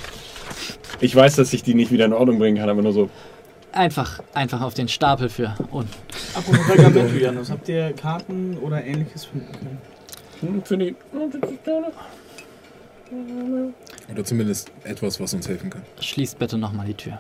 [1.01, 3.09] Ich weiß, dass ich die nicht wieder in Ordnung bringen kann, aber nur so.
[3.73, 5.87] Einfach, einfach auf den Stapel für und
[6.35, 9.81] Apropos Pergament, Julianus, habt ihr Karten oder ähnliches finden können?
[10.41, 10.95] hm, Für die.
[14.11, 15.81] Oder zumindest etwas, was uns helfen kann.
[15.99, 17.19] schließt bitte nochmal die Tür.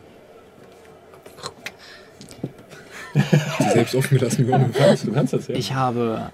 [3.13, 4.73] Sie selbst offen gelassen worden.
[5.05, 5.55] Du kannst das ja.
[5.55, 6.31] Ich habe,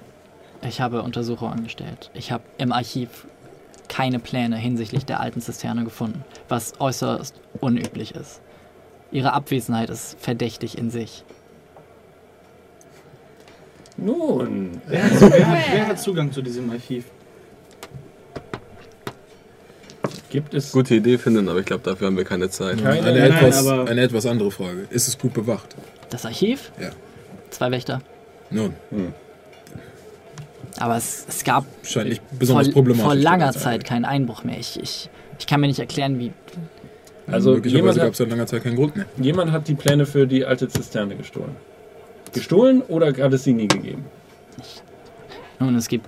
[0.67, 2.09] ich habe Untersuchungen angestellt.
[2.13, 3.25] Ich habe im Archiv
[3.87, 8.39] keine Pläne hinsichtlich der alten Zisterne gefunden, was äußerst unüblich ist.
[9.11, 11.23] Ihre Abwesenheit ist verdächtig in sich.
[13.97, 14.81] Nun.
[14.87, 17.05] Wer hat, wer, hat, wer hat Zugang zu diesem Archiv?
[20.29, 20.71] Gibt es.
[20.71, 22.77] Gute Idee finden, aber ich glaube, dafür haben wir keine Zeit.
[22.83, 24.85] Keine- Eine, Nein, etwas, aber- eine etwas andere Frage.
[24.91, 25.75] Ist es gut bewacht?
[26.09, 26.71] Das Archiv?
[26.79, 26.89] Ja.
[27.49, 28.01] zwei Wächter.
[28.51, 28.73] Nun,
[30.79, 33.03] Aber es, es gab scheint nicht vor, besonders problematisch.
[33.05, 33.51] vor langer.
[33.51, 34.57] Zeit keinen Einbruch mehr.
[34.57, 36.31] Ich, ich, ich kann mir nicht erklären, wie.
[37.27, 39.05] Also Möglicherweise jemand gab hat, es seit langer Zeit keinen Grund mehr.
[39.21, 41.55] jemand hat die Pläne für die alte Zisterne gestohlen.
[42.33, 44.05] Gestohlen oder hat es sie nie gegeben?
[45.59, 46.07] Nun, es gibt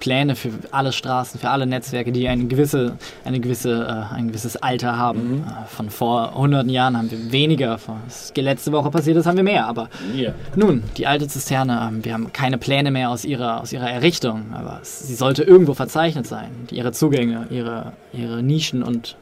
[0.00, 4.56] Pläne für alle Straßen, für alle Netzwerke, die eine gewisse, eine gewisse, äh, ein gewisses
[4.56, 5.44] Alter haben.
[5.46, 7.78] Äh, von vor hunderten Jahren haben wir weniger.
[8.06, 9.66] Was letzte Woche passiert ist, haben wir mehr.
[9.66, 10.32] Aber Ja.
[10.56, 14.52] nun, die alte Zisterne, ähm, wir haben keine Pläne mehr aus ihrer, aus ihrer Errichtung.
[14.52, 16.50] Aber es, sie sollte irgendwo verzeichnet sein.
[16.70, 19.16] Ihre Zugänge, ihre, ihre Nischen und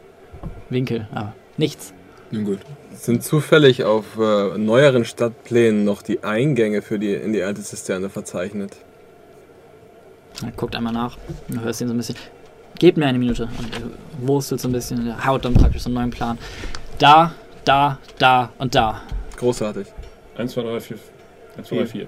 [0.70, 1.08] Winkel.
[1.12, 1.92] Aber nichts.
[2.30, 2.58] Nun gut.
[2.94, 8.08] Sind zufällig auf äh, neueren Stadtplänen noch die Eingänge für die, in die alte Zisterne
[8.10, 8.76] verzeichnet?
[10.44, 11.16] Er guckt einmal nach.
[11.48, 12.16] Du hörst ihn so ein bisschen.
[12.78, 13.44] Gebt mir eine Minute.
[13.44, 15.08] Und er wurstelt so ein bisschen.
[15.08, 16.38] Er haut dann praktisch so einen neuen Plan.
[16.98, 17.32] Da,
[17.64, 19.02] da, da und da.
[19.36, 19.86] Großartig.
[20.36, 20.96] 1, 2, 3, 4.
[21.58, 22.06] 1, 2, 3, 4.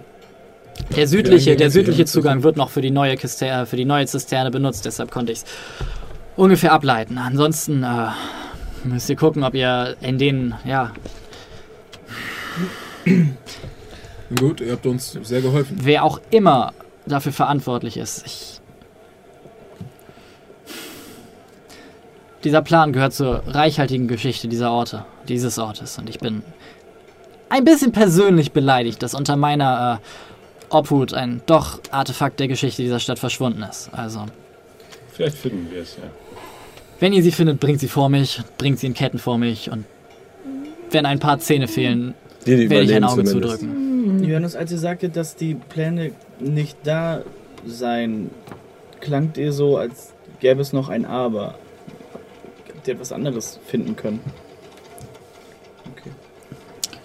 [0.96, 2.04] Der südliche, der südliche.
[2.04, 5.38] Zugang wird noch für die neue Zisterne, für die neue Zisterne benutzt, deshalb konnte ich
[5.38, 5.44] es
[6.36, 7.18] ungefähr ableiten.
[7.18, 8.08] Ansonsten äh,
[8.84, 10.92] müsst ihr gucken, ob ihr in den, ja,
[14.38, 15.78] gut, ihr habt uns sehr geholfen.
[15.82, 16.72] wer auch immer
[17.10, 18.24] dafür verantwortlich ist.
[18.26, 18.60] Ich
[22.44, 25.98] dieser Plan gehört zur reichhaltigen Geschichte dieser Orte, dieses Ortes.
[25.98, 26.42] Und ich bin
[27.50, 33.00] ein bisschen persönlich beleidigt, dass unter meiner äh, Obhut ein doch Artefakt der Geschichte dieser
[33.00, 33.90] Stadt verschwunden ist.
[33.92, 34.24] Also,
[35.12, 36.04] Vielleicht finden wir es, ja.
[37.00, 39.84] wenn ihr sie findet, bringt sie vor mich, bringt sie in Ketten vor mich und
[40.92, 42.14] wenn ein paar Zähne fehlen,
[42.46, 43.60] Die, die werde ich ein Auge zumindest.
[43.60, 44.24] zudrücken.
[44.24, 47.22] Johannes, als ihr sagtet, dass die Pläne nicht da
[47.66, 48.30] seien,
[49.00, 51.54] klangt ihr so, als gäbe es noch ein Aber.
[52.74, 54.20] Habt ihr etwas anderes finden können?
[55.92, 56.10] Okay.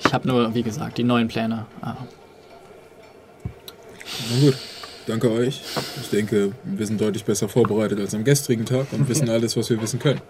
[0.05, 1.65] Ich habe nur, wie gesagt, die neuen Pläne.
[1.81, 1.97] Ah,
[4.31, 4.57] Na gut,
[5.07, 5.61] danke euch.
[6.01, 9.69] Ich denke, wir sind deutlich besser vorbereitet als am gestrigen Tag und wissen alles, was
[9.69, 10.21] wir wissen können.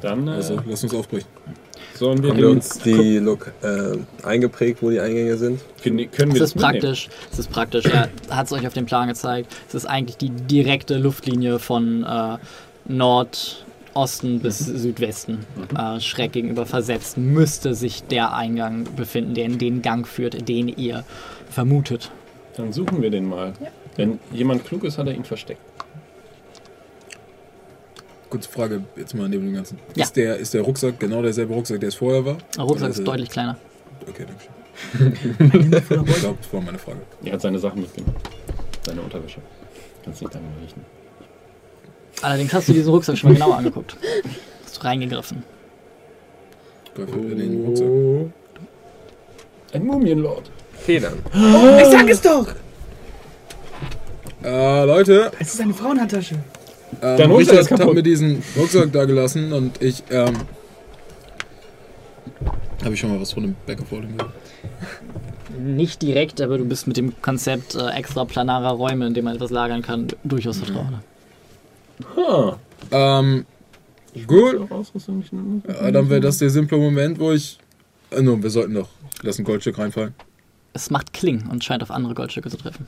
[0.00, 1.28] Dann äh, Also lasst uns aufbrechen.
[1.96, 3.96] Sollen wir, Haben wir uns die Lok äh,
[4.26, 5.60] eingeprägt, wo die Eingänge sind?
[5.82, 6.72] Können, können wir Es ist das mitnehmen?
[6.80, 7.08] praktisch.
[7.32, 7.84] Es ist praktisch.
[7.86, 9.52] Er hat es euch auf dem Plan gezeigt.
[9.68, 12.36] Es ist eigentlich die direkte Luftlinie von äh,
[12.84, 15.46] Nordosten bis Südwesten.
[15.76, 20.68] Äh, schräg gegenüber versetzt müsste sich der Eingang befinden, der in den Gang führt, den
[20.68, 21.04] ihr
[21.50, 22.10] vermutet.
[22.56, 23.52] Dann suchen wir den mal.
[23.96, 25.60] Wenn jemand klug ist, hat er ihn versteckt.
[28.36, 29.78] Kurze Frage jetzt mal neben dem Ganzen.
[29.94, 30.04] Ja.
[30.04, 32.36] Ist, der, ist der Rucksack genau derselbe Rucksack, der es vorher war?
[32.56, 33.56] Der Rucksack ist er- deutlich kleiner.
[34.08, 35.12] Okay, danke schön.
[35.80, 36.98] ich glaube, das war meine Frage.
[37.24, 38.14] Er hat seine Sachen mitgenommen.
[38.84, 39.40] Seine Unterwäsche.
[40.04, 40.84] Kannst nicht damit riechen.
[42.22, 43.96] Allerdings hast du diesen Rucksack schon mal genauer angeguckt.
[44.64, 45.42] Hast du reingegriffen.
[46.94, 47.86] Greife in den Rucksack.
[47.86, 48.30] Oh.
[49.72, 50.50] Ein Mumienlord.
[50.78, 51.18] Federn.
[51.32, 52.46] Ich sag es doch!
[54.44, 56.36] Äh, Leute, Es ist eine Frauenhandtasche.
[57.02, 60.34] Ähm, Dein Rucksack ist Richard hat mir diesen Rucksack da gelassen und ich, ähm...
[62.84, 64.32] Habe ich schon mal was von dem Back of Holding gehört?
[65.58, 69.36] Nicht direkt, aber du bist mit dem Konzept äh, extra planarer Räume, in denen man
[69.36, 70.86] etwas lagern kann, durchaus vertraut.
[72.16, 72.58] Ha.
[72.90, 73.46] Ähm,
[74.26, 74.68] gut.
[75.66, 77.58] Ja, dann wäre das der simple Moment, wo ich...
[78.10, 78.88] Äh, nun, wir sollten doch...
[79.22, 80.14] Lass ein Goldstück reinfallen.
[80.74, 82.86] Es macht Kling und scheint auf andere Goldstücke zu treffen.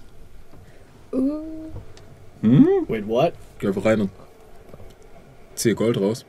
[2.42, 3.32] Wait, what?
[3.58, 4.10] Geh einfach rein und
[5.54, 6.24] ziehe Gold raus.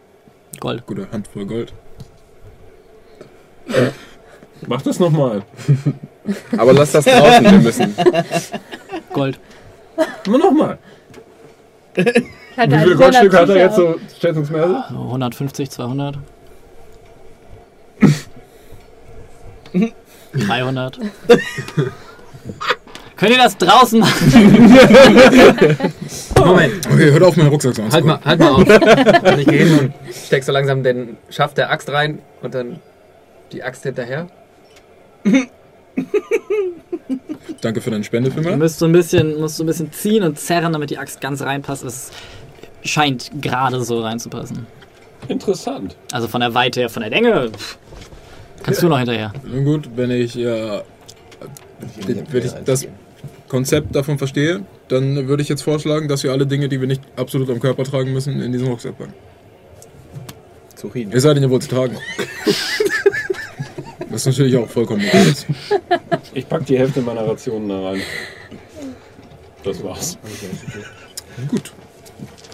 [0.60, 0.86] Gold.
[0.86, 1.74] Gute Handvoll Gold.
[4.68, 5.44] Mach das nochmal.
[6.58, 7.96] Aber lass das draußen, wir müssen.
[9.14, 9.40] Gold.
[10.26, 10.80] Immer nochmal.
[11.96, 14.78] Wie viele Goldstücke hat er jetzt so schätzungsmäßig?
[14.90, 16.18] So 150, 200.
[20.34, 21.00] 300.
[23.20, 24.32] Könnt ihr das draußen machen?
[26.38, 28.60] Moment, Okay, hört auf, meinen Rucksack zu halt mal, halt mal auf.
[28.68, 29.94] Und ich gehe hin und
[30.26, 32.80] steck so langsam den Schaft der Axt rein und dann
[33.52, 34.28] die Axt hinterher.
[37.62, 38.58] Danke für deine Spende für Du mich.
[38.58, 41.42] müsst so ein bisschen, musst so ein bisschen ziehen und zerren, damit die Axt ganz
[41.42, 41.84] reinpasst.
[41.84, 42.12] Es
[42.84, 44.66] scheint gerade so reinzupassen.
[45.28, 45.98] Interessant.
[46.14, 47.52] Also von der Weite her, von der Länge.
[48.64, 49.34] Kannst du noch hinterher.
[49.44, 50.84] Nun gut, wenn ich, ja,
[52.06, 52.88] wenn ich das
[53.50, 57.02] Konzept davon verstehe, dann würde ich jetzt vorschlagen, dass wir alle Dinge, die wir nicht
[57.18, 59.14] absolut am Körper tragen müssen, in diesen Rucksack packen.
[60.76, 61.12] Zufrieden.
[61.12, 61.98] Ihr seid ihn ja wohl zu tragen.
[64.12, 65.34] Das ist natürlich auch vollkommen okay.
[66.34, 68.02] Ich pack die Hälfte meiner Rationen da rein.
[69.64, 70.18] Das war's.
[71.48, 71.72] Gut.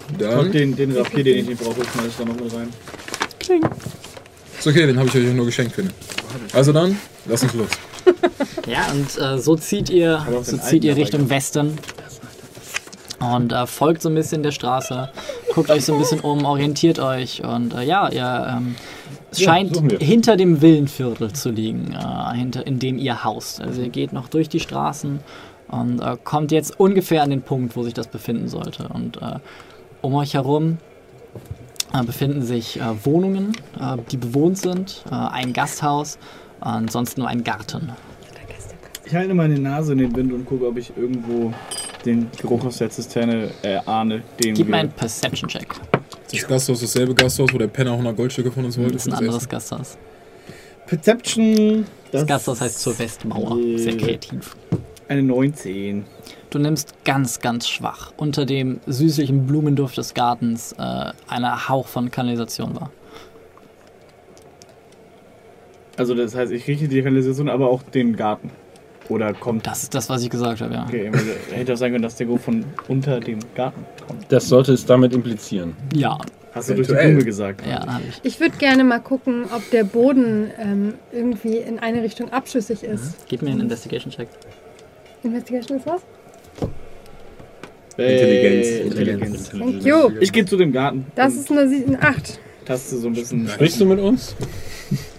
[0.10, 2.70] Und Dann den, den Rapier, den ich nicht brauche, schmeiß ich da noch mit rein.
[4.60, 5.94] ist okay, den habe ich euch nur geschenkt, finde.
[6.56, 7.69] Also dann, lass uns los.
[8.68, 11.77] Ja, und äh, so zieht ihr, so zieht ihr Richtung Westen
[13.19, 15.10] und äh, folgt so ein bisschen der Straße,
[15.53, 18.76] guckt euch so ein bisschen um, orientiert euch und äh, ja, ihr ähm,
[19.32, 23.61] es Ja, scheint hinter dem Villenviertel zu liegen, äh, hinter, in dem ihr haust.
[23.61, 25.19] Also ihr geht noch durch die Straßen
[25.68, 28.88] und äh, kommt jetzt ungefähr an den Punkt, wo sich das befinden sollte.
[28.94, 29.40] Und äh,
[30.02, 30.77] um euch herum
[31.94, 36.18] äh, befinden sich äh, Wohnungen, äh, die bewohnt sind, äh, ein Gasthaus
[36.61, 37.91] und sonst nur ein Garten.
[39.06, 41.53] Ich halte meine Nase in den Wind und gucke, ob ich irgendwo
[42.06, 45.68] den Geruch aus der Zisterne erahne, den Gib mir einen Perception-Check.
[46.32, 48.94] Ist das Gasthaus dasselbe Gasthaus, wo der Penner 100 Goldstücke von uns wollte?
[48.94, 49.49] Das ist ein anderes Essen?
[49.49, 49.98] Gasthaus.
[50.88, 51.86] Perception...
[52.11, 53.57] Das Gasthaus heißt zur Westmauer.
[53.77, 54.56] Sehr kreativ.
[55.07, 56.06] Eine 19.
[56.49, 62.10] Du nimmst ganz, ganz schwach unter dem süßlichen Blumenduft des Gartens äh, einer Hauch von
[62.10, 62.91] Kanalisation wahr.
[65.98, 68.50] Also das heißt, ich rieche die Kanalisation, aber auch den Garten.
[69.08, 69.68] Oder kommt...
[69.68, 70.86] Das ist das, was ich gesagt habe, ja.
[70.88, 74.26] Okay, also hätte auch sein können, dass der Geruch von unter dem Garten kommt.
[74.30, 75.76] Das sollte es damit implizieren.
[75.94, 76.18] Ja,
[76.56, 76.94] Hast du durch die.
[76.94, 77.68] Blume gesagt.
[77.68, 78.20] ja, habe ich.
[78.24, 83.28] Ich würde gerne mal gucken, ob der Boden ähm, irgendwie in eine Richtung abschüssig ist.
[83.28, 84.30] Gib mir einen Investigation-Check.
[85.24, 86.02] Investigation ist was?
[87.98, 88.68] Intelligenz.
[88.68, 89.50] Äh, Intelligenz.
[89.50, 90.12] Thank you.
[90.22, 91.06] Ich gehe zu dem Garten.
[91.16, 92.40] Das ist eine 8.
[92.66, 93.48] taste so ein bisschen.
[93.50, 94.34] Sprichst du mit uns?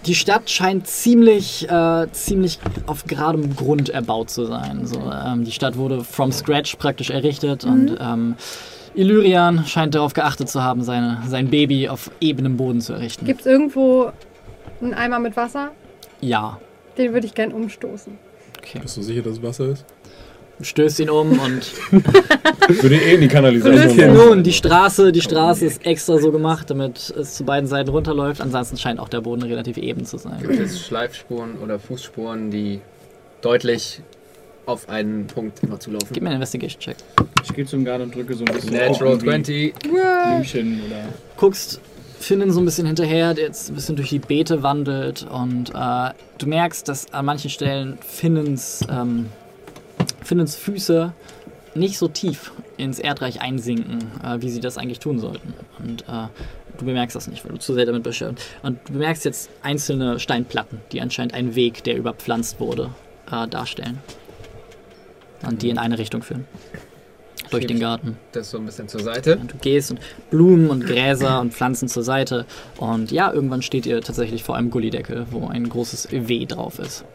[0.05, 4.85] Die Stadt scheint ziemlich, äh, ziemlich auf geradem Grund erbaut zu sein.
[4.85, 8.35] So, ähm, die Stadt wurde from scratch praktisch errichtet und ähm,
[8.95, 13.25] Illyrian scheint darauf geachtet zu haben, seine, sein Baby auf ebenem Boden zu errichten.
[13.25, 14.11] Gibt es irgendwo
[14.81, 15.71] einen Eimer mit Wasser?
[16.21, 16.59] ja.
[16.97, 18.17] Den würde ich gern umstoßen.
[18.57, 18.79] Okay.
[18.81, 19.85] Bist du sicher, dass es Wasser ist?
[20.61, 21.71] Stößt ihn um und
[22.81, 24.13] Würde eh in die Kanalisation.
[24.13, 28.41] Nun, die Straße, die Straße ist extra so gemacht, damit es zu beiden Seiten runterläuft.
[28.41, 30.39] Ansonsten scheint auch der Boden relativ eben zu sein.
[30.41, 32.81] Gibt es Schleifspuren oder Fußspuren, die
[33.41, 34.01] deutlich
[34.65, 36.09] auf einen Punkt immer zulaufen?
[36.11, 36.97] Gib mir einen Investigation-Check.
[37.43, 38.73] Ich gehe zum Garten und drücke so ein bisschen.
[38.73, 39.91] Natural auf, irgendwie 20.
[39.93, 41.05] Blümchen oder.
[41.37, 41.79] Guckst
[42.19, 46.09] Finnen so ein bisschen hinterher, der jetzt ein bisschen durch die Beete wandelt und äh,
[46.37, 49.27] du merkst, dass an manchen Stellen Finnens, ähm,
[50.27, 51.13] Finnens Füße
[51.73, 55.53] nicht so tief ins Erdreich einsinken, äh, wie sie das eigentlich tun sollten.
[55.79, 56.27] Und äh,
[56.77, 58.63] du bemerkst das nicht, weil du zu sehr damit beschäftigt bist.
[58.63, 62.89] Und du bemerkst jetzt einzelne Steinplatten, die anscheinend einen Weg, der überpflanzt wurde,
[63.31, 63.99] äh, darstellen.
[65.47, 66.45] Und die in eine Richtung führen.
[67.49, 68.17] Durch den Garten.
[68.33, 69.37] Das so ein bisschen zur Seite.
[69.37, 72.45] Und du gehst und Blumen und Gräser und Pflanzen zur Seite.
[72.75, 77.05] Und ja, irgendwann steht ihr tatsächlich vor einem Gullideckel, wo ein großes W drauf ist.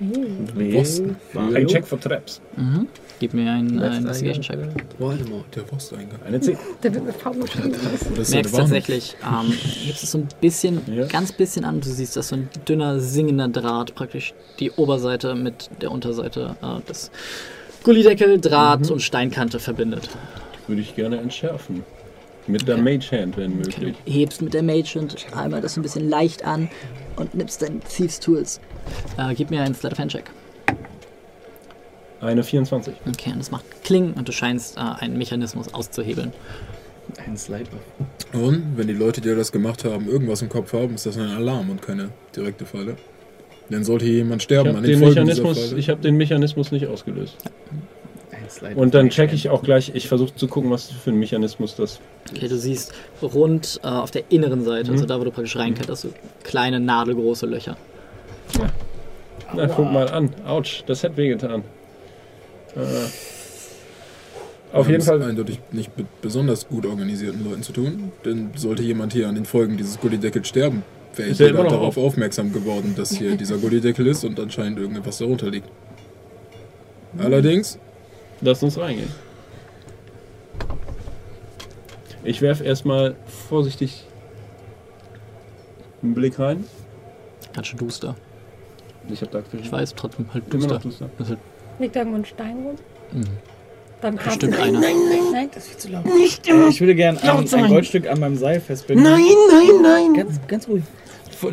[0.00, 1.16] Boston.
[1.34, 2.40] Ein Check for Traps.
[2.56, 2.88] Mhm.
[3.18, 4.58] Gib mir einen äh, Investigation-Check.
[4.98, 6.22] Voldemort, der Posteingang.
[6.26, 6.56] Eine 10.
[6.82, 9.52] Der wird mir ist Du merkst tatsächlich, ähm,
[9.84, 11.06] gibst es so ein bisschen, Ja.
[11.06, 11.80] ganz bisschen an.
[11.82, 16.80] Du siehst, dass so ein dünner, singender Draht praktisch die Oberseite mit der Unterseite äh,
[16.88, 17.10] des
[17.82, 20.08] Gullideckel, Draht und Steinkante verbindet.
[20.66, 21.84] Würde ich gerne entschärfen.
[22.50, 23.94] Mit der Mage Hand, wenn möglich.
[24.04, 26.68] Du hebst mit der Mage und einmal das so ein bisschen leicht an
[27.16, 28.60] und nimmst deinen Thieves Tools.
[29.18, 30.30] Äh, gib mir einen Sleight of Hand Check.
[32.20, 32.94] Eine 24.
[33.08, 36.32] Okay, und das macht Kling und du scheinst äh, einen Mechanismus auszuhebeln.
[37.26, 37.64] Ein Slide.
[38.32, 41.30] Und wenn die Leute, die das gemacht haben, irgendwas im Kopf haben, ist das ein
[41.30, 42.96] Alarm und keine direkte Falle.
[43.70, 45.80] Dann sollte hier jemand Ich sterben habe an den, den Folgen dieser Mechanismus, Falle.
[45.80, 47.36] ich hab den Mechanismus nicht ausgelöst.
[47.38, 47.99] Slide.
[48.74, 52.00] Und dann check ich auch gleich, ich versuche zu gucken, was für ein Mechanismus das
[52.34, 55.74] Okay, du siehst rund äh, auf der inneren Seite, also da, wo du praktisch rein
[55.74, 56.08] kannst, hast du
[56.42, 57.76] kleine, nadelgroße Löcher.
[59.54, 60.30] Na, guck mal an.
[60.46, 61.64] Autsch, das hat wehgetan.
[62.76, 63.08] Äh,
[64.72, 65.22] auf jeden Fall.
[65.22, 68.12] eindeutig nicht mit besonders gut organisierten Leuten zu tun.
[68.24, 70.84] Denn sollte jemand hier an den Folgen dieses Gullideckel sterben,
[71.16, 72.04] wäre ich noch darauf auf?
[72.04, 75.68] aufmerksam geworden, dass hier dieser Gullideckel ist und anscheinend irgendetwas darunter liegt.
[77.18, 77.78] Allerdings,
[78.40, 79.10] Lass uns reingehen.
[82.24, 83.16] Ich werfe erstmal
[83.48, 84.04] vorsichtig
[86.02, 86.64] einen Blick rein.
[87.54, 88.16] Ganz schön duster.
[89.08, 90.74] Ich habe da Ich weiß, trotzdem halt Immer duster.
[90.74, 91.10] noch duster.
[91.18, 91.40] Das ist halt,
[91.78, 92.74] Liegt da irgendwo ein Stein rum?
[93.12, 93.24] Mhm.
[94.02, 94.80] Dann bestimmt kratzt- einer.
[94.80, 96.04] Nein, Das ist viel zu laut.
[96.06, 99.04] Äh, ich würde gerne ein, ein Goldstück an meinem Seil festbinden.
[99.04, 100.14] Nein, nein, nein.
[100.14, 100.84] Ganz, ganz ruhig.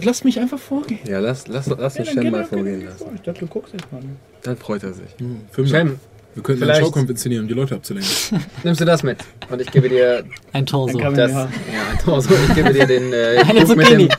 [0.02, 1.00] Lass mich einfach vorgehen.
[1.08, 2.98] Ja, lass, lass, lass Ja, Shen geh mal vorgehen lassen.
[2.98, 3.12] vor.
[3.16, 4.02] Ich dachte, du guckst jetzt mal.
[4.44, 5.08] Dann freut er sich.
[5.18, 6.00] hm, Film, Shem,
[6.38, 8.12] wir könnten vielleicht- einen Schaukampf inszenieren, um die Leute abzulenken.
[8.64, 9.18] nimmst du das mit?
[9.50, 10.24] Und ich gebe dir
[10.54, 10.98] Ein Torso.
[11.00, 11.32] Das.
[11.34, 11.48] man Ja,
[11.92, 12.34] ein Torso.
[12.48, 14.10] Ich gebe dir den äh, Eine mit dem,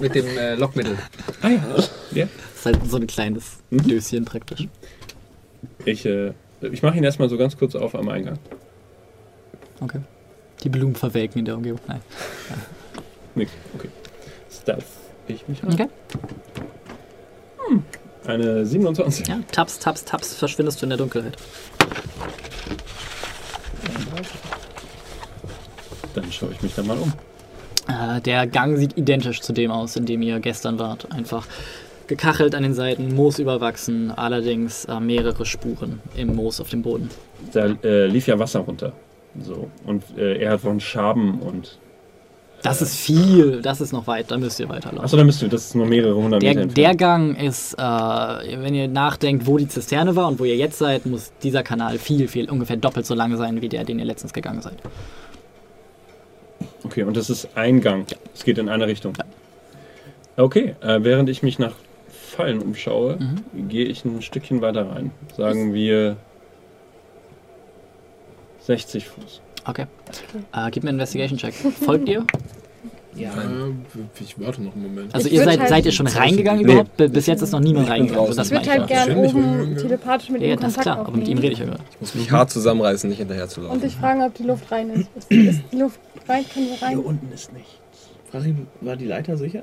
[0.00, 0.96] mit dem äh, Lockmittel.
[1.42, 1.62] Ah ja.
[2.12, 2.28] ja.
[2.52, 3.82] Das ist halt so ein kleines Mhm.
[3.88, 4.68] Döschen praktisch.
[5.84, 8.38] Ich, äh, ich mache ihn erstmal so ganz kurz auf am Eingang.
[9.80, 10.00] Okay.
[10.62, 11.80] Die Blumen verwelken in der Umgebung.
[11.88, 12.00] Nein.
[13.34, 13.50] Nix.
[13.74, 13.88] Okay.
[14.50, 14.84] Stealth.
[15.26, 15.72] Ich mich ran.
[15.72, 15.88] Okay.
[18.28, 19.26] Eine 27.
[19.26, 21.34] Ja, taps, taps, taps, verschwindest du in der Dunkelheit.
[26.14, 27.10] Dann schaue ich mich da mal um.
[27.88, 31.10] Äh, der Gang sieht identisch zu dem aus, in dem ihr gestern wart.
[31.10, 31.46] Einfach
[32.06, 37.08] gekachelt an den Seiten, Moos überwachsen, allerdings äh, mehrere Spuren im Moos auf dem Boden.
[37.54, 38.92] Da äh, lief ja Wasser runter.
[39.40, 39.70] So.
[39.86, 41.78] Und äh, er hat von Schaben und.
[42.62, 45.04] Das ist viel, das ist noch weit, da müsst ihr weiterlaufen.
[45.04, 46.98] Achso, da müsst ihr, das ist nur mehrere hundert Der, Meter der entfernt.
[46.98, 51.06] Gang ist, äh, wenn ihr nachdenkt, wo die Zisterne war und wo ihr jetzt seid,
[51.06, 54.32] muss dieser Kanal viel, viel, ungefähr doppelt so lang sein wie der, den ihr letztens
[54.32, 54.76] gegangen seid.
[56.84, 58.06] Okay, und das ist ein Gang.
[58.34, 59.12] Es geht in eine Richtung.
[60.36, 61.74] Okay, äh, während ich mich nach
[62.10, 63.68] Fallen umschaue, Mhm.
[63.68, 65.12] gehe ich ein Stückchen weiter rein.
[65.36, 66.16] Sagen wir
[68.60, 69.40] 60 Fuß.
[69.66, 69.86] Okay.
[70.54, 71.54] Äh, gib mir einen Investigation-Check.
[71.54, 72.24] Folgt ihr?
[73.16, 73.32] Ja.
[74.20, 75.12] Ich warte noch einen Moment.
[75.12, 76.70] Also Ich ihr würd seid, halt- seid ihr schon reingegangen Nee.
[76.72, 76.96] überhaupt?
[76.98, 78.30] B- Bis jetzt ist noch niemand reingegangen.
[78.30, 78.96] So, das Ich würde meine halt ich.
[78.96, 79.76] gern Ständig oben reingegangen.
[79.76, 81.40] telepathisch mit Ja, ihm ja, das ist Kontakt klar, aber mit ihm aufnehmen.
[81.40, 81.80] rede ich ja gerade.
[81.90, 83.80] Ich muss mich hart zusammenreißen, nicht hinterher zu Und laufen.
[83.80, 85.08] dich fragen, ob die Luft rein ist.
[85.16, 85.98] Ist, ist die Luft
[86.28, 86.44] rein?
[86.54, 86.98] Können wir rein?
[86.98, 87.70] unten ist nichts.
[88.30, 89.62] Frag ihn, war die Leiter sicher?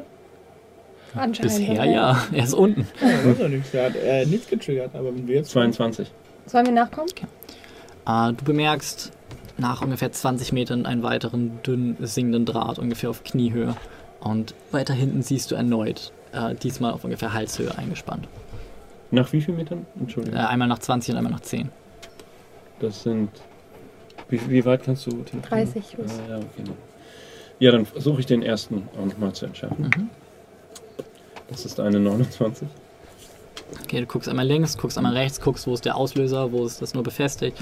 [1.13, 1.41] Anscheinend.
[1.57, 2.85] Bisher ja, er ist unten.
[3.01, 3.07] Ja,
[3.41, 3.73] er nicht.
[3.73, 5.51] Er hat äh, nichts getriggert, aber wenn wir jetzt.
[5.51, 6.11] 22.
[6.47, 7.07] Sollen wir nachkommen?
[8.05, 9.13] Äh, du bemerkst
[9.57, 13.75] nach ungefähr 20 Metern einen weiteren dünn singenden Draht, ungefähr auf Kniehöhe.
[14.19, 18.27] Und weiter hinten siehst du erneut, äh, diesmal auf ungefähr Halshöhe eingespannt.
[19.11, 19.85] Nach wie vielen Metern?
[19.95, 20.39] Äh, Entschuldigung.
[20.39, 21.69] einmal nach 20 und einmal nach 10.
[22.79, 23.29] Das sind.
[24.29, 25.73] Wie, wie weit kannst du teleportieren?
[25.73, 26.11] 30 Fuß.
[26.11, 26.71] Ah, ja, okay.
[27.59, 29.85] Ja, dann versuche ich den ersten auch nochmal zu entschärfen.
[29.85, 30.09] Mhm.
[31.47, 32.67] Das ist eine 29.
[33.83, 36.81] Okay, du guckst einmal links, guckst einmal rechts, guckst, wo ist der Auslöser, wo ist
[36.81, 37.57] das nur befestigt.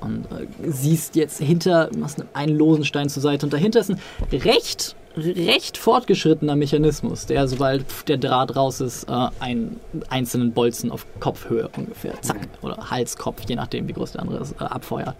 [0.00, 3.90] Und äh, siehst jetzt hinter, du machst einen losen Stein zur Seite und dahinter ist
[3.90, 3.98] ein
[4.32, 9.80] recht, recht fortgeschrittener Mechanismus, der, sobald der Draht raus ist, äh, einen
[10.10, 14.52] einzelnen Bolzen auf Kopfhöhe ungefähr, zack, oder Halskopf, je nachdem, wie groß der andere ist,
[14.60, 15.16] äh, abfeuert.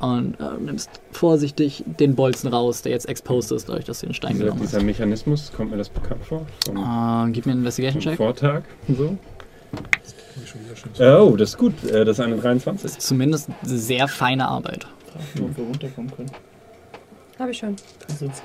[0.00, 4.14] Und äh, nimmst vorsichtig den Bolzen raus, der jetzt exposed ist, dadurch, dass du den
[4.14, 4.72] Stein Dieser, genommen hast.
[4.74, 6.46] dieser Mechanismus, kommt mir das bekannt vor?
[6.68, 8.16] Ein, Äh, gib mir einen Investigation-Check.
[8.18, 9.16] Vortag und so.
[10.44, 11.72] Ich Oh, das ist gut.
[11.84, 12.98] Äh, Das ist eine 23.
[12.98, 14.86] Zumindest sehr feine Arbeit.
[15.12, 16.30] Frag ihn, ob wir runterkommen können.
[17.38, 17.76] Habe ich schon.
[18.06, 18.42] Das ist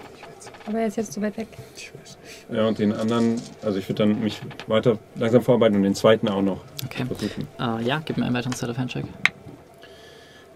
[0.67, 1.47] Aber er ist jetzt zu weit weg.
[1.75, 2.17] Ich weiß
[2.49, 2.57] nicht.
[2.57, 6.27] Ja, und den anderen, also ich würde dann mich weiter langsam vorarbeiten und den zweiten
[6.27, 7.05] auch noch Okay.
[7.05, 7.47] versuchen.
[7.59, 9.05] Äh, ja, gib mir einen weiteren Set-of-Hand-Check.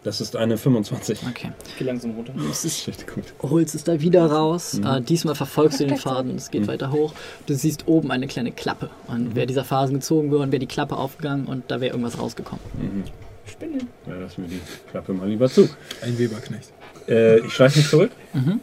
[0.07, 1.19] Das ist eine 25.
[1.29, 1.51] Okay.
[1.77, 2.31] Geh langsam runter.
[2.47, 3.25] Das ist echt gut.
[3.41, 4.75] holst es da wieder raus.
[4.75, 4.85] Mhm.
[4.85, 5.97] Äh, diesmal verfolgst du den.
[5.97, 6.67] Faden, es geht Mhm.
[6.67, 7.13] weiter hoch.
[7.45, 8.89] Du siehst oben eine kleine Klappe.
[9.07, 12.63] Und wäre dieser Phasen gezogen worden, wäre die Klappe aufgegangen und da wäre irgendwas rausgekommen.
[12.79, 13.03] Mhm.
[13.51, 13.87] Spinnen.
[14.07, 14.61] Ja, lassen wir die
[14.91, 15.67] Klappe mal lieber zu.
[16.01, 16.71] Ein Weberknecht.
[17.09, 18.61] Äh, ich schleiche mich zurück, Mhm.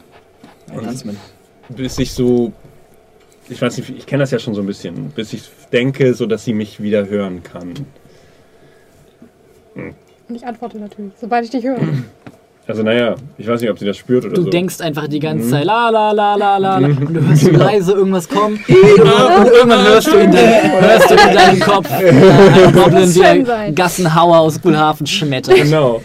[0.70, 1.18] Ein Huntsman.
[1.68, 2.54] bis ich so.
[3.50, 5.10] Ich weiß nicht, ich kenne das ja schon so ein bisschen.
[5.10, 5.42] Bis ich
[5.74, 7.74] denke, so dass sie mich wieder hören kann.
[10.28, 11.80] Und ich antworte natürlich, sobald ich dich höre.
[12.66, 14.48] Also, naja, ich weiß nicht, ob sie das spürt oder Du so.
[14.48, 15.50] denkst einfach die ganze Mhm.
[15.50, 16.88] Zeit la la la la la la.
[16.88, 17.06] Mhm.
[17.08, 20.72] und du hörst so leise irgendwas kommen und irgendwann, und irgendwann hörst du in, dein,
[20.80, 23.74] hörst du in deinem Kopf einen Goblin, ein sein.
[23.74, 25.56] Gassenhauer aus Gulhafen schmettert.
[25.56, 26.00] Genau.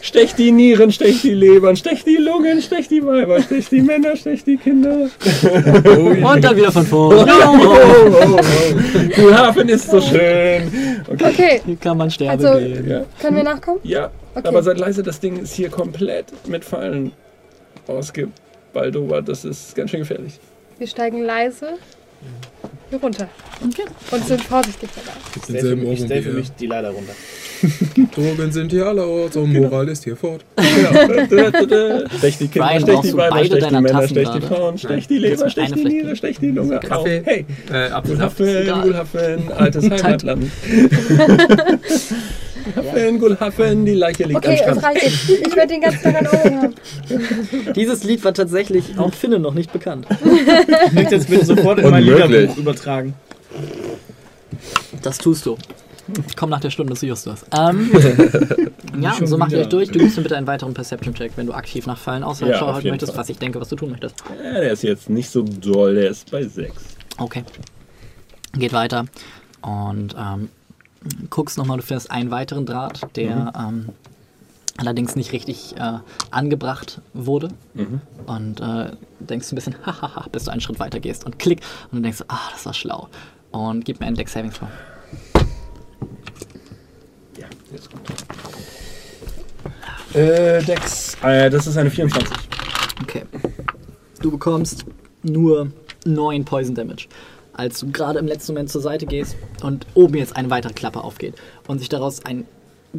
[0.00, 4.14] Stech die Nieren, stech die Lebern, stech die Lungen, stech die Weiber, stech die Männer,
[4.14, 5.08] stech die Kinder.
[6.22, 7.26] Und dann wieder von vorne.
[7.26, 9.20] Oh, oh, oh.
[9.20, 10.62] Gulhafen ist so schön.
[11.12, 11.24] Okay.
[11.32, 12.88] Okay, Hier kann man sterben Also- gehen.
[12.88, 13.00] Ja.
[13.20, 13.80] können wir nachkommen?
[13.82, 14.48] ja, Okay.
[14.48, 17.12] aber seid leise, das Ding ist hier komplett mit Fallen
[17.86, 19.28] ausgebaldobert.
[19.28, 20.38] Das ist ganz schön gefährlich.
[20.78, 21.78] Wir steigen leise
[22.90, 23.28] hier runter
[23.64, 23.84] Okay.
[24.10, 25.16] und sind vorsichtig dabei.
[25.34, 27.12] Ich stelle für, mich die Leiter runter.
[28.14, 30.44] Drogen sind hier allerorts und Moral ist hier fort.
[30.58, 34.46] Stech die Kinder, Brian, stech die Weiber, stech die deiner Männer, Tassen stech die gerade?
[34.54, 35.18] Frauen, stech die.
[35.18, 36.78] Leber, stech die Niere, stech die Lunge.
[36.80, 37.22] Kaffee.
[37.24, 38.82] Hey, Äh, egal.
[38.82, 40.50] Gulhafen, altes Heimatland.
[42.74, 44.82] Gulhafen, Gulhafen, die Leiche liegt Okay, am es Strand.
[44.84, 45.30] reicht jetzt.
[45.46, 46.74] Ich werde den ganzen Tag an Augen haben.
[47.74, 50.06] Dieses Lied war tatsächlich auch Finnen noch nicht bekannt.
[50.86, 52.02] Ich möchte jetzt bitte sofort in mein.
[52.04, 53.14] Liederbuch übertragen.
[55.02, 55.56] Das tust du.
[56.36, 57.44] Komm nach der Stunde zu Justus.
[57.56, 57.90] Ähm,
[59.00, 59.90] ja, Schon so macht ihr euch durch.
[59.90, 62.88] Du gibst mir bitte einen weiteren Perception-Check, wenn du aktiv nach Fallen Ja, Ausschau halten
[62.90, 63.20] möchtest, Fall.
[63.22, 64.14] was ich denke, was du tun möchtest.
[64.44, 66.72] Ja, der ist jetzt nicht so doll, der ist bei 6.
[67.18, 67.42] Okay.
[68.56, 69.06] Geht weiter.
[69.62, 70.48] Und ähm,
[71.30, 73.90] guckst nochmal, du findest einen weiteren Draht, der ähm,
[74.76, 75.98] allerdings nicht richtig äh,
[76.30, 77.48] angebracht wurde.
[77.74, 78.00] Mhm.
[78.26, 81.24] Und äh, denkst ein bisschen, hahaha, bis du einen Schritt weiter gehst.
[81.24, 81.60] Und klick.
[81.90, 83.08] Und du denkst, ah, das war schlau.
[83.50, 84.68] Und gib mir einen Deck Saving Throw.
[87.38, 88.16] Ja, jetzt kommt er.
[90.14, 91.16] Äh, Dex.
[91.22, 92.34] Äh, das ist eine 24.
[93.02, 93.24] Okay.
[94.20, 94.84] Du bekommst
[95.22, 95.70] nur
[96.06, 97.08] 9 Poison Damage.
[97.56, 101.02] Als du gerade im letzten Moment zur Seite gehst und oben jetzt eine weitere Klappe
[101.02, 101.34] aufgeht
[101.66, 102.44] und sich daraus ein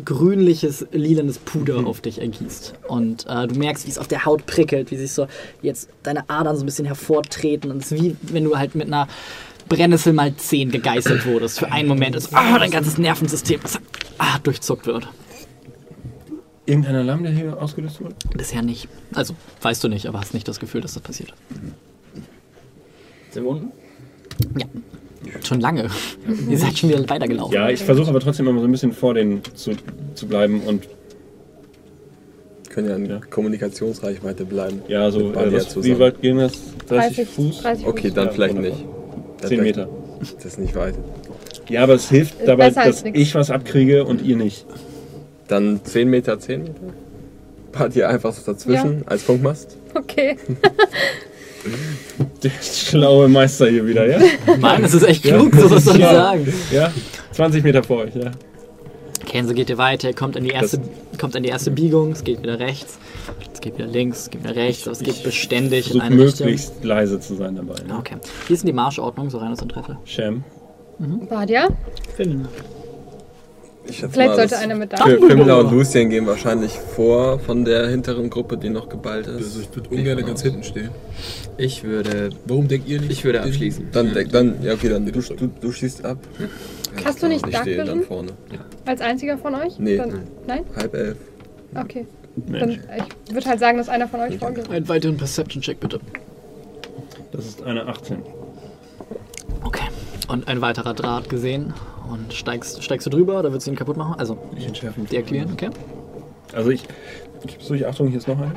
[0.06, 2.74] grünliches, lilanes Puder auf dich ergießt.
[2.88, 5.28] Und äh, du merkst, wie es auf der Haut prickelt, wie sich so
[5.62, 7.72] jetzt deine Adern so ein bisschen hervortreten.
[7.72, 9.08] Und es ist wie wenn du halt mit einer
[9.70, 11.60] Brennnessel mal 10 gegeißelt wurdest.
[11.60, 13.80] Für einen Moment ist ah, dein ganzes Nervensystem das,
[14.18, 15.08] ah, durchzuckt wird.
[16.66, 18.16] Irgendein Alarm, der hier ausgelöst wurde?
[18.36, 18.90] Bisher nicht.
[19.14, 21.34] Also, weißt du nicht, aber hast nicht das Gefühl, dass das passiert.
[23.32, 23.72] Sind wir unten?
[24.58, 24.66] Ja.
[25.44, 25.90] Schon lange.
[26.50, 27.54] Ihr seid schon wieder weitergelaufen.
[27.54, 29.72] Ja, ich versuche aber trotzdem immer so ein bisschen vor denen zu,
[30.16, 30.88] zu bleiben und
[32.70, 33.20] Können ja in Ja.
[33.30, 34.82] Kommunikationsreichweite bleiben.
[34.88, 36.54] ja, so, äh, was, wie weit gehen das?
[36.88, 37.62] 30, Fuß?
[37.64, 38.14] 30 Okay, Fuß.
[38.14, 38.78] dann Ja, vielleicht wunderbar.
[38.80, 38.90] nicht.
[39.40, 39.90] Dann 10 vielleicht- Meter.
[40.36, 40.96] Das ist nicht weit.
[41.70, 43.20] Ja, aber es hilft Ist dabei, dass nix.
[43.20, 44.66] ich was abkriege und ihr nicht.
[45.48, 46.74] Dann 10 Meter, 10 Meter?
[47.74, 49.76] Wart ihr einfach so dazwischen als Funkmast?
[49.94, 50.38] Okay.
[52.44, 54.20] Der schlaue Meister hier wieder, ja?
[54.60, 56.14] Mann, das ist echt klug, so was soll ich Ja.
[56.14, 56.54] sagen.
[56.72, 56.92] Ja,
[57.32, 58.32] 20 Meter vor euch, ja.
[59.26, 60.80] Kenzo geht ihr weiter, kommt an die erste,
[61.20, 62.98] kommt an die erste Biegung, es geht wieder rechts,
[63.54, 66.46] es geht wieder links, es geht wieder rechts, aber es geht beständig in eine Richtung.
[66.48, 67.76] möglichst leise zu sein dabei.
[67.86, 67.98] Ne?
[68.00, 68.16] Okay.
[68.48, 69.98] Wie ist die Marschordnung, so rein aus Interesse?
[70.06, 70.44] Sham.
[71.30, 71.68] Badia?
[72.16, 72.48] Finden.
[73.88, 74.98] Vielleicht mal, sollte einer mit da.
[74.98, 79.36] Pim- Pimla und Lucien gehen wahrscheinlich vor von der hinteren Gruppe, die noch geballt ist.
[79.38, 80.90] Also ich würde ungern ganz hinten stehen.
[81.58, 83.12] Ich würde, Warum denkt ihr nicht?
[83.12, 83.88] ich würde abschließen.
[83.92, 86.18] Dann, deck- dann, ja okay, dann du, du, du schießt ab.
[87.06, 88.30] Hast du nicht Ich stehe dann vorne.
[88.86, 89.78] als einziger von euch?
[89.80, 89.98] Nee.
[89.98, 90.64] Dann, nein?
[90.76, 91.18] Halb elf.
[91.76, 92.06] Okay.
[92.36, 92.80] Dann, Mensch,
[93.28, 94.70] ich würde halt sagen, dass einer von euch vorgeht.
[94.70, 96.00] Einen weiteren Perception-Check bitte.
[97.32, 98.18] das ist eine 18.
[99.64, 99.84] Okay.
[100.28, 101.74] Und ein weiterer Draht gesehen.
[102.12, 104.16] Und steigst, steigst du drüber oder willst du ihn kaputt machen?
[104.20, 105.08] Also, Ich entschärfe ihn.
[105.08, 105.70] deaktivieren, okay?
[106.54, 106.84] Also ich.
[107.46, 108.52] Gibst du dich Achtung, hier ist noch eine.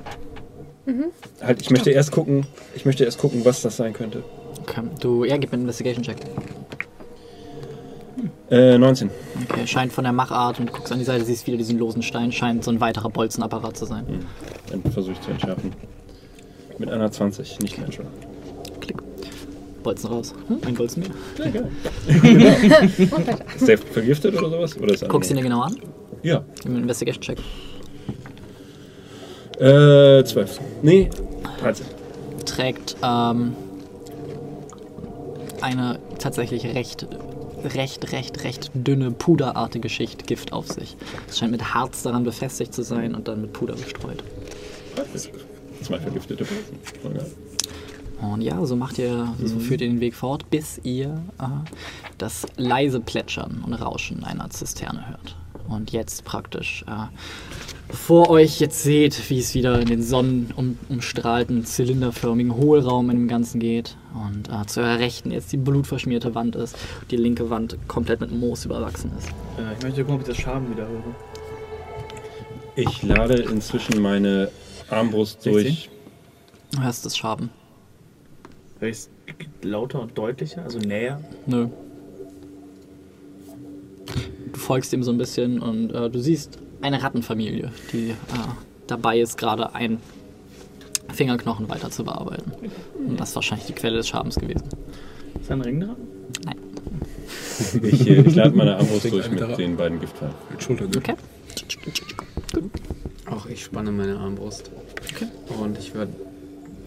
[1.40, 4.22] Halt, ich möchte erst gucken, ich möchte erst gucken, was das sein könnte.
[4.62, 4.82] Okay.
[5.01, 6.16] Du, ja, gib mir einen Investigation-Check.
[8.51, 9.10] Äh, 19.
[9.48, 12.32] Okay, scheint von der Machart und guckst an die Seite, siehst wieder diesen losen Stein,
[12.32, 14.05] scheint so ein weiterer Bolzenapparat zu sein.
[14.70, 15.72] Dann versuche ich zu entschärfen.
[16.78, 18.09] Mit einer 20, nicht natural.
[18.20, 18.30] Klick.
[19.82, 20.35] Bolzen raus.
[20.48, 21.11] Hm, ein Bolzen mehr.
[21.39, 21.70] Ja, geil.
[23.57, 24.77] Ist der vergiftet oder sowas?
[24.78, 25.77] Oder ist er Guckst ihn dir genau an?
[26.23, 26.44] Ja.
[26.57, 27.39] Gib mir einen Investigation-Check.
[29.59, 30.61] Äh, 12.
[30.82, 31.11] Nee,
[31.61, 31.86] 13.
[32.47, 33.55] trägt ähm,
[35.61, 37.07] eine tatsächlich recht,
[37.65, 40.97] recht, recht, recht dünne, puderartige Schicht Gift auf sich.
[41.28, 44.23] Es scheint mit Harz daran befestigt zu sein und dann mit Puder bestreut.
[45.82, 46.78] Zwei vergiftete Pilzen.
[48.20, 51.44] Und ja, so macht ihr, so führt ihr den Weg fort, bis ihr äh,
[52.18, 55.36] das leise Plätschern und Rauschen einer Zisterne hört.
[55.68, 62.55] Und jetzt praktisch äh, vor euch jetzt seht, wie es wieder in den sonnenumstrahlten, zylinderförmigen
[62.56, 63.97] Hohlraum in dem Ganzen geht.
[64.14, 66.76] Und äh, zu eurer Rechten jetzt die blutverschmierte Wand ist.
[67.10, 69.28] Die linke Wand komplett mit Moos überwachsen ist.
[69.28, 71.15] Äh, ich möchte gucken, ob ich das Schaden wieder höre.
[72.76, 74.50] Ich lade inzwischen meine
[74.89, 75.52] Armbrust 16?
[75.52, 75.90] durch.
[76.73, 77.50] Du hörst das Schaben.
[78.81, 79.10] Hör ich es
[79.60, 81.20] lauter und deutlicher, also näher?
[81.47, 81.68] Nö.
[84.52, 88.15] Du folgst ihm so ein bisschen und äh, du siehst eine Rattenfamilie, die äh,
[88.86, 89.99] dabei ist, gerade einen
[91.12, 92.52] Fingerknochen weiter zu bearbeiten.
[93.07, 94.68] Und das ist wahrscheinlich die Quelle des Schabens gewesen.
[95.39, 95.97] Ist da ein Ring dran?
[97.83, 100.34] Ich, äh, ich lade meine Armbrust durch mit den beiden Giftpfeilen.
[100.50, 100.97] Mit Schultergriff.
[100.97, 101.17] Okay.
[103.31, 104.70] Auch ich spanne meine Armbrust.
[105.60, 106.12] Und ich würde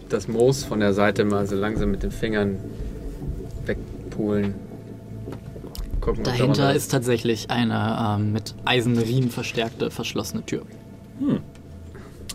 [0.08, 2.58] das Moos von der Seite mal so langsam mit den Fingern
[3.66, 4.54] wegpulen.
[6.00, 10.62] Gucken, da Dahinter ist tatsächlich eine ähm, mit Eisenriemen verstärkte, verschlossene Tür.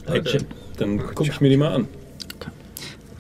[0.08, 0.46] Action.
[0.78, 1.88] Dann gucke ich mir die mal an.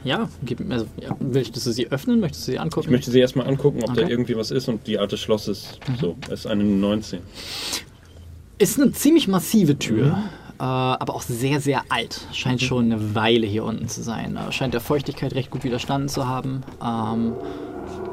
[0.05, 2.21] Ja, gib, also, ja, möchtest du sie öffnen?
[2.21, 2.87] Möchtest du sie angucken?
[2.87, 4.09] Ich möchte sie erstmal angucken, ob da Okay.
[4.11, 5.77] irgendwie was ist und die Art des Schlosses.
[5.99, 7.19] So, es ist eine 19.
[8.57, 12.21] Ist eine ziemlich massive Tür, äh, aber auch sehr, sehr alt.
[12.33, 14.37] Scheint schon eine Weile hier unten zu sein.
[14.37, 16.63] Äh, scheint der Feuchtigkeit recht gut widerstanden zu haben.
[16.83, 17.33] Ähm,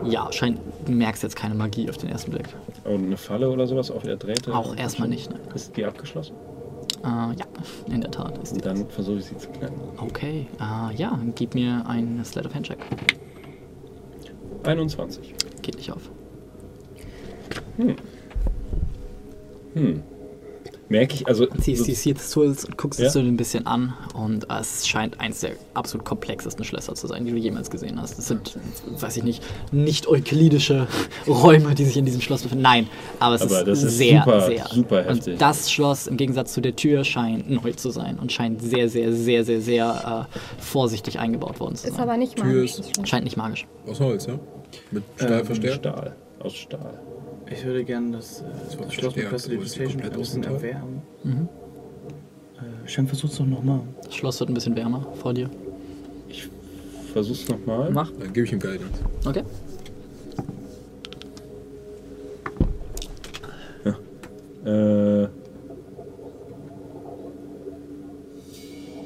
[0.05, 2.49] ja, scheint, du merkst jetzt keine Magie auf den ersten Blick.
[2.85, 4.55] Und eine Falle oder sowas auf der Drähte?
[4.55, 5.41] Auch erstmal nicht, ne?
[5.55, 6.35] Ist die abgeschlossen?
[7.03, 7.47] Äh, ja,
[7.89, 8.57] in der Tat ist die.
[8.57, 9.77] Und dann versuche ich sie zu knacken.
[9.99, 12.79] Okay, äh, ja, gib mir einen Slate of Hand Check.
[14.65, 15.35] 21.
[15.63, 16.11] Geht nicht auf.
[19.75, 20.03] Hm.
[20.89, 21.47] Merke ich, also.
[21.47, 23.07] Ziehst so- Seeds Tools und guckst Ja.
[23.07, 27.07] es dir ein bisschen an und äh, es scheint eins der absolut komplexesten Schlösser zu
[27.09, 28.19] sein, die du jemals gesehen hast.
[28.19, 28.57] Es sind,
[29.01, 29.43] weiß ich nicht,
[29.73, 30.87] nicht euklidische
[31.27, 32.63] Räume, die sich in diesem Schloss befinden.
[32.63, 32.87] Nein,
[33.19, 34.67] aber es Aber ist, das ist sehr, super, sehr.
[34.69, 35.33] super heftig.
[35.35, 38.89] Und das Schloss im Gegensatz zu der Tür scheint neu zu sein und scheint sehr,
[38.89, 42.03] sehr, sehr, sehr, sehr äh, vorsichtig eingebaut worden zu Ist sein.
[42.03, 42.71] aber nicht Tür magisch.
[42.71, 43.09] ist- das stimmt.
[43.09, 43.67] Scheint nicht magisch.
[43.89, 44.39] Aus Holz, ja?
[44.93, 45.77] Mit Stahl Ähm, verstärkt?
[45.79, 46.17] Stahl.
[46.41, 47.01] Aus Stahl.
[47.51, 51.03] Ich würde gerne das, äh, Das Schloss mit die komplett ein bisschen erwärmen.
[51.23, 51.49] Mhm.
[52.57, 53.81] Äh, Shem, versuch's doch nochmal.
[54.03, 55.49] Das Schloss wird ein bisschen wärmer vor dir.
[56.29, 56.49] Ich
[57.13, 57.91] versuch's nochmal.
[57.91, 58.11] Mach.
[58.19, 59.01] Dann gebe ich ihm Guidance.
[59.25, 59.43] Okay.
[64.67, 65.29] Äh,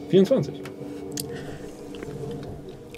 [0.09, 0.55] 24.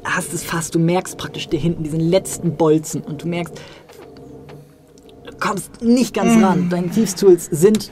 [0.05, 3.61] Hast es fast, du merkst praktisch dir hinten diesen letzten Bolzen und du merkst,
[5.43, 6.69] kommst nicht ganz ran.
[6.71, 7.91] Deine Thieves Tools sind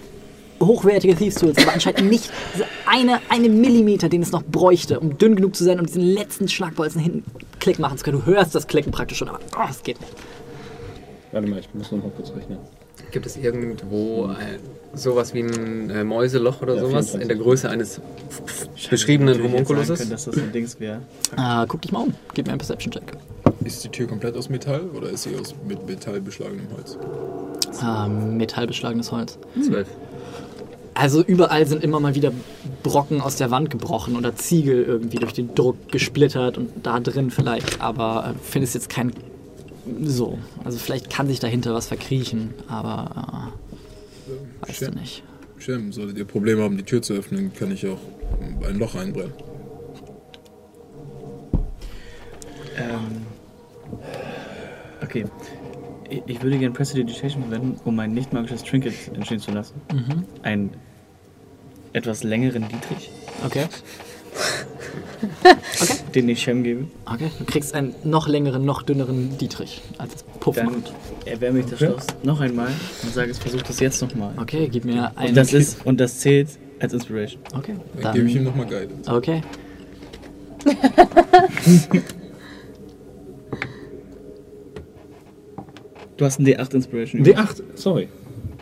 [0.61, 5.19] hochwertige Thieves Tools, aber anscheinend nicht diese eine, eine Millimeter, den es noch bräuchte, um
[5.19, 7.25] dünn genug zu sein, um diesen letzten Schlagbolzen hinten
[7.59, 8.23] Klick machen zu können.
[8.25, 10.13] Du hörst das Klicken praktisch schon, aber oh, es geht nicht.
[11.33, 12.59] Warte mal, ich muss noch mal kurz rechnen.
[13.11, 14.59] Gibt es irgendwo äh,
[14.95, 17.23] sowas wie ein äh, Mäuseloch oder Ja, sowas 24.
[17.23, 18.01] in der Größe eines
[18.89, 19.99] beschriebenen Natürlich jetzt sagen Homunkuluses?
[19.99, 21.01] können, dass das ein Dings wäre.
[21.37, 22.15] Äh, guck dich mal um.
[22.35, 23.03] Gib mir einen Perception-Check.
[23.65, 26.99] Ist die Tür komplett aus Metall oder ist sie aus mit Metall beschlagenem Holz?
[27.83, 29.39] Äh, metallbeschlagenes Holz.
[29.65, 29.89] Zwölf.
[30.95, 32.33] Also überall sind immer mal wieder
[32.83, 37.31] Brocken aus der Wand gebrochen oder Ziegel irgendwie durch den Druck gesplittert und da drin
[37.31, 39.13] vielleicht, aber äh, findest jetzt kein
[40.05, 40.39] so.
[40.65, 43.53] Also vielleicht kann sich dahinter was verkriechen, aber
[44.29, 44.93] äh, weißt Schön.
[44.93, 45.23] du nicht.
[45.59, 47.99] Shem, solltet ihr Probleme haben, die Tür zu öffnen, kann ich auch
[48.67, 49.33] ein Loch einbrennen.
[52.81, 53.27] Ähm,
[55.03, 55.25] okay.
[56.27, 59.75] Ich, würde gerne Prestidigitation verwenden, um ein nicht magisches Trinket entstehen zu lassen.
[59.93, 60.25] Mhm.
[60.43, 60.71] Einen
[61.93, 63.11] etwas längeren Dietrich,
[63.47, 63.67] Okay.
[66.15, 66.87] den ich Shem gebe.
[67.07, 67.31] Okay.
[67.39, 70.93] Du kriegst einen noch längeren, noch dünneren Dietrich als Puff Dann macht.
[71.27, 71.87] erwärme ich das Okay.
[71.93, 72.69] Schloss noch einmal
[73.03, 74.33] und sage, es versucht es jetzt nochmal.
[74.37, 75.29] Okay, gib mir einen.
[75.31, 76.49] Und das ist und das zählt
[76.81, 77.41] als Inspiration.
[77.57, 77.75] Okay.
[78.03, 79.13] Dann, gebe ich ihm Dann, nochmal Guidance.
[79.15, 79.43] okay.
[86.21, 87.25] Du hast einen D8 Inspiration.
[87.25, 88.09] D8, sorry.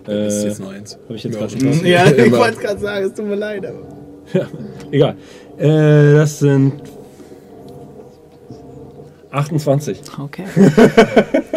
[0.05, 0.97] Das ist Äh, jetzt noch eins.
[1.05, 1.87] Habe ich jetzt Ja, gerade schon.
[1.87, 4.49] Ja, ich wollte es gerade sagen, es tut mir leid, aber.
[4.93, 5.17] Egal.
[5.57, 6.75] Äh, das sind
[9.33, 9.99] 28.
[10.21, 10.45] Okay.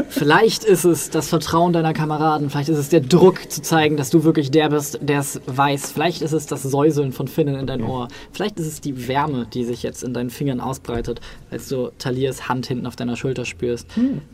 [0.10, 4.10] vielleicht ist es das Vertrauen deiner Kameraden, vielleicht ist es der Druck zu zeigen, dass
[4.10, 5.92] du wirklich der bist, der es weiß.
[5.92, 8.08] Vielleicht ist es das Säuseln von Finnen in dein Ohr.
[8.32, 11.22] Vielleicht ist es die Wärme, die sich jetzt in deinen Fingern ausbreitet,
[11.52, 13.88] als du Taliers Hand hinten auf deiner Schulter spürst.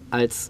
[0.10, 0.50] Als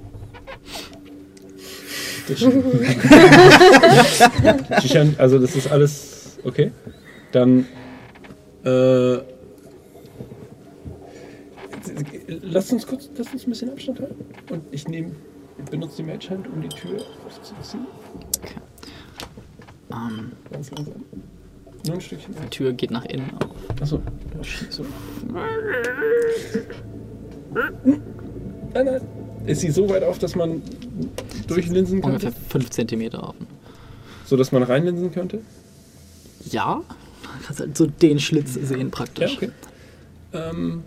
[4.87, 6.71] Scheinen- also das ist alles okay.
[7.31, 7.65] Dann
[8.65, 9.17] äh,
[12.27, 14.25] lasst uns kurz, lasst uns ein bisschen Abstand halten.
[14.49, 15.11] Und ich nehme,
[15.69, 17.85] benutze die Mage Hand, um die Tür aufzuziehen.
[19.91, 20.95] Ähm, Ganz langsam.
[21.87, 22.35] Nur ein Stückchen.
[22.43, 23.49] die Tür geht nach innen auf.
[23.81, 24.01] Achso.
[24.69, 24.85] So.
[28.73, 29.01] Nein, nein.
[29.47, 30.61] Ist sie so weit auf, dass man
[31.47, 32.27] durchlinsen könnte?
[32.27, 33.47] Ungefähr 5 cm offen.
[34.25, 35.39] So dass man reinlinsen könnte?
[36.49, 39.31] Ja, du kannst halt so den Schlitz sehen praktisch.
[39.33, 39.51] Ja, okay.
[40.33, 40.83] Ähm,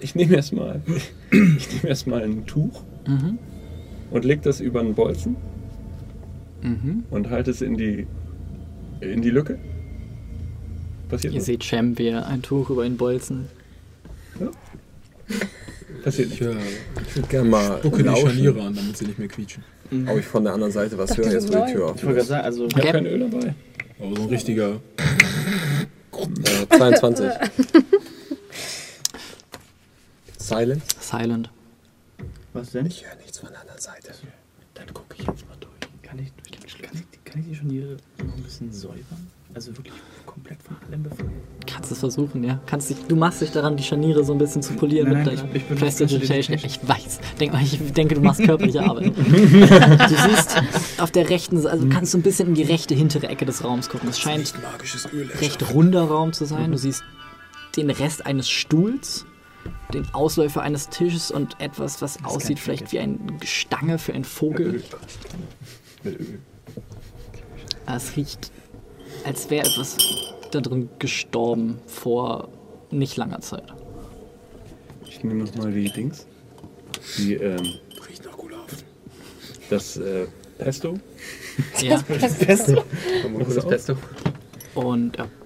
[0.00, 0.80] ich nehme erstmal
[1.30, 3.38] ich nehme erstmal ein Tuch Mhm.
[4.10, 5.36] und leg das über einen Bolzen
[6.62, 7.04] Mhm.
[7.10, 8.06] und halte es in die
[9.00, 9.58] in die Lücke.
[11.10, 11.46] Passiert Ihr was?
[11.46, 13.46] seht Cem, wie er ein Tuch über ihn bolzen.
[16.04, 16.56] Passiert Ich, nicht.
[17.08, 19.64] ich würde gerne mal Spucke die lauschen, Scharniere an, damit sie nicht mehr quietschen.
[20.06, 21.72] ob ich von der anderen Seite was höre, die jetzt wo die.
[21.72, 23.54] Tür Ich offen wollte gerade sagen, also Ich habe kein Öl dabei.
[23.98, 24.80] Aber so ein richtiger.
[26.12, 27.30] Äh, 22.
[30.38, 30.82] Silent?
[31.00, 31.50] Silent.
[32.52, 32.86] was denn?
[32.86, 34.12] Ich höre nichts von der anderen Seite.
[34.74, 35.72] Dann gucke ich jetzt mal durch.
[36.02, 36.32] Kann ich,
[36.82, 39.30] kann ich, kann ich die Scharniere noch ein bisschen säubern?
[39.54, 39.94] Also wirklich
[40.34, 41.30] komplett von allem befreien?
[41.66, 42.60] Kannst es versuchen, ja.
[42.66, 45.26] Kannst dich, du machst dich daran, die Scharniere so ein bisschen zu polieren Nein, mit
[45.26, 46.58] nein, deiner ich- ich bin Prestidigitation.
[46.62, 47.20] Ich weiß.
[47.40, 49.12] Denk mal, ich denke, du machst körperliche Arbeit.
[49.16, 50.60] du siehst
[50.98, 53.64] auf der rechten Seite, also kannst du ein bisschen in die rechte hintere Ecke des
[53.64, 54.08] Raums gucken.
[54.10, 54.52] Es scheint
[55.12, 55.30] Öl.
[55.40, 56.72] recht runder Raum zu sein.
[56.72, 57.02] Du siehst
[57.76, 59.24] den Rest eines Stuhls,
[59.94, 64.24] den Ausläufer eines Tisches und etwas, was kein aussieht vielleicht wie eine Stange für einen
[64.24, 64.82] Vogel.
[66.02, 66.38] Mit Öl.
[67.86, 68.50] Es riecht,
[69.24, 69.96] als wäre etwas
[70.50, 72.48] da drin gestorben vor
[72.90, 73.72] nicht langer Zeit.
[75.06, 76.26] Ich nehme nochmal die Dings.
[77.18, 77.74] Die, ähm,
[78.08, 78.78] Riecht nach Gulaven.
[79.70, 80.26] das, äh,
[80.58, 80.94] Pesto.
[81.80, 82.02] Ja.
[83.24, 83.96] Homunculus Pesto.
[84.74, 85.43] Und ja, puh,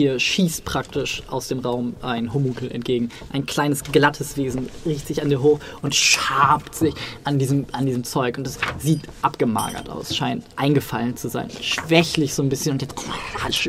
[0.00, 3.10] dir schießt praktisch aus dem Raum ein Homunkel entgegen.
[3.32, 7.86] Ein kleines, glattes Wesen riecht sich an dir hoch und schabt sich an diesem, an
[7.86, 8.38] diesem Zeug.
[8.38, 11.48] Und es sieht abgemagert aus, scheint eingefallen zu sein.
[11.60, 12.94] Schwächlich so ein bisschen und jetzt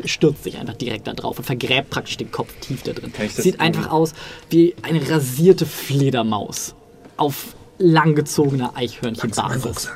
[0.08, 3.12] stürzt sich einfach direkt da drauf und vergräbt praktisch den Kopf tief da drin.
[3.28, 4.14] Sieht einfach aus
[4.48, 6.74] wie eine rasierte Fledermaus
[7.16, 9.90] auf langgezogener Eichhörnchenbasis.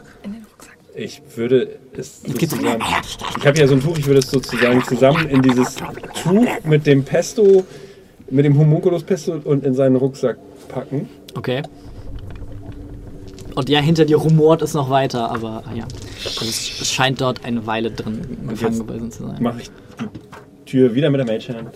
[0.97, 2.83] Ich würde es sozusagen.
[3.39, 5.77] Ich habe ja so ein Tuch, ich würde es sozusagen zusammen in dieses
[6.23, 7.65] Tuch mit dem Pesto,
[8.31, 11.09] mit dem Homunculus Pesto und in seinen Rucksack packen.
[11.35, 11.63] Okay.
[13.55, 15.85] Und ja, hinter dir rumort es noch weiter, aber ja.
[16.25, 19.43] Also es, scheint dort eine Weile drin gefangen gewesen zu sein.
[19.43, 20.26] Mache ich die
[20.67, 21.71] Tür wieder mit der Hand.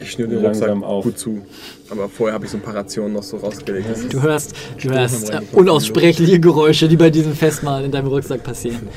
[0.00, 1.04] Ich schnür den Langsam Rucksack auf.
[1.04, 1.42] gut zu.
[1.90, 3.86] Aber vorher habe ich so ein paar Rationen noch so rausgelegt.
[3.90, 8.42] Das Du hörst, du hörst äh, unaussprechliche Geräusche, die bei diesem Festmahl in deinem Rucksack
[8.44, 8.88] passieren.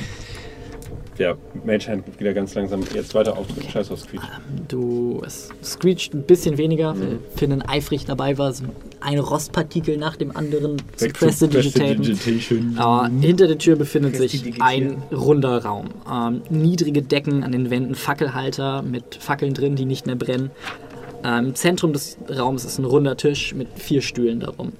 [1.18, 3.70] Ja, Mage Hand geht wieder ganz langsam jetzt weiter aufdrücken.
[3.70, 4.20] Scheiß auf Screech.
[4.68, 8.64] Du, es screecht ein bisschen weniger, weil Finnen eifrig dabei war, so
[9.00, 11.08] ein Rostpartikel nach dem anderen zu.
[11.08, 12.76] Prestidigitation.
[12.78, 15.90] Aber hinter der Tür befindet sich ein runder Raum.
[16.10, 20.50] Ähm, niedrige Decken an den Wänden, Fackelhalter mit Fackeln drin, die nicht mehr brennen.
[21.22, 24.72] Ähm, Im Zentrum des Raums ist ein runder Tisch mit vier Stühlen darum.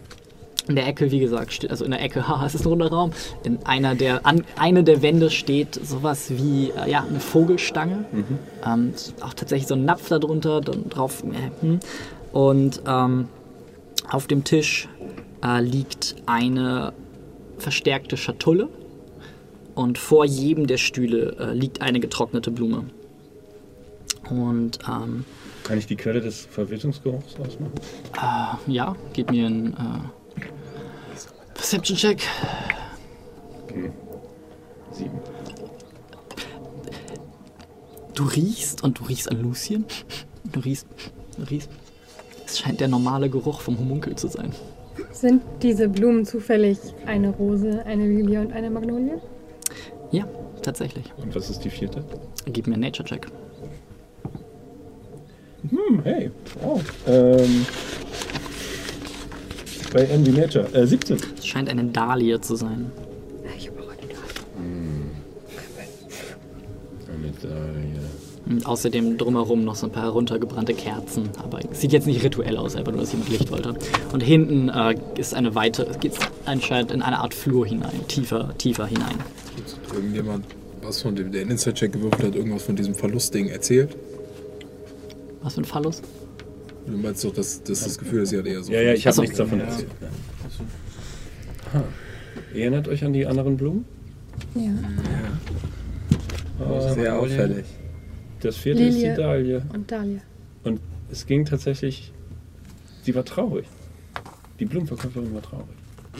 [0.67, 2.91] In der Ecke, wie gesagt, steht, also in der Ecke, haha, es ist ein runder
[2.91, 3.13] Raum.
[3.45, 8.07] In einer der, an eine der Wände steht sowas wie äh, ja, eine Vogelstange.
[8.67, 11.23] Ähm, ist auch tatsächlich so ein Napf darunter, dann drauf.
[11.25, 11.81] Äh, hm.
[12.33, 13.29] Und ähm,
[14.11, 14.89] auf dem Tisch
[15.45, 16.93] äh, liegt eine
[17.59, 18.69] verstärkte Schatulle
[19.75, 22.85] und vor jedem der Stühle äh, liegt eine getrocknete Blume.
[24.31, 25.25] Und ähm,
[25.65, 27.73] Kann ich die Quelle des Verwitterungsgeruchs ausmachen?
[28.17, 29.47] äh, ja, gib mir
[31.55, 32.23] einen äh, Perception-Check.
[34.93, 35.19] Sieben.
[38.15, 39.85] Du riechst und du riechst an Lucien.
[40.45, 40.87] Du riechst,
[41.37, 41.69] du riechst.
[42.47, 44.53] Es scheint der normale Geruch vom Homunkel zu sein.
[45.11, 49.21] Sind diese Blumen zufällig eine Rose, eine Lilie und eine Magnolie?
[50.13, 50.29] Ja,
[50.63, 51.07] tatsächlich.
[51.17, 52.05] Und was ist die vierte?
[52.47, 53.27] Gib mir einen Nature-Check.
[55.71, 56.31] Hm, hey.
[56.63, 56.81] Oh.
[57.09, 57.67] Ähm,
[59.95, 60.67] bei Envy Nature.
[60.75, 61.19] Äh, 17.
[61.39, 62.91] Es scheint eine Dahlie zu sein.
[63.57, 64.01] Ich habe auch eine
[67.41, 67.49] da.
[68.47, 71.31] Und außerdem drumherum noch so ein paar heruntergebrannte Kerzen.
[71.43, 73.75] Aber es sieht jetzt nicht rituell aus, einfach nur, dass jemand Licht wollte.
[74.13, 76.13] Und hinten äh, ist eine weite, geht
[76.45, 79.17] anscheinend in eine Art Flur hinein, tiefer, tiefer hinein.
[79.95, 80.45] Irgendjemand,
[80.83, 83.97] was von dem, der in Inside-Check gewürfelt hat, irgendwas von diesem Verlustding erzählt?
[85.41, 86.03] Was für ein Phallus?
[86.87, 88.73] Du meinst doch, dass das, das Gefühl ist, sie hat eher so.
[88.73, 89.89] Ja, ja, ich habe nichts davon erzählt.
[92.55, 93.85] Erinnert euch an die anderen Blumen?
[94.55, 94.71] Ja.
[96.61, 97.65] Äh, sehr auffällig.
[98.41, 99.15] das vierte ist Lilie.
[99.15, 99.63] die Dahlie.
[99.73, 100.21] Und Dahlia.
[100.63, 100.81] Und
[101.11, 102.13] es ging tatsächlich.
[103.03, 103.67] Sie war traurig.
[104.61, 105.67] Die Blumenverkäuferin war traurig.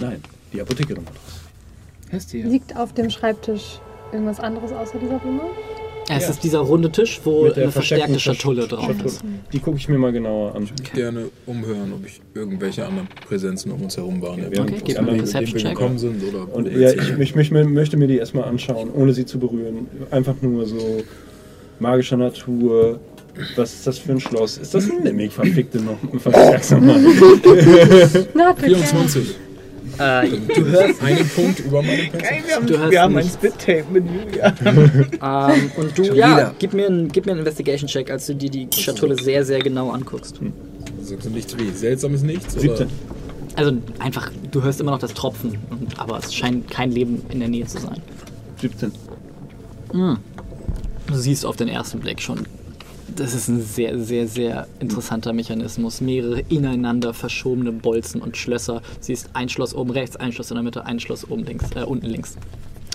[0.01, 0.21] Nein,
[0.53, 1.31] die Apothekerin war traurig.
[2.11, 2.47] Hestia.
[2.47, 3.81] Liegt auf dem Schreibtisch
[4.13, 5.43] irgendwas anderes außer dieser Blume?
[6.09, 6.31] Es Ja.
[6.31, 9.05] ist dieser runde Tisch, wo eine verstärkte Schatulle drauf Schatulle.
[9.05, 9.23] ist.
[9.53, 10.69] Die gucke ich mir mal genauer an.
[10.93, 14.41] gerne umhören, ob ich irgendwelche anderen Präsenzen um uns herum waren.
[14.47, 15.71] Okay, die gib mir einen Perception-Check.
[15.71, 16.23] gekommen sind.
[16.23, 19.87] Oder Und ja, ich, ich, ich möchte mir die erstmal anschauen, ohne sie zu berühren.
[20.11, 21.03] Einfach nur so
[21.81, 23.01] magischer Natur.
[23.57, 24.59] Was ist das für ein Schloss?
[24.59, 25.33] Ist das ein Mimik?
[25.33, 25.99] Verfickte noch.
[26.21, 27.05] Verfickte Mann.
[28.35, 28.67] Na, bitte.
[28.69, 29.35] 24.
[29.99, 32.29] Äh, du hörst, Einen Punkt über meine Punkte.
[32.47, 33.35] Wir haben, wir haben ein nichts.
[33.35, 34.55] Spit-Tape-Menü, ja.
[35.53, 38.69] ähm, und du, ja, gib mir einen gib mir einen Investigation-Check, als du dir die
[38.77, 40.41] Schatulle sehr, sehr genau anguckst.
[41.01, 41.71] Sagst du nichts wie?
[41.71, 42.55] Seltsames Nichts?
[42.55, 42.89] 17.
[43.57, 47.39] Also einfach, du hörst immer noch das Tropfen, und, aber es scheint kein Leben in
[47.41, 48.01] der Nähe zu sein.
[48.61, 48.91] 17.
[49.93, 52.47] Du siehst auf den ersten Blick schon,
[53.17, 56.01] das ist ein sehr, sehr, sehr interessanter Mechanismus.
[56.01, 58.83] Mehrere ineinander verschobene Bolzen und Schlösser.
[59.01, 61.83] Siehst ein Schloss oben rechts, ein Schloss in der Mitte, ein Schloss oben links, äh,
[61.83, 62.37] unten links.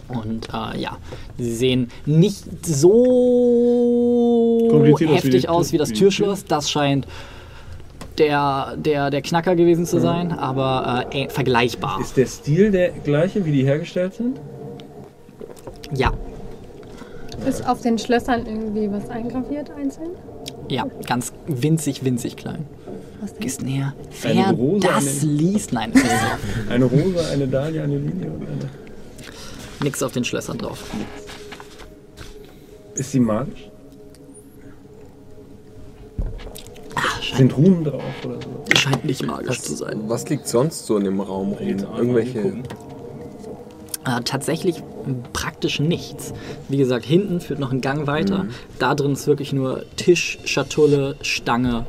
[0.08, 0.98] Und äh, ja,
[1.38, 2.90] sie sehen nicht so
[4.72, 6.46] wie heftig aus wie das Türschloss.
[6.46, 7.06] Das scheint
[8.18, 12.00] der, der, der Knacker gewesen zu sein, aber äh, vergleichbar.
[12.02, 14.40] Ist der Stil der gleiche, wie die hergestellt sind?
[15.94, 16.12] Ja,
[17.48, 20.12] Ist auf den Schlössern irgendwie was eingraviert einzeln?
[20.68, 22.66] ja, ganz winzig, winzig klein.
[23.22, 23.42] Was denn?
[23.42, 23.94] Gehst näher.
[24.24, 25.92] Eine Wer Rose das den- liest, nein.
[26.70, 28.70] Eine Rose, eine Dahlia, eine Lilie und eine.
[29.84, 30.84] Nix auf den Schlössern drauf.
[32.96, 33.70] Ist sie magisch?
[36.96, 37.02] Ah,
[37.36, 38.78] Sind Runen drauf oder so?
[38.78, 40.02] scheint nicht magisch zu sein.
[40.08, 41.68] Was liegt sonst so in dem Raum rum?
[41.98, 42.54] Irgendwelche.
[44.06, 44.82] Äh, tatsächlich
[45.34, 46.34] praktisch nichts.
[46.70, 48.46] Wie gesagt, hinten führt noch ein Gang weiter.
[48.80, 51.86] Da drin ist wirklich nur Tisch, Schatulle, Stange.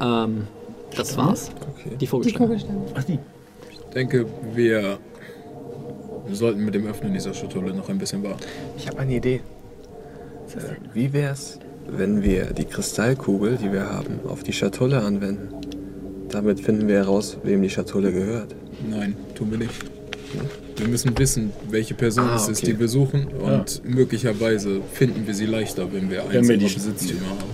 [0.00, 0.46] Ähm,
[0.94, 1.50] das war's.
[1.60, 1.90] Okay.
[1.92, 2.60] Die Die Vogelstange.
[2.94, 3.18] Ach, die.
[3.70, 4.98] Ich denke, wir,
[6.32, 8.42] sollten mit dem Öffnen dieser Schatulle noch ein bisschen warten.
[8.76, 9.40] Ich habe eine Idee.
[10.56, 10.60] Äh,
[10.92, 15.48] wie wär's, wenn wir die Kristallkugel, die wir haben, auf die Schatulle anwenden?
[16.28, 18.54] Damit finden wir heraus, wem die Schatulle gehört.
[18.90, 19.72] Nein, tun wir nicht.
[20.76, 22.72] Wir müssen wissen, welche Person Ah, es ist, okay.
[22.72, 23.28] die wir suchen.
[23.28, 26.22] Und möglicherweise finden wir sie leichter, wenn wir
[26.56, 27.50] die- Besitztümer haben.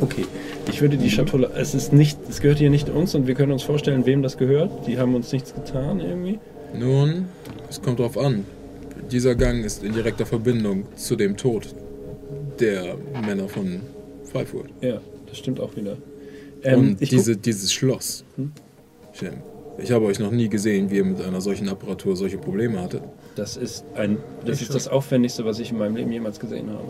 [0.00, 0.24] Okay.
[0.70, 1.50] Ich würde die Schatulle.
[1.56, 2.18] Es ist nicht.
[2.28, 4.86] Es gehört hier nicht uns und wir können uns vorstellen, wem das gehört.
[4.86, 6.38] Die haben uns nichts getan irgendwie.
[6.76, 7.26] Nun,
[7.68, 8.44] es kommt drauf an.
[9.12, 11.68] Dieser Gang ist in direkter Verbindung zu dem Tod
[12.58, 13.80] der Männer von
[14.24, 14.70] Freifurt.
[14.80, 15.96] Ja, das stimmt auch wieder.
[16.62, 18.24] Ähm, Und ich diese, dieses Schloss.
[18.36, 18.52] Hm?
[19.12, 19.34] Shem,
[19.78, 23.02] ich habe euch noch nie gesehen, wie ihr mit einer solchen Apparatur solche Probleme hattet.
[23.36, 24.18] das ist ein.
[24.44, 26.84] Das ist das Aufwendigste, was ich in meinem Leben jemals gesehen habe.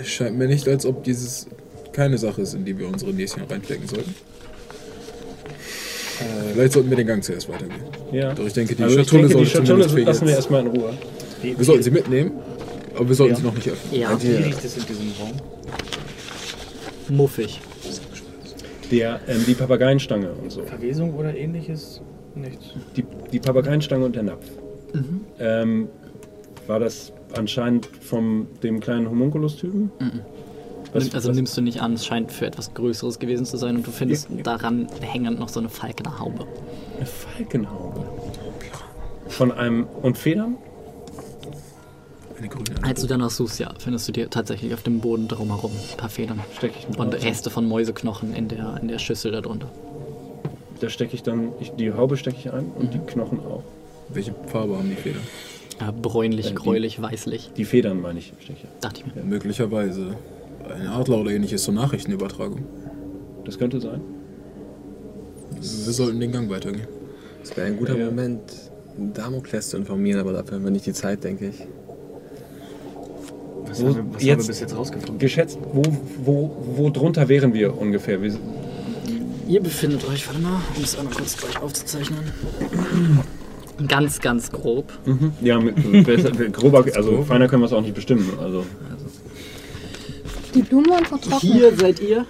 [0.00, 1.46] Es scheint mir nicht, als ob dieses
[1.92, 4.14] keine Sache ist, in die wir unsere Näschen reinstecken sollten.
[6.52, 7.82] Vielleicht sollten wir den Gang zuerst weitergehen.
[8.12, 8.32] Ja.
[8.32, 10.94] Doch ich denke, die also Schatulle sollte Schatulle zumindest für lassen wir erstmal in Ruhe.
[11.42, 12.32] Wir sollten sie mitnehmen,
[12.94, 13.40] aber wir sollten Ja.
[13.40, 14.00] sie noch nicht öffnen.
[14.00, 15.32] Ja, wie riecht es in diesem Raum?
[17.08, 17.60] muffig.
[18.90, 20.62] Der, ähm, die Papageienstange und so.
[20.62, 22.00] Verwesung oder ähnliches?
[22.34, 22.74] Nichts.
[22.96, 24.46] Die, die Papageienstange und der Napf.
[24.92, 25.20] Mhm.
[25.38, 25.88] Ähm,
[26.66, 29.90] war das anscheinend von dem kleinen Homunculus-Typen?
[30.92, 33.56] Was- Nimm- also was- nimmst du nicht an, es scheint für etwas Größeres gewesen zu
[33.56, 34.42] sein und du findest Ja.
[34.42, 36.46] daran hängend noch so eine falkene Haube.
[36.96, 38.04] Eine Falkenhaube.
[39.28, 39.86] Von einem.
[40.02, 40.56] Und Federn?
[42.38, 42.64] Eine grüne.
[42.82, 46.10] Als du danach suchst, ja, findest du dir tatsächlich auf dem Boden drumherum ein paar
[46.10, 49.68] Federn Stecke ich und Reste von Mäuseknochen in der, in der Schüssel darunter.
[50.80, 51.52] Da stecke ich dann.
[51.60, 53.62] Ich, die Haube stecke ich ein und die Knochen auch.
[54.10, 55.22] Welche Farbe haben die Federn?
[55.80, 58.80] Äh, bräunlich, Äh, die- gräulich, weißlich, Die Federn meine ich, stecke ich.
[58.80, 59.22] dachte ich mir.
[59.24, 60.16] Möglicherweise
[60.74, 62.64] ein Adler oder ähnliches zur Nachrichtenübertragung.
[63.44, 64.00] Das könnte sein.
[65.52, 66.86] Wir sollten den Gang weitergehen.
[67.42, 68.06] Es wäre ein guter Ja, ja.
[68.06, 68.40] Moment,
[69.14, 71.66] Damokles zu informieren, aber dafür haben wir nicht die Zeit, denke ich.
[73.68, 75.18] Was, Wo- haben, wir, was haben jetzt- wir bis jetzt rausgefunden?
[75.18, 75.82] Geschätzt, wo,
[76.24, 78.20] wo, wo drunter wären wir ungefähr?
[78.22, 78.34] Wir,
[79.48, 82.18] Ihr befindet euch, warte mal, um es einmal kurz gleich aufzuzeichnen.
[83.86, 84.92] Ganz, ganz grob.
[85.40, 88.28] ja, mit, besser, grober, also feiner können wir es auch nicht bestimmen.
[88.40, 88.64] Also,
[90.54, 91.52] Die Blumen waren vertrocknet.
[91.52, 92.26] Hier seid ihr.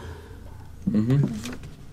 [0.86, 1.24] Mhm.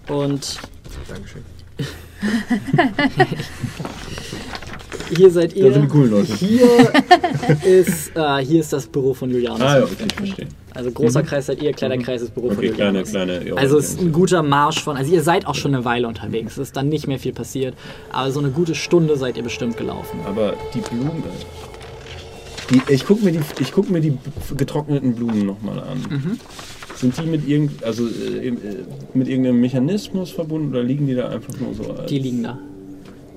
[0.09, 0.59] Und
[1.07, 1.43] Dankeschön.
[5.15, 5.67] hier seid ihr.
[5.67, 6.33] da sind die coolen Leute.
[6.33, 6.67] Hier
[7.65, 9.61] ist, äh, hier ist das Büro von Julianus.
[9.61, 10.47] Ah ja, okay, ich verstehe.
[10.75, 13.09] Also großer Kreis seid ihr, kleiner Kreis ist das Büro Okay, von kleine, Julianus.
[13.11, 13.47] kleine.
[13.47, 16.07] ja, Also es ist ein guter Marsch von, also ihr seid auch schon eine Weile
[16.07, 17.75] unterwegs, es ist dann nicht mehr viel passiert,
[18.11, 20.19] aber so eine gute Stunde seid ihr bestimmt gelaufen.
[20.25, 21.23] Aber die Blumen.
[22.71, 24.17] Die, ich gucke mir, die, ich guck mir die
[24.57, 25.99] getrockneten Blumen nochmal an.
[26.09, 26.39] Mhm.
[26.95, 28.53] Sind die mit, irgend, also, äh, äh,
[29.13, 31.91] mit irgendeinem Mechanismus verbunden oder liegen die da einfach nur so?
[31.91, 32.57] Als, Die liegen da.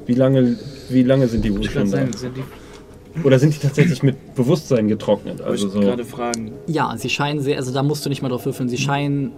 [0.06, 0.56] Wie, lange,
[0.88, 1.98] wie lange sind die wohl Ich schon da?
[1.98, 5.40] sagen, sind die, Oder sind die tatsächlich mit Bewusstsein getrocknet?
[5.40, 5.80] Also ich so.
[5.80, 6.52] gerade fragen.
[6.66, 9.32] Ja, sie scheinen sehr, also da musst du nicht mal drauf würfeln, sie scheinen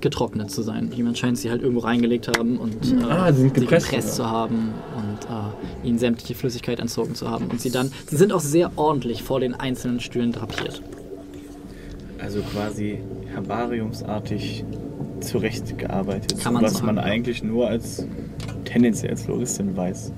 [0.00, 0.90] getrocknet zu sein.
[0.94, 4.08] Jemand scheint sie halt irgendwo reingelegt haben und äh, Ah, sie sind sie gepresst, gepresst
[4.18, 4.24] ja.
[4.24, 5.24] zu haben und
[5.84, 7.46] äh, ihnen sämtliche Flüssigkeit entzogen zu haben.
[7.48, 10.80] Und sie dann, sie sind auch sehr ordentlich vor den einzelnen Stühlen drapiert.
[12.18, 12.98] Also quasi
[13.32, 14.64] herbariumsartig
[15.20, 16.40] zurechtgearbeitet.
[16.40, 17.02] Kann man was sagen, man ja.
[17.02, 18.06] eigentlich nur als
[18.64, 20.12] tendenziell als Floristin weiß.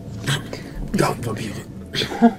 [0.97, 1.53] Gartenpapiere.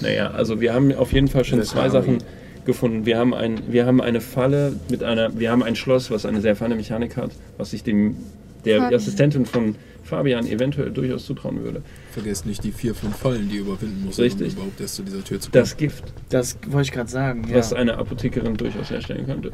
[0.00, 2.18] Naja, also wir haben auf jeden Fall schon Das zwei Sachen
[2.64, 3.04] gefunden.
[3.04, 6.40] Wir haben, ein, wir haben eine Falle mit einer, wir haben ein Schloss, was eine
[6.40, 8.16] sehr feine Mechanik hat, was sich dem
[8.64, 8.94] der Fabian.
[8.94, 11.82] Assistentin von Fabian eventuell durchaus zutrauen würde.
[12.12, 14.48] Vergesst nicht die vier, fünf Fallen, die ihr überwinden muss, Richtig.
[14.48, 15.62] um überhaupt erst zu dieser Tür zu kommen.
[15.62, 17.46] Das Gift, Das wollte ich gerade sagen.
[17.48, 17.56] Ja.
[17.56, 19.52] was eine Apothekerin durchaus herstellen könnte.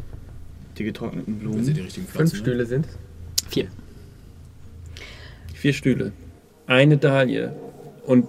[0.79, 1.85] Die getrockneten Wenn sie die Blumen.
[1.87, 2.41] richtigen Fünf Pflanzen hat.
[2.47, 2.87] Stühle sind.
[3.49, 3.67] Vier.
[5.55, 6.13] Vier Stühle,
[6.67, 7.53] eine Dahlie
[8.07, 8.27] und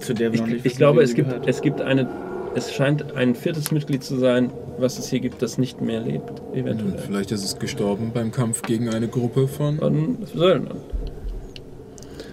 [0.00, 1.46] Zu der wir ich, noch nicht ich glaube, es gibt, gehört.
[1.48, 2.08] es gibt eine,
[2.54, 6.40] es scheint ein viertes Mitglied zu sein, was es hier gibt, das nicht mehr lebt,
[6.40, 6.98] Und eventuell.
[6.98, 10.78] vielleicht ist es gestorben beim Kampf gegen eine Gruppe von Von Söldnern.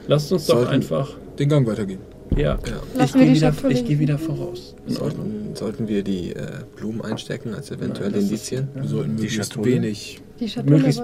[0.08, 2.00] Lasst uns doch Sollten- einfach, den Gang weitergehen.
[2.36, 2.58] Ja.
[2.96, 3.04] Ja.
[3.06, 4.76] Ich gehe wieder, ich geh wieder voraus.
[4.88, 5.30] In Ordnung.
[5.32, 8.68] Sollten, sollten wir die äh, Blumen einstecken als eventuelle Nein, das ist- Indizien?
[8.74, 9.66] Wir sollten Die möglichst Schatulle?
[9.76, 10.22] wenig.
[10.40, 11.04] Die Schatulle Möglichst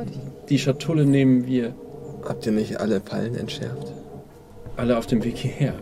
[0.50, 1.76] die Schatulle nehmen wir
[2.26, 3.94] Habt ihr nicht alle Fallen entschärft?
[4.76, 5.74] alle auf dem Weg hierher.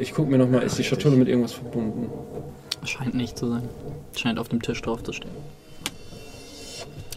[0.00, 2.08] Ich gucke mir nochmal, ist die Schatulle mit irgendwas verbunden?
[2.84, 3.62] Scheint nicht zu sein.
[4.16, 5.30] Scheint auf dem Tisch drauf zu stehen.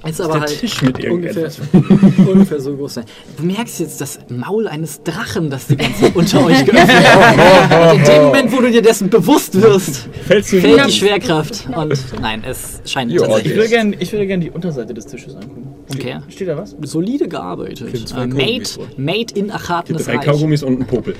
[0.03, 1.51] Ist aber der halt Tisch mit ungefähr,
[2.17, 3.05] ungefähr so groß sein.
[3.37, 7.93] Du merkst jetzt das Maul eines Drachen, das die ganze unter euch geöffnet hat.
[7.93, 11.67] Und in dem Moment, wo du dir dessen bewusst wirst, fällt die Schwerkraft.
[11.75, 15.35] Und nein, es scheint Ich tatsächlich würde gerne ich würde gern die Unterseite des Tisches
[15.35, 15.67] angucken.
[15.93, 16.19] Okay.
[16.29, 16.75] Steht da was?
[16.81, 18.13] solide gearbeitet.
[18.15, 18.63] Äh, made,
[18.97, 20.17] made in Achatnes Drei.
[20.17, 21.15] Kaugummis und ein Popel.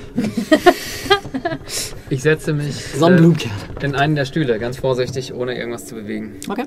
[2.10, 3.54] Ich setze mich Sonnenblumenkerne.
[3.80, 6.36] äh, in einen der Stühle, ganz vorsichtig, ohne irgendwas zu bewegen.
[6.48, 6.64] Okay.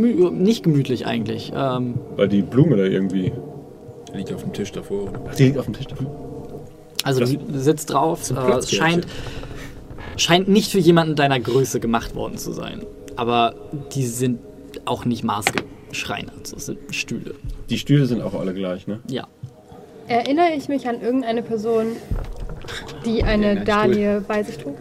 [0.00, 1.52] Gemü nicht gemütlich eigentlich.
[1.54, 3.32] Ähm, Weil die Blume da irgendwie.
[4.14, 5.10] Liegt auf dem Tisch davor.
[5.28, 5.86] Ach, die liegt auf dem Tisch.
[5.86, 6.06] davor.
[7.02, 8.30] also Das- du sitzt drauf.
[8.30, 9.06] Äh, scheint,
[10.16, 12.82] scheint nicht für jemanden deiner Größe gemacht worden zu sein.
[13.16, 13.54] Aber
[13.94, 14.40] die sind
[14.84, 16.52] auch nicht maßgeschreinert.
[16.52, 17.34] Das sind Stühle.
[17.70, 19.00] Die Stühle sind auch alle gleich, ne?
[19.08, 19.26] Ja.
[20.08, 21.86] Erinnere ich mich an irgendeine Person,
[23.04, 24.76] die eine Dahlie bei sich trug?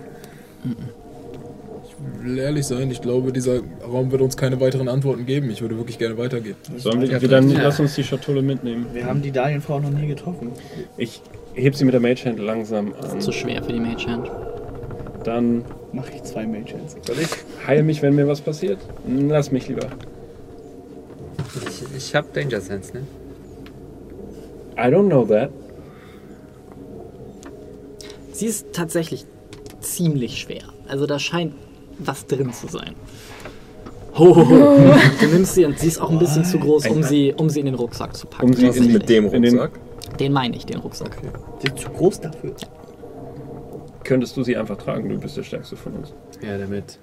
[0.64, 0.72] Ich
[2.26, 5.50] will ehrlich sein, ich glaube, dieser Raum wird uns keine weiteren Antworten geben.
[5.50, 6.56] Ich würde wirklich gerne weitergehen.
[6.78, 7.62] Sollen wir, wir dann ja.
[7.64, 8.88] lass uns die Schatulle mitnehmen.
[8.94, 10.52] Wir haben die Dahlienfrau noch nie getroffen.
[10.98, 11.22] Ich
[11.54, 13.22] heb sie mit der Mage Hand langsam an.
[13.22, 14.30] Zu schwer für die Mage Hand.
[15.24, 15.64] Dann
[15.96, 16.98] Mache ich zwei Mages.
[17.08, 17.30] soll ich
[17.66, 18.80] heil mich, wenn mir was passiert?
[19.08, 19.88] Lass mich lieber.
[21.70, 23.04] Ich, ich habe Danger Sense, ne?
[24.78, 25.52] I don't know that.
[28.34, 29.26] Sie ist tatsächlich
[29.80, 30.64] ziemlich schwer.
[30.90, 31.54] Also da scheint
[32.00, 32.94] was drin zu sein.
[34.18, 34.94] Ho, ho, ho.
[35.20, 37.60] Du nimmst sie und sie ist auch ein bisschen zu groß, um sie, um sie
[37.60, 38.46] in den Rucksack zu packen.
[38.48, 39.80] Um sie Was ist mit dem in den- Rucksack?
[40.20, 41.18] Den meine ich, den Rucksack.
[41.60, 42.54] Sie ist zu groß dafür.
[44.06, 45.10] Könntest du sie einfach tragen?
[45.10, 46.14] Du bist der Stärkste von uns.
[46.42, 46.98] Ja, damit.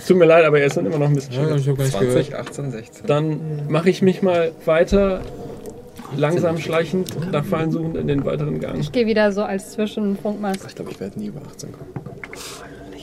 [0.00, 1.74] Es tut mir leid, aber er ist dann immer noch ein bisschen Ja, schwer.
[1.74, 2.00] nicht 20,
[2.30, 2.34] gehört.
[2.48, 3.06] 18, 16.
[3.06, 5.20] Dann mache ich mich mal weiter,
[6.16, 8.78] langsam schleichend nach Fallen suchend in den weiteren Gang.
[8.80, 10.64] Ich gehe wieder so als Zwischenfunkmast.
[10.68, 11.90] Ich glaube, ich werde nie über 18 kommen.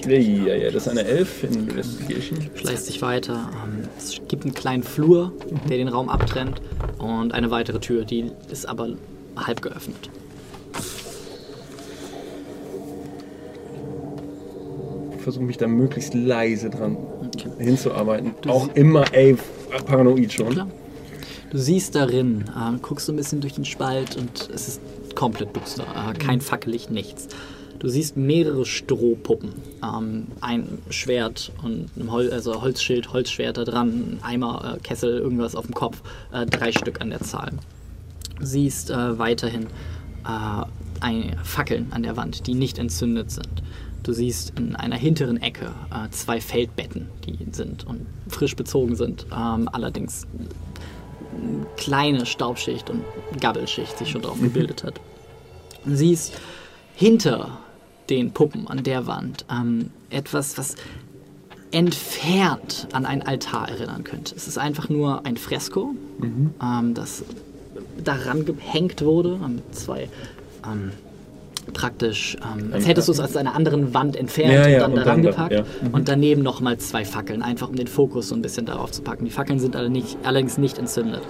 [0.07, 2.39] Ja, ja, ja, das ist eine Elf in Investigation.
[2.53, 3.49] Schleißt sich weiter.
[3.65, 5.31] Ähm, Es gibt einen kleinen Flur,
[5.67, 6.61] der den Raum abtrennt.
[6.99, 8.89] Und eine weitere Tür, die ist aber
[9.35, 10.09] halb geöffnet.
[15.19, 17.49] Versuche mich da möglichst leise dran Okay.
[17.57, 18.35] hinzuarbeiten.
[18.41, 19.35] Du Auch immer, ey,
[19.87, 20.49] paranoid schon.
[20.51, 20.67] Klar.
[21.55, 24.81] Du siehst darin, äh, guckst so ein bisschen durch den Spalt und es ist
[25.15, 25.85] komplett duster.
[25.85, 27.29] Äh, kein Fackellicht, nichts.
[27.79, 29.53] Du siehst mehrere Strohpuppen.
[29.81, 35.17] Ähm, ein Schwert und ein Hol also Holzschild, Holzschwert da dran, ein Eimer, äh, Kessel,
[35.17, 36.01] irgendwas auf dem Kopf.
[36.33, 37.53] Äh, drei Stück an der Zahl.
[38.37, 39.67] Du siehst äh, weiterhin
[40.25, 40.65] äh,
[40.99, 43.63] ein, Fackeln an der Wand, die nicht entzündet sind.
[44.03, 49.25] Du siehst in einer hinteren Ecke äh, zwei Feldbetten, die sind und frisch bezogen sind,
[49.31, 50.27] ähm, allerdings
[51.77, 53.03] kleine Staubschicht und
[53.39, 54.99] Gabbelschicht sich schon drauf gebildet hat.
[55.85, 56.33] Du siehst
[56.95, 57.59] hinter
[58.09, 60.75] den Puppen an der Wand ähm, etwas, was
[61.71, 64.35] entfernt an einen Altar erinnern könnte.
[64.35, 65.93] Es ist einfach nur ein Fresko,
[66.61, 67.23] ähm, das
[68.03, 70.09] daran gehängt wurde, ähm, mit zwei
[70.65, 70.91] ähm,
[71.73, 74.99] praktisch, ähm, als hättest du es aus einer anderen Wand entfernt Ja, ja, und dann
[74.99, 75.53] und dann da- gepackt.
[75.53, 75.63] ja.
[75.91, 79.25] Und daneben nochmal zwei Fackeln, einfach um den Fokus so ein bisschen darauf zu packen.
[79.25, 81.21] Die Fackeln sind alle nicht, allerdings nicht entzündet.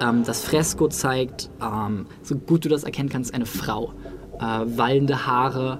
[0.00, 3.92] Ähm, das Fresko zeigt, ähm, so gut du das erkennen kannst, eine Frau.
[4.40, 4.44] Äh,
[4.76, 5.78] wallende Haare,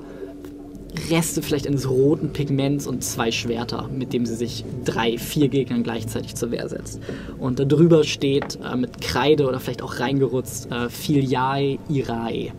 [1.11, 5.83] Reste vielleicht eines roten Pigments und zwei Schwerter, mit dem sie sich drei, vier Gegnern
[5.83, 7.01] gleichzeitig zur Wehr setzt.
[7.39, 12.53] Und da drüber steht äh, mit Kreide oder vielleicht auch reingerutzt äh, Filiae Irae.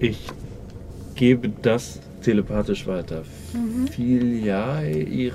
[0.00, 0.18] Ich
[1.22, 3.22] gebe das telepathisch weiter.
[3.92, 5.34] Filiae Irae.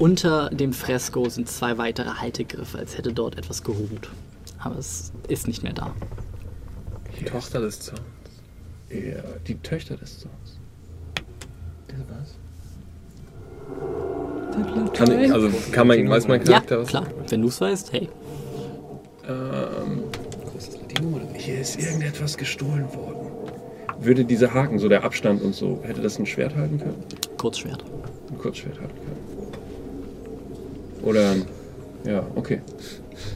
[0.00, 4.10] Unter dem Fresko sind zwei weitere Haltegriffe, als hätte dort etwas geruht.
[4.58, 5.94] Aber es ist nicht mehr da.
[7.16, 8.00] Die Tochter des Zorns.
[8.90, 10.58] Ja, die Töchter des Zorns.
[14.94, 16.88] Kann ich, also kann man, weiß mein Ja, Charakter was?
[16.88, 17.06] klar.
[17.28, 18.08] Wenn du es weißt, hey.
[19.28, 20.02] Ähm,
[21.36, 23.21] hier ist irgendetwas gestohlen worden.
[24.02, 27.04] Würde dieser Haken, so der Abstand und so, hätte das ein Schwert halten können?
[27.38, 27.84] Kurzschwert.
[28.30, 29.22] Ein Kurzschwert halten können.
[31.04, 31.44] Oder ein,
[32.04, 32.60] ja, okay.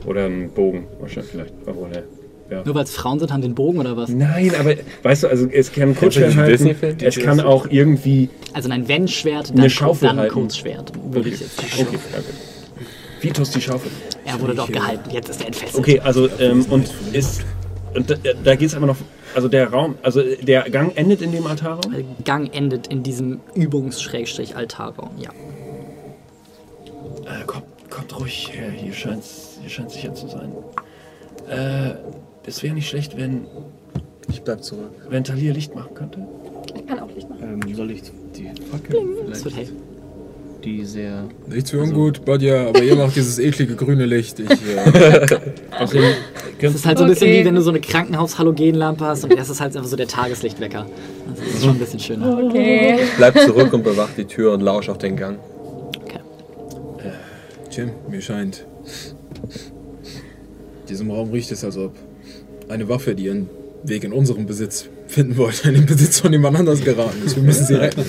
[0.06, 1.54] Oder ein Bogen, wahrscheinlich vielleicht.
[1.66, 2.02] Obwohl, ne.
[2.50, 2.62] Ja.
[2.64, 4.08] Nur weil es Frauen sind, haben den Bogen oder was?
[4.08, 8.70] Nein, aber weißt du, also es kann ein Kurzschwert halten, es kann auch irgendwie, Also
[8.70, 10.34] ein Wenn-Schwert, dann, Eine Schaufel dann halten.
[10.34, 11.88] Kurzschwert, würde ich jetzt sagen.
[11.88, 12.28] okay, danke.
[13.20, 13.90] Vitos die Schaufel.
[14.24, 15.78] Er wurde doch gehalten, jetzt ist er entfesselt.
[15.78, 17.42] Okay, also ähm, und ist
[17.94, 18.14] und da,
[18.44, 18.96] da geht es aber noch,
[19.36, 21.92] also der Raum, also der Gang endet in dem Altarraum.
[21.92, 25.30] Der Gang endet in diesem Übungs-Altarraum, ja.
[27.24, 29.22] Äh, kommt, kommt ruhig her, hier scheint
[29.60, 30.52] hier scheint sicher zu sein.
[31.48, 31.94] Äh,
[32.46, 33.46] es wäre nicht schlecht, wenn
[34.28, 34.90] Ich bleib zurück.
[35.10, 36.26] wenn Talia Licht machen könnte.
[36.74, 37.60] Ich kann auch Licht machen.
[37.62, 38.02] Ähm, soll ich
[38.36, 38.96] die Fackel
[39.28, 39.44] Das vielleicht?
[39.44, 39.72] wird hell.
[40.64, 41.24] Die sehr.
[41.48, 44.38] Nichts für ungut, Badja, aber ihr macht dieses eklige grüne Licht.
[44.40, 45.38] Ich, äh,
[45.78, 46.04] Außerdem
[46.60, 47.40] Das ist halt so ein bisschen Okay.
[47.40, 50.86] wie wenn du so eine Krankenhaus-Halogenlampe hast und erst ist halt einfach so der Tageslichtwecker.
[51.36, 52.38] Das ist schon ein bisschen schöner.
[52.46, 52.98] Okay.
[53.16, 55.38] Bleib zurück und bewach die Tür und lausch auf den Gang.
[56.04, 56.20] Okay.
[57.70, 58.64] Jim, mir scheint.
[60.88, 61.94] Diesem Raum riecht es, als ob
[62.68, 63.48] eine Waffe, die ihren
[63.82, 67.36] Weg in unserem Besitz finden wollte, in den Besitz von jemand anders geraten ist.
[67.36, 68.04] Wir müssen sie retten.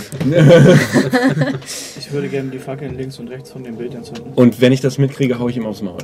[1.98, 4.34] Ich würde gerne die Fackeln links und rechts von dem Bild entzünden.
[4.36, 6.00] Und wenn ich das mitkriege, hau ich ihm aufs Maul.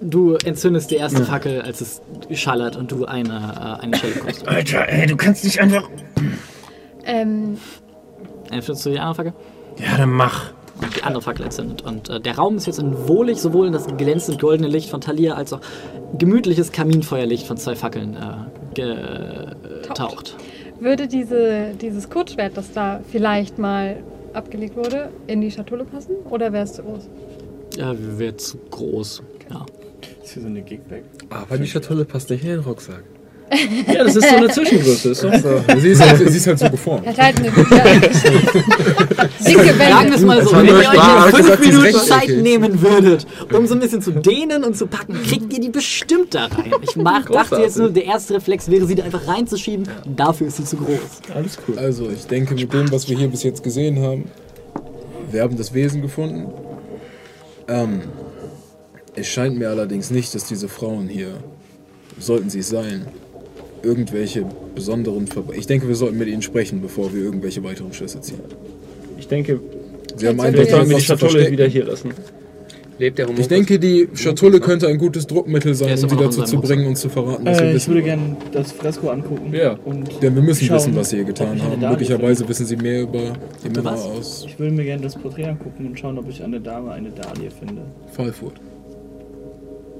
[0.00, 2.00] Du entzündest die erste Fackel, als es
[2.30, 4.48] schallert und du eine, äh, eine Schelle bekommst.
[4.48, 5.86] Alter, ey, du kannst nicht einfach.
[7.04, 7.58] Ähm,
[8.50, 9.32] Entzündest du die andere Fackel?
[9.78, 10.52] Ja, dann mach.
[10.80, 11.82] Und die andere Fackel entzündet.
[11.82, 15.02] Und äh, der Raum ist jetzt in wohlig sowohl in das glänzend goldene Licht von
[15.02, 15.60] Talia als auch
[16.16, 20.36] gemütliches Kaminfeuerlicht von zwei Fackeln äh, getaucht.
[20.80, 24.02] würde diese, dieses Kurzschwert, das da vielleicht mal
[24.32, 26.16] abgelegt wurde, in die Schatulle passen?
[26.30, 27.08] Oder wäre es zu groß?
[27.76, 29.22] Ja, wäre zu groß.
[29.50, 29.66] Ja.
[30.00, 31.02] Das ist hier so eine Gigbag.
[31.30, 33.04] Aber die Schatulle passt nicht in den Rucksack.
[33.86, 35.10] Ja, das ist so eine Zwischengröße.
[35.10, 35.30] Ist so.
[35.78, 37.06] Sie ist halt, sie ist halt so geformt.
[37.06, 37.94] Hat halt eine ja,
[39.46, 41.32] dicke Sagen wir es mal so, wenn ihr euch Spaß.
[41.32, 41.98] jetzt fünf Minuten.
[42.06, 45.70] Zeit nehmen würdet, um so ein bisschen zu dehnen und zu packen, kriegt ihr die
[45.70, 46.72] bestimmt da rein.
[46.82, 49.88] Ich mach, dachte jetzt nur, der erste Reflex wäre, sie da einfach reinzuschieben.
[50.16, 50.98] Dafür ist sie zu groß.
[51.34, 51.78] Alles cool.
[51.78, 54.24] Also, ich denke, mit dem, was wir hier bis jetzt gesehen haben,
[55.30, 56.52] wir haben das Wesen gefunden.
[57.68, 58.02] Ähm,
[59.14, 61.34] es scheint mir allerdings nicht, dass diese Frauen hier,
[62.18, 63.06] sollten sie es sein,
[63.82, 64.44] irgendwelche
[64.74, 65.60] besonderen Verbrechen.
[65.60, 68.40] Ich denke, wir sollten mit ihnen sprechen, bevor wir irgendwelche weiteren Schlüsse ziehen.
[69.18, 69.60] Ich denke,
[70.16, 72.10] Sie haben vielleicht sollen wir die Schatulle wieder hier lassen.
[72.98, 73.38] Lebt der Homo?
[73.40, 76.96] Ich denke, die Schatulle könnte ein gutes Druckmittel sein, um sie dazu zu bringen und
[76.96, 77.88] zu verraten, was wir Äh, ich wissen.
[77.94, 79.52] würde gerne das Fresko angucken.
[79.54, 79.78] Ja.
[79.84, 81.80] Und Denn wir müssen schauen, wissen, was sie hier getan ich haben.
[81.80, 83.32] Möglicherweise wissen sie mehr über
[83.64, 84.04] die Männer was?
[84.04, 87.10] aus Ich würde mir gerne das Porträt angucken und schauen, ob ich eine Dame eine
[87.10, 87.82] Dahlie finde.
[88.12, 88.54] Fallfurt.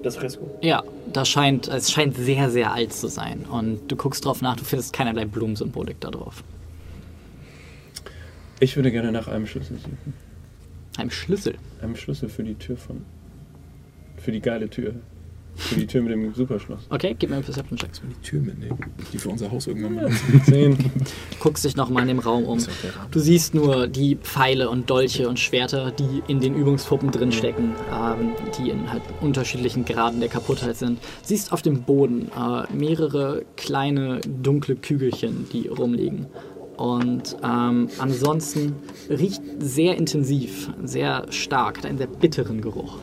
[0.02, 0.50] Das Fresko.
[0.60, 0.82] Ja,
[1.12, 3.44] das scheint, es scheint sehr, sehr alt zu sein.
[3.44, 6.42] Und du guckst drauf nach, du findest keinerlei Blumensymbolik da drauf.
[8.60, 10.14] Ich würde gerne nach einem Schlüssel suchen.
[10.96, 11.56] Ein Schlüssel.
[11.80, 13.04] Einem Schlüssel für die Tür von.
[14.16, 14.94] Für die geile Tür.
[15.54, 16.80] Für die Tür mit dem Superschloss.
[16.88, 17.90] Okay, gib mir einen Perception Check.
[17.92, 18.78] Die Tür mitnehmen,
[19.12, 20.42] die für unser Haus irgendwann benutzen.
[20.44, 20.78] Zehn.
[21.40, 22.58] guckst dich nochmal in dem Raum um.
[23.10, 28.32] Du siehst nur die Pfeile und Dolche und Schwerter, die in den Übungspuppen drinstecken, ähm,
[28.58, 31.00] die in halt unterschiedlichen Graden der Kaputtheit sind.
[31.22, 36.26] Siehst auf dem Boden äh, mehrere kleine dunkle Kügelchen, die rumliegen.
[36.76, 38.76] Und ähm, ansonsten
[39.08, 42.98] riecht sehr intensiv, sehr stark, hat einen sehr bitteren Geruch.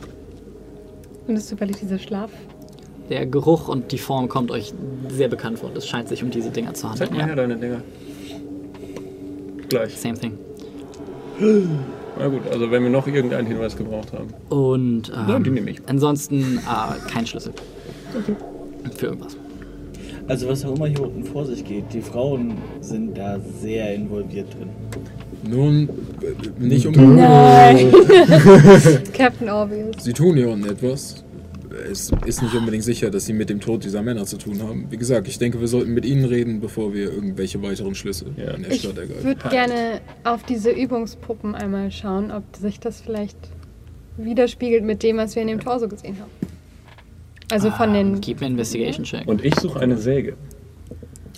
[1.30, 2.30] Und ist zufällig dieser Schlaf.
[3.08, 4.74] Der Geruch und die Form kommt euch
[5.08, 5.68] sehr bekannt vor.
[5.70, 7.10] und Es scheint sich um diese Dinger zu Zeig handeln.
[7.12, 7.34] mal her Ja.
[7.36, 7.82] deine Dinger.
[9.68, 9.96] Gleich.
[9.96, 10.36] Same thing.
[12.18, 14.28] Na gut, also wenn wir noch irgendeinen Hinweis gebraucht haben.
[14.48, 15.78] Und ähm, Ja, die nehme ich.
[15.86, 17.52] ansonsten äh, kein Schlüssel.
[18.96, 19.36] Für irgendwas.
[20.26, 24.52] Also was auch immer hier unten vor sich geht, die Frauen sind da sehr involviert
[24.52, 24.68] drin.
[25.48, 25.88] Nun,
[26.22, 27.16] äh, nicht um.
[27.16, 27.92] Nein.
[29.12, 29.96] Captain Obvious.
[30.04, 31.24] Sie tun hier unten etwas.
[31.90, 34.86] Es ist nicht unbedingt sicher, dass sie mit dem Tod dieser Männer zu tun haben.
[34.90, 38.52] Wie gesagt, ich denke, wir sollten mit ihnen reden, bevor wir irgendwelche weiteren Schlüsse Ja.
[38.54, 39.24] in der Ich Stadt ergreifen.
[39.24, 43.38] würde gerne auf diese Übungspuppen einmal schauen, ob sich das vielleicht
[44.18, 46.30] widerspiegelt mit dem, was wir in dem Torso gesehen haben.
[47.50, 48.14] Also von den.
[48.14, 49.26] Ähm, Gib mir Investigation Check.
[49.26, 50.34] Und ich suche eine Säge.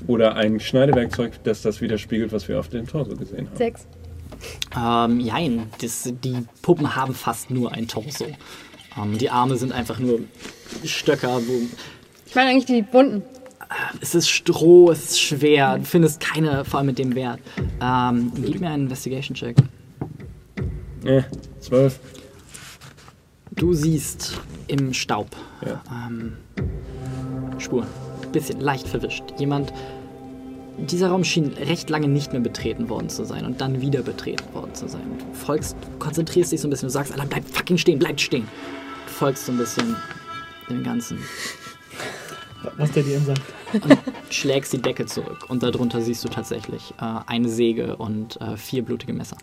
[0.07, 3.57] Oder ein Schneidewerkzeug, das das widerspiegelt, was wir auf dem Torso gesehen haben.
[3.57, 3.87] Sechs.
[4.77, 8.27] Ähm, jein, das, die Puppen haben fast nur ein Torso.
[9.01, 10.21] Ähm, die Arme sind einfach nur
[10.85, 11.61] Stöcker, wo
[12.27, 13.23] Ich meine eigentlich die bunten.
[14.01, 17.39] es ist Stroh, es ist schwer, du findest keine, vor allem mit dem Wert.
[17.81, 19.57] Ähm, gib mir einen Investigation Check.
[21.05, 21.23] Äh,
[21.61, 22.01] zwölf.
[23.55, 25.29] Du siehst im Staub
[25.65, 25.83] Ja.
[26.09, 26.37] ähm,
[27.59, 27.87] Spuren.
[28.33, 29.25] Bisschen leicht verwischt.
[29.39, 29.73] Jemand.
[30.79, 34.55] Dieser Raum schien recht lange nicht mehr betreten worden zu sein und dann wieder betreten
[34.55, 35.03] worden zu sein.
[35.19, 38.49] Du folgst, konzentrierst dich so ein bisschen, du sagst, Alter, bleib fucking stehen, bleib stehen.
[39.07, 39.95] Du folgst so ein bisschen
[40.71, 41.19] dem Ganzen.
[42.79, 43.43] Was der dir sagt.
[44.31, 48.83] schlägst die Decke zurück und darunter siehst du tatsächlich äh, eine Säge und äh, vier
[48.83, 49.37] blutige Messer.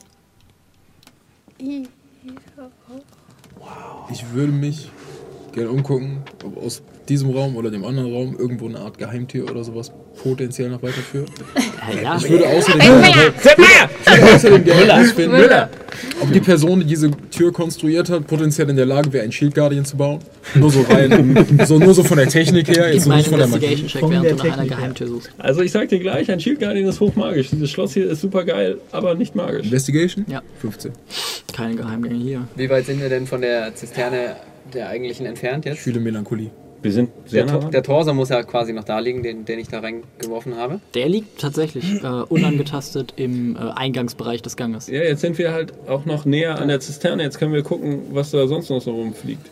[4.11, 4.89] Ich würde mich
[5.51, 9.63] gerne umgucken, ob aus diesem Raum oder dem anderen Raum irgendwo eine Art Geheimtür oder
[9.63, 11.29] sowas potenziell noch weiterführt.
[11.93, 12.17] Ja, ja.
[12.17, 15.67] Ich würde außerdem, ich gerne herausfinden,
[16.21, 19.55] ob die Person, die diese Tür konstruiert hat, potenziell in der Lage wäre, einen Shield
[19.55, 20.19] Guardian zu bauen.
[20.55, 23.47] Nur so rein, so, nur so von der Technik her, jetzt mal nicht von der
[23.47, 23.65] Magie.
[23.65, 24.77] Investigation-Check, während der du nach einer Technik her.
[24.77, 25.29] Geheimtür suchst.
[25.37, 27.49] Also ich sag dir gleich, ein Shield Guardian ist hochmagisch.
[27.49, 29.65] Dieses Schloss hier ist super geil, aber nicht magisch.
[29.65, 30.25] Investigation?
[30.29, 30.41] Ja.
[30.61, 30.91] 15.
[31.53, 32.47] Keine Geheimgänge hier.
[32.55, 34.35] Wie weit sind wir denn von der Zisterne
[34.73, 35.81] der eigentlichen entfernt Ich jetzt?
[35.81, 36.51] fühle Melancholie.
[36.81, 39.43] Wir sind sehr Der, nah Tor- der Torso muss ja quasi noch da liegen, den,
[39.45, 40.79] den ich da reingeworfen habe.
[40.93, 44.87] Der liegt tatsächlich äh, unangetastet im äh, Eingangsbereich des Ganges.
[44.87, 47.23] Ja, jetzt sind wir halt auch noch näher an der Zisterne.
[47.23, 49.45] Jetzt können wir gucken, was da sonst noch so rumfliegt.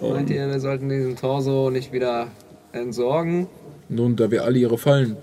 [0.00, 2.28] Meint Und ihr, wir sollten diesen Torso nicht wieder
[2.72, 3.48] entsorgen?
[3.88, 5.16] Nun, da wir alle ihre Fallen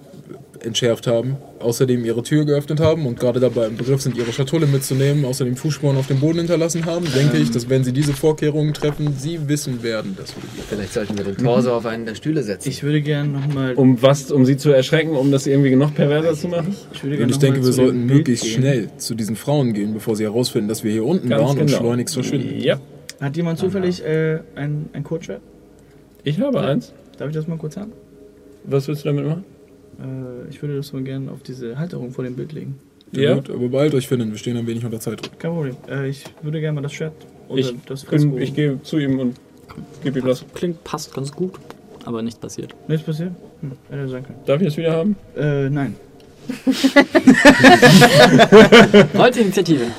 [0.65, 4.67] entschärft haben, außerdem ihre Tür geöffnet haben und gerade dabei im Begriff sind, ihre Schatulle
[4.67, 8.73] mitzunehmen, außerdem Fußspuren auf dem Boden hinterlassen haben, denke ich, dass wenn sie diese Vorkehrungen
[8.73, 12.15] treffen, sie wissen werden, dass wir die Vielleicht sollten wir den Torso auf einen der
[12.15, 12.67] Stühle setzen.
[12.69, 13.73] Ich würde gerne nochmal.
[13.75, 16.75] um was, um sie zu erschrecken, um das irgendwie noch perverser zu machen?
[16.93, 18.53] Ich würde Und ich denke, wir sollten Bild möglichst gehen.
[18.61, 21.65] schnell zu diesen Frauen gehen, bevor sie herausfinden, dass wir hier unten Ganz waren und
[21.67, 21.77] genau.
[21.79, 22.59] schleunigst verschwinden.
[22.59, 22.79] Ja,
[23.21, 25.41] Hat jemand zufällig äh, ein, ein Kurzschwert?
[26.23, 26.91] ich habe eins.
[27.17, 27.91] Darf ich das mal kurz haben?
[28.65, 29.43] Was willst du damit machen?
[29.99, 32.75] Äh, ich würde das mal gerne auf diese Halterung vor dem Bild legen.
[33.11, 33.35] Ja.
[33.35, 35.39] Gut, aber beeilt euch, finden, wir stehen ein wenig unter Zeitdruck.
[35.39, 35.75] Kein Problem.
[35.89, 37.13] Äh, ich würde gerne mal das Schwert
[37.47, 38.37] oder Ich, das Fresko.
[38.37, 39.35] ich gehe zu ihm und
[40.03, 40.43] gebe ihm das.
[40.53, 41.53] Klingt, passt ganz gut,
[42.03, 42.73] aber nichts passiert.
[42.87, 43.31] Nichts passiert?
[43.61, 44.39] Hm, hätte sein können.
[44.45, 45.15] Darf ich das wieder haben?
[45.37, 45.95] Äh, nein.
[49.17, 49.85] Rollt Initiative.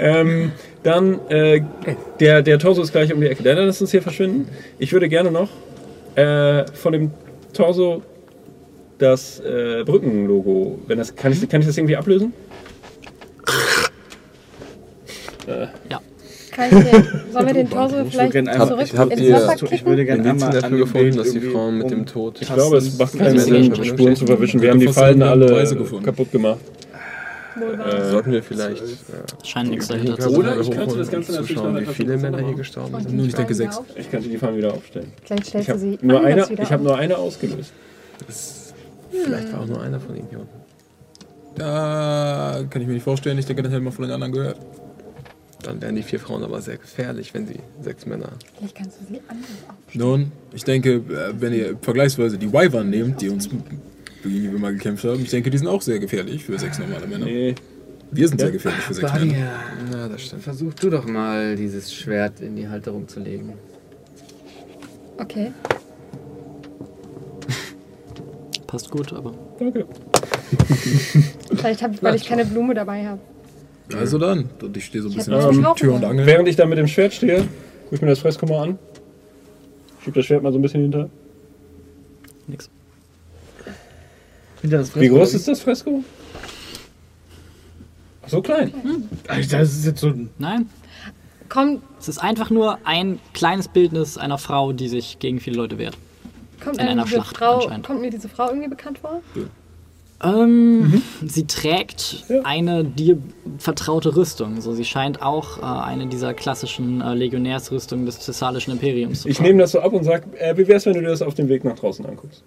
[0.00, 0.52] Ähm,
[0.84, 1.60] dann, äh,
[2.20, 3.42] der, der Torso ist gleich um die Ecke.
[3.42, 4.46] Dann lass uns hier verschwinden.
[4.78, 5.48] Ich würde gerne noch
[6.14, 7.10] äh, von dem
[7.52, 8.02] Torso
[8.98, 12.32] das äh, Brückenlogo, wenn das, kann, ich, kann ich das irgendwie ablösen?
[15.88, 16.00] Ja.
[16.50, 20.22] Kann ich den, sollen wir den Torso Ich vielleicht zurück ins Wasser Ich würde kicken?
[20.24, 22.38] gerne Indizien dafür dem gefunden, dass die Frauen mit dem um- Tod.
[22.40, 23.84] Ich glaube, es macht keinen Sinn.
[23.84, 24.60] Spuren zu verwischen.
[24.60, 25.64] Wir haben die Fallen alle
[26.02, 26.58] kaputt gemacht.
[27.62, 28.82] Äh, Sollten wir vielleicht
[29.44, 30.58] Scheint nichts dahinter zu Oder sein.
[30.58, 33.16] Oder ich könnte das Ganze natürlich noch schauen, wie viele Männer hier gestorben sind.
[33.16, 33.80] Nun, ich denke sechs.
[33.96, 35.12] Ich könnte die Fallen wieder aufstellen.
[35.24, 36.86] Vielleicht Ich stellst du habe sie nur, eine, wieder ich hab auf.
[36.86, 37.72] nur eine ausgelöst.
[39.10, 40.58] Vielleicht war auch nur einer von ihnen hier unten.
[41.56, 44.56] Da kann ich mir nicht vorstellen, ich denke, das hätten wir von den anderen gehört.
[45.62, 48.28] Dann wären die vier Frauen aber sehr gefährlich, wenn sie sechs Männer.
[48.56, 49.94] Vielleicht kannst du sie anders auf.
[49.94, 53.48] Nun, ich denke, äh, wenn ihr vergleichsweise die Wyvern nehmt, die uns
[54.22, 56.78] gegen die wir mal gekämpft haben, ich denke, die sind auch sehr gefährlich für sechs
[56.78, 57.24] normale Männer.
[57.24, 57.54] Nee.
[58.10, 59.34] Wir sind sehr gefährlich für sechs Männer.
[59.90, 60.42] Na, das stimmt.
[60.42, 63.54] Versuch du doch mal, dieses Schwert in die Halterung zu legen.
[65.18, 65.52] Okay.
[68.66, 69.86] Passt gut, aber Danke.
[71.54, 73.20] Vielleicht habe ich, weil ich keine Blume dabei habe.
[73.96, 76.04] Also dann, und ich stehe so ein bisschen zwischen eine Tür und.
[76.04, 76.26] Angel.
[76.26, 77.46] Während ich da mit dem Schwert stehe,
[77.84, 78.78] guck ich mir das Fresko mal an.
[80.04, 81.08] Schieb das Schwert mal so ein bisschen hinter.
[82.46, 82.70] nix.
[84.62, 86.02] Hinter das Wie groß ist das Fresko?
[88.24, 88.72] Ach, so klein.
[89.28, 90.30] Alter, das ist jetzt so ein.
[90.38, 90.68] Nein,
[91.48, 95.78] Kommt, es ist einfach nur ein kleines Bildnis einer Frau, die sich gegen viele Leute
[95.78, 95.96] wehrt.
[96.62, 97.86] kommt, In einer diese Schlacht Frau, anscheinend.
[97.86, 99.22] kommt mir diese Frau irgendwie bekannt vor?
[100.22, 102.40] Ähm, Sie trägt Ja.
[102.42, 103.18] eine dir
[103.58, 104.60] vertraute Rüstung.
[104.60, 109.36] So, sie scheint auch äh, eine dieser klassischen äh, Legionärsrüstungen des Thessalischen Imperiums zu Ich
[109.36, 109.48] tragen.
[109.50, 111.48] nehme das so ab und sag, äh, wie wär's, wenn du dir das auf dem
[111.48, 112.42] Weg nach draußen anguckst?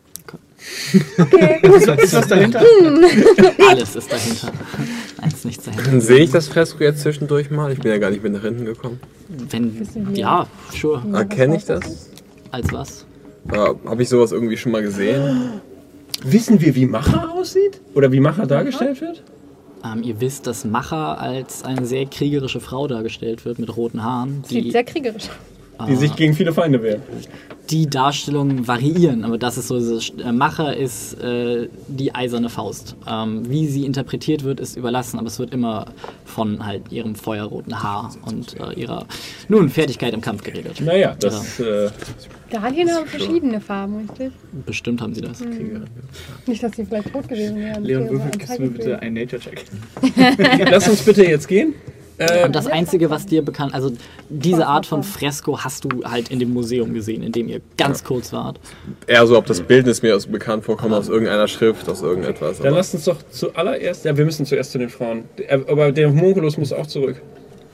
[0.94, 2.62] Ist, ist was dahinter?
[3.70, 4.52] Alles ist dahinter.
[5.22, 6.02] Nein, ist nichts dahinter.
[6.02, 7.72] Sehe ich das Fresko jetzt zwischendurch mal?
[7.72, 9.00] Ich bin ja gar nicht mit nach hinten gekommen.
[9.50, 10.46] Wenn, ja,
[10.80, 11.02] sure.
[11.14, 12.10] Erkenne ich das?
[12.52, 13.06] Als was?
[13.52, 15.62] Äh, Habe ich sowas irgendwie schon mal gesehen?
[16.24, 17.82] Wissen wir, wie Macher aussieht?
[17.94, 19.24] Oder wie Macher dargestellt wird?
[19.84, 24.44] Ähm, ihr wisst, dass Macha als eine sehr kriegerische Frau dargestellt wird mit roten Haaren.
[24.46, 25.61] Sieht sehr kriegerisch aus.
[25.88, 27.02] Die sich gegen viele Feinde wehren.
[27.70, 32.96] die Darstellungen variieren, aber das ist so, dieses, äh, Macha ist äh, die eiserne Faust.
[33.10, 35.86] Ähm, wie sie interpretiert wird, ist überlassen, aber es wird immer
[36.26, 39.06] von halt ihrem feuerroten Haar und äh, ihrer,
[39.48, 40.82] nun, Fertigkeit im Kampf geredet.
[40.82, 41.60] Naja, das.
[41.60, 41.90] Äh,
[42.50, 44.34] Darien haben verschiedene Farben, richtig?
[44.66, 45.42] Bestimmt haben sie das.
[46.46, 47.84] Nicht, dass die vielleicht rot gewesen wären.
[47.84, 49.66] Leon, würfel, gibst du mir bitte einen Nature-Check?
[50.70, 51.74] lass uns bitte jetzt gehen.
[52.22, 53.92] Äh, Und das Einzige, was dir bekannt, also
[54.30, 58.04] diese Art von Fresko hast du halt in dem Museum gesehen, in dem ihr ganz
[58.04, 58.60] kurz wart.
[59.08, 62.60] Eher so, ob das Bildnis mir aus bekannt vorkommt, aus irgendeiner Schrift, aus irgendetwas.
[62.60, 64.06] dann lasst uns doch zuallererst.
[64.06, 65.24] Ja, wir müssen zuerst zu den Frauen.
[65.38, 67.22] Der- Aber der Homunculus muss auch zurück.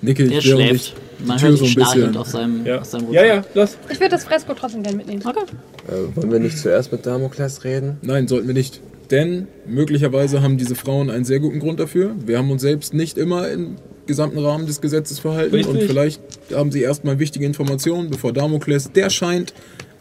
[0.01, 0.95] Nicke Er ich während schläft.
[1.25, 3.77] Man hört so ihn ein auf seinem, Ja, auf seinem ja, ja, lass.
[3.89, 5.23] Ich würde das Fresko trotzdem gerne mitnehmen.
[5.25, 5.39] Okay.
[5.87, 7.97] Äh, wollen wir nicht zuerst mit Damokles reden?
[8.03, 8.79] Nein, sollten wir nicht.
[9.09, 12.11] Denn möglicherweise haben diese Frauen einen sehr guten Grund dafür.
[12.23, 15.81] Wir haben uns selbst nicht immer im gesamten Rahmen des Gesetzes verhalten Richtig.
[15.81, 16.21] und vielleicht
[16.53, 19.53] haben sie erstmal wichtige Informationen, bevor Damokles, der scheint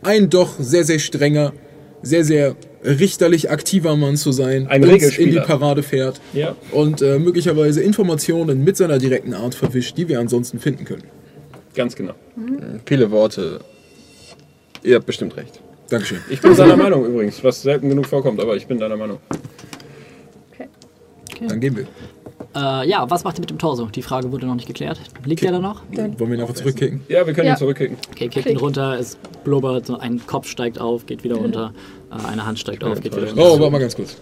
[0.02, 1.52] ein doch sehr, sehr strenger,
[2.02, 5.40] sehr, sehr richterlich aktiver Mann zu sein, Ein uns in die.
[5.40, 6.54] Parade fährt Ja.
[6.70, 11.02] und äh, möglicherweise Informationen mit seiner direkten Art verwischt, die wir ansonsten finden können.
[11.74, 12.14] Ganz genau.
[12.86, 13.60] Viele Worte.
[14.82, 15.60] Ihr habt bestimmt recht.
[15.90, 16.18] Dankeschön.
[16.30, 19.18] Ich bin deiner Meinung übrigens, was selten genug vorkommt, aber ich bin deiner Meinung.
[21.48, 21.86] Dann gehen wir.
[22.56, 23.86] Äh, ja, was macht ihr mit dem Torso?
[23.86, 24.98] Die Frage wurde noch nicht geklärt.
[25.24, 25.82] Liegt der da noch?
[25.92, 27.02] Wollen wir ihn einfach zurückkicken?
[27.08, 27.54] Ja, wir können Ja.
[27.54, 27.98] ihn zurückkicken.
[28.10, 31.74] Okay, kickt ihn runter, es blubbert, so ein Kopf steigt auf, geht wieder runter,
[32.10, 33.42] äh, eine Hand steigt auf, geht wieder runter.
[33.42, 34.16] Oh, warte mal ganz kurz.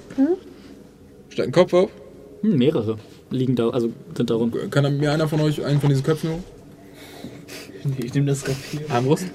[1.29, 1.91] Steigt ein Kopf auf?
[2.43, 2.97] Hm, mehrere
[3.31, 4.53] liegen da, also sind da rum.
[4.71, 6.45] Kann mir einer von euch einen von diesen Köpfen holen?
[7.99, 8.81] Ich nehme das Rapier.
[8.89, 9.27] Armbrust?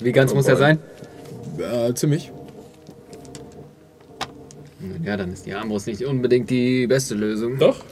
[0.00, 0.78] Wie ganz muss er sein?
[1.58, 2.30] Äh, ziemlich.
[5.04, 7.58] Ja, dann ist die Armbrust nicht unbedingt die beste Lösung.
[7.58, 7.84] Doch?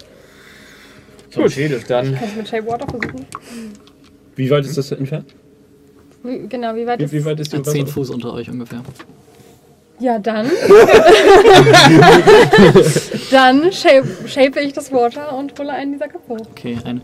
[1.35, 2.15] Gut, Schädel dann.
[2.15, 3.27] Kannst du mit Shape Water versuchen?
[4.37, 5.35] Wie weit ist das entfernt?
[6.23, 8.51] Wie, genau, wie weit Wie, ist wie weit ist die Äh, Zehn Fuß unter euch
[8.51, 8.83] ungefähr.
[9.99, 10.47] Ja, dann.
[13.31, 16.47] dann shape, shape ich das Water und hole einen dieser Köpfe hoch.
[16.51, 17.01] Okay, ein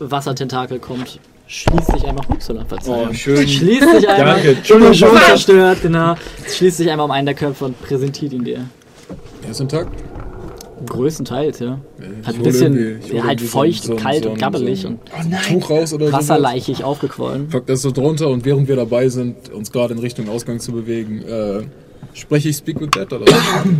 [0.00, 2.24] Wassertentakel kommt, schließt sich einmal.
[2.28, 3.08] Upsala, Verzeihung.
[3.10, 3.46] Oh, schön.
[3.46, 4.34] Schließt sich einmal.
[4.34, 4.94] Danke, Entschuldigung.
[4.98, 6.16] Schon zerstört, genau.
[6.48, 8.66] Schließt sich einmal um einen der Köpfe und präsentiert ihn dir.
[9.44, 9.90] Er ist intakt.
[10.86, 11.80] Größtenteils, ja.
[12.20, 14.98] Ich Hat ein bisschen, ja, halt feucht, so ein- kalt so und gabbelig so und
[15.48, 16.12] Tuch raus oder so.
[16.12, 17.48] wasserleichig aufgequollen.
[17.48, 20.72] Pack das so drunter und während wir dabei sind, uns gerade in Richtung Ausgang zu
[20.72, 21.62] bewegen, äh,
[22.12, 23.24] spreche ich Speak with Dead oder?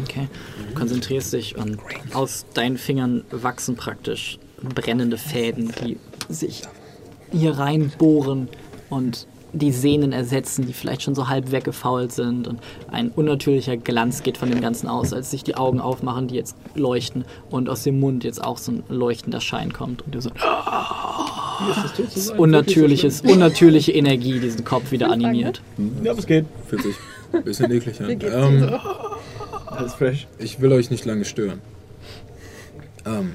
[0.05, 0.29] Okay.
[0.69, 1.79] Du konzentrierst dich und
[2.15, 4.39] aus deinen Fingern wachsen praktisch
[4.75, 6.63] brennende Fäden, die sich
[7.33, 8.49] hier reinbohren
[8.89, 12.49] und die Sehnen ersetzen, die vielleicht schon so halb weggefault sind.
[12.49, 12.61] Und
[12.91, 16.57] ein unnatürlicher Glanz geht von dem Ganzen aus, als sich die Augen aufmachen, die jetzt
[16.75, 20.03] leuchten und aus dem Mund jetzt auch so ein leuchtender Schein kommt.
[20.03, 20.31] Und du so
[22.37, 25.63] unnatürliches, unnatürliche Energie diesen Kopf wieder animiert.
[26.03, 26.47] Ja, aber es geht.
[26.67, 26.97] Fühlt sich
[27.33, 28.11] ein bisschen eklig an.
[28.11, 28.81] Ähm?
[29.67, 30.27] Alles fresh.
[30.39, 31.61] ich will euch nicht lange stören.
[33.07, 33.33] Ähm,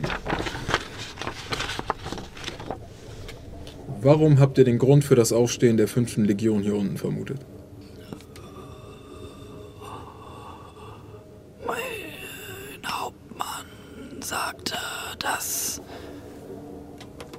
[4.02, 7.40] warum habt ihr den Grund für das Aufstehen der fünften Legion hier unten vermutet?
[12.86, 14.78] Hauptmann sagte,
[15.20, 15.82] dass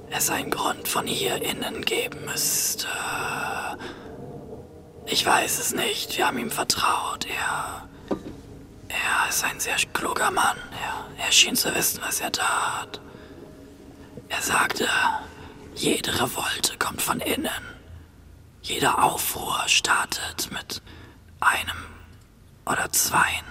[0.09, 2.87] es einen Grund von hier innen geben müsste.
[5.05, 6.17] Ich weiß es nicht.
[6.17, 7.25] Wir haben ihm vertraut.
[7.25, 7.87] Er,
[8.87, 10.57] er ist ein sehr kluger Mann.
[10.83, 13.01] Er, er schien zu wissen, was er tat.
[14.29, 14.87] Er sagte,
[15.75, 17.49] jede Revolte kommt von innen.
[18.61, 20.81] Jeder Aufruhr startet mit
[21.39, 21.77] einem
[22.65, 23.45] oder zweien.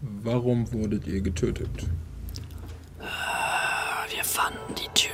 [0.00, 1.86] Warum wurdet ihr getötet?
[4.10, 5.12] Wir fanden die Tür.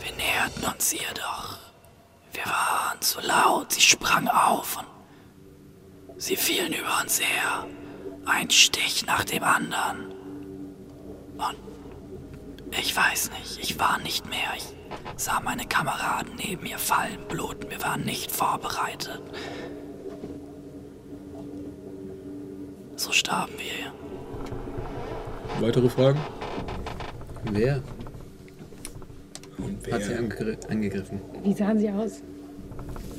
[0.00, 1.63] Wir näherten uns ihr doch.
[2.34, 3.72] Wir waren zu laut.
[3.72, 7.66] Sie sprang auf und sie fielen über uns her.
[8.26, 10.12] Ein Stich nach dem anderen.
[11.36, 11.56] Und
[12.78, 14.50] ich weiß nicht, ich war nicht mehr.
[14.56, 14.64] Ich
[15.16, 17.70] sah meine Kameraden neben mir fallen, bluten.
[17.70, 19.22] Wir waren nicht vorbereitet.
[22.96, 23.92] So starben wir.
[25.60, 26.20] Weitere Fragen?
[27.44, 27.82] Wer
[29.58, 31.20] Und hat sie angegri angegriffen?
[31.42, 32.22] Wie sahen sie aus?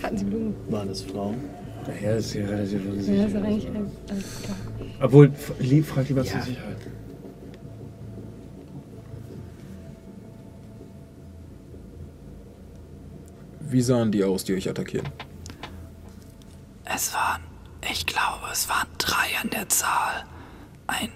[0.02, 0.56] Hatten sie Blumen?
[0.70, 1.36] Waren das Frauen?
[2.02, 2.92] Ja, das ist ja relativ Ja,
[3.24, 3.68] das ist eigentlich
[4.10, 4.58] alles klar.
[5.02, 6.32] Obwohl, lieb, frag lieber Ja.
[6.32, 6.78] zur Sicherheit.
[13.60, 15.08] Wie sahen die aus, die euch attackieren?
[16.86, 17.42] Es waren,
[17.92, 20.24] ich glaube, es waren drei an der Zahl.
[20.88, 21.10] Ein,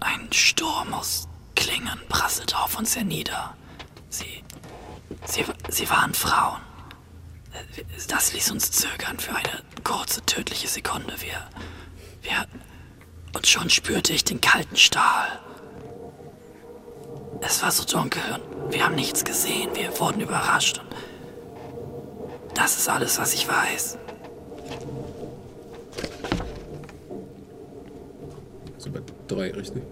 [0.00, 3.54] ein Sturm aus Klingen prasselte auf uns hernieder.
[4.14, 4.44] Sie,
[5.26, 6.60] sie, sie waren Frauen.
[8.06, 11.12] Das ließ uns zögern für eine kurze, tödliche Sekunde.
[11.18, 11.48] Wir,
[12.22, 12.46] wir,
[13.34, 15.40] und schon spürte ich den kalten Stahl.
[17.40, 19.70] Es war so dunkel und wir haben nichts gesehen.
[19.74, 23.98] Wir wurden überrascht und das ist alles, was ich weiß.
[28.78, 29.82] So bei drei, richtig?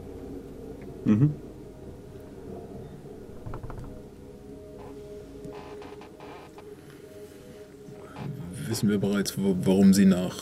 [8.72, 10.34] Wissen wir bereits, warum sie nach,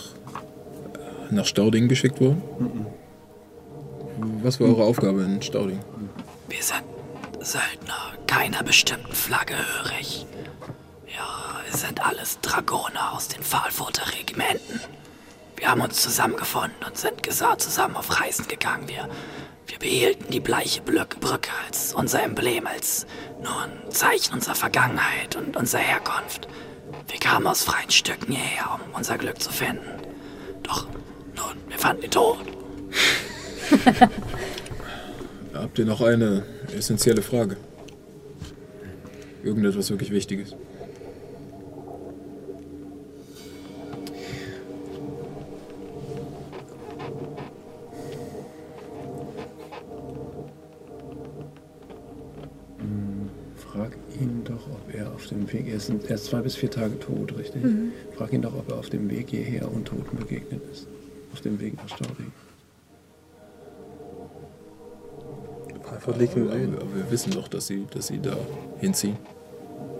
[1.30, 2.40] nach Stauding geschickt wurden?
[4.40, 5.80] Was war eure Aufgabe in Stauding?
[6.48, 6.84] Wir sind
[7.40, 10.26] Söldner, keiner bestimmten Flagge hörig.
[11.06, 11.14] Wir
[11.68, 14.78] Wir sind alles Dragoner aus den Pfahlfurter Regimenten.
[15.56, 17.26] Wir haben uns zusammengefunden und sind
[17.58, 18.86] zusammen auf Reisen gegangen.
[18.86, 19.08] Wir,
[19.66, 23.08] wir behielten die bleiche Brücke als unser Emblem, als
[23.42, 26.46] nur ein Zeichen unserer Vergangenheit und unserer Herkunft.
[27.10, 29.84] Wir kamen aus freien Stücken hierher, um unser Glück zu finden.
[30.62, 30.86] Doch
[31.36, 32.38] nun, wir fanden ihn tot.
[35.54, 36.44] Habt ihr noch eine
[36.76, 37.56] essentielle Frage?
[39.42, 40.54] Irgendetwas wirklich Wichtiges?
[55.20, 57.62] Auf dem Weg, er ist, er ist zwei bis vier Tage tot, richtig?
[57.62, 57.92] Mhm.
[58.16, 60.86] Frag ihn doch, ob er auf dem Weg hierher Untoten begegnet ist.
[61.32, 62.32] Auf dem Weg nach Stauding.
[66.18, 66.74] Liegt im Aber, Süden.
[66.74, 68.36] aber wir wissen doch, dass sie, dass sie da
[68.78, 69.16] hinziehen.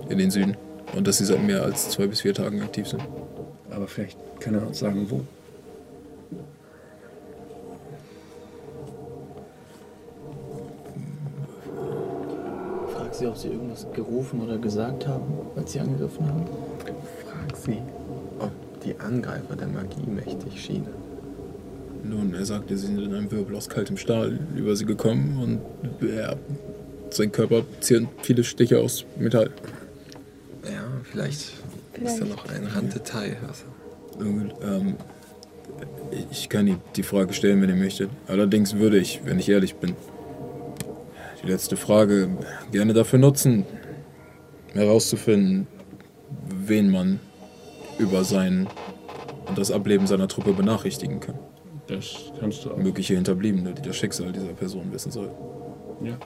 [0.09, 0.57] In den Süden.
[0.97, 3.03] Und dass sie seit mehr als zwei bis vier Tagen aktiv sind.
[3.71, 5.21] Aber vielleicht kann er uns sagen, wo.
[13.21, 15.23] Sie, ob sie irgendwas gerufen oder gesagt haben,
[15.57, 16.45] als sie angegriffen haben.
[17.25, 17.79] Frag sie,
[18.39, 18.51] ob
[18.83, 20.89] die Angreifer der Magie mächtig schienen.
[22.03, 25.61] Nun, er sagte, sie sind in einem Wirbel aus kaltem Stahl über sie gekommen
[26.03, 26.37] und er,
[27.11, 29.51] sein Körper ziert viele Stiche aus Metall.
[30.65, 31.53] Ja, vielleicht, ist
[31.95, 32.31] da Vielleicht.
[32.31, 33.37] noch ein Randdetail.
[33.47, 33.65] Also,
[34.19, 34.97] Irgend- Ähm,
[36.31, 38.11] ich kann ihm die Frage stellen, wenn ihr möchtet.
[38.27, 39.95] Allerdings würde ich, wenn ich ehrlich bin,
[41.43, 42.37] die letzte Frage
[42.71, 43.65] gerne dafür nutzen,
[44.73, 45.67] herauszufinden,
[46.49, 47.21] wen man
[47.99, 48.69] über sein
[49.47, 51.39] und das Ableben seiner Truppe benachrichtigen kann.
[51.87, 52.77] Das kannst du auch.
[52.77, 55.35] Mögliche Hinterbliebene, die das Schicksal dieser Person wissen sollten.
[56.05, 56.17] Ja.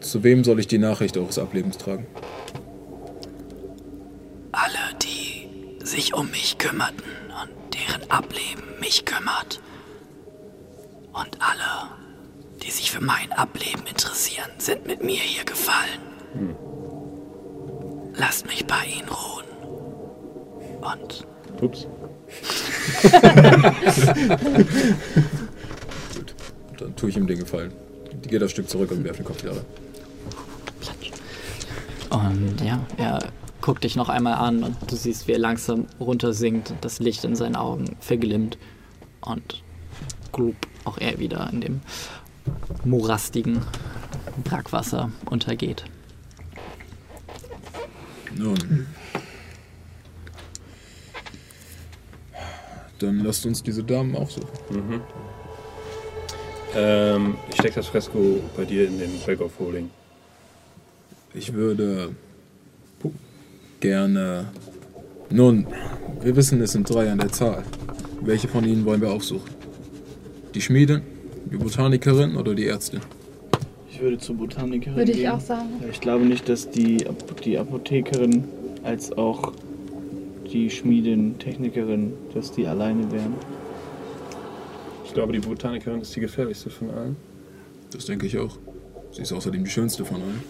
[0.00, 2.06] Zu wem soll ich die Nachricht eures Ablebens tragen?
[4.52, 7.04] Alle, die sich um mich kümmerten
[7.40, 9.60] und deren Ableben mich kümmert.
[11.14, 11.88] Und alle,
[12.62, 16.56] die sich für mein Ableben interessieren, sind mit mir hier gefallen.
[18.14, 19.44] Lasst mich bei ihnen ruhen.
[20.80, 21.26] Und
[21.62, 21.86] Ups.
[26.78, 27.72] Dann tue ich ihm den Gefallen.
[28.24, 29.64] Die geht das Stück zurück und werfe den Kopf wieder rein.
[32.10, 33.18] Und ja, er
[33.60, 37.24] guckt dich noch einmal an und du siehst, wie er langsam runtersinkt und das Licht
[37.24, 38.58] in seinen Augen verglimmt.
[39.20, 39.62] Und
[40.32, 40.54] glub,
[40.84, 41.80] auch er wieder in dem
[42.84, 43.60] morastigen
[44.44, 45.84] Brackwasser untergeht.
[48.36, 48.86] Nun.
[52.98, 54.48] Dann lasst uns diese Damen aufsuchen.
[54.70, 55.00] Mhm.
[56.74, 59.90] Ähm, ich steck das Fresko bei dir in den Bag of Holding.
[61.32, 62.14] Ich würde
[63.80, 64.46] gerne.
[65.30, 65.66] Nun,
[66.20, 67.64] wir wissen, es sind drei an der Zahl.
[68.20, 69.63] Welche von ihnen wollen wir aufsuchen?
[70.54, 71.02] Die Schmiedin,
[71.50, 73.00] die Botanikerin oder die Ärztin?
[73.90, 75.30] Ich würde zur Botanikerin Würde ich gehen.
[75.30, 75.68] auch sagen.
[75.90, 77.04] Ich glaube nicht, dass die,
[77.44, 78.44] die Apothekerin
[78.82, 79.52] als auch
[80.52, 83.34] die Schmiedin, Technikerin, dass die alleine wären.
[85.04, 87.16] Ich glaube, die Botanikerin ist die gefährlichste von allen.
[87.92, 88.58] Das denke ich auch.
[89.12, 90.42] Sie ist außerdem die schönste von allen.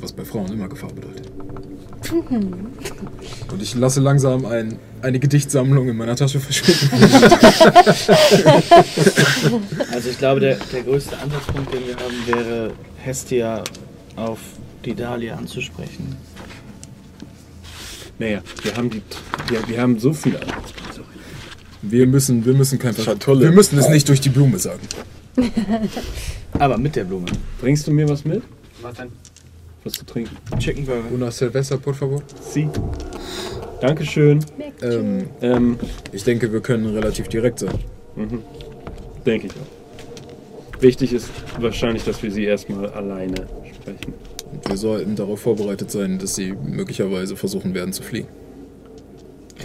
[0.00, 1.30] Was bei Frauen immer Gefahr bedeutet.
[3.50, 6.90] Und ich lasse langsam ein, eine Gedichtsammlung in meiner Tasche verschwinden.
[9.92, 13.62] Also ich glaube, der, der größte Ansatzpunkt, den wir haben, wäre Hestia
[14.16, 14.38] auf
[14.84, 16.16] die Dahlia anzusprechen.
[18.18, 19.02] Naja, wir haben die.
[19.48, 21.02] Wir, wir haben so viele Anhaltspunkte.
[21.82, 23.42] Wir müssen, wir müssen kein Schatulle.
[23.42, 24.80] Wir müssen es nicht durch die Blume sagen.
[26.58, 27.26] Aber mit der Blume.
[27.60, 28.42] Bringst du mir was mit?
[28.82, 29.08] Was denn?
[29.86, 30.36] Was zu trinken?
[30.58, 31.12] Chicken Burger.
[31.14, 32.20] Una cerveza, por favor.
[32.40, 32.68] Sie.
[33.80, 34.44] Dankeschön.
[34.82, 35.78] Ähm, Ähm,
[36.12, 37.78] ich denke, wir können relativ direkt sein.
[38.16, 38.42] mhm.
[39.24, 40.82] Denke ich auch.
[40.82, 44.14] Wichtig ist wahrscheinlich, dass wir sie erstmal alleine sprechen.
[44.52, 48.26] Und wir sollten darauf vorbereitet sein, dass sie möglicherweise versuchen werden zu fliehen.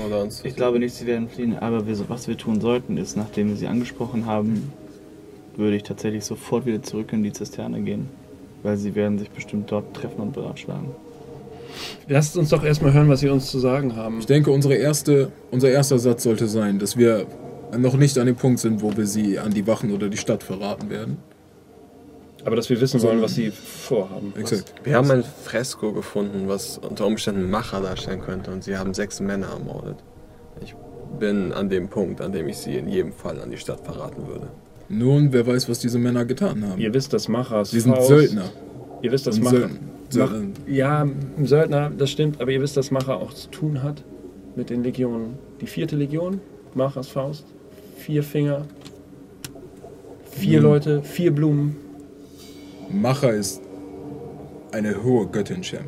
[0.06, 0.46] oder uns.
[0.46, 3.56] Ich glaube nicht, sie werden fliehen, aber wir, was wir tun sollten, ist, nachdem wir
[3.56, 4.72] sie angesprochen haben,
[5.58, 8.08] würde ich tatsächlich sofort wieder zurück in die Zisterne gehen.
[8.64, 10.92] Weil sie werden sich bestimmt dort treffen und beratschlagen.
[12.08, 14.20] Lasst uns doch erstmal hören, was sie uns zu sagen haben.
[14.20, 17.26] Ich denke, unsere erste, unser erster Satz sollte sein, dass wir
[17.78, 20.44] noch nicht an dem Punkt sind, wo wir sie an die Wachen oder die Stadt
[20.44, 21.18] verraten werden.
[22.44, 24.34] Aber dass wir wissen wollen, was sie vorhaben.
[24.38, 24.74] Exakt.
[24.84, 29.20] Wir haben ein Fresko gefunden, was unter Umständen Macher darstellen könnte und sie haben sechs
[29.20, 29.98] Männer ermordet.
[30.64, 30.76] Ich
[31.20, 34.28] bin an dem Punkt, an dem ich sie in jedem Fall an die Stadt verraten
[34.28, 34.48] würde.
[34.92, 36.80] Nun, wer weiß, was diese Männer getan haben.
[36.82, 38.46] Ihr wisst, dass Machers Sie sind Faust- Söldner.
[39.02, 39.70] Ihr wisst, dass Macher,
[40.10, 40.50] Söldner.
[40.68, 44.04] Mach, ja, ein Söldner, das stimmt, aber ihr wisst, dass Macher auch zu tun hat
[44.56, 45.36] mit den Legionen.
[45.62, 46.40] Die vierte Legion,
[46.76, 47.46] Machers Faust,
[47.98, 48.66] vier Finger,
[50.32, 50.64] vier Mhm.
[50.66, 51.76] Leute, vier Blumen.
[52.92, 53.62] Macher ist
[54.74, 55.86] eine hohe Göttin, Shem.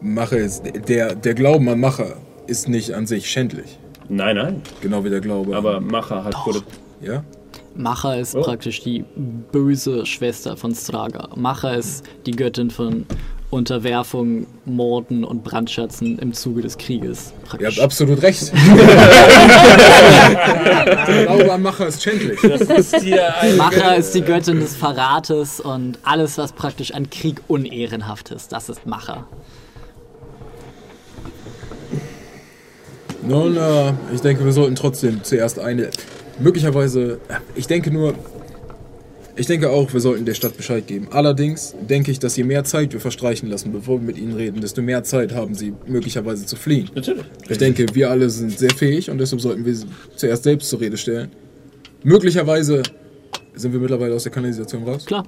[0.00, 0.62] Macher ist.
[0.88, 3.78] Der, der Glauben an Macher ist nicht an sich schändlich.
[4.08, 4.62] Nein, nein.
[4.82, 5.56] Genau wie der Glaube.
[5.56, 6.62] Aber Macher hat Doch.
[7.06, 7.24] Ja?
[7.76, 8.42] Macha ist Oh.
[8.42, 9.04] praktisch die
[9.52, 11.28] böse Schwester von Straga.
[11.34, 13.04] Macha ist die Göttin von
[13.50, 17.32] Unterwerfung, Morden und Brandschatzen im Zuge des Krieges.
[17.42, 17.76] Ihr Praktisch.
[17.76, 18.52] habt absolut recht.
[21.06, 22.40] der Glaube an Macher ist schändlich.
[22.42, 28.68] Das ist die Göttin des Verrates und alles, was praktisch an Krieg unehrenhaft ist, das
[28.68, 29.26] ist Macha.
[33.22, 35.90] Nun, äh, ich denke, wir sollten trotzdem zuerst eine.
[36.38, 37.20] Möglicherweise,
[37.54, 38.14] ich denke nur.
[39.36, 41.08] Ich denke auch, wir sollten der Stadt Bescheid geben.
[41.10, 44.60] Allerdings denke ich, dass je mehr Zeit wir verstreichen lassen, bevor wir mit ihnen reden,
[44.60, 46.88] desto mehr Zeit haben sie möglicherweise zu fliehen.
[46.94, 47.24] Natürlich.
[47.48, 50.80] Ich denke, wir alle sind sehr fähig und deshalb sollten wir sie zuerst selbst zur
[50.80, 51.32] Rede stellen.
[52.04, 52.84] Möglicherweise
[53.54, 55.04] sind wir mittlerweile aus der Kanalisation raus.
[55.04, 55.26] Klar.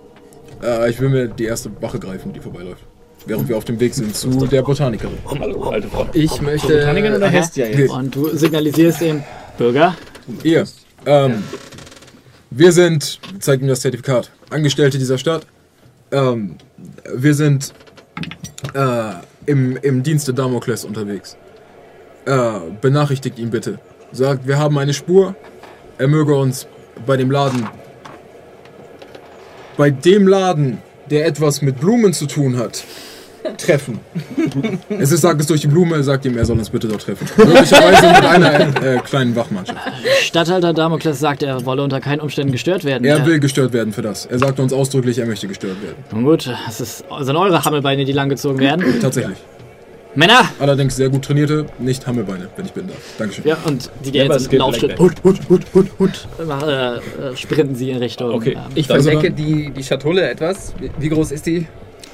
[0.63, 2.85] Äh, ich will mir die erste Wache greifen, die vorbeiläuft.
[3.27, 5.19] Während wir auf dem Weg sind zu der Botanikerin.
[5.41, 6.07] Hallo, alte Frau.
[6.13, 6.69] Ich möchte.
[6.69, 7.29] Botanikerin oder.
[7.29, 7.91] Hestia jetzt?
[7.91, 9.25] Und du signalisierst dem
[9.59, 9.97] Bürger,
[10.43, 10.67] Ihr,
[11.07, 11.43] ähm,
[12.51, 15.47] wir sind, zeigt ihm das Zertifikat, Angestellte dieser Stadt.
[16.11, 16.57] Ähm,
[17.15, 17.73] wir sind
[18.75, 19.13] äh,
[19.47, 21.37] im, im Dienste Damokles unterwegs.
[22.25, 23.79] Äh, benachrichtigt ihn bitte.
[24.13, 25.35] Sagt, wir haben eine Spur.
[25.99, 26.67] Er möge uns
[27.07, 27.69] bei dem Laden,
[29.77, 30.79] bei dem Laden,
[31.11, 32.85] der etwas mit Blumen zu tun hat,
[33.57, 34.01] treffen.
[34.89, 37.03] Es ist, sagt es durch die Blume, er sagt ihm, er soll uns bitte dort
[37.03, 37.27] treffen.
[37.37, 39.79] Möglicherweise mit einer äh, kleinen Wachmannschaft.
[40.23, 43.05] Statthalter Damokles sagt, er wolle unter keinen Umständen gestört werden.
[43.05, 44.27] Er will gestört werden für das.
[44.27, 45.97] Er sagte uns ausdrücklich, er möchte gestört werden.
[46.13, 48.85] Nun gut, es ist, sind eure Hammelbeine, die langgezogen werden.
[49.01, 49.37] Tatsächlich.
[50.15, 50.49] Männer!
[50.59, 52.95] Allerdings sehr gut trainierte, nicht Hammelbeine, wenn ich bin da.
[53.19, 53.45] Dankeschön.
[53.47, 54.99] Ja, und die gehen jetzt gibt Laufschritt.
[54.99, 56.29] Hut, hut, hut, hut, hut.
[56.39, 58.31] Äh, äh, sprinten sie in Richtung.
[58.33, 58.53] Okay.
[58.53, 60.73] ähm, Ich Also verdecke die, die Schatulle etwas.
[60.81, 61.67] Wie- Wie groß ist die?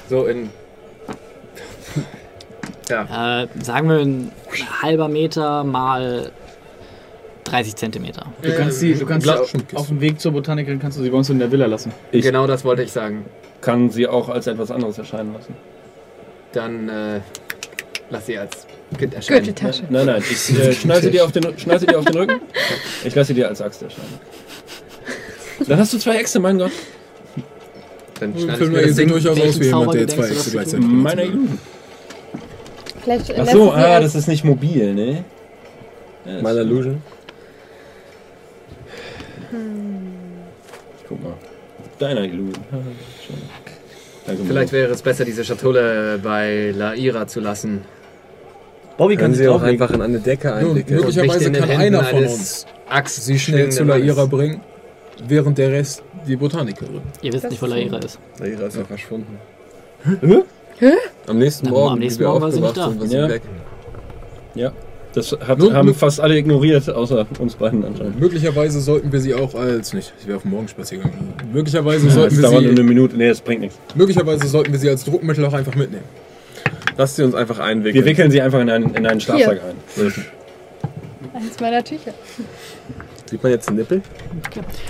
[0.09, 0.49] So in.
[2.89, 3.43] Ja.
[3.43, 4.31] Äh, sagen wir ein
[4.81, 6.31] halber Meter mal
[7.45, 8.25] 30 Zentimeter.
[8.41, 11.09] Du kannst sie, du kannst sie auf, auf dem Weg zur Botanikerin kannst du sie
[11.09, 11.91] bei uns in der Villa lassen.
[12.11, 13.25] Ich Genau das wollte ich sagen.
[13.61, 15.55] kann sie auch als etwas anderes erscheinen lassen.
[16.53, 17.19] Dann äh,
[18.09, 19.43] lass sie als Kind erscheinen.
[19.43, 19.83] Gürteltasche.
[19.89, 22.41] Nein, nein, ich äh, schnall, sie dir auf den, schnall sie dir auf den Rücken.
[23.03, 24.19] Ich lasse sie dir als Axt erscheinen.
[25.67, 26.71] Dann hast du zwei Äxte, mein Gott.
[28.19, 29.09] Dann Ich schneide ich mir ihr das Ding.
[29.09, 31.53] durchaus aus wie jemand, der zwei Äxte gleichzeitig Meine benutzt.
[33.03, 35.25] Vielleicht Ach so, ah, das ist nicht mobil, ne?
[36.25, 37.01] Ja, Meine Illusion.
[41.07, 41.33] Guck mal.
[41.99, 42.63] Deiner Illusion.
[44.25, 47.81] Danke, Vielleicht wäre es besser, diese Schatulle bei Laira zu lassen.
[48.97, 50.99] Bobby Können Sie auch einfach in eine Decke einwickeln.
[50.99, 54.61] möglicherweise kann Händen einer von uns Axt sie schnell zu Laira bringen,
[55.27, 57.01] während der Rest die Botanikerin.
[57.21, 58.19] Ihr wisst nicht, wo Laira ist.
[58.39, 59.39] Laira ist ja verschwunden.
[60.79, 60.91] Hä?
[61.27, 62.89] Am nächsten Na, Morgen, am nächsten wie wir Morgen war sie nicht da.
[62.89, 63.29] sind, war sie Ja.
[63.29, 63.41] weg.
[64.55, 64.71] Ja.
[65.13, 68.19] Das hat, Nun, haben fast alle ignoriert, außer uns beiden anscheinend.
[68.19, 70.11] Möglicherweise sollten wir sie auch als nicht.
[70.19, 71.11] Ich wäre auf den Morgenspaziergang.
[71.53, 72.83] Möglicherweise Ja, sollten das wir dauert nur eine sie.
[72.83, 73.15] Minute.
[73.15, 73.77] Nee, das bringt nichts.
[73.93, 76.03] Möglicherweise sollten wir sie als Druckmittel auch einfach mitnehmen.
[76.97, 77.93] Lasst sie uns einfach einwickeln.
[77.93, 80.13] Wir wickeln sie einfach in einen, in einen Schlafsack ein.
[81.35, 82.13] Eins meiner Tücher.
[83.25, 84.01] Sieht man jetzt den Nippel?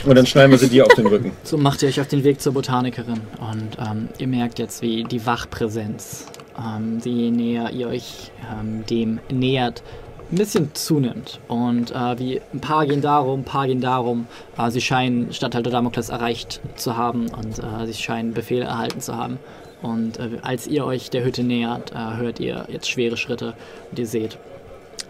[0.06, 1.32] Und dann schneiden wir sie dir auf den Rücken.
[1.44, 5.04] So macht ihr euch auf den Weg zur Botanikerin und ähm, ihr merkt jetzt, wie
[5.04, 6.26] die Wachpräsenz,
[6.58, 9.84] ähm, je näher ihr euch ähm, dem nähert,
[10.32, 11.40] ein bisschen zunimmt.
[11.48, 14.28] Und äh, wie ein paar gehen darum, ein paar gehen darum.
[14.58, 19.16] Äh, sie scheinen Statthalter Damokles erreicht zu haben und äh, sie scheinen Befehle erhalten zu
[19.16, 19.38] haben.
[19.82, 23.54] Und äh, als ihr euch der Hütte nähert, äh, hört ihr jetzt schwere Schritte
[23.92, 24.38] und ihr seht,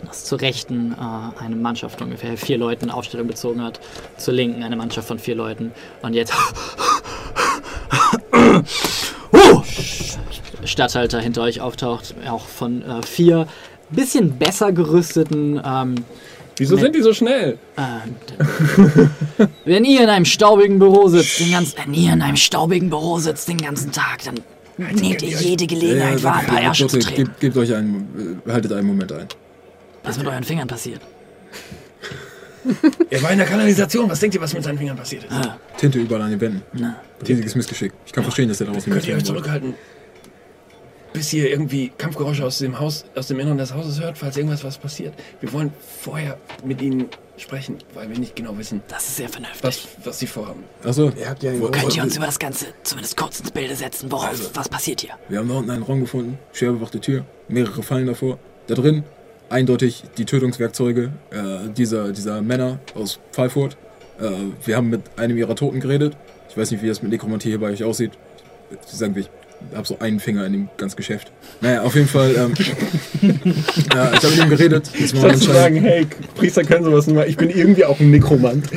[0.05, 3.79] dass zur Rechten äh, eine Mannschaft von ungefähr vier Leuten Aufstellung bezogen hat,
[4.17, 5.71] zur Linken eine Mannschaft von vier Leuten
[6.01, 6.33] und jetzt
[9.33, 9.63] uh,
[10.65, 13.47] Stadthalter hinter euch auftaucht, auch von äh, vier
[13.89, 15.95] bisschen besser gerüsteten ähm,
[16.57, 17.57] Wieso sind die so schnell?
[17.77, 22.89] äh, wenn ihr in einem staubigen Büro sitzt, den ganzen, wenn ihr in einem staubigen
[22.89, 24.35] Büro sitzt den ganzen Tag, dann
[24.77, 27.25] nehmt ihr jede Gelegenheit wahr, ein paar Ärsche zu treten.
[27.25, 29.27] gebt, gebt euch einen, äh, haltet einen Moment ein.
[30.03, 31.01] Was ist mit euren Fingern passiert?
[33.09, 34.09] Er war in der Kanalisation.
[34.09, 35.31] Was denkt ihr, was mit seinen Fingern passiert ist?
[35.33, 36.61] Ah, Tinte überall an den Wänden.
[36.73, 36.95] na,
[37.27, 37.91] Riesiges Missgeschick.
[38.05, 39.73] Ich kann verstehen, dass er daraus Könnt nicht ihr euch zurückhalten?
[41.13, 44.63] bis ihr irgendwie Kampfgeräusche aus dem Haus, aus dem Inneren des Hauses hört, falls irgendwas
[44.63, 45.13] was passiert.
[45.41, 47.05] Wir wollen vorher mit ihnen
[47.37, 49.61] sprechen, weil wir nicht genau wissen, Das ist sehr vernünftig.
[49.63, 50.63] was, was sie vorhaben.
[50.83, 51.69] Achso, Ihr habt ja einen.
[51.69, 54.11] Könnt ihr uns über das Ganze zumindest kurz ins Bilde setzen?
[54.11, 54.29] Worauf?
[54.29, 54.49] Also.
[54.55, 55.11] was passiert hier?
[55.29, 58.39] wir haben da unten einen Raum gefunden, schwer bewachte Tür, mehrere Fallen davor.
[58.65, 59.03] Da drin
[59.53, 63.77] eindeutig die Tötungswerkzeuge äh, dieser, dieser Männer aus Pfeilfurt.
[64.19, 64.31] Äh,
[64.65, 66.17] wir haben mit einem ihrer Toten geredet.
[66.49, 68.11] Ich weiß nicht, wie das mit Nekromantie hier bei euch aussieht.
[68.71, 69.29] Ich sagen ich
[69.75, 71.31] habe so einen Finger in dem ganzen Geschäft.
[71.61, 72.35] Naja, auf jeden Fall.
[72.35, 72.53] Ähm,
[73.93, 74.87] ja, ich habe mit ihm geredet.
[74.87, 78.69] Statt zu sagen, hey, Priester können sowas nicht mal, ich bin irgendwie auch ein Nekromant.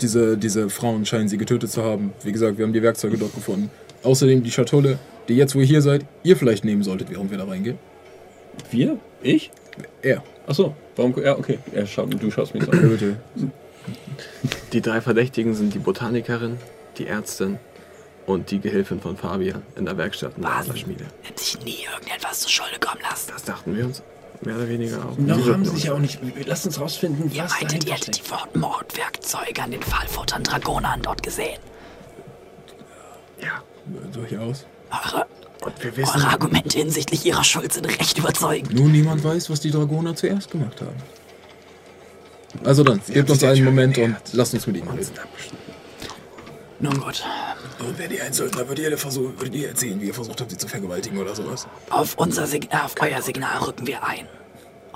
[0.00, 2.12] diese, diese Frauen scheinen sie getötet zu haben.
[2.24, 3.70] Wie gesagt, wir haben die Werkzeuge dort gefunden.
[4.02, 7.38] Außerdem die Schatulle, die jetzt, wo ihr hier seid, ihr vielleicht nehmen solltet, während wir
[7.38, 7.78] da reingehen.
[8.70, 8.98] Wir?
[9.22, 9.50] Ich?
[10.02, 10.22] Er.
[10.46, 11.14] Achso, warum?
[11.22, 11.58] Ja, okay.
[11.72, 12.80] Er schaut, du schaust mich so an.
[12.90, 13.16] Bitte.
[14.72, 16.58] Die drei Verdächtigen sind die Botanikerin,
[16.98, 17.58] die Ärztin
[18.26, 20.52] und die Gehilfin von Fabian in der Werkstatt in der?
[20.56, 21.04] Adlerschmiede.
[21.22, 23.30] Hätte sich nie irgendetwas zu Schulde kommen lassen.
[23.32, 24.02] Das dachten wir uns
[24.42, 25.16] mehr oder weniger auch.
[25.18, 26.18] Noch haben sie sich uns- ja auch nicht.
[26.46, 28.18] Lasst uns rausfinden, Ihr was meintet, ihr hättet
[28.54, 31.58] die Mordwerkzeuge an den Fallfuttern Dragonern dort gesehen.
[33.40, 33.62] Ja,
[34.12, 34.64] Durchaus.
[34.90, 35.26] Eure,
[35.64, 38.74] und wir wissen, eure Argumente hinsichtlich ihrer Schuld sind recht überzeugend.
[38.74, 40.96] Nur niemand weiß, was die Dragoner zuerst gemacht haben.
[42.64, 45.10] Also dann, gebt uns einen Moment und lasst uns mit ihnen reden.
[46.80, 47.22] Nun gut,
[47.78, 50.50] Und wenn ihr ein Söldner, würdet ihr, versuchen, würdet ihr erzählen, wie ihr versucht habt,
[50.50, 51.68] sie zu vergewaltigen oder sowas?
[51.90, 54.26] auf, unser Sig auf euer Signal rücken wir ein.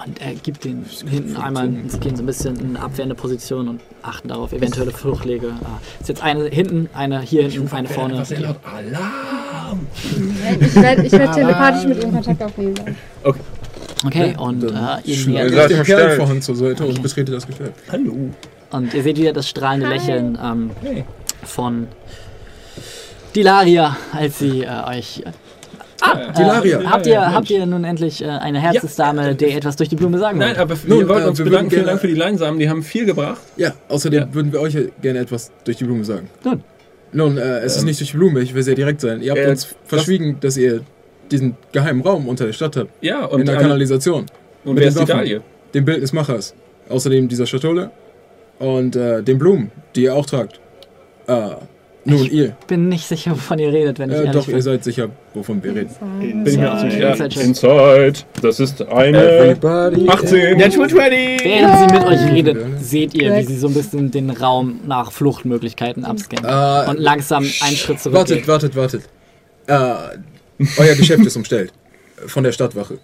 [0.04, 3.68] Und er gibt den hinten einmal, sie gehen so ein bisschen in eine abwehrende Position
[3.68, 5.54] und achten darauf, eventuelle Fluchtwege.
[5.64, 8.18] Ah, ist jetzt eine hinten, eine hier hinten, eine vorne.
[8.18, 8.56] Was er
[9.66, 9.86] Alarm!
[10.60, 12.74] Ich werde ich werd telepathisch mit ihm Kontakt aufnehmen.
[14.04, 14.68] Okay, und äh,
[15.04, 15.82] ihr nähert euch dem.
[15.84, 17.72] Kerl vorhand zur Seite und betretet das Geschäft.
[17.90, 18.30] Hallo.
[18.70, 19.94] Und ihr seht wieder das strahlende Hi.
[19.94, 21.04] Lächeln ähm, Hey.
[21.44, 21.86] von
[23.34, 25.22] Dilaria, als sie äh, euch.
[26.02, 26.82] Ah, Dilaria.
[26.90, 30.18] Habt ihr, habt ihr nun endlich äh, eine Herzensdame, der ihr etwas durch die Blume
[30.18, 30.58] sagen Nein, wollt?
[30.58, 31.70] aber Nun, wir wollten äh, uns wir bedanken.
[31.70, 33.40] Vielen gerne- Dank für die Leinsamen, die haben viel gebracht.
[33.56, 34.34] Ja, außerdem Ja.
[34.34, 36.28] würden wir euch gerne etwas durch die Blume sagen.
[36.44, 36.62] Nun.
[37.12, 37.86] Nun, äh, es ist Ähm.
[37.86, 39.22] nicht durch die Blume, ich will sehr direkt sein.
[39.22, 40.80] Ihr habt Äh, uns verschwiegen, dass ihr
[41.30, 42.90] diesen geheimen Raum unter der Stadt habt.
[43.00, 44.26] Ja, in und, der an, Kanalisation.
[44.64, 45.16] und mit wer ist die Waffen.
[45.18, 45.40] Dahlie?
[45.74, 46.54] Dem Bild des Machers.
[46.88, 47.90] Außerdem dieser Schatulle.
[48.58, 50.60] Und äh, den Blumen, die ihr auch tragt.
[51.26, 51.50] Äh,
[52.06, 52.56] nun, ihr.
[52.60, 54.56] Ich bin nicht sicher, wovon ihr redet, wenn ich Äh, ehrlich doch, bin.
[54.56, 55.90] ihr seid sicher, wovon wir reden.
[56.20, 57.28] Bin ich mir Inside sicher.
[57.28, 57.44] check.
[57.44, 58.12] Inside.
[58.42, 60.58] Das ist eine 18.
[60.58, 61.44] Natural 20!
[61.44, 65.10] Während sie mit euch redet, seht ihr, wie sie so ein bisschen den Raum nach
[65.12, 66.44] Fluchtmöglichkeiten abscannen.
[66.48, 68.16] Äh, und langsam einen Schritt zurück.
[68.16, 69.02] Wartet, wartet, wartet.
[69.66, 69.74] Äh,
[70.78, 71.72] euer Geschäft ist umstellt.
[72.26, 72.98] Von der Stadtwache.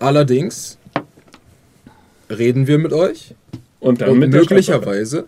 [0.00, 0.76] Allerdings
[2.30, 3.34] reden wir mit euch
[3.80, 5.26] Und dann und möglicherweise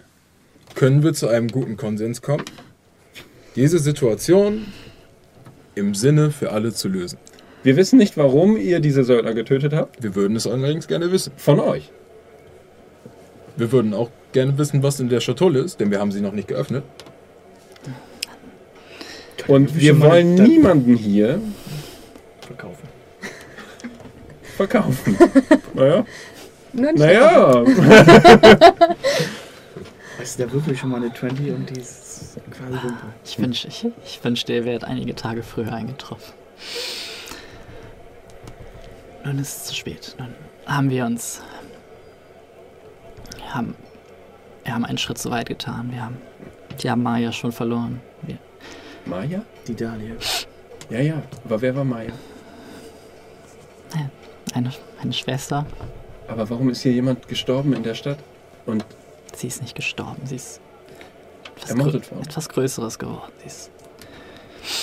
[0.75, 2.44] können wir zu einem guten Konsens kommen,
[3.57, 4.67] diese Situation
[5.75, 7.18] im Sinne für alle zu lösen.
[7.62, 10.02] Wir wissen nicht, warum ihr diese Söldner getötet habt.
[10.02, 11.33] Wir würden es allerdings gerne wissen.
[11.36, 11.91] Von euch.
[13.57, 16.33] Wir würden auch gerne wissen, was in der Schatulle ist, denn wir haben sie noch
[16.33, 16.85] nicht geöffnet.
[19.49, 21.41] Und wir wollen niemanden hier
[22.41, 22.89] Verkaufen.
[24.57, 25.17] verkaufen.
[25.75, 26.05] naja.
[26.73, 27.65] Naja.
[30.34, 33.08] Du, da wirklich schon mal eine 20 und die ist quasi dunkel.
[33.24, 36.34] Ich wünschte, ich, ich wünschte, ihr wärt einige Tage früher eingetroffen.
[39.24, 40.14] Nun ist es zu spät.
[40.18, 40.34] Nun
[40.66, 41.42] haben wir uns.
[43.36, 43.74] Wir haben,
[44.64, 45.90] wir haben einen Schritt zu weit getan.
[45.92, 46.16] Wir haben,
[46.82, 48.00] die haben Maya schon verloren.
[48.22, 48.38] Wir,
[49.05, 49.42] Maya?
[49.66, 50.14] Die Dahlia.
[50.90, 51.22] Ja, ja.
[51.44, 52.12] Aber wer war Maya?
[54.56, 55.66] eine, eine Schwester,
[56.28, 58.18] Aber warum ist hier jemand gestorben in der Stadt?
[58.64, 58.84] Und
[59.36, 60.23] sie ist nicht gestorben.
[60.24, 60.60] Sie ist
[61.56, 63.32] etwas, grö- etwas Größeres geworden.
[63.40, 63.70] Sie ist.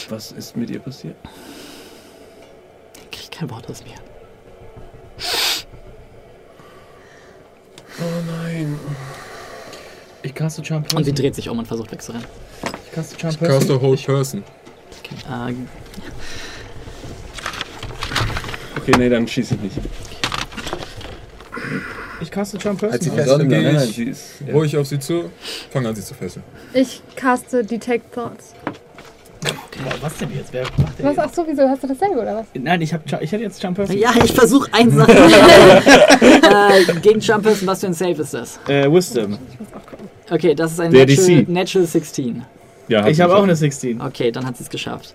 [0.10, 1.16] was ist mit ihr passiert?
[3.12, 3.96] Ich krieg kein Wort aus mir.
[8.00, 8.80] Oh nein.
[10.24, 10.98] Ich caste Charm Person.
[11.00, 12.26] Und sie dreht sich um und versucht wegzurennen.
[12.86, 13.60] Ich caste Charm Person.
[13.60, 14.44] Caster Hold Person.
[15.30, 15.54] Äh,
[18.76, 19.80] Okay, nee, dann schieße ich nicht.
[22.24, 22.94] Ich caste Charm Person.
[22.94, 23.98] Als sie fest- Dann gehe ich.
[24.48, 24.54] Ja.
[24.54, 25.26] ruhig auf sie zu,
[25.72, 26.44] fange an sie zu fesseln.
[26.74, 28.54] Ich caste Detect Thoughts.
[30.02, 30.54] Was denn jetzt?
[30.54, 31.16] Wer macht denn Was?
[31.18, 31.26] jetzt?
[31.30, 31.64] Ach so, wieso?
[31.68, 32.46] Hast du dasselbe oder was?
[32.54, 33.98] Nein, ich, hab, ich hätte jetzt Charm Person.
[33.98, 38.60] ja, ich versuche eins nach äh, Gegen Jumpers, was für ein Save ist das?
[38.68, 39.38] Äh, Wisdom.
[40.30, 41.44] Okay, das ist ein Natural.
[41.48, 42.46] Natural 16.
[42.88, 44.02] Ja, Ich habe auch eine 16.
[44.02, 45.14] Okay, dann hat sie es geschafft.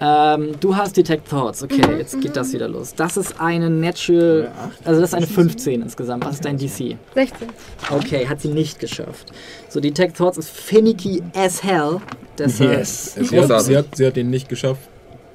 [0.00, 1.62] Ähm, du hast Detect Thoughts.
[1.62, 2.94] Okay, jetzt geht das wieder los.
[2.94, 4.50] Das ist eine Natural.
[4.84, 6.24] Also, das ist eine 15 insgesamt.
[6.24, 6.96] Was ist dein DC?
[7.14, 7.48] 16.
[7.90, 9.32] Okay, hat sie nicht geschafft.
[9.68, 12.00] So, Detect Thoughts ist finicky as hell.
[12.38, 12.78] Deshalb.
[12.78, 13.14] Yes.
[13.14, 14.82] Sie hat, sie, hat, sie hat den nicht geschafft.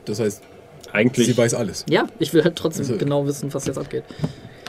[0.06, 0.44] Das heißt,
[0.94, 1.28] Eigentlich.
[1.28, 1.86] Sie weiß alles.
[1.90, 4.04] Ja, ich will halt trotzdem Also- genau wissen, was jetzt abgeht.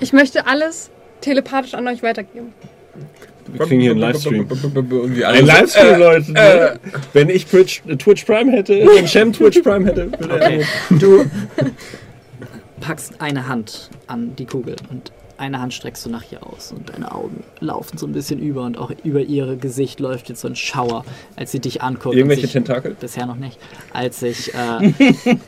[0.00, 0.90] Ich möchte alles
[1.20, 2.52] telepathisch an euch weitergeben.
[3.50, 4.46] Wir kriegen hier einen Livestream.
[5.24, 5.46] Ein.
[5.46, 6.32] Livestream, Leute.
[6.32, 6.80] ne?
[7.12, 10.66] Wenn ich Twitch, äh, Twitch Prime hätte, wenn Shem Twitch Prime hätte, würde er Okay.
[10.90, 11.24] Du
[12.80, 16.88] packst eine Hand an die Kugel und eine Hand streckst du nach ihr aus und
[16.88, 20.48] deine Augen laufen so ein bisschen über und auch über ihr Gesicht läuft jetzt so
[20.48, 21.04] ein Schauer,
[21.34, 22.14] als sie dich anguckt.
[22.14, 22.94] Irgendwelche sich, Tentakel?
[22.98, 23.58] Bisher noch nicht.
[23.92, 24.92] Als sich äh,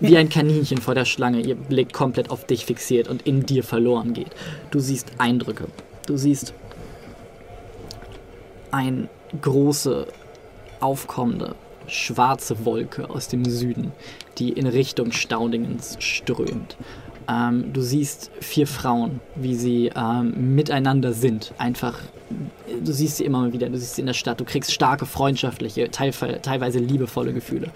[0.01, 3.63] wie ein Kaninchen vor der Schlange ihr Blick komplett auf dich fixiert und in dir
[3.63, 4.31] verloren geht.
[4.73, 5.67] Du siehst Eindrücke.
[6.07, 6.55] Du siehst
[8.75, 9.09] eine
[9.41, 10.09] große,
[10.81, 11.55] aufkommende,
[11.86, 13.93] schwarze Wolke aus dem Süden,
[14.39, 16.77] die in Richtung Staudingens strömt.
[17.28, 21.55] Ähm, du siehst vier Frauen, wie sie ähm, miteinander sind.
[21.57, 22.01] Einfach,
[22.85, 25.91] du siehst sie immer wieder, du siehst sie in der Stadt, du kriegst starke, freundschaftliche,
[25.91, 27.70] teilweise liebevolle Gefühle.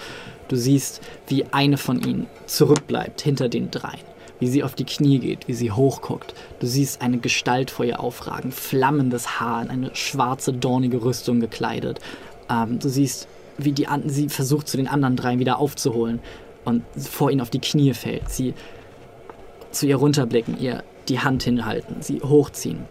[0.49, 4.18] Du siehst, wie eine von ihnen zurückbleibt hinter den dreien.
[4.41, 6.35] Wie sie auf die Knie geht, wie sie hochguckt.
[6.61, 12.01] Du siehst eine Gestalt vor ihr aufragen, flammendes Haar, in eine schwarze, dornige Rüstung gekleidet.
[12.49, 13.27] Ähm, du siehst,
[13.57, 16.21] wie die an sie versucht, zu den anderen dreien wieder aufzuholen
[16.65, 18.29] und vor ihnen auf die Knie fällt.
[18.31, 18.55] Sie
[19.71, 22.85] zu ihr runterblicken, ihr die Hand hinhalten, sie hochziehen.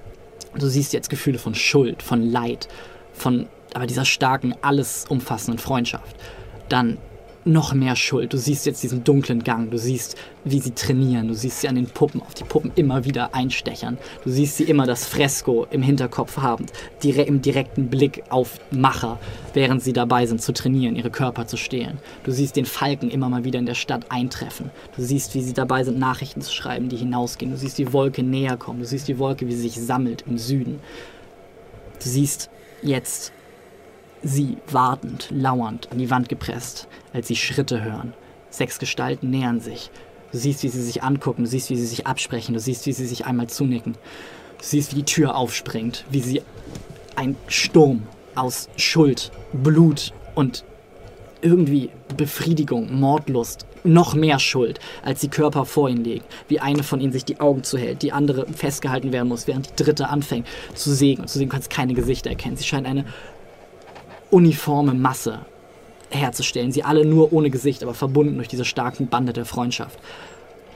[0.58, 2.68] Du siehst jetzt Gefühle von Schuld, von Leid,
[3.14, 6.16] von aber dieser starken, alles umfassenden Freundschaft.
[6.70, 6.98] Dann
[7.48, 8.34] noch mehr Schuld.
[8.34, 9.72] Du siehst jetzt diesen dunklen Gang.
[9.72, 11.28] Du siehst, wie sie trainieren.
[11.28, 13.98] Du siehst sie an den Puppen, auf die Puppen immer wieder einstechern.
[14.24, 16.72] Du siehst sie immer das Fresko im Hinterkopf habend,
[17.04, 19.20] dire im direkten Blick auf Macher,
[19.54, 22.00] während sie dabei sind zu trainieren, ihre Körper zu stehlen.
[22.24, 24.70] Du siehst den Falken immer mal wieder in der Stadt eintreffen.
[24.96, 27.52] Du siehst, wie sie dabei sind, Nachrichten zu schreiben, die hinausgehen.
[27.52, 28.80] Du siehst die Wolke näher kommen.
[28.80, 30.80] Du siehst die Wolke, wie sie sich sammelt im Süden.
[32.04, 32.50] Du siehst
[32.82, 33.32] jetzt
[34.24, 38.14] sie wartend, lauernd an die Wand gepresst, als sie Schritte hören.
[38.50, 39.92] Sechs Gestalten nähern sich.
[40.32, 42.94] Du siehst, wie sie sich angucken, du siehst, wie sie sich absprechen, du siehst, wie
[42.94, 43.94] sie sich einmal zunicken.
[43.94, 46.42] Du siehst, wie die Tür aufspringt, wie sie
[47.16, 48.04] ein Sturm
[48.36, 50.64] aus Schuld, Blut und
[51.42, 56.26] irgendwie Befriedigung, Mordlust, noch mehr Schuld, als die Körper vor ihnen liegen.
[56.48, 59.84] Wie eine von ihnen sich die Augen zuhält, die andere festgehalten werden muss, während die
[59.84, 61.22] dritte anfängt zu sägen.
[61.22, 62.58] Und zu sehen, kannst keine Gesichter erkennen.
[62.58, 63.06] Sie scheint eine
[64.30, 65.46] uniforme Masse
[66.10, 66.72] herzustellen.
[66.72, 70.00] Sie alle nur ohne Gesicht, aber verbunden durch diese starken Bande der Freundschaft.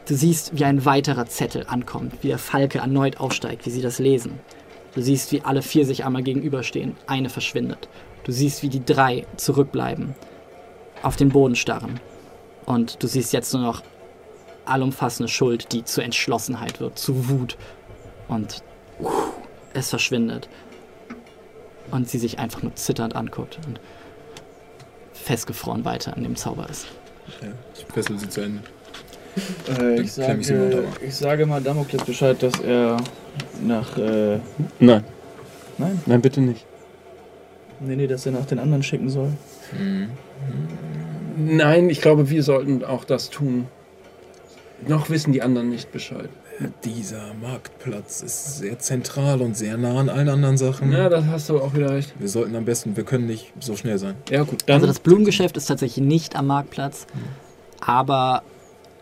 [0.08, 4.00] Du siehst, wie ein weiterer Zettel ankommt, wie der Falke erneut aufsteigt, wie sie das
[4.00, 4.40] lesen.
[4.94, 7.88] Du siehst, wie alle vier sich einmal gegenüberstehen, eine verschwindet.
[8.24, 10.16] Du siehst, wie die drei zurückbleiben,
[11.02, 12.00] auf den Boden starren.
[12.66, 13.84] Und du siehst jetzt nur noch
[14.66, 17.58] allumfassende Schuld, die zur Entschlossenheit wird, zu Wut.
[18.28, 18.64] Und
[19.00, 19.10] uh,
[19.74, 20.50] es verschwindet.
[21.92, 23.80] Und sie sich einfach nur zitternd anguckt und
[25.14, 26.88] festgefroren weiter an dem Zauber ist.
[27.42, 28.61] Ja, ich fessel sie zu Ende.
[29.80, 32.98] Äh, ich, sage, ich sage mal Damokles Bescheid, dass er
[33.66, 33.98] nach.
[33.98, 34.40] Äh,
[34.80, 35.03] Nein.
[35.78, 36.02] nein?
[36.06, 36.66] Nein, bitte nicht.
[37.80, 39.30] Nee, nee, dass er nach den anderen schicken soll.
[41.38, 43.68] Nein, ich glaube, wir sollten auch das tun.
[44.88, 46.30] Noch wissen die anderen nicht Bescheid.
[46.85, 50.91] Dieser Marktplatz ist sehr zentral und sehr nah an allen anderen Sachen.
[50.91, 52.14] Ja, das hast du auch wieder recht.
[52.19, 54.15] Wir sollten am besten, wir können nicht so schnell sein.
[54.30, 54.75] Ja, gut, dann.
[54.75, 57.07] Also das Blumengeschäft ist tatsächlich nicht am Marktplatz,
[57.80, 58.43] aber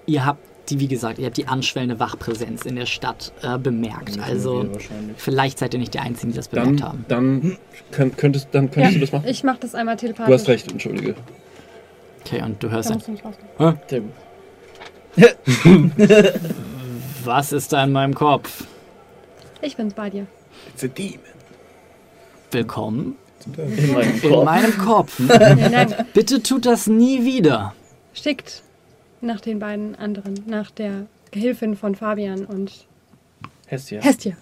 [0.06, 0.40] ihr habt
[0.70, 4.10] die, wie gesagt, ihr habt die anschwellende Wachpräsenz in der Stadt äh, bemerkt.
[4.10, 4.70] Nicht Also
[5.18, 7.06] vielleicht seid ihr nicht die Einzigen, die das bemerkt haben.
[7.08, 7.58] dann, dann
[7.92, 9.28] könnt, könntest, dann könntest Ja, du das machen.
[9.28, 10.28] Ich mache das einmal telepathisch.
[10.28, 11.16] Du hast recht, entschuldige.
[12.24, 13.80] Okay, und du hörst Da dann, musst du nicht rausgehen.
[13.88, 14.12] Sehr gut.
[17.30, 18.66] was ist da in meinem Kopf?
[19.62, 20.26] Ich bin's bei dir.
[20.74, 21.20] It's a demon.
[22.50, 23.18] Willkommen
[23.56, 24.46] In meinem in Kopf.
[24.46, 25.20] meinem Kopf.
[25.28, 25.96] Nein, nein.
[26.16, 27.76] Bitte tut das nie wieder.
[28.16, 28.64] Schickt
[29.22, 32.88] nach den beiden anderen, nach der Gehilfin von Fabian und
[33.68, 34.02] Hestia.
[34.02, 34.36] Hestia.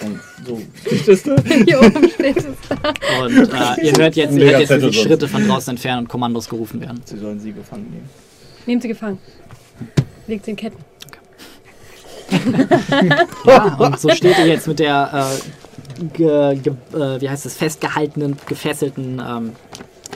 [0.00, 0.60] Und so.
[1.64, 2.44] Hier oben steht es.
[2.44, 4.92] Und äh, ihr hört jetzt, ihr hört jetzt die.
[4.92, 7.00] Schritte von draußen entfernen und Kommandos gerufen werden.
[7.04, 8.08] Sie sollen sie gefangen nehmen.
[8.66, 9.18] Nehmt sie gefangen.
[10.28, 10.78] Legt sie in Ketten.
[13.44, 15.28] Ja, und so steht ihr jetzt mit der,
[16.02, 19.52] äh, ge, ge, äh, wie heißt es, festgehaltenen, gefesselten ähm,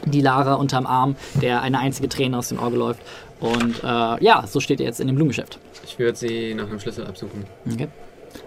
[0.05, 3.01] Dilara unterm Arm, der eine einzige Träne aus dem Auge läuft.
[3.41, 3.87] Und äh,
[4.25, 5.59] ja, so steht ihr jetzt in dem Blumengeschäft.
[5.85, 7.45] Ich würde sie nach einem Schlüssel absuchen.
[7.73, 7.89] Okay.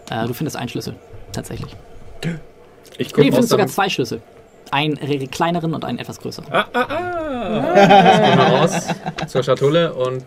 [0.10, 0.96] Äh, du findest einen Schlüssel,
[1.32, 1.76] tatsächlich.
[2.98, 4.22] Ich Nee, du findest sogar zwei Schlüssel.
[4.70, 6.52] Einen re- kleineren und einen etwas größeren.
[6.52, 7.74] Ah, ah, ah.
[7.74, 8.88] Geh mal raus
[9.28, 10.24] zur Schatulle und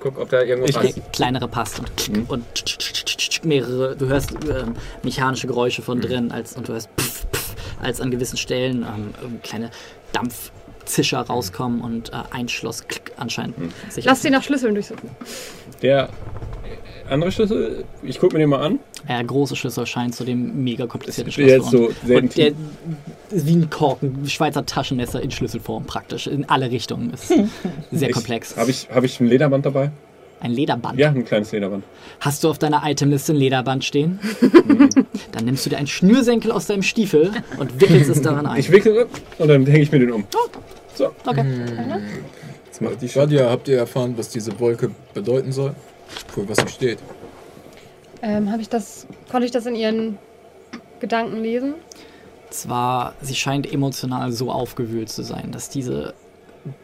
[0.00, 1.12] guck, ob da irgendwas Der passt.
[1.12, 6.72] kleinere passt und, und mehrere, du hörst ähm, mechanische Geräusche von drin als, und du
[6.72, 9.70] hörst pff, pff, als an gewissen Stellen ähm, ähm, kleine
[10.12, 10.50] Dampf
[10.84, 13.56] Zischer rauskommen und äh, ein Schloss klick, anscheinend
[13.90, 15.10] sich Lass sie nach Schlüsseln durchsuchen.
[15.82, 16.08] Der
[17.10, 18.78] andere Schlüssel, ich gucke mir den mal an.
[19.08, 22.56] Der große Schlüssel scheint zu dem mega komplizierten Ist Schloss jetzt so Und der ist
[23.30, 27.12] wie ein Korken, Schweizer Taschenmesser in Schlüsselform praktisch, in alle Richtungen.
[27.12, 27.32] Ist
[27.92, 28.56] sehr komplex.
[28.56, 29.90] Habe ich, hab ich ein Lederband dabei?
[30.40, 30.98] Ein Lederband.
[30.98, 31.82] Ja, ein kleines Lederband.
[32.20, 34.20] Hast du auf deiner Itemliste ein Lederband stehen?
[34.68, 34.90] Mhm.
[35.32, 38.60] Dann nimmst du dir einen Schnürsenkel aus deinem Stiefel und wickelst es daran ein.
[38.60, 39.06] Ich wickle
[39.38, 40.24] und dann hänge ich mir den um.
[40.94, 41.06] So.
[41.24, 41.44] Okay.
[42.66, 45.74] Jetzt macht die Shadia, habt ihr erfahren, was diese Wolke bedeuten soll?
[46.28, 46.98] Für was sie steht?
[48.20, 50.18] Ähm, habe ich das, konnte ich das in ihren
[51.00, 51.74] Gedanken lesen?
[52.50, 56.14] Zwar, sie scheint emotional so aufgewühlt zu sein, dass diese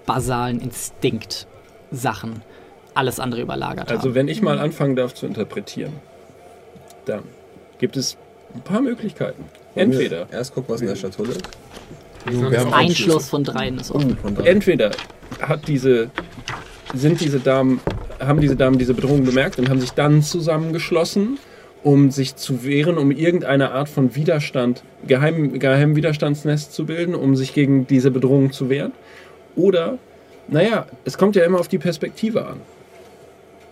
[0.07, 2.43] basalen Instinkt-Sachen
[2.95, 4.15] alles andere überlagert Also haben.
[4.15, 5.93] wenn ich mal anfangen darf zu interpretieren,
[7.07, 7.23] dann
[7.79, 8.17] gibt es
[8.55, 9.45] ein paar Möglichkeiten.
[9.75, 11.49] Entweder, Erst guck, was in der Schatulle ist.
[12.31, 14.17] Nun, wir haben Ein einen Schloss von dreien ist offen.
[14.17, 14.45] Von da.
[14.45, 14.93] entweder
[15.41, 16.11] hat diese,
[16.95, 17.81] sind diese Damen,
[18.21, 21.39] haben diese Damen diese Bedrohung bemerkt und haben sich dann zusammengeschlossen,
[21.85, 27.37] um sich zu wehren, um irgendeine Art von Widerstand, geheim, geheim Widerstandsnest zu bilden, um
[27.37, 28.93] sich gegen diese Bedrohung zu wehren.
[29.55, 29.99] Oder,
[30.49, 32.61] naja, es kommt ja immer auf die Perspektive an.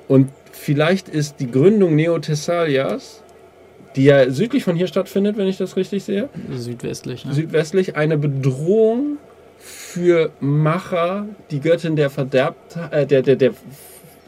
[0.09, 3.23] Und vielleicht ist die Gründung Neo-Thessalias,
[3.97, 7.25] die ja südlich von hier stattfindet, wenn ich das richtig sehe, Südwestlich.
[7.25, 7.33] Ne?
[7.33, 9.17] südwestlich eine Bedrohung
[9.59, 13.53] für Macher, die Göttin der Verderbt, äh, der, der, der,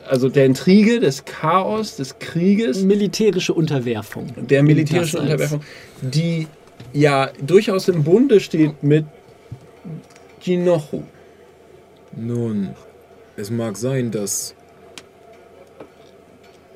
[0.06, 4.26] also der Intrige, des Chaos, des Krieges, Militärische Unterwerfung.
[4.36, 5.60] der militärischen als- Unterwerfung,
[6.02, 6.46] die
[6.92, 9.06] ja durchaus im Bunde steht mit
[10.40, 11.02] Ginochu.
[12.16, 12.70] Nun,
[13.36, 14.54] es mag sein, dass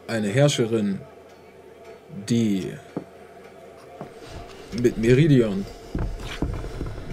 [0.07, 1.01] eine Herrscherin,
[2.29, 2.67] die
[4.83, 5.65] mit Meridian,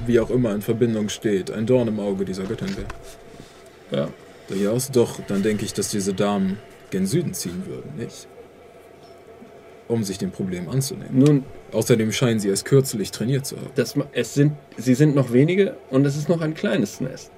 [0.08, 2.88] wie auch immer in Verbindung steht, ein Dorn im Auge dieser Göttin wäre.
[3.92, 4.10] Ja.
[4.48, 6.58] Durchaus, doch dann denke ich, dass diese Damen
[6.92, 8.28] gen Süden ziehen würden, nicht?
[9.88, 11.18] Um sich dem Problem anzunehmen.
[11.18, 11.44] Nun,
[11.76, 13.70] Außerdem scheinen sie erst kürzlich trainiert zu haben.
[13.76, 17.32] das, es sind, sie sind noch wenige und es ist noch ein kleines Nest.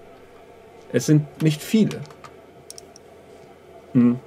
[0.93, 2.01] Es sind nicht viele.
[3.93, 4.19] Hm.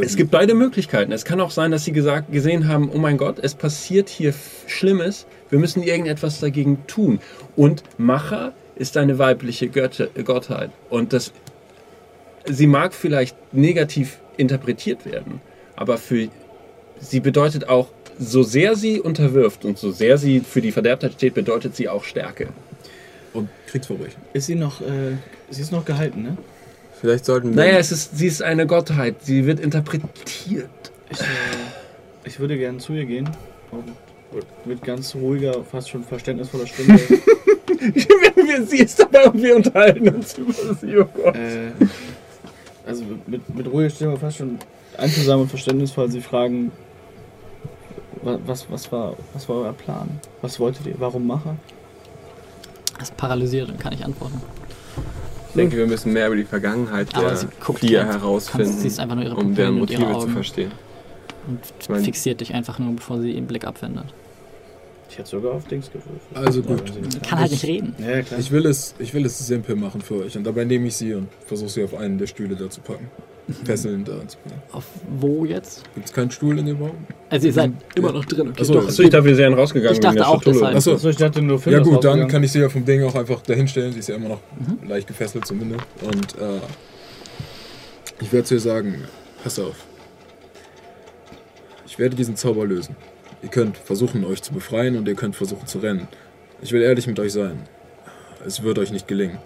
[0.00, 1.10] Es gibt beide Möglichkeiten.
[1.10, 4.32] Es kann auch sein, dass sie gesagt, gesehen haben, oh mein Gott, es passiert hier
[4.66, 7.18] Schlimmes, wir müssen irgendetwas dagegen tun.
[7.56, 10.70] Und Macher ist eine weibliche Götte, Gottheit.
[10.90, 11.32] Und das,
[12.46, 15.40] sie mag vielleicht negativ interpretiert werden,
[15.76, 16.28] aber für
[17.00, 21.34] sie bedeutet auch, so sehr sie unterwirft und so sehr sie für die Verderbtheit steht,
[21.34, 22.48] bedeutet sie auch Stärke.
[23.32, 24.22] und Kriegsverbrechen.
[24.32, 25.16] Ist sie noch, äh,
[25.50, 26.36] sie ist noch gehalten, ne?
[27.00, 27.56] Vielleicht sollten wir.
[27.56, 30.70] Naja, es ist, sie ist eine Gottheit, sie wird interpretiert.
[31.10, 31.24] Ich, äh,
[32.24, 33.28] ich würde gerne zu ihr gehen
[33.72, 33.84] und
[34.64, 36.98] mit ganz ruhiger, fast schon verständnisvoller Stimme
[38.54, 40.96] wir, sie ist dabei und wir unterhalten uns über sie.
[40.98, 41.36] Oh Gott.
[41.36, 41.70] äh,
[42.86, 44.58] also mit, mit ruhiger Stimme fast schon
[44.98, 46.70] einfühlsam und verständnisvoll sie fragen,
[48.22, 50.08] wa- was, was, war, was war euer Plan?
[50.42, 50.94] Was wolltet ihr?
[50.98, 51.56] Warum Macher?
[52.98, 54.40] Das ist paralysiert und kann ich antworten.
[55.48, 58.80] Ich denke, wir müssen mehr über die Vergangenheit der sie guckt Vier einfach- herausfinden, kannst-
[58.82, 60.32] siehst einfach nur ihre um deren Pupillen und ihre Motive zu Augen.
[60.32, 60.72] verstehen.
[61.46, 64.06] Und mein- fixiert dich einfach nur, bevor sie den Blick abwendet.
[65.10, 66.20] Ich hätte sogar auf Dings gewürfelt.
[66.34, 66.82] Also gut.
[67.00, 67.94] nicht Kann halt nicht reden.
[67.98, 68.40] Ja, klar.
[68.40, 70.36] Ich will es, ich will es simpel machen für euch.
[70.36, 73.08] Und dabei nehme ich sie und versuche sie auf einen der Stühle da zu packen.
[73.64, 74.62] Fesseln da zu packen.
[74.72, 74.84] Auf
[75.20, 75.84] wo jetzt?
[75.94, 76.96] Gibt es keinen Stuhl in dem Raum?
[77.28, 77.76] Also ihr seid Mhm.
[77.96, 78.48] immer noch drin.
[78.48, 79.94] Okay, Achso, ich dachte, wir wären rausgegangen.
[79.94, 80.54] Ich dachte auch, Schatulle.
[80.56, 80.76] deshalb.
[80.76, 80.92] Achso.
[80.94, 83.40] Achso, ich dachte nur Ja gut, dann kann ich sie ja vom Ding auch einfach
[83.42, 83.92] dahinstellen.
[83.92, 84.40] Sie ist ja immer noch
[84.88, 85.84] leicht gefesselt zumindest.
[86.02, 86.60] Und äh,
[88.20, 89.04] ich werde zu ihr sagen,
[89.42, 89.76] pass auf.
[91.86, 92.96] Ich werde diesen Zauber lösen.
[93.44, 96.08] Ihr könnt versuchen, euch zu befreien und ihr könnt versuchen zu rennen.
[96.62, 97.68] Ich will ehrlich mit euch sein.
[98.46, 99.36] Es wird euch nicht gelingen.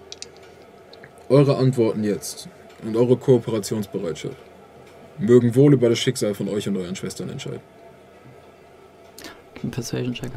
[1.27, 2.47] Eure Antworten jetzt
[2.81, 4.37] und eure Kooperationsbereitschaft
[5.17, 7.59] mögen wohl über das Schicksal von euch und euren Schwestern entscheiden.
[9.61, 10.31] Ein Persuasion Check.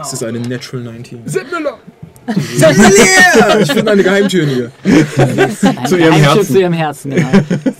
[0.00, 1.28] Es ist eine Natural 19.
[1.28, 1.46] Sepp
[2.36, 3.60] Müller!
[3.60, 4.72] Ich finde eine Geheimtür hier.
[4.84, 6.52] Ein Zu ihrem Herzen.
[6.52, 7.30] Zu ihrem Herzen, genau.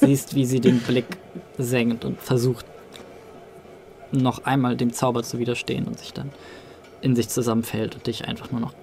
[0.01, 1.07] Siehst, wie sie den Blick
[1.59, 2.67] senkt und versucht,
[4.13, 6.31] noch einmal dem Zauber zu widerstehen und sich dann
[7.01, 8.75] in sich zusammenfällt und dich einfach nur noch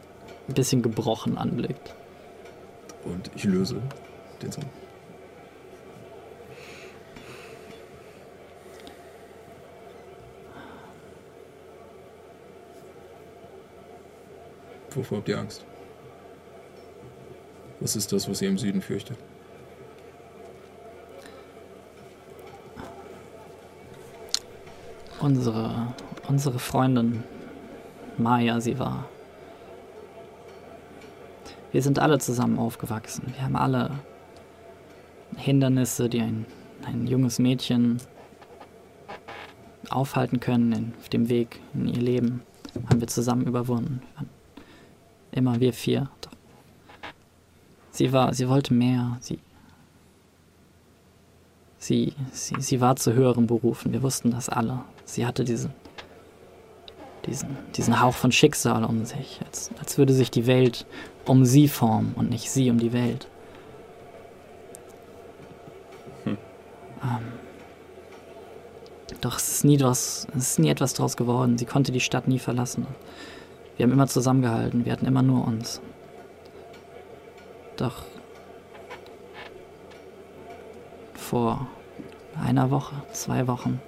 [0.48, 1.94] ein bisschen gebrochen anblickt.
[3.04, 3.76] Und ich löse
[4.42, 4.68] den Zauber.
[14.92, 15.66] Wovor habt ihr Angst?
[17.80, 19.18] Was ist das, was ihr im Süden fürchtet?
[25.20, 25.94] unsere,
[26.28, 27.24] unsere Freundin
[28.18, 29.06] Maya sie war.
[31.72, 33.34] Wir sind alle zusammen aufgewachsen.
[33.36, 33.92] Wir haben alle
[35.36, 36.46] Hindernisse, die ein,
[36.86, 37.98] ein junges Mädchen
[39.90, 42.42] aufhalten können auf dem Weg in ihr Leben,
[42.90, 44.02] haben wir zusammen überwunden.
[45.32, 46.10] Immer wir vier.
[47.92, 49.18] Sie war, sie wollte mehr.
[49.22, 49.40] Sie,
[51.78, 53.94] sie, sie, sie war zu höheren Berufen.
[53.94, 54.82] Wir wussten das alle.
[55.06, 55.72] Sie hatte diesen,
[57.26, 60.86] diesen, diesen Hauch von Schicksal um sich, als, als würde sich die Welt
[61.26, 63.28] um sie formen und nicht sie um die Welt.
[66.24, 66.38] Hm.
[67.04, 67.38] Ähm,
[69.22, 71.58] doch es ist nie was, es ist nie etwas daraus geworden.
[71.58, 72.86] Sie konnte die Stadt nie verlassen.
[73.78, 74.86] Wir haben immer zusammengehalten.
[74.86, 75.82] Wir hatten immer nur uns.
[77.78, 78.04] Doch
[81.14, 81.68] vor
[82.44, 83.80] einer Woche, zwei Wochen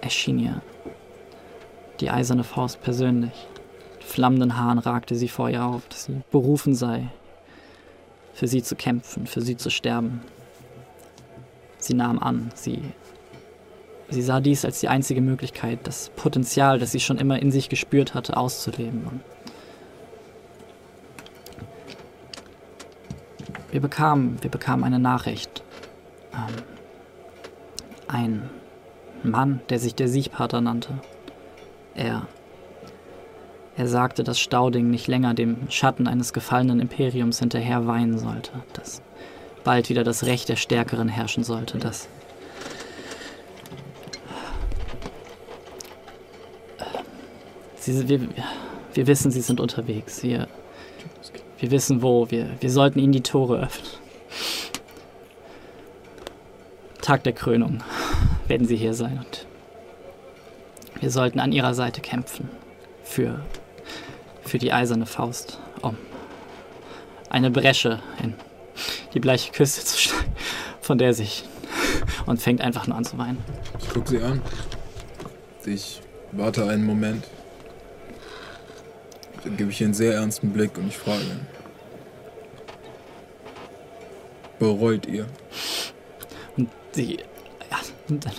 [0.00, 0.62] erschien ihr
[2.00, 3.46] die eiserne Faust persönlich.
[3.96, 7.08] Mit flammenden Haaren ragte sie vor ihr auf, dass sie berufen sei,
[8.32, 10.22] für sie zu kämpfen, für sie zu sterben.
[11.78, 12.82] Sie nahm an, sie,
[14.10, 17.68] sie sah dies als die einzige Möglichkeit, das Potenzial, das sie schon immer in sich
[17.68, 19.20] gespürt hatte, auszuleben.
[23.70, 25.62] Wir bekamen, wir bekamen eine Nachricht.
[26.32, 26.62] Ähm,
[28.08, 28.50] ein
[29.22, 30.94] Mann, der sich der Siegpater nannte.
[31.94, 32.26] Er,
[33.76, 39.02] er sagte, dass Stauding nicht länger dem Schatten eines gefallenen Imperiums hinterher weinen sollte, dass
[39.64, 42.08] bald wieder das Recht der Stärkeren herrschen sollte, dass
[47.80, 48.20] Sie, wir,
[48.94, 50.22] wir wissen, sie sind unterwegs.
[50.22, 50.48] Wir,
[51.58, 52.30] wir wissen wo.
[52.30, 53.90] Wir, wir sollten ihnen die Tore öffnen.
[57.00, 57.82] Tag der Krönung
[58.48, 59.46] werden sie hier sein und
[61.00, 62.50] wir sollten an ihrer Seite kämpfen.
[63.02, 63.40] Für,
[64.42, 65.58] für die eiserne Faust.
[65.80, 65.96] Um
[67.30, 68.34] eine Bresche in
[69.14, 70.32] die bleiche Küste zu schlagen,
[70.80, 71.44] von der sich
[72.26, 73.38] und fängt einfach nur an zu weinen.
[73.80, 74.42] Ich guck sie an.
[75.64, 76.00] Ich
[76.32, 77.24] warte einen Moment.
[79.48, 81.22] Dann gebe ich ihr einen sehr ernsten Blick und ich frage.
[84.58, 85.26] Bereut ihr?
[86.58, 87.16] Und sie.
[87.70, 87.78] Ja,
[88.10, 88.32] und dann,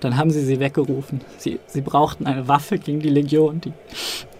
[0.00, 1.22] dann haben sie sie weggerufen.
[1.38, 3.62] Sie, sie brauchten eine Waffe gegen die Legion.
[3.62, 3.72] Die,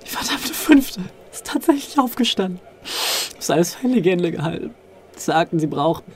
[0.05, 1.01] die verdammte Fünfte
[1.33, 2.61] ist tatsächlich aufgestanden.
[2.83, 4.75] Das ist alles für eine Legende gehalten.
[5.17, 6.13] Sie sagten, sie brauchten.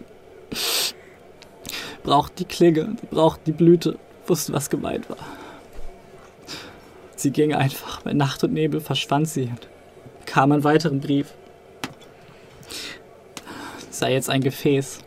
[2.02, 5.16] brauchten die Klinge, sie brauchten die Blüte, wussten, was gemeint war.
[7.24, 8.02] Sie ging einfach.
[8.02, 9.66] Bei Nacht und Nebel verschwand sie und
[10.26, 11.32] kam einen weiteren Brief.
[13.88, 14.98] Sei jetzt ein Gefäß.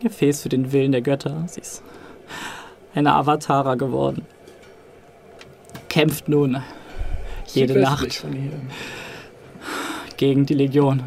[0.00, 1.44] Ein Gefäß für den Willen der Götter.
[1.46, 1.84] Sie ist
[2.96, 4.26] eine Avatara geworden.
[5.88, 6.60] Kämpft nun
[7.46, 8.26] jede Nacht
[10.16, 11.04] gegen die Legion,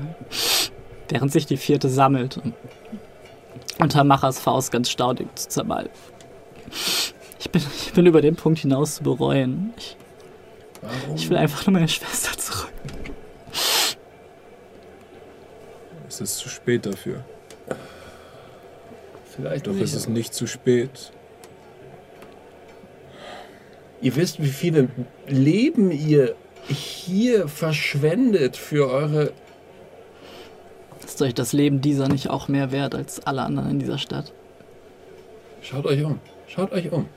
[1.10, 2.54] während sich die vierte sammelt, um
[3.80, 5.92] unter Machers Faust ganz staudig zu zermalmen.
[7.56, 9.74] Ich bin, ich bin über den Punkt hinaus zu bereuen.
[9.78, 9.96] Ich,
[11.16, 12.74] ich will einfach nur meine Schwester zurück.
[16.08, 17.24] Es ist zu spät dafür.
[19.24, 21.12] Vielleicht Doch nicht, es ist nicht zu spät.
[24.02, 24.90] Ihr wisst, wie viele
[25.28, 26.36] Leben ihr
[26.68, 29.32] hier verschwendet für eure.
[31.06, 34.34] Ist euch das Leben dieser nicht auch mehr wert als alle anderen in dieser Stadt?
[35.62, 36.20] Schaut euch um.
[36.48, 37.08] Schaut euch um.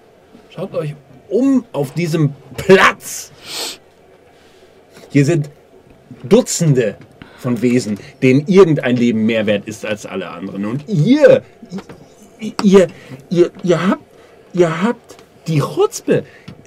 [0.59, 0.97] Schaut euch
[1.29, 3.31] um auf diesem Platz.
[5.09, 5.51] Hier sind
[6.25, 6.97] Dutzende
[7.37, 10.65] von Wesen, denen irgendein Leben mehr wert ist als alle anderen.
[10.65, 11.45] Und ihr,
[12.65, 12.89] ihr,
[13.31, 14.03] ihr, ihr habt,
[14.53, 16.25] ihr habt die Chutzpe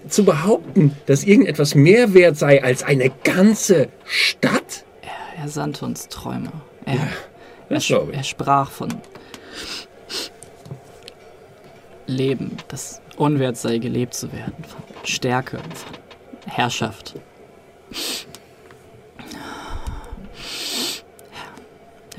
[0.08, 4.86] zu behaupten, dass irgendetwas mehr wert sei als eine ganze Stadt?
[5.38, 6.54] Er sandte uns Träume.
[6.86, 7.10] Er, er,
[7.68, 8.18] das glaube ich.
[8.20, 8.88] er sprach von
[12.08, 14.64] Leben, das unwert sei, gelebt zu werden.
[14.68, 15.98] Von Stärke, von
[16.48, 17.16] Herrschaft.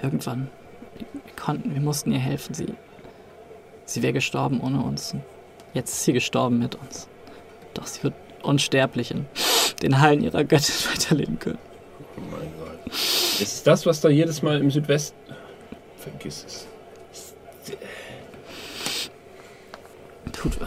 [0.01, 0.49] Irgendwann,
[1.13, 2.55] wir konnten, wir mussten ihr helfen.
[2.55, 2.75] Sie,
[3.85, 5.15] sie wäre gestorben ohne uns.
[5.75, 7.09] Jetzt ist sie gestorben mit uns.
[7.75, 9.27] Doch sie wird unsterblich in
[9.83, 11.59] den Hallen ihrer Göttin weiterleben können.
[12.17, 12.93] Oh mein Gott.
[13.41, 15.17] Ist das, was da jedes Mal im Südwesten.
[15.97, 16.67] Vergiss es.
[20.43, 20.59] Tut.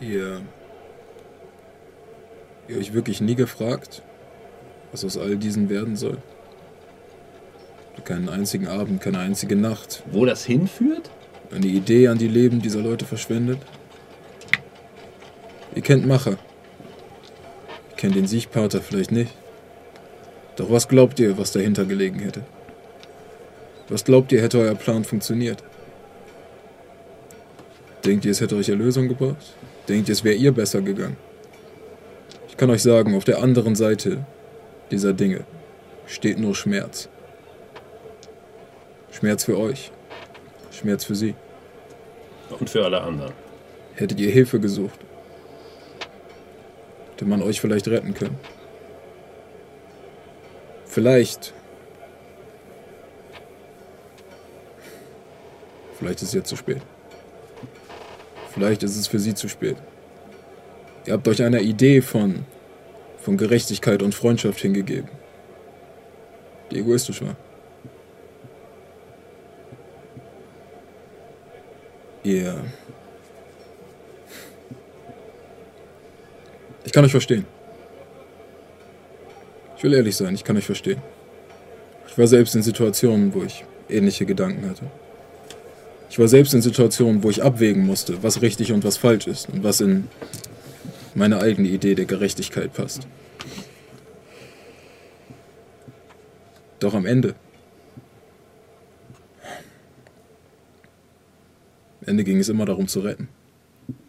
[0.00, 0.40] Ihr,
[2.68, 4.02] ihr euch wirklich nie gefragt,
[4.90, 6.16] was aus all diesen werden soll?
[8.04, 10.02] Keinen einzigen Abend, keine einzige Nacht.
[10.10, 11.10] Wo das hinführt?
[11.52, 13.58] Eine Idee an die Leben dieser Leute verschwendet.
[15.76, 16.32] Ihr kennt Macher.
[17.90, 19.32] Ihr kennt den Siegpater vielleicht nicht.
[20.56, 22.42] Doch was glaubt ihr, was dahinter gelegen hätte?
[23.88, 25.62] Was glaubt ihr, hätte euer Plan funktioniert?
[28.04, 29.54] Denkt ihr, es hätte euch Erlösung gebracht?
[29.88, 31.16] Denkt ihr, es wäre ihr besser gegangen?
[32.48, 34.24] Ich kann euch sagen, auf der anderen Seite
[34.90, 35.44] dieser Dinge
[36.06, 37.08] steht nur Schmerz.
[39.10, 39.90] Schmerz für euch.
[40.70, 41.34] Schmerz für sie.
[42.58, 43.32] Und für alle anderen.
[43.94, 44.98] Hättet ihr Hilfe gesucht,
[47.12, 48.38] hätte man euch vielleicht retten können.
[50.86, 51.54] Vielleicht.
[56.02, 56.82] Vielleicht ist es jetzt zu spät.
[58.52, 59.76] Vielleicht ist es für sie zu spät.
[61.06, 62.44] Ihr habt euch einer Idee von,
[63.20, 65.08] von Gerechtigkeit und Freundschaft hingegeben,
[66.72, 67.36] die egoistisch war.
[72.24, 72.64] Ihr.
[76.84, 77.46] Ich kann euch verstehen.
[79.76, 81.00] Ich will ehrlich sein, ich kann euch verstehen.
[82.08, 84.90] Ich war selbst in Situationen, wo ich ähnliche Gedanken hatte.
[86.12, 89.48] Ich war selbst in Situationen, wo ich abwägen musste, was richtig und was falsch ist
[89.48, 90.08] und was in
[91.14, 93.08] meine eigene Idee der Gerechtigkeit passt.
[96.80, 97.34] Doch am Ende.
[102.02, 103.28] Am Ende ging es immer darum zu retten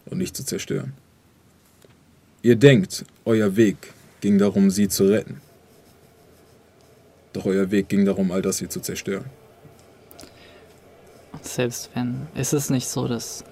[0.03, 0.91] und nicht zu zerstören.
[2.41, 5.39] Ihr denkt, euer Weg ging darum, sie zu retten.
[7.31, 9.23] Doch euer Weg ging darum, all das hier zu zerstören.
[11.41, 13.43] Selbst wenn, ist es nicht so, dass.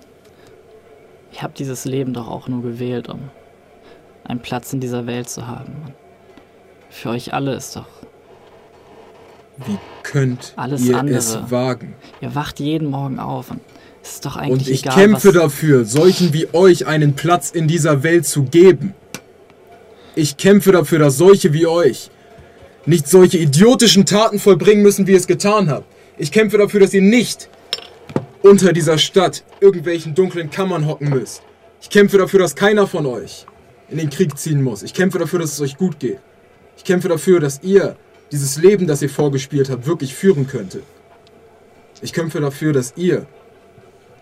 [1.31, 3.29] Ich habe dieses Leben doch auch nur gewählt, um
[4.25, 5.73] einen Platz in dieser Welt zu haben.
[5.85, 5.93] Und
[6.89, 7.87] für euch alle ist doch.
[9.65, 11.17] Wie könnt Alles ihr andere.
[11.17, 11.93] es wagen?
[12.19, 13.61] Ihr wacht jeden Morgen auf und
[14.01, 17.67] es ist doch eigentlich Und ich egal, kämpfe dafür, solchen wie euch einen Platz in
[17.67, 18.93] dieser Welt zu geben.
[20.15, 22.09] Ich kämpfe dafür, dass solche wie euch
[22.85, 25.85] nicht solche idiotischen Taten vollbringen müssen, wie ihr es getan habt.
[26.17, 27.49] Ich kämpfe dafür, dass ihr nicht
[28.41, 31.43] unter dieser Stadt irgendwelchen dunklen Kammern hocken müsst.
[31.81, 33.45] Ich kämpfe dafür, dass keiner von euch
[33.89, 34.83] in den Krieg ziehen muss.
[34.83, 36.19] Ich kämpfe dafür, dass es euch gut geht.
[36.77, 37.95] Ich kämpfe dafür, dass ihr
[38.31, 40.83] dieses Leben, das ihr vorgespielt habt, wirklich führen könntet.
[42.01, 43.25] Ich kämpfe dafür, dass ihr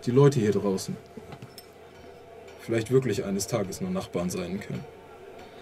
[0.04, 0.96] die Leute hier draußen
[2.70, 4.84] vielleicht wirklich eines Tages nur Nachbarn sein können.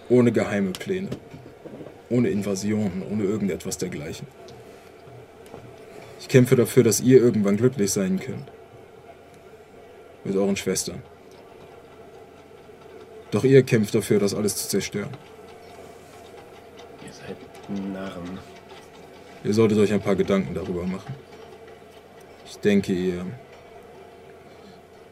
[0.09, 1.09] Ohne geheime Pläne.
[2.11, 4.27] Ohne Invasionen, ohne irgendetwas dergleichen.
[6.19, 8.51] Ich kämpfe dafür, dass ihr irgendwann glücklich sein könnt.
[10.23, 11.01] Mit euren Schwestern.
[13.31, 15.15] Doch ihr kämpft dafür, das alles zu zerstören.
[17.05, 18.39] Ihr seid Narren.
[19.43, 21.13] Ihr solltet euch ein paar Gedanken darüber machen.
[22.45, 23.25] Ich denke, ihr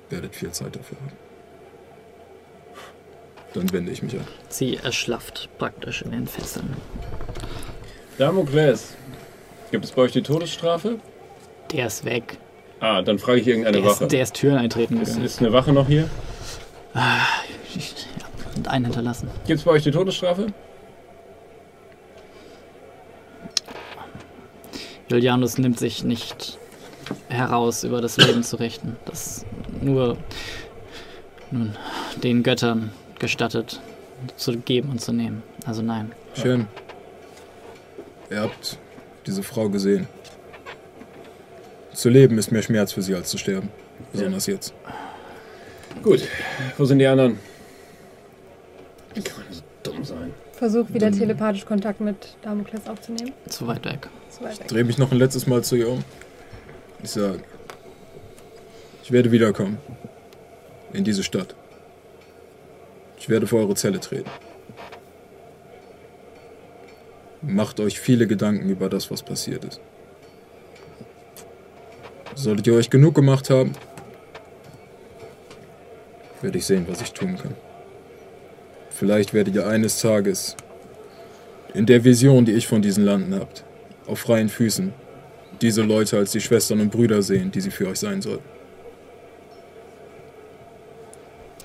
[0.10, 1.12] werdet viel Zeit dafür haben.
[3.54, 4.28] Dann wende ich mich ab.
[4.50, 6.76] sie erschlafft praktisch in den Fesseln.
[8.18, 8.96] Damokles,
[9.72, 11.00] gibt es bei euch die Todesstrafe?
[11.72, 12.38] Der ist weg.
[12.80, 14.04] Ah, dann frage ich irgendeine Der Wache.
[14.06, 16.10] ist, der ist Türen eintreten ist, ist eine Wache noch hier?
[16.94, 17.18] Ja,
[18.56, 19.30] und einen hinterlassen.
[19.46, 20.48] Gibt es bei euch die Todesstrafe?
[25.10, 26.58] Julianus nimmt sich nicht
[27.30, 28.98] heraus, über das Leben zu richten.
[29.06, 29.46] Das
[29.82, 30.18] nur
[31.52, 31.76] nun,
[32.24, 33.80] den Göttern gestattet,
[34.36, 35.44] zu geben und zu nehmen.
[35.66, 36.12] Also nein.
[36.34, 36.68] Schön.
[38.30, 38.78] Ihr habt
[39.28, 40.08] diese Frau gesehen.
[41.94, 43.70] Zu leben ist mehr Schmerz für sie als zu sterben.
[44.12, 44.74] Besonders jetzt.
[46.02, 46.22] Gut,
[46.78, 47.38] wo sind die anderen?
[49.14, 50.34] Wie kann man so dumm sein?
[50.54, 53.34] Versuch wieder telepathisch Kontakt mit Damokles aufzunehmen.
[53.50, 54.08] Zu weit weg.
[54.30, 54.68] Zu weit weg.
[54.68, 56.04] Dreh mich noch ein letztes Mal zu ihr um.
[57.04, 57.40] Ich sage,
[59.04, 59.78] ich werde wiederkommen.
[60.94, 61.54] In diese Stadt.
[63.20, 64.30] Ich werde vor eure Zelle treten.
[67.42, 69.80] Macht euch viele Gedanken über das, was passiert ist.
[72.36, 73.74] Solltet ihr euch genug gemacht haben,
[76.42, 77.56] werde ich sehen, was ich tun kann.
[78.90, 80.56] Vielleicht werdet ihr eines Tages
[81.74, 83.64] in der Vision, die ich von diesen Landen habt,
[84.08, 84.94] auf freien Füßen
[85.62, 88.44] diese Leute als die Schwestern und Brüder sehen, die sie für euch sein sollten.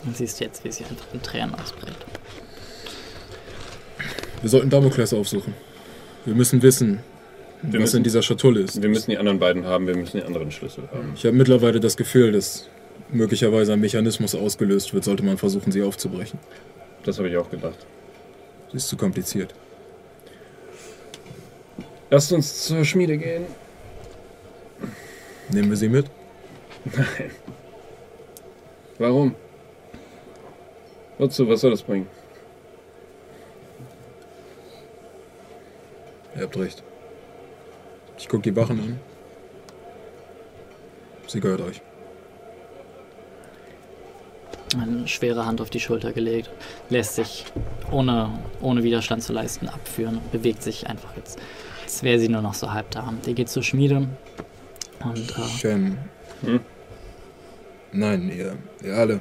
[0.05, 1.97] Und siehst jetzt, wie sie einfach in Tränen ausbricht.
[4.43, 5.55] Wir sollten Damokles aufsuchen.
[6.25, 7.01] Wir müssen wissen,
[7.62, 8.81] Wir was müssen- in dieser Schatulle ist.
[8.83, 11.12] Wir müssen die anderen beiden haben, wir müssen die anderen Schlüssel haben.
[11.15, 12.69] Ich habe mittlerweile das Gefühl, dass
[13.11, 16.39] möglicherweise ein Mechanismus ausgelöst wird, sollte man versuchen, sie aufzubrechen.
[17.05, 17.79] Das habe ich auch gedacht.
[18.71, 19.55] Sie ist zu kompliziert.
[22.11, 23.45] Lasst uns zur Schmiede gehen.
[25.51, 26.07] Nehmen wir sie mit?
[28.99, 29.35] Warum?
[31.19, 31.49] Wozu?
[31.49, 32.07] Was soll das bringen?
[36.35, 36.83] Ihr habt recht.
[38.19, 39.01] Ich gucke die Wachen an.
[41.27, 41.81] Sie gehört euch.
[44.78, 46.51] Eine schwere Hand auf die Schulter gelegt,
[46.89, 47.44] lässt sich
[47.91, 48.31] ohne,
[48.61, 51.39] ohne Widerstand zu leisten abführen und bewegt sich einfach jetzt,
[51.85, 53.12] als wäre sie nur noch so halb da.
[53.27, 54.09] Die geht zur Schmiede
[55.05, 55.99] und äh, Shem.
[56.43, 56.61] Hm?
[57.93, 59.20] Nein, ihr, ihr alle.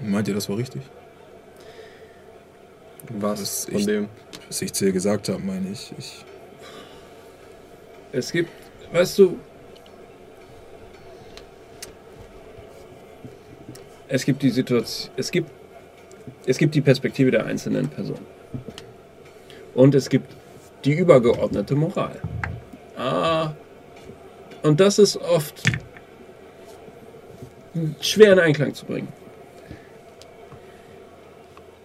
[0.00, 0.82] Meint ihr, das war richtig?
[3.08, 4.08] Was Was von ich, dem?
[4.48, 5.92] was ich zu ihr gesagt habe, meine ich.
[5.98, 6.24] ich.
[8.12, 8.50] Es gibt,
[8.92, 9.38] weißt du,
[14.08, 15.50] es gibt die Situation, es gibt,
[16.46, 18.18] es gibt die Perspektive der einzelnen Person.
[19.74, 20.30] Und es gibt
[20.84, 22.20] die übergeordnete Moral.
[22.96, 23.52] Ah,
[24.62, 25.62] und das ist oft
[28.00, 29.08] schwer in Einklang zu bringen.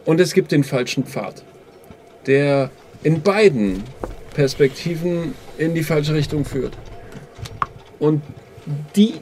[0.07, 1.43] Und es gibt den falschen Pfad,
[2.27, 2.71] der
[3.03, 3.83] in beiden
[4.33, 6.77] Perspektiven in die falsche Richtung führt.
[7.99, 8.21] Und
[8.95, 9.15] die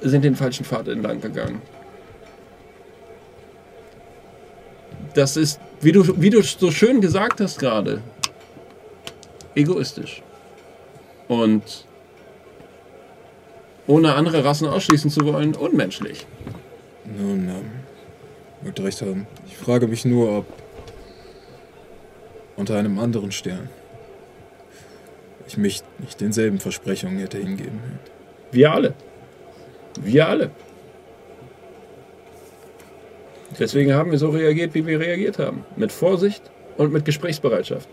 [0.00, 1.60] sind den falschen Pfad entlang gegangen.
[5.12, 8.00] Das ist, wie du, wie du so schön gesagt hast gerade,
[9.54, 10.22] egoistisch.
[11.28, 11.84] Und
[13.86, 16.26] ohne andere Rassen ausschließen zu wollen, unmenschlich.
[17.04, 17.73] Nun, ähm,
[18.64, 19.26] wird recht haben.
[19.46, 20.46] Ich frage mich nur, ob
[22.56, 23.68] unter einem anderen Stern
[25.46, 27.80] ich mich nicht denselben Versprechungen hätte hingeben.
[28.50, 28.94] Wir alle.
[30.00, 30.50] Wir alle.
[33.58, 35.64] Deswegen haben wir so reagiert, wie wir reagiert haben.
[35.76, 36.42] Mit Vorsicht
[36.76, 37.88] und mit Gesprächsbereitschaft.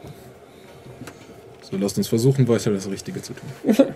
[1.70, 3.76] So lasst uns versuchen, weiter das Richtige zu tun.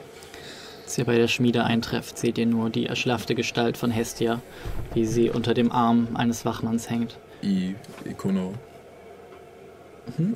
[0.95, 4.39] Als ihr bei der Schmiede eintrefft, seht ihr nur die erschlaffte Gestalt von Hestia,
[4.93, 7.17] wie sie unter dem Arm eines Wachmanns hängt.
[7.43, 7.75] I,
[8.09, 8.53] Ikono.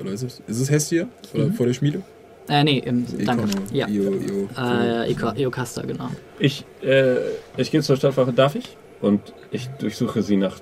[0.01, 0.41] Oder ist es?
[0.47, 1.07] Ist es Hestia?
[1.33, 2.01] Oder vor der Schmiede?
[2.49, 3.45] Äh, nee, im, danke.
[3.45, 3.63] Ikono.
[3.71, 3.88] Ja.
[3.88, 6.09] Io, Io, Äh, Iko- Iokasta, genau.
[6.39, 7.15] Ich, äh,
[7.55, 8.75] ich gehe zur Stadtwache, darf ich?
[8.99, 9.21] Und
[9.51, 10.57] ich durchsuche sie nach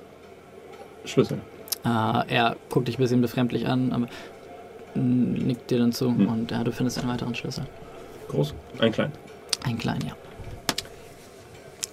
[1.06, 1.42] Schlüsseln.
[1.84, 1.88] Äh,
[2.36, 4.08] er guckt dich ein bisschen befremdlich an, aber
[4.94, 6.28] nickt dir dann zu Hm.
[6.28, 7.64] und ja, du findest einen weiteren Schlüssel.
[8.28, 8.54] Groß?
[8.78, 9.12] Ein klein.
[9.64, 10.14] Ein kleinen, ja.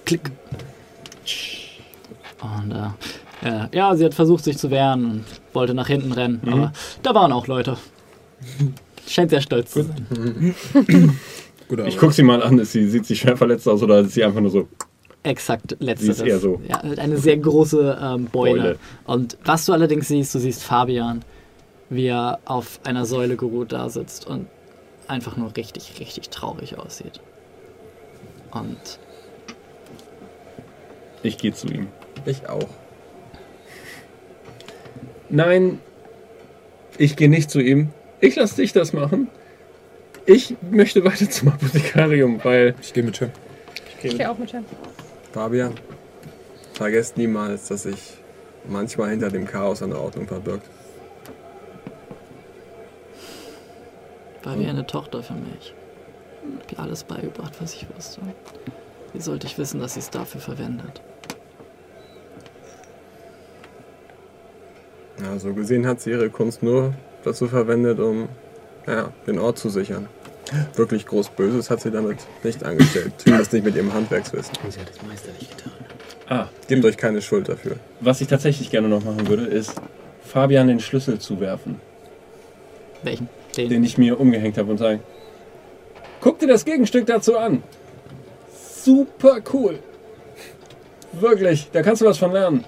[0.04, 0.30] Klick.
[2.42, 6.40] Und äh, äh, ja, sie hat versucht, sich zu wehren und wollte nach hinten rennen,
[6.44, 6.52] Mhm.
[6.52, 7.76] aber da waren auch Leute.
[9.06, 10.54] Scheint sehr stolz zu sein.
[11.68, 12.58] Gut, Ich gucke sie mal an.
[12.58, 14.68] Ist sie, sieht sie schwer verletzt aus oder ist sie einfach nur so?
[15.22, 16.18] Exakt, Sie letzteres.
[16.18, 16.60] ist eher so.
[16.68, 18.60] Ja, eine sehr große ähm, Beule.
[18.60, 18.78] Beule.
[19.06, 21.24] Und was du allerdings siehst, du siehst Fabian,
[21.88, 24.46] wie er auf einer Säule geruht da sitzt und
[25.08, 27.20] einfach nur richtig, richtig traurig aussieht.
[28.54, 28.98] Und
[31.22, 31.88] Ich gehe zu ihm.
[32.24, 32.68] Ich auch.
[35.28, 35.80] Nein,
[36.96, 37.90] ich gehe nicht zu ihm.
[38.20, 39.28] Ich lasse dich das machen.
[40.26, 43.30] Ich möchte weiter zum Apothekarium, weil ich gehe mit Cem.
[44.02, 44.64] Ich gehe auch mit Cem.
[45.32, 45.74] Fabian,
[46.72, 48.14] vergesst niemals, dass sich
[48.68, 50.68] manchmal hinter dem Chaos eine Ordnung verbirgt.
[54.44, 55.74] war wie eine Tochter für mich.
[56.72, 58.20] Ihr alles beigebracht, was ich wusste.
[59.12, 61.00] Wie sollte ich wissen, dass sie es dafür verwendet?
[65.22, 68.28] Ja, so gesehen hat sie ihre Kunst nur dazu verwendet, um
[68.86, 70.08] ja, den Ort zu sichern.
[70.74, 73.12] Wirklich groß Böses hat sie damit nicht angestellt.
[73.18, 74.52] Zumindest nicht mit ihrem Handwerkswissen.
[74.68, 75.72] Sie hat es meisterlich getan.
[76.28, 77.76] ah, Gebt euch keine Schuld dafür.
[78.00, 79.80] was ich tatsächlich gerne noch machen würde, ist
[80.22, 81.80] Fabian den Schlüssel zuwerfen,
[83.02, 83.28] Welchen?
[83.56, 83.68] Den.
[83.70, 85.00] den ich mir umgehängt habe und sagen:
[86.24, 87.62] Guck dir das Gegenstück dazu an.
[88.82, 89.78] Super cool.
[91.12, 92.64] Wirklich, da kannst du was von lernen.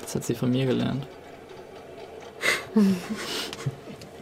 [0.00, 1.06] Das hat sie von mir gelernt.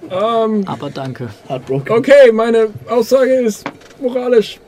[0.09, 1.31] Ähm, Aber danke.
[1.49, 1.97] Heartbroken.
[1.97, 3.65] okay, meine Aussage ist
[4.01, 4.61] moralisch.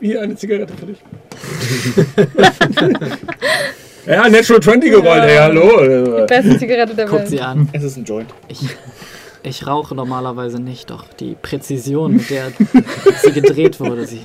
[0.00, 0.98] Hier eine Zigarette für dich.
[4.06, 6.24] ja, Natural 20 gerollt, ey, hallo.
[6.26, 7.28] Beste Zigarette der Guckt Welt.
[7.28, 7.68] sie an.
[7.74, 8.30] Es ist ein Joint.
[8.48, 8.60] Ich,
[9.42, 12.52] ich rauche normalerweise nicht, doch die Präzision, mit der
[13.22, 14.20] sie gedreht wurde, sie.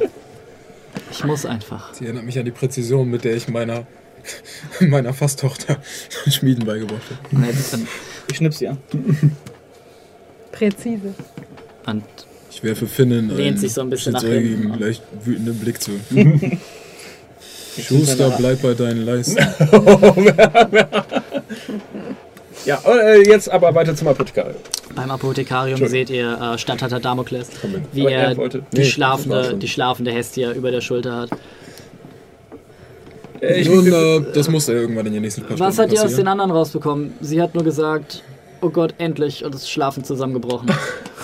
[1.12, 1.94] Ich muss einfach.
[1.94, 3.86] Sie erinnert mich an die Präzision, mit der ich meiner,
[4.82, 5.78] meiner Fasttochter
[6.30, 7.46] Schmieden beigebracht habe.
[7.46, 7.88] Und,
[8.30, 8.78] Ich schnipp sie an.
[10.52, 11.14] Präzise.
[11.86, 12.04] und
[12.52, 14.80] Ich werfe Finnen Lehnt einen sich so ein bisschen nach hinten.
[14.80, 15.92] leicht wütenden Blick zu.
[17.80, 19.38] Schuster, bleib bei deinen Leisten.
[22.68, 24.58] Ja, äh, jetzt aber weiter zum Apothekarium.
[24.94, 27.50] Beim Apothekarium seht ihr äh, Statthalter Damokles,
[27.94, 31.30] wie Aber er er wollte- die, Nee, schlafende, die schlafende Hestie über der Schulter hat.
[33.42, 35.98] Äh, ich, Nun, äh, das muss ja irgendwann in den nächsten paar Was Stunden hat
[35.98, 37.14] ihr aus den anderen rausbekommen?
[37.22, 38.22] Sie hat nur gesagt,
[38.62, 40.70] oh Gott, endlich, und ist schlafend zusammengebrochen.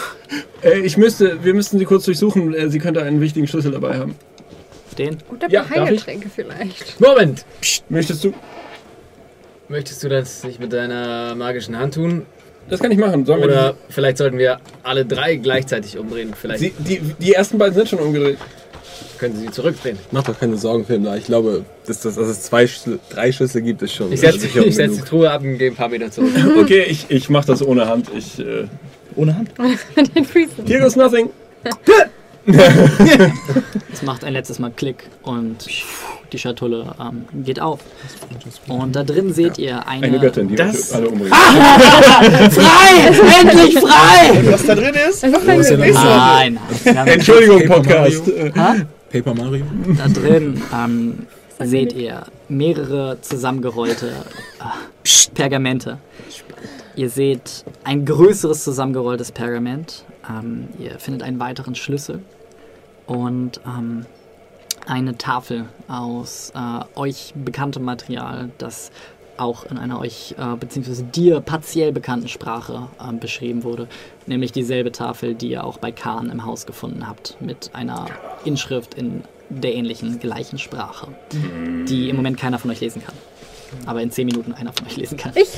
[0.63, 2.53] äh, ich müsste, wir müssten sie kurz durchsuchen.
[2.53, 4.15] Äh, sie könnte einen wichtigen Schlüssel dabei haben.
[4.97, 5.17] Den?
[5.29, 5.67] Oder Ja?
[5.69, 7.01] Heilgetränke vielleicht.
[7.01, 7.43] Moment!
[7.89, 8.33] Möchtest du?
[9.73, 12.27] Möchtest du das nicht mit deiner magischen Hand tun?
[12.69, 13.25] Das kann ich machen.
[13.25, 16.31] Sollen wir Oder vielleicht sollten wir alle drei gleichzeitig umdrehen.
[16.39, 18.37] Vielleicht die, die, die ersten beiden sind schon umgedreht.
[19.17, 19.97] können sie zurückdrehen.
[20.11, 21.07] Mach doch keine Sorgen, Film.
[21.17, 24.47] Ich glaube, dass, dass, dass es zwei Schlüssel, drei Schlüssel gibt, ist schon Ich setze
[24.71, 25.01] setz die.
[25.01, 26.29] Truhe ab und gehe ein paar Meter zurück.
[26.61, 28.11] Okay, ich, ich mach das ohne Hand.
[28.15, 28.65] Ich, äh,
[29.15, 29.49] Ohne Hand.
[30.15, 30.67] Den Freezen.
[30.67, 31.31] here goes nothing.
[33.91, 35.65] Es macht ein letztes Mal Klick und
[36.33, 37.79] die Schatulle ähm, geht auf.
[38.67, 40.07] Und da drin seht ihr eine.
[40.07, 41.33] Eine Göttin, die Das- alle umbringen.
[42.51, 43.41] Frei!
[43.41, 44.51] Endlich frei!
[44.51, 45.23] Was da drin ist?
[45.23, 46.59] Nein,
[47.07, 48.27] Entschuldigung, Paper Podcast.
[48.55, 48.85] Mario.
[49.11, 49.65] Paper Mario?
[49.97, 51.27] da drin ähm,
[51.59, 54.07] seht ihr mehrere zusammengerollte
[54.59, 55.97] äh, Pergamente.
[56.95, 60.05] Ihr seht ein größeres zusammengerolltes Pergament.
[60.29, 62.19] Ähm, ihr findet einen weiteren Schlüssel
[63.07, 64.05] und ähm,
[64.85, 68.91] eine Tafel aus äh, euch bekanntem Material, das
[69.37, 73.87] auch in einer euch äh, beziehungsweise dir partiell bekannten Sprache ähm, beschrieben wurde,
[74.27, 78.05] nämlich dieselbe Tafel, die ihr auch bei Kahn im Haus gefunden habt, mit einer
[78.45, 81.07] Inschrift in der ähnlichen gleichen Sprache,
[81.87, 83.15] die im Moment keiner von euch lesen kann.
[83.85, 85.33] Aber in 10 Minuten einer von euch lesen kann.
[85.35, 85.49] Ich?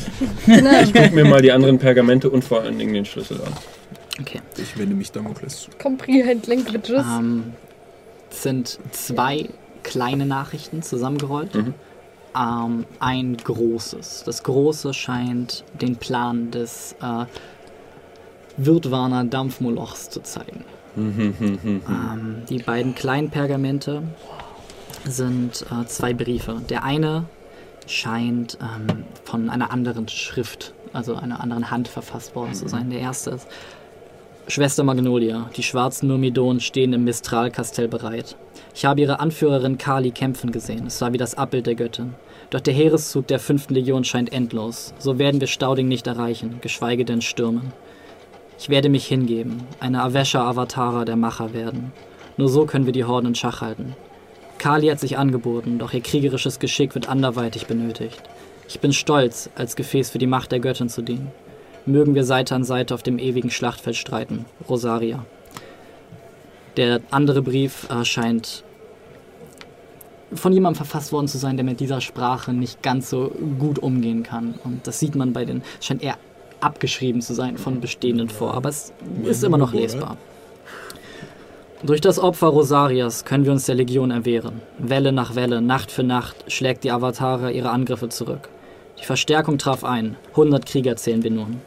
[0.45, 0.71] Genau.
[0.81, 3.53] Ich guck mir mal die anderen Pergamente und vor allen Dingen den Schlüssel an.
[4.21, 4.39] Okay.
[4.57, 5.71] Ich wende mich Damokles zu.
[5.81, 7.05] Comprehend Languages.
[7.05, 7.53] Ähm,
[8.29, 9.49] sind zwei
[9.83, 11.55] kleine Nachrichten zusammengerollt.
[11.55, 14.23] Ähm, ein großes.
[14.25, 17.25] Das große scheint den Plan des äh,
[18.57, 20.65] Wirtwarner Dampfmolochs zu zeigen.
[21.87, 24.03] ähm, die beiden kleinen Pergamente
[25.05, 26.61] sind äh, zwei Briefe.
[26.69, 27.25] Der eine
[27.87, 32.89] scheint ähm, von einer anderen Schrift, also einer anderen Hand verfasst worden zu sein.
[32.89, 33.47] Der erste ist
[34.47, 38.35] Schwester Magnolia, die schwarzen Myrmidonen stehen im Mistral-Kastell bereit.
[38.75, 40.85] Ich habe ihre Anführerin Kali kämpfen gesehen.
[40.85, 42.13] Es war wie das Abbild der Göttin.
[42.51, 44.93] Doch der Heereszug der fünften Legion scheint endlos.
[44.99, 47.73] So werden wir Stauding nicht erreichen, geschweige denn stürmen.
[48.59, 51.91] Ich werde mich hingeben, eine Avesha Avatara der Macher werden.
[52.37, 53.95] Nur so können wir die Horden in Schach halten.
[54.59, 58.21] Kali hat sich angeboten, doch ihr kriegerisches Geschick wird anderweitig benötigt.
[58.67, 61.31] Ich bin stolz, als Gefäß für die Macht der Göttin zu dienen.
[61.85, 64.45] Mögen wir Seite an Seite auf dem ewigen Schlachtfeld streiten.
[64.67, 65.25] Rosaria.
[66.77, 68.63] Der andere Brief äh, scheint
[70.33, 74.23] von jemandem verfasst worden zu sein, der mit dieser Sprache nicht ganz so gut umgehen
[74.23, 74.55] kann.
[74.63, 76.17] Und das sieht man bei den, scheint eher
[76.59, 78.91] abgeschrieben zu sein von bestehenden vor, aber es
[79.23, 80.17] ist immer noch lesbar.
[81.83, 84.61] Durch das Opfer Rosarias können wir uns der Legion erwehren.
[84.79, 88.49] Welle nach Welle, Nacht für Nacht schlägt die Avatare ihre Angriffe zurück.
[88.99, 90.15] Die Verstärkung traf ein.
[90.31, 91.61] 100 Krieger zählen wir nun.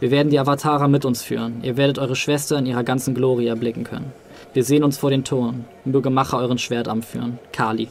[0.00, 1.62] Wir werden die Avatara mit uns führen.
[1.62, 4.12] Ihr werdet eure Schwester in ihrer ganzen Glorie erblicken können.
[4.52, 5.64] Wir sehen uns vor den Toren.
[5.84, 7.38] Möge Macher euren Schwertarm führen.
[7.52, 7.88] Kali.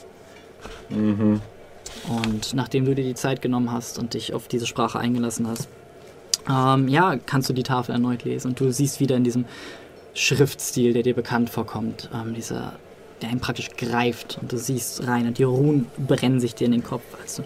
[2.10, 5.70] Und nachdem du dir die Zeit genommen hast und dich auf diese Sprache eingelassen hast,
[6.50, 8.50] ähm, ja, kannst du die Tafel erneut lesen.
[8.50, 9.46] Und du siehst wieder in diesem
[10.14, 12.74] Schriftstil, der dir bekannt vorkommt, ähm, dieser,
[13.22, 14.38] der einen praktisch greift.
[14.42, 17.04] Und du siehst rein und die Runen brennen sich dir in den Kopf.
[17.22, 17.44] Also,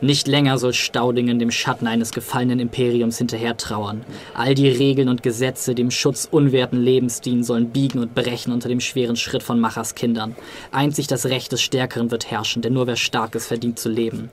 [0.00, 4.04] nicht länger soll Staudingen dem Schatten eines gefallenen Imperiums hinterher trauern.
[4.34, 8.68] All die Regeln und Gesetze dem Schutz unwerten Lebens dienen, sollen biegen und brechen unter
[8.68, 10.36] dem schweren Schritt von Machers Kindern.
[10.72, 14.30] Einzig das Recht des Stärkeren wird herrschen, denn nur wer stark ist, verdient zu leben.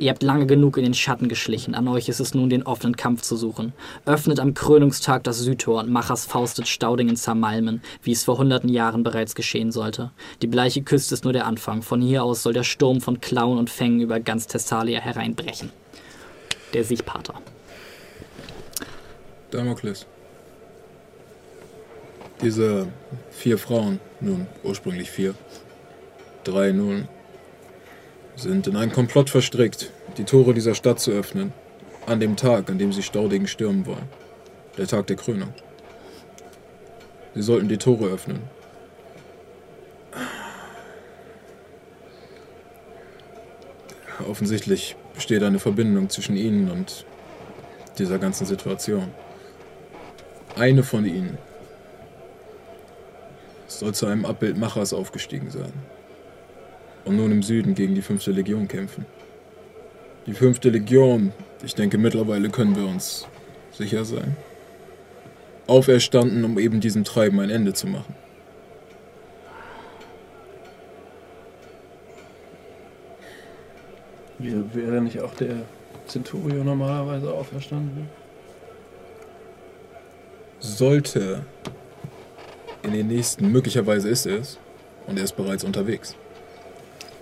[0.00, 2.96] Ihr habt lange genug in den Schatten geschlichen, an euch ist es nun, den offenen
[2.96, 3.74] Kampf zu suchen.
[4.06, 9.02] Öffnet am Krönungstag das Südtor und Machers faustet Staudingen zermalmen, wie es vor hunderten Jahren
[9.02, 10.10] bereits geschehen sollte.
[10.40, 13.58] Die bleiche Küste ist nur der Anfang, von hier aus soll der Sturm von Klauen
[13.58, 15.70] und Fängen über ganz Thessalia hereinbrechen.
[16.72, 17.34] Der Siegpater.
[19.50, 20.06] Damokles.
[22.40, 22.88] Diese
[23.32, 25.34] vier Frauen, nun ursprünglich vier,
[26.42, 27.06] drei nun,
[28.40, 31.52] sind in einen Komplott verstrickt, die Tore dieser Stadt zu öffnen,
[32.06, 34.08] an dem Tag, an dem sie Staudingen stürmen wollen.
[34.78, 35.52] Der Tag der Krönung.
[37.34, 38.40] Sie sollten die Tore öffnen.
[44.28, 47.04] Offensichtlich besteht eine Verbindung zwischen ihnen und
[47.98, 49.08] dieser ganzen Situation.
[50.56, 51.38] Eine von ihnen
[53.66, 55.72] soll zu einem Abbild Machers aufgestiegen sein
[57.10, 59.04] und nun im Süden gegen die fünfte Legion kämpfen.
[60.26, 61.32] Die fünfte Legion,
[61.64, 63.26] ich denke mittlerweile können wir uns
[63.72, 64.36] sicher sein,
[65.66, 68.14] auferstanden, um eben diesem Treiben ein Ende zu machen.
[74.38, 75.64] Wäre nicht auch der
[76.06, 78.08] Centurio normalerweise auferstanden?
[80.60, 81.44] Sollte
[82.84, 84.60] in den nächsten, möglicherweise ist er es,
[85.08, 86.14] und er ist bereits unterwegs.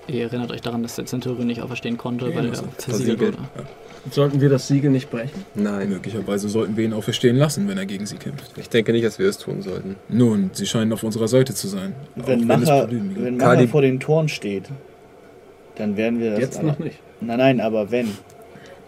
[0.09, 3.39] Ihr erinnert euch daran, dass der Centurion nicht auferstehen konnte, Ja, weil er versiegelt versiegelt.
[3.39, 3.69] wurde.
[4.11, 5.45] Sollten wir das Siegel nicht brechen?
[5.55, 5.91] Nein.
[5.91, 8.57] Möglicherweise sollten wir ihn auferstehen lassen, wenn er gegen sie kämpft.
[8.57, 9.97] Ich denke nicht, dass wir es tun sollten.
[10.09, 11.95] Nun, sie scheinen auf unserer Seite zu sein.
[12.17, 14.65] Wenn Macher, wenn Macher vor den Toren steht,
[15.77, 16.99] dann werden wir das Jetzt noch nicht.
[17.21, 18.09] Nein, nein, aber wenn,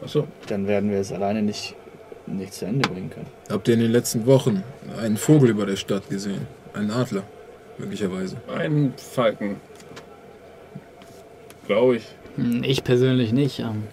[0.03, 0.27] Achso.
[0.49, 1.75] dann werden wir es alleine nicht,
[2.27, 3.27] nicht zu Ende bringen können.
[3.51, 4.63] Habt ihr in den letzten Wochen
[5.03, 6.47] einen Vogel über der Stadt gesehen?
[6.73, 7.25] Einen Adler,
[7.79, 8.37] möglicherweise.
[8.57, 9.57] Ein Falken.
[11.71, 12.03] Glaube ich.
[12.35, 13.61] Hm, Ich persönlich nicht.
[13.61, 13.85] ähm,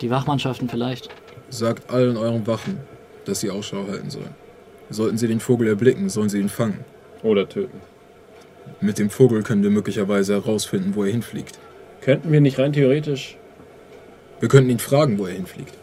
[0.00, 1.08] Die Wachmannschaften vielleicht.
[1.48, 2.78] Sagt allen euren Wachen,
[3.24, 4.34] dass sie Ausschau halten sollen.
[4.90, 6.80] Sollten sie den Vogel erblicken, sollen sie ihn fangen.
[7.22, 7.78] Oder töten.
[8.80, 11.56] Mit dem Vogel können wir möglicherweise herausfinden, wo er hinfliegt.
[12.00, 13.36] Könnten wir nicht rein theoretisch.
[14.40, 15.74] Wir könnten ihn fragen, wo er hinfliegt.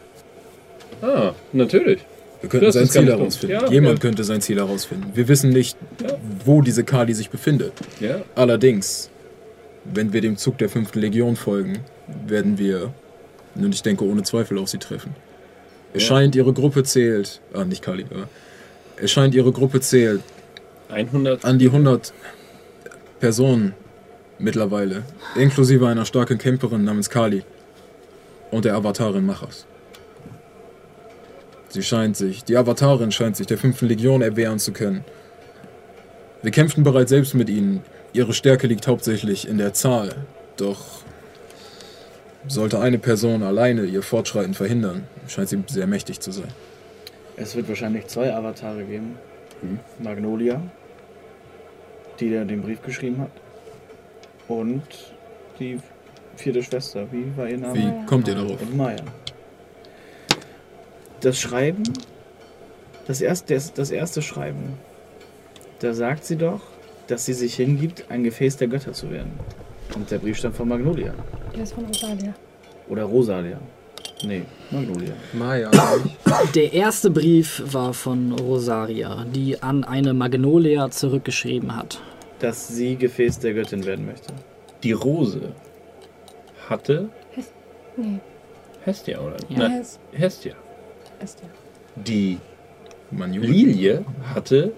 [1.01, 2.01] Ah, natürlich.
[2.41, 3.55] Wir könnten Das sein Ziel herausfinden.
[3.55, 4.01] Ja, Jemand ja.
[4.01, 5.11] könnte sein Ziel herausfinden.
[5.13, 6.17] Wir wissen nicht, Ja.
[6.43, 7.71] wo diese Kali sich befindet.
[8.01, 8.21] Ja.
[8.35, 9.09] Allerdings,
[9.85, 10.95] wenn wir dem Zug der 5.
[10.95, 11.79] Legion folgen,
[12.27, 12.93] werden wir,
[13.55, 15.15] und ich denke ohne Zweifel auf sie treffen.
[15.93, 16.09] Es Ja.
[16.09, 18.27] scheint, ihre Gruppe zählt, ah, nicht Kali, aber
[18.97, 20.21] es scheint, ihre Gruppe zählt
[20.89, 21.45] 100.
[21.45, 22.13] an die 100
[23.19, 23.73] Personen
[24.37, 25.03] mittlerweile,
[25.35, 27.43] inklusive einer starken Camperin namens Kali
[28.51, 29.65] und der Avatarin Machas.
[31.69, 33.81] Sie scheint sich, die Avatarin scheint sich der 5.
[33.81, 35.03] Legion erwehren zu können.
[36.41, 37.81] Wir kämpften bereits selbst mit ihnen.
[38.13, 40.15] Ihre Stärke liegt hauptsächlich in der Zahl.
[40.57, 41.03] Doch
[42.47, 46.47] sollte eine Person alleine ihr Fortschreiten verhindern, scheint sie sehr mächtig zu sein.
[47.35, 49.17] Es wird wahrscheinlich zwei Avatare geben.
[49.61, 49.79] Mhm.
[49.99, 50.61] Magnolia,
[52.19, 53.31] die der den Brief geschrieben hat.
[54.47, 54.83] Und
[55.59, 55.79] die
[56.35, 57.05] vierte Schwester.
[57.11, 57.75] Wie war ihr Name?
[57.75, 58.61] Wie kommt ihr darauf?
[58.61, 59.03] Und Maya.
[61.21, 61.83] Das Schreiben,
[63.07, 64.77] das erste, das, das erste Schreiben,
[65.79, 66.61] da sagt sie doch,
[67.09, 69.31] dass sie sich hingibt, ein Gefäß der Götter zu werden.
[69.95, 71.13] Und der Brief stammt von Magnolia.
[71.55, 72.33] Der ist von Rosalia.
[72.87, 73.59] Oder Rosalia.
[74.23, 75.13] Nee, Magnolia.
[75.33, 75.71] Maya.
[76.53, 82.01] Der erste Brief war von Rosaria, die an eine Magnolia zurückgeschrieben hat.
[82.39, 84.33] Dass sie Gefäß der Göttin werden möchte.
[84.83, 85.53] Die Rose
[86.67, 87.09] hatte
[87.97, 88.19] Nee,
[88.85, 89.35] Hestia, oder?
[89.49, 89.67] Ja.
[89.67, 90.53] Nein, Hestia.
[91.19, 91.49] der.
[92.03, 92.37] Die.
[93.11, 94.71] Lilie hatte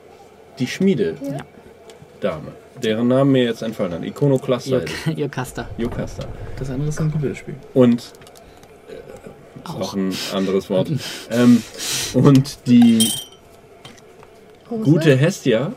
[0.58, 1.16] die Schmiede.
[1.22, 1.46] Ja.
[2.22, 2.52] Dame.
[2.82, 4.04] Deren Name mir jetzt entfallen hat.
[5.16, 5.70] Ihr Kaster.
[5.78, 6.24] Jokasta.
[6.58, 7.56] Das andere ist ein Computerspiel.
[7.74, 8.14] Und
[8.90, 10.90] äh, ist auch ein anderes Wort.
[11.30, 11.62] ähm,
[12.14, 13.12] und die
[14.70, 14.84] Rose?
[14.84, 15.74] gute Hestia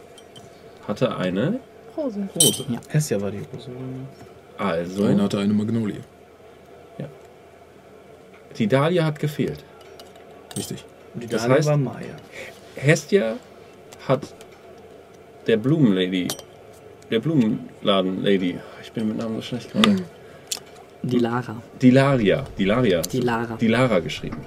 [0.87, 1.59] hatte eine
[1.97, 2.29] Rose.
[2.35, 2.65] Rose.
[2.89, 3.71] Hestia war die Rose.
[4.59, 6.01] Also, Einer hatte eine Magnolie.
[8.57, 9.65] die Dahlia hat gefehlt.
[10.57, 10.85] Richtig.
[11.13, 12.15] Und die Das Dame heißt- war Maya.
[12.77, 13.35] Hestia
[14.07, 14.21] hat
[15.47, 16.29] der Blumenlady,
[17.11, 19.97] der Blumenladen-Lady, ich bin mit Namen so schlecht gerade,
[21.03, 21.57] Die Lara.
[21.81, 23.57] die Laria, die Laria, Die Lara.
[23.57, 24.41] die Lara geschrieben.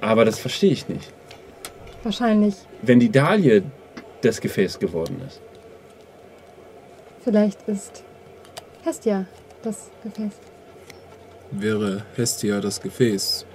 [0.00, 1.12] Aber das verstehe ich nicht.
[2.02, 2.54] Wahrscheinlich.
[2.82, 3.60] Wenn die Dahlia
[4.22, 5.40] das Gefäß geworden ist,
[7.24, 8.02] Vielleicht ist
[8.82, 9.26] Hestia
[9.62, 10.32] das Gefäß.
[11.52, 13.46] Wäre Hestia das Gefäß,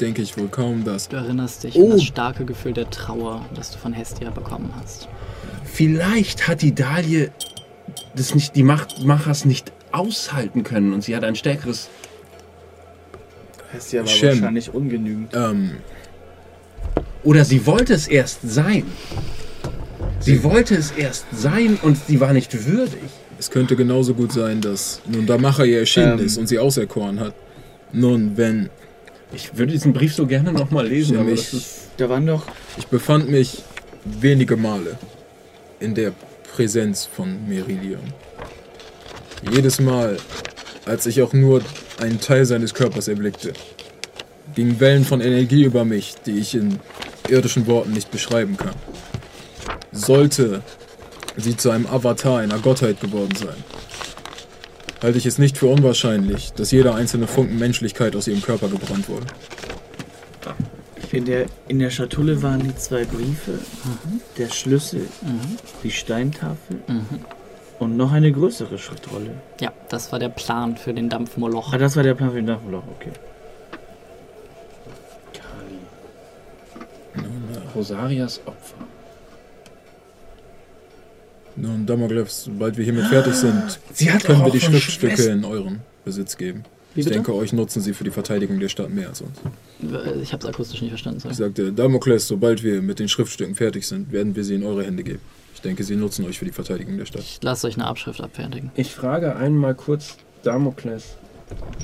[0.00, 1.08] denke ich wohl kaum, dass.
[1.08, 1.84] Du erinnerst dich Oh.
[1.84, 5.08] an das starke Gefühl der Trauer, das du von Hestia bekommen hast.
[5.64, 7.28] vielleicht hat die Dahlia
[8.14, 11.88] das nicht, die Machtmachers nicht aushalten können und sie hat ein stärkeres.
[13.72, 14.28] Hestia war Shem.
[14.40, 15.34] wahrscheinlich ungenügend.
[15.34, 15.72] Ähm,
[17.24, 18.84] Oder sie wollte es erst sein.
[20.20, 22.98] Sie wollte es erst sein und sie war nicht würdig.
[23.38, 26.24] es könnte genauso gut sein, dass nun da Macher ihr erschienen Ähm.
[26.26, 27.34] ist und sie auserkoren hat.
[27.92, 28.70] Nun, wenn
[29.32, 31.88] Ich würde diesen Brief so gerne nochmal lesen, aber das ist.
[31.96, 32.46] Da waren doch.
[32.76, 33.62] ich befand mich
[34.04, 34.98] wenige Male
[35.80, 36.12] in der
[36.54, 38.12] Präsenz von Merilion.
[39.52, 40.16] Jedes Mal,
[40.84, 41.62] als ich auch nur
[42.00, 43.52] einen Teil seines Körpers erblickte,
[44.54, 46.78] gingen Wellen von Energie über mich, die ich in
[47.28, 48.74] irdischen Worten nicht beschreiben kann.
[49.92, 50.62] Sollte
[51.36, 53.56] sie zu einem Avatar einer Gottheit geworden sein,
[55.02, 59.08] halte ich es nicht für unwahrscheinlich, dass jeder einzelne Funken Menschlichkeit aus ihrem Körper gebrannt
[59.08, 59.26] wurde.
[61.12, 63.58] In der, in der Schatulle waren die zwei Briefe,
[64.36, 65.06] der Schlüssel,
[65.82, 66.80] die Steintafel
[67.78, 69.30] und noch eine größere Schriftrolle.
[69.60, 71.72] Ja, das war der Plan für den Dampfmoloch.
[71.72, 73.12] Ah, das war der Plan für den Dampfloch, okay.
[77.74, 78.75] Rosarias Opfer.
[81.56, 85.44] Nun, Damokles, sobald wir hiermit fertig sind, Sie hat können wir die Schriftstücke Schwester- in
[85.44, 86.64] euren Besitz geben.
[86.94, 87.16] Wie ich bitte?
[87.16, 89.38] denke, euch nutzen sie für die Verteidigung der Stadt mehr als uns.
[90.22, 91.20] Ich habe es akustisch nicht verstanden.
[91.20, 91.32] Sorry.
[91.32, 94.84] Ich sagte, Damokles, sobald wir mit den Schriftstücken fertig sind, werden wir sie in eure
[94.84, 95.20] Hände geben.
[95.54, 97.22] Ich denke, sie nutzen euch für die Verteidigung der Stadt.
[97.22, 98.70] Ich lasse euch eine Abschrift abfertigen.
[98.74, 101.16] Ich frage einmal kurz Damokles.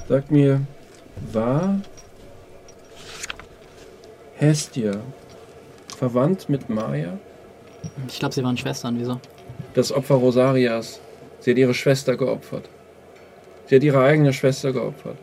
[0.08, 0.60] Sagt mir,
[1.32, 1.80] war
[4.36, 4.92] Hestia
[5.96, 7.18] verwandt mit Maya?
[8.08, 8.98] Ich glaube, sie waren Schwestern.
[8.98, 9.20] Wieso?
[9.74, 11.00] Das Opfer Rosarias.
[11.40, 12.68] Sie hat ihre Schwester geopfert.
[13.66, 15.16] Sie hat ihre eigene Schwester geopfert.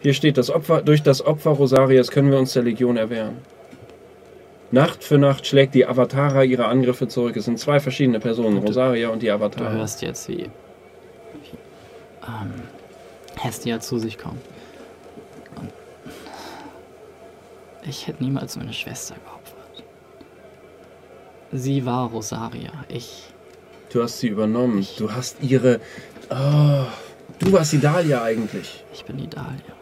[0.00, 3.38] Hier steht, das Opfer, durch das Opfer Rosarias können wir uns der Legion erwehren.
[4.70, 7.36] Nacht für Nacht schlägt die Avatara ihre Angriffe zurück.
[7.36, 9.72] Es sind zwei verschiedene Personen, Rosaria und die Du Avatara.
[9.72, 10.48] hörst jetzt, wie, wie
[12.26, 12.52] ähm,
[13.40, 14.42] Hestia zu sich kommt.
[15.56, 15.70] Und
[17.88, 19.35] ich hätte niemals meine Schwester geopfert.
[21.56, 22.72] Sie war Rosaria.
[22.88, 23.24] Ich.
[23.90, 24.86] Du hast sie übernommen.
[24.98, 25.80] Du hast ihre.
[26.28, 26.84] Oh,
[27.38, 28.84] du warst die Dahlia eigentlich.
[28.92, 29.74] Ich bin Idalia.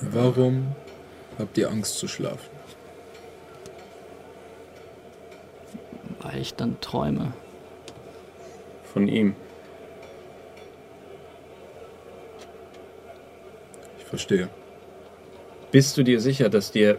[0.00, 0.68] Warum
[1.38, 2.48] habt ihr Angst zu schlafen?
[6.20, 7.32] Weil ich dann träume.
[8.84, 9.34] Von ihm.
[13.98, 14.48] Ich verstehe.
[15.72, 16.98] Bist du dir sicher, dass dir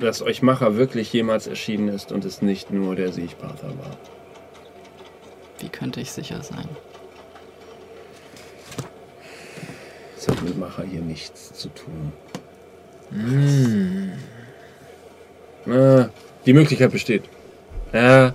[0.00, 3.96] dass euch Macher wirklich jemals erschienen ist und es nicht nur der Siechpater war?
[5.60, 6.68] Wie könnte ich sicher sein?
[10.16, 12.12] Das hat mit Macher hier nichts zu tun.
[13.10, 14.12] Hm.
[15.66, 16.08] Ah,
[16.44, 17.24] die Möglichkeit besteht.
[17.92, 18.34] Ja,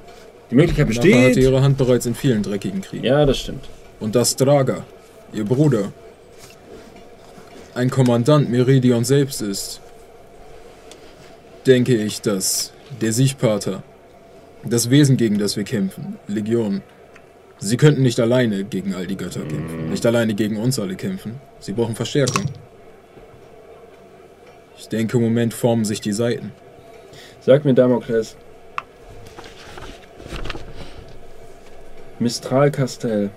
[0.50, 1.38] die Möglichkeit Macher hatte besteht.
[1.44, 3.04] ihre Hand bereits in vielen dreckigen Kriegen.
[3.04, 3.68] Ja, das stimmt.
[4.00, 4.86] Und dass Draga,
[5.34, 5.92] ihr Bruder,
[7.76, 9.82] ein Kommandant Meridion selbst ist,
[11.70, 13.84] denke ich, dass der Siegpater,
[14.64, 16.82] das Wesen, gegen das wir kämpfen, Legion,
[17.60, 21.40] sie könnten nicht alleine gegen all die Götter kämpfen, nicht alleine gegen uns alle kämpfen.
[21.60, 22.46] Sie brauchen Verstärkung.
[24.80, 26.52] Ich denke, im Moment formen sich die Seiten.
[27.42, 28.36] Sag mir, Damokles.
[32.18, 33.30] Mistralkastell.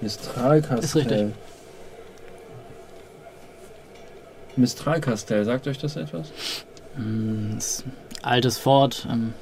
[0.00, 0.84] Mistralkastell.
[0.84, 1.47] Ist richtig.
[4.58, 6.32] Mistralkastell, sagt euch das etwas?
[6.96, 7.84] Hm, das
[8.22, 9.06] altes Fort.
[9.10, 9.32] Ähm,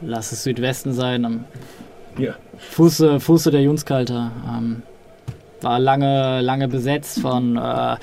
[0.00, 1.24] lass es Südwesten sein.
[1.24, 1.44] Am
[2.18, 2.34] Ja.
[2.58, 4.32] Fuße, Fuße der Junskalter.
[4.48, 4.82] Ähm,
[5.60, 7.96] war lange, lange besetzt von äh, äh,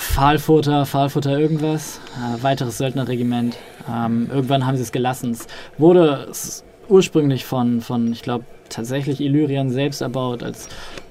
[0.00, 2.00] Pfahlfurter irgendwas.
[2.16, 3.56] Äh, weiteres Söldnerregiment.
[3.88, 5.32] Ähm, irgendwann haben sie es gelassen.
[5.32, 5.46] Es
[5.78, 6.28] wurde
[6.88, 10.68] ursprünglich von, von ich glaube, tatsächlich Illyrien selbst erbaut als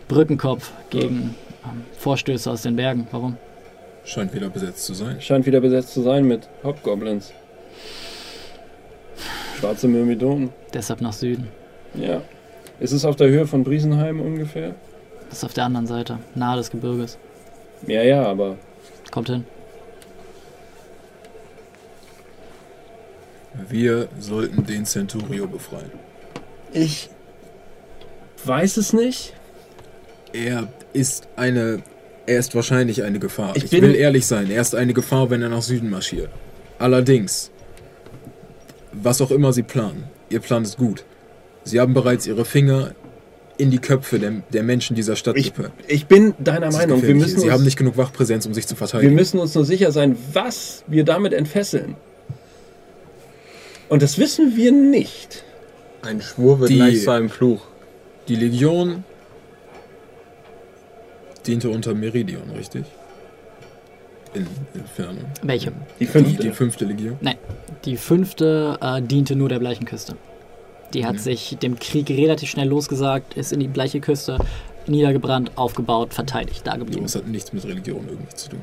[0.07, 3.07] Brückenkopf gegen ähm, Vorstöße aus den Bergen.
[3.11, 3.37] Warum?
[4.05, 5.21] Scheint wieder besetzt zu sein.
[5.21, 7.31] Scheint wieder besetzt zu sein mit Hobgoblins.
[9.59, 10.49] Schwarze Myrmidonen.
[10.73, 11.47] Deshalb nach Süden.
[11.95, 12.21] Ja.
[12.79, 14.73] Ist es auf der Höhe von Briesenheim ungefähr?
[15.29, 17.17] Das ist auf der anderen Seite, nahe des Gebirges.
[17.85, 18.57] Ja, ja, aber
[19.11, 19.45] Kommt hin.
[23.67, 25.91] Wir sollten den Centurio befreien.
[26.71, 27.09] ich
[28.45, 29.33] weiß es nicht.
[30.31, 31.81] Er ist eine.
[32.29, 33.55] Er ist wahrscheinlich eine Gefahr.
[33.55, 36.29] Ich Ich, will ehrlich sein, er ist eine Gefahr, wenn er nach Süden marschiert.
[36.77, 37.49] Allerdings,
[38.93, 41.05] was auch immer Sie planen, Ihr Plan ist gut.
[41.63, 42.93] Sie haben bereits Ihre Finger
[43.57, 45.51] in die Köpfe der, der Menschen dieser Stadt Ich,
[45.87, 47.01] ich bin deiner Meinung.
[47.01, 49.15] Wir müssen, Sie uns, haben nicht genug Wachpräsenz, um sich zu wir verteidigen.
[49.15, 51.95] müssen uns nur sicher sein, was wir damit entfesseln.
[53.89, 55.43] Und das wissen wir nicht.
[56.03, 57.61] Ein Schwur wird Die- gleich zu einem Fluch.
[58.27, 59.03] Die Legion
[61.49, 62.85] diente unter Meridion, richtig?
[64.33, 64.45] In
[64.75, 65.25] Entfernung.
[65.41, 65.71] Welche?
[65.71, 66.43] Die Die, fünfte.
[66.43, 67.17] die fünfte Legion.
[67.85, 70.15] Die fünfte äh, diente nur der Bleichen Küste.
[70.93, 71.21] Die hat Ja.
[71.21, 74.37] sich dem Krieg relativ schnell losgesagt, ist in die Bleiche Küste
[74.87, 77.03] niedergebrannt, aufgebaut, verteidigt, da geblieben.
[77.03, 78.61] Das hat nichts mit Religion irgendwie zu tun.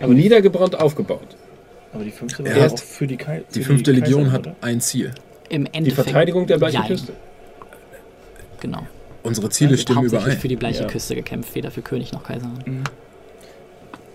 [0.00, 1.36] Aber niedergebrannt aufgebaut.
[1.92, 4.56] Aber die fünfte war auch für die Kai Die fünfte Legion Kaiserin, hat oder?
[4.60, 5.10] ein Ziel.
[5.48, 6.04] Im Die Endeffekt.
[6.10, 6.84] Verteidigung der Bleichen.
[6.86, 7.12] Küste.
[8.60, 8.86] Genau.
[9.28, 10.38] Unsere Ziele Wird stimmen überein.
[10.38, 10.88] für die Bleiche Ja.
[10.88, 12.50] Küste gekämpft, weder für König noch Kaiser.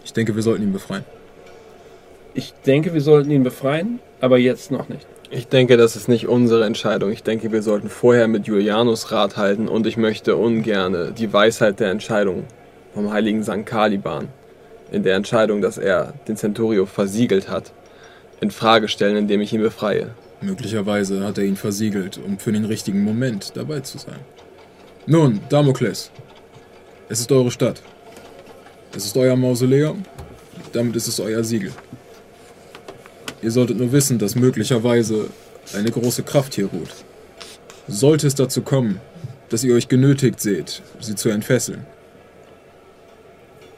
[0.04, 1.06] Ich denke, wir sollten ihn befreien.
[2.34, 5.06] Ich denke, wir sollten ihn befreien, aber jetzt noch nicht.
[5.30, 7.12] Ich denke, das ist nicht unsere Entscheidung.
[7.12, 11.80] Ich denke, wir sollten vorher mit Julianus Rat halten und ich möchte ungerne die Weisheit
[11.80, 12.44] der Entscheidung
[12.94, 13.66] vom heiligen St.
[13.66, 14.28] Caliban
[14.92, 17.72] in der Entscheidung, dass er den Centurio versiegelt hat,
[18.42, 20.12] in Frage stellen, indem ich ihn befreie.
[20.42, 24.20] Möglicherweise hat er ihn versiegelt, um für den richtigen Moment dabei zu sein.
[25.06, 26.12] Nun, Damokles,
[27.10, 27.82] es ist eure Stadt.
[28.96, 30.04] Es ist euer Mausoleum,
[30.72, 31.74] damit ist es euer Siegel.
[33.42, 35.28] Ihr solltet nur wissen, dass möglicherweise
[35.76, 36.92] eine große Kraft hier ruht.
[37.90, 39.02] Sollte es dazu kommen,
[39.50, 41.86] dass ihr euch genötigt seht, sie zu entfesseln.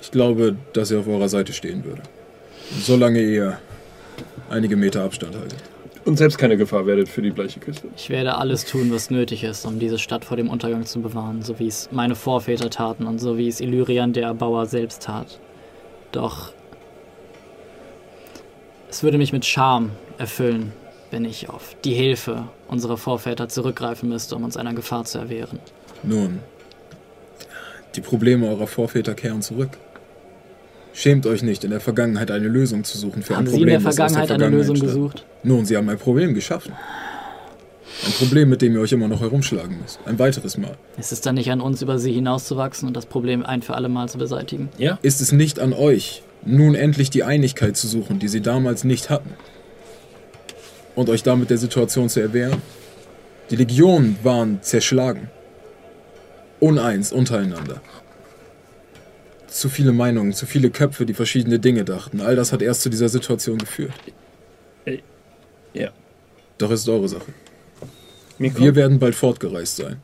[0.03, 2.03] Ich glaube, dass er auf eurer Seite stehen würde.
[2.83, 3.57] Solange ihr
[4.51, 5.74] einige Meter Abstand haltet.
[6.05, 7.87] Und selbst keine Gefahr werdet für die bleiche Küste.
[7.97, 11.41] Ich werde alles tun, was nötig ist, um diese Stadt vor dem Untergang zu bewahren,
[11.41, 15.39] so wie es meine Vorväter taten und so wie es Illyrian der Erbauer selbst tat.
[16.11, 16.53] Doch
[18.87, 20.73] es würde mich mit Scham erfüllen,
[21.09, 25.59] wenn ich auf die Hilfe unserer Vorväter zurückgreifen müsste, um uns einer Gefahr zu erwehren.
[26.03, 26.39] Nun,
[27.95, 29.71] die Probleme eurer Vorväter kehren zurück.
[30.95, 33.67] Schämt euch nicht, in der Vergangenheit eine Lösung zu suchen für Haben ein Sie in
[33.67, 34.91] der Problem, Vergangenheit eine Lösung stammt.
[34.91, 35.25] gesucht?
[35.43, 36.71] Nun, Sie haben ein Problem geschaffen.
[38.05, 39.99] Ein Problem, mit dem ihr euch immer noch herumschlagen müsst.
[40.05, 40.77] Ein weiteres Mal.
[40.97, 43.89] Ist es dann nicht an uns, über sie hinauszuwachsen und das Problem ein für alle
[43.89, 44.69] Mal zu beseitigen?
[44.77, 44.97] Ja?
[45.01, 49.09] Ist es nicht an euch, nun endlich die Einigkeit zu suchen, die sie damals nicht
[49.09, 49.31] hatten?
[50.95, 52.61] Und euch damit der Situation zu erwehren?
[53.49, 55.29] Die Legionen waren zerschlagen.
[56.61, 57.81] Uneins untereinander.
[59.55, 62.19] Zu viele Meinungen, zu viele Köpfe, die verschiedene Dinge dachten.
[62.19, 63.93] All das hat erst zu dieser Situation geführt.
[64.83, 64.97] Äh,
[65.73, 65.91] ja.
[66.57, 67.31] Doch es ist eure Sache.
[68.37, 68.61] Mikro?
[68.61, 70.01] Wir werden bald fortgereist sein.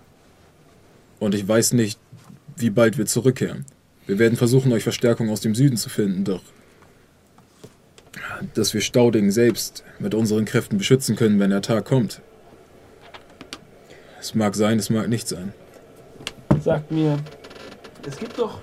[1.19, 1.99] Und ich weiß nicht,
[2.55, 3.65] wie bald wir zurückkehren.
[4.07, 6.43] Wir werden versuchen, euch Verstärkung aus dem Süden zu finden, doch
[8.53, 12.21] dass wir Stauding selbst mit unseren Kräften beschützen können, wenn der Tag kommt.
[14.17, 15.51] Es mag sein, es mag nicht sein.
[16.63, 17.19] Sagt mir,
[18.07, 18.57] es gibt doch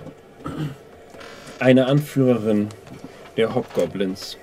[1.59, 2.69] eine Anführerin
[3.37, 4.37] der Hobgoblins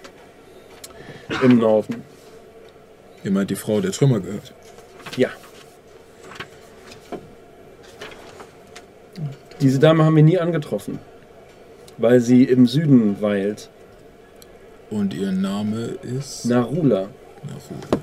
[1.42, 2.02] im Norden.
[3.24, 4.54] Ihr meint die Frau, der Trümmer gehört.
[5.16, 5.30] Ja.
[9.60, 10.98] Diese Dame haben wir nie angetroffen,
[11.96, 13.70] weil sie im Süden weilt.
[14.90, 16.44] Und ihr Name ist?
[16.44, 17.08] Narula.
[17.42, 18.02] Narula.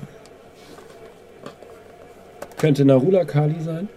[2.58, 3.88] Könnte Narula Kali sein?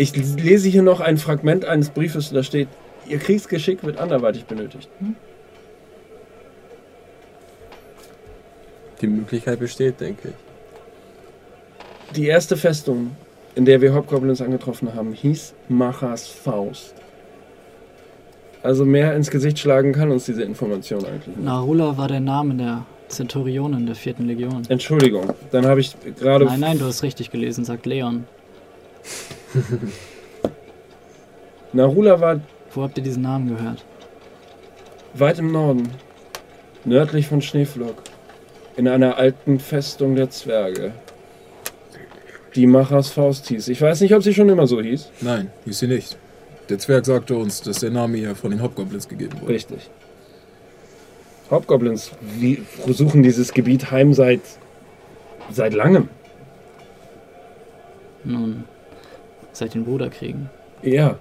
[0.00, 2.68] Ich lese hier noch ein Fragment eines Briefes, da steht,
[3.06, 4.88] Ihr Kriegsgeschick wird anderweitig benötigt.
[9.00, 12.14] Die Möglichkeit besteht, denke ich.
[12.16, 13.12] Die erste Festung,
[13.54, 16.94] in der wir Hobgoblins angetroffen haben, hieß Machas Faust.
[18.62, 21.42] Also mehr ins Gesicht schlagen kann uns diese Information eigentlich nicht.
[21.44, 24.62] Narula war der Name der Zenturionen der vierten Legion.
[24.68, 26.44] Entschuldigung, dann habe ich gerade.
[26.44, 28.24] Nein, nein, du hast richtig gelesen, sagt Leon.
[31.72, 32.40] Narula war
[32.72, 33.84] Wo habt ihr diesen Namen gehört?
[35.14, 35.90] weit im Norden,
[36.84, 38.02] nördlich von Schneeflock,
[38.76, 40.92] in einer alten Festung der Zwerge,
[42.54, 43.68] die Machas Faust hieß.
[43.68, 45.10] Ich weiß nicht, ob sie schon immer so hieß.
[45.20, 46.16] Nein, hieß sie nicht.
[46.68, 49.52] Der Zwerg sagte uns, dass der Name ihr von den Hobgoblins gegeben wurde.
[49.52, 49.90] Richtig.
[51.50, 54.40] Hobgoblins wie, suchen dieses Gebiet heim seit,
[55.50, 56.08] seit langem.
[58.22, 58.64] Nun,
[59.60, 60.50] seit den Bruderkriegen.
[60.82, 61.18] Ja.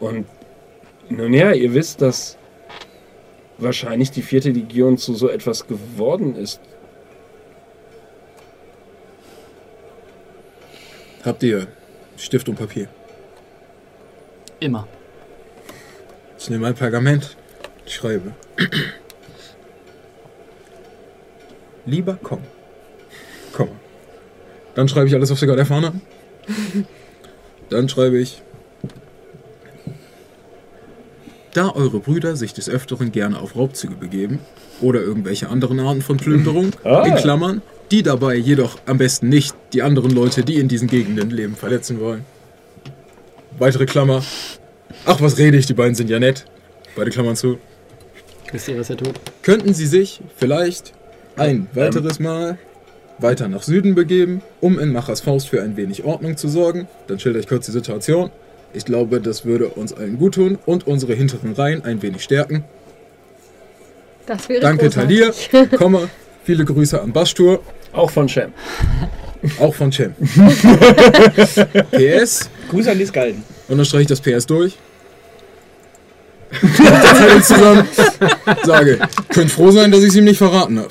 [0.00, 0.26] Und
[1.08, 2.38] nun ja, ihr wisst, dass
[3.58, 6.60] wahrscheinlich die vierte Legion zu so etwas geworden ist.
[11.24, 11.66] Habt ihr
[12.16, 12.88] Stift und Papier?
[14.60, 14.86] Immer.
[16.38, 17.36] Ich nehme ein Pergament.
[17.84, 18.32] Ich schreibe.
[21.84, 22.42] Lieber komm.
[23.52, 23.70] Komm.
[24.74, 26.02] Dann schreibe ich alles, wir gerade erfahren haben.
[27.70, 28.42] Dann schreibe ich.
[31.52, 34.40] Da eure Brüder sich des Öfteren gerne auf Raubzüge begeben
[34.82, 37.04] oder irgendwelche anderen Arten von Plünderung, Ah.
[37.06, 41.30] in Klammern, die dabei jedoch am besten nicht die anderen Leute, die in diesen Gegenden
[41.30, 42.24] leben, verletzen wollen.
[43.58, 44.22] Weitere Klammer.
[45.06, 46.44] Ach, was rede ich, die beiden sind ja nett.
[46.94, 47.58] Beide Klammern zu.
[48.52, 49.14] Wisst ihr, was er tut?
[49.42, 50.92] Könnten sie sich vielleicht
[51.36, 52.58] ein weiteres Mal
[53.18, 56.86] weiter nach Süden begeben, um in Machers Faust für ein wenig Ordnung zu sorgen?
[57.06, 58.30] Dann schilder ich kurz die Situation.
[58.72, 62.64] Ich glaube, das würde uns allen gut tun und unsere hinteren Reihen ein wenig stärken.
[64.26, 65.32] Das wäre Danke, Talir.
[65.76, 66.08] Komma.
[66.44, 67.60] Viele Grüße an Bastur,
[67.92, 68.52] Auch von Shem.
[69.60, 70.12] auch von Cem.
[71.92, 72.50] PS.
[72.70, 73.42] Gruß an die Skalden.
[73.68, 74.76] Und dann streiche ich das PS durch.
[76.52, 77.88] Zettel zusammen.
[78.64, 78.98] Sage,
[79.30, 80.90] könnt froh sein, dass ich es ihm nicht verraten habe.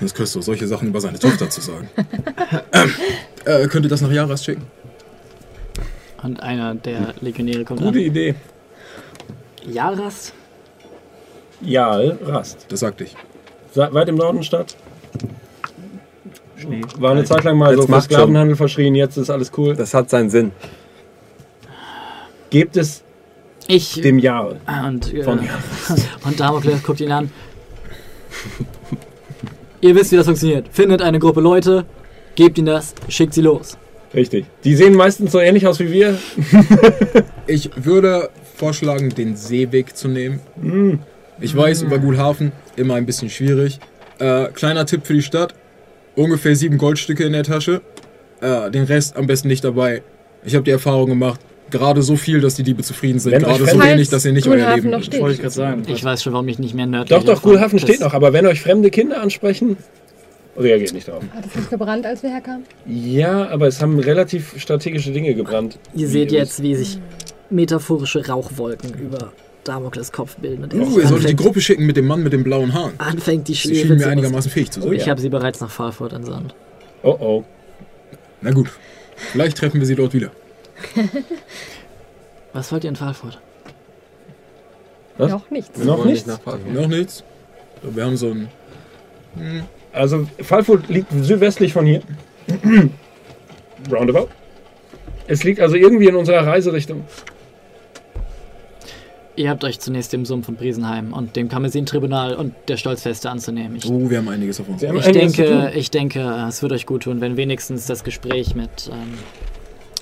[0.00, 1.88] Das Christus, solche Sachen über seine Tochter zu sagen.
[2.72, 2.92] Ähm,
[3.44, 4.62] äh, könnt ihr das nach Jaras schicken?
[6.22, 8.04] Und einer der Legionäre kommt Gute an.
[8.04, 8.34] Idee.
[9.66, 10.32] Jaras?
[12.22, 12.66] Rast.
[12.68, 13.16] Das sagte ich.
[13.72, 14.76] Sa- Weit im Norden Stadt.
[16.98, 18.12] War eine Zeit lang mal Jetzt so für macht schon.
[18.14, 19.74] Sklavenhandel verschrien, jetzt ist alles cool.
[19.76, 20.52] Das hat seinen Sinn.
[22.50, 23.02] gebt es
[23.66, 24.56] Ich dem Jahr.
[24.86, 25.40] und, äh, Von-
[26.24, 27.30] und Damokles guckt ihn an.
[29.80, 30.68] Ihr wisst, wie das funktioniert.
[30.70, 31.86] Findet eine Gruppe Leute,
[32.34, 33.78] gebt ihnen das, schickt sie los.
[34.12, 34.46] Richtig.
[34.64, 36.18] Die sehen meistens so ähnlich aus wie wir.
[37.46, 40.38] Ich würde vorschlagen, den Seeweg zu nehmen.
[41.40, 43.80] Ich weiß, über Gulhafen immer ein bisschen schwierig.
[44.20, 45.52] Äh, kleiner Tipp für die Stadt:
[46.14, 47.80] ungefähr sieben Goldstücke in der Tasche.
[48.40, 50.02] Äh, den Rest am besten nicht dabei.
[50.44, 51.40] Ich habe die Erfahrung gemacht,
[51.70, 53.32] gerade so viel, dass die Diebe zufrieden sind.
[53.32, 55.20] Wenn Gerade so wenig, dass ihr nicht euer Gulhafen Leben noch steht.
[55.20, 55.82] Wollte ich gerade sagen.
[55.86, 58.14] Ich weiß schon, warum ich nicht mehr nördlich Doch, doch, Gulhafen steht noch.
[58.14, 59.76] Aber wenn euch fremde Kinder ansprechen,
[60.56, 61.22] reagiert nicht drauf.
[61.34, 62.64] Hat es nicht gebrannt, als wir herkamen?
[62.86, 65.78] Ja, aber es haben relativ strategische Dinge gebrannt.
[65.94, 66.98] Ihr seht jetzt, wie sich
[67.50, 69.32] metaphorische Rauchwolken über
[69.64, 70.64] Damokles Kopf bilden.
[70.64, 72.92] Und Uh, ihr solltet die Gruppe schicken mit dem Mann mit den blauen Haaren.
[72.98, 74.90] anfängt, die Sie Schwere schienen mir einigermaßen fähig zu sein.
[74.90, 75.10] Oh Ich ja.
[75.10, 76.54] habe sie bereits nach Farfurt entsandt.
[77.02, 77.44] Oh oh.
[78.40, 78.68] Na gut,
[79.32, 80.30] vielleicht treffen wir sie dort wieder.
[82.52, 83.40] Was wollt ihr in Farfurt?
[85.18, 85.30] Was?
[85.30, 85.78] Noch nichts.
[85.78, 86.26] Wir Noch nichts?
[86.26, 86.72] nicht.
[86.72, 87.24] Noch nichts.
[87.82, 88.48] Wir haben so ein.
[89.92, 92.02] Also, Fallfurt liegt südwestlich von hier.
[93.90, 94.28] Roundabout.
[95.26, 97.04] Es liegt also irgendwie in unserer Reiserichtung.
[99.36, 103.76] Ihr habt euch zunächst dem Sumpf von Briesenheim und dem Kammersin-Tribunal und der Stolzfeste anzunehmen.
[103.76, 104.82] Ich, Oh, wir haben einiges auf uns.
[104.82, 109.14] Ich, denke, ich denke, es wird euch gut tun, wenn wenigstens das Gespräch mit ähm,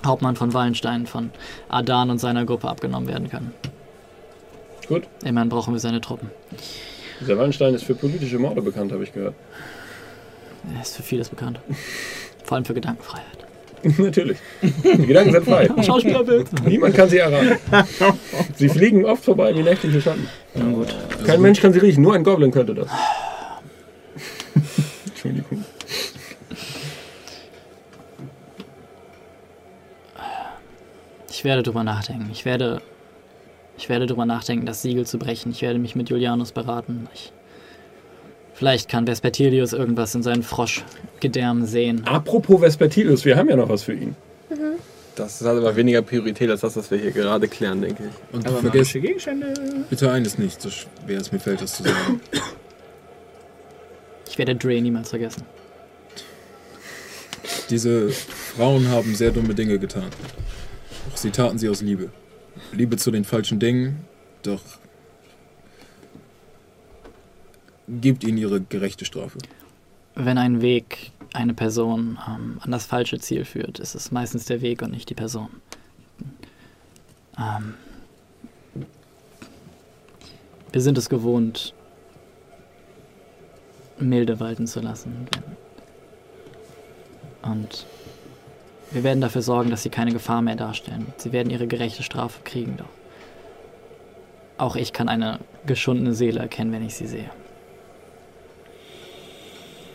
[0.05, 1.31] Hauptmann von Wallenstein von
[1.69, 3.53] Adan und seiner Gruppe abgenommen werden kann.
[4.87, 5.05] Gut.
[5.25, 6.31] Immerhin brauchen wir seine Truppen.
[7.21, 9.35] Dieser Wallenstein ist für politische Morde bekannt, habe ich gehört.
[10.75, 11.61] Er ist für vieles bekannt.
[12.45, 13.39] Vor allem für Gedankenfreiheit.
[13.99, 14.39] Natürlich.
[14.63, 15.69] Die Gedanken sind frei.
[15.83, 16.65] Schauspielerbild.
[16.65, 17.59] Niemand kann sie erraten.
[18.57, 20.29] Sie fliegen oft vorbei wie nächtliche Schatten.
[20.55, 20.95] Na gut.
[21.25, 22.89] Kein Mensch kann sie riechen, nur ein Goblin könnte das.
[25.07, 25.48] Entschuldigung.
[31.39, 32.31] Ich werde drüber nachdenken.
[32.33, 32.83] Ich werde,
[33.77, 35.53] ich werde drüber nachdenken, das Siegel zu brechen.
[35.53, 37.09] Ich werde mich mit Julianus beraten.
[37.15, 37.33] Ich,
[38.55, 42.05] vielleicht kann Vespertilius irgendwas in seinen Froschgedärmen sehen.
[42.09, 44.17] Apropos Vespertilius, wir haben ja noch was für ihn.
[45.15, 48.35] Das hat aber weniger Priorität als das, was wir hier gerade klären, denke ich.
[48.35, 49.55] Und Aber vergesst Gegenstände.
[49.89, 52.21] bitte eines nicht, so schwer es mir fällt, das zu sagen.
[54.29, 55.45] Ich werde Dre niemals vergessen.
[57.71, 60.07] Diese Frauen haben sehr dumme Dinge getan.
[61.09, 62.11] Doch sie taten sie aus Liebe.
[62.73, 64.05] Liebe zu den falschen Dingen,
[64.43, 64.63] doch
[67.89, 69.39] gebt ihnen ihre gerechte Strafe.
[70.15, 74.61] Wenn ein Weg eine Person ähm, an das falsche Ziel führt, ist es meistens der
[74.61, 75.49] Weg und nicht die Person.
[77.39, 77.75] Ähm,
[80.73, 81.73] wir sind es gewohnt,
[83.99, 85.27] milde walten zu lassen.
[87.43, 87.87] Und
[88.91, 91.07] wir werden dafür sorgen, dass sie keine Gefahr mehr darstellen.
[91.17, 92.87] Sie werden ihre gerechte Strafe kriegen, doch.
[94.57, 97.31] Auch ich kann eine geschundene Seele erkennen, wenn ich sie sehe.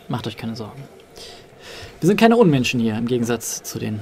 [0.08, 0.82] Macht euch keine Sorgen.
[2.00, 4.00] Wir sind keine Unmenschen hier, im Gegensatz zu den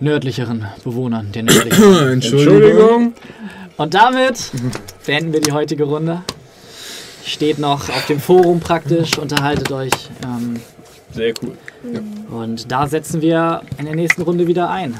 [0.00, 2.08] nördlicheren Bewohnern der nördlichen.
[2.12, 3.14] Entschuldigung.
[3.76, 4.52] Und damit
[5.06, 6.22] beenden wir die heutige Runde.
[7.24, 9.92] Steht noch auf dem Forum praktisch, unterhaltet euch.
[10.24, 10.60] Ähm,
[11.14, 11.56] Sehr cool.
[12.30, 14.98] und da setzen wir in der nächsten Runde wieder ein.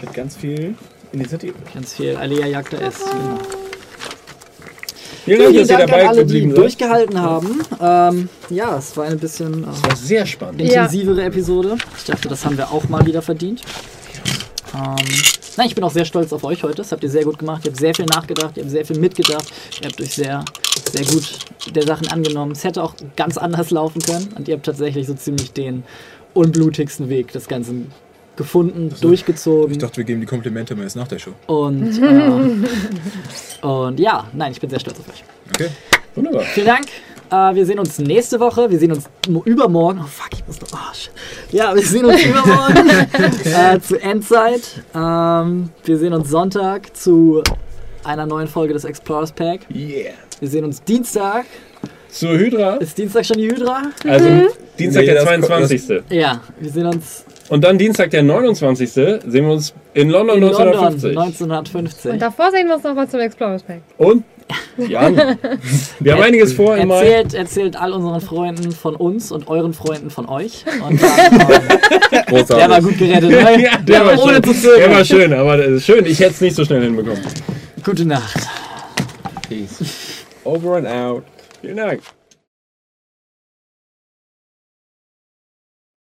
[0.00, 0.74] Mit ganz viel
[1.12, 1.54] Initiative.
[1.72, 3.00] Ganz viel Alea Jagda ist.
[3.00, 3.38] wie immer.
[5.24, 6.56] Vielen Dank, dass ihr dabei alle, die seid.
[6.58, 7.60] durchgehalten haben.
[7.80, 10.60] Ähm, ja, es war ein bisschen äh, War sehr spannend.
[10.62, 10.66] Ja.
[10.84, 11.76] intensivere Episode.
[11.96, 13.62] Ich dachte, das haben wir auch mal wieder verdient.
[14.74, 14.96] Ähm,
[15.56, 16.76] nein, ich bin auch sehr stolz auf euch heute.
[16.76, 17.64] Das habt ihr sehr gut gemacht.
[17.64, 19.52] Ihr habt sehr viel nachgedacht, ihr habt sehr viel mitgedacht.
[19.80, 20.44] Ihr habt euch sehr,
[20.90, 21.38] sehr gut
[21.74, 22.52] der Sachen angenommen.
[22.52, 24.28] Es hätte auch ganz anders laufen können.
[24.36, 25.84] Und ihr habt tatsächlich so ziemlich den
[26.34, 27.92] unblutigsten Weg des Ganzen
[28.36, 29.72] gefunden, durchgezogen.
[29.72, 31.32] Ich dachte, wir geben die Komplimente mal erst nach der Show.
[31.46, 31.98] und,
[33.62, 35.22] äh, und ja, nein, ich bin sehr stolz auf euch.
[35.50, 35.68] Okay?
[36.14, 36.42] Wunderbar.
[36.42, 36.86] Vielen Dank.
[37.32, 38.70] Äh, wir sehen uns nächste Woche.
[38.70, 40.00] Wir sehen uns mo- übermorgen.
[40.02, 40.68] Oh fuck, ich muss noch.
[40.72, 41.10] Oh, shit.
[41.50, 42.88] Ja, wir sehen uns übermorgen
[43.44, 44.60] äh, zu Endzeit.
[44.94, 47.42] Ähm, wir sehen uns Sonntag zu
[48.04, 49.60] einer neuen Folge des Explorers Pack.
[49.74, 50.12] Yeah.
[50.40, 51.46] Wir sehen uns Dienstag.
[52.10, 52.74] Zur Hydra.
[52.76, 53.82] Ist Dienstag schon die Hydra?
[54.06, 54.28] Also
[54.78, 56.02] Dienstag Nee, der das- 22.
[56.10, 58.90] Ja, wir sehen uns Und dann Dienstag der 29.
[58.90, 61.10] sehen wir uns in London in London 1950.
[61.10, 62.12] 1950.
[62.12, 63.82] Und davor sehen wir uns noch mal zum Explorers Pack.
[63.98, 64.24] Und
[64.78, 65.36] Jan,
[66.00, 67.04] wir haben einiges vor im Mai.
[67.04, 70.64] Erzählt, erzählt all unseren Freunden von uns und euren Freunden von euch.
[70.88, 72.56] Und dann, Großartig.
[72.56, 73.62] der war gut gerettet, ne?
[73.62, 74.44] Ja, der war ohne schön.
[74.44, 74.78] zu zögern.
[74.78, 76.06] Der war schön, aber das ist schön.
[76.06, 77.20] Ich hätte es nicht so schnell hinbekommen.
[77.84, 78.48] Gute Nacht.
[79.46, 80.24] Peace.
[80.44, 81.24] Over and out.
[81.60, 82.00] Vielen Dank.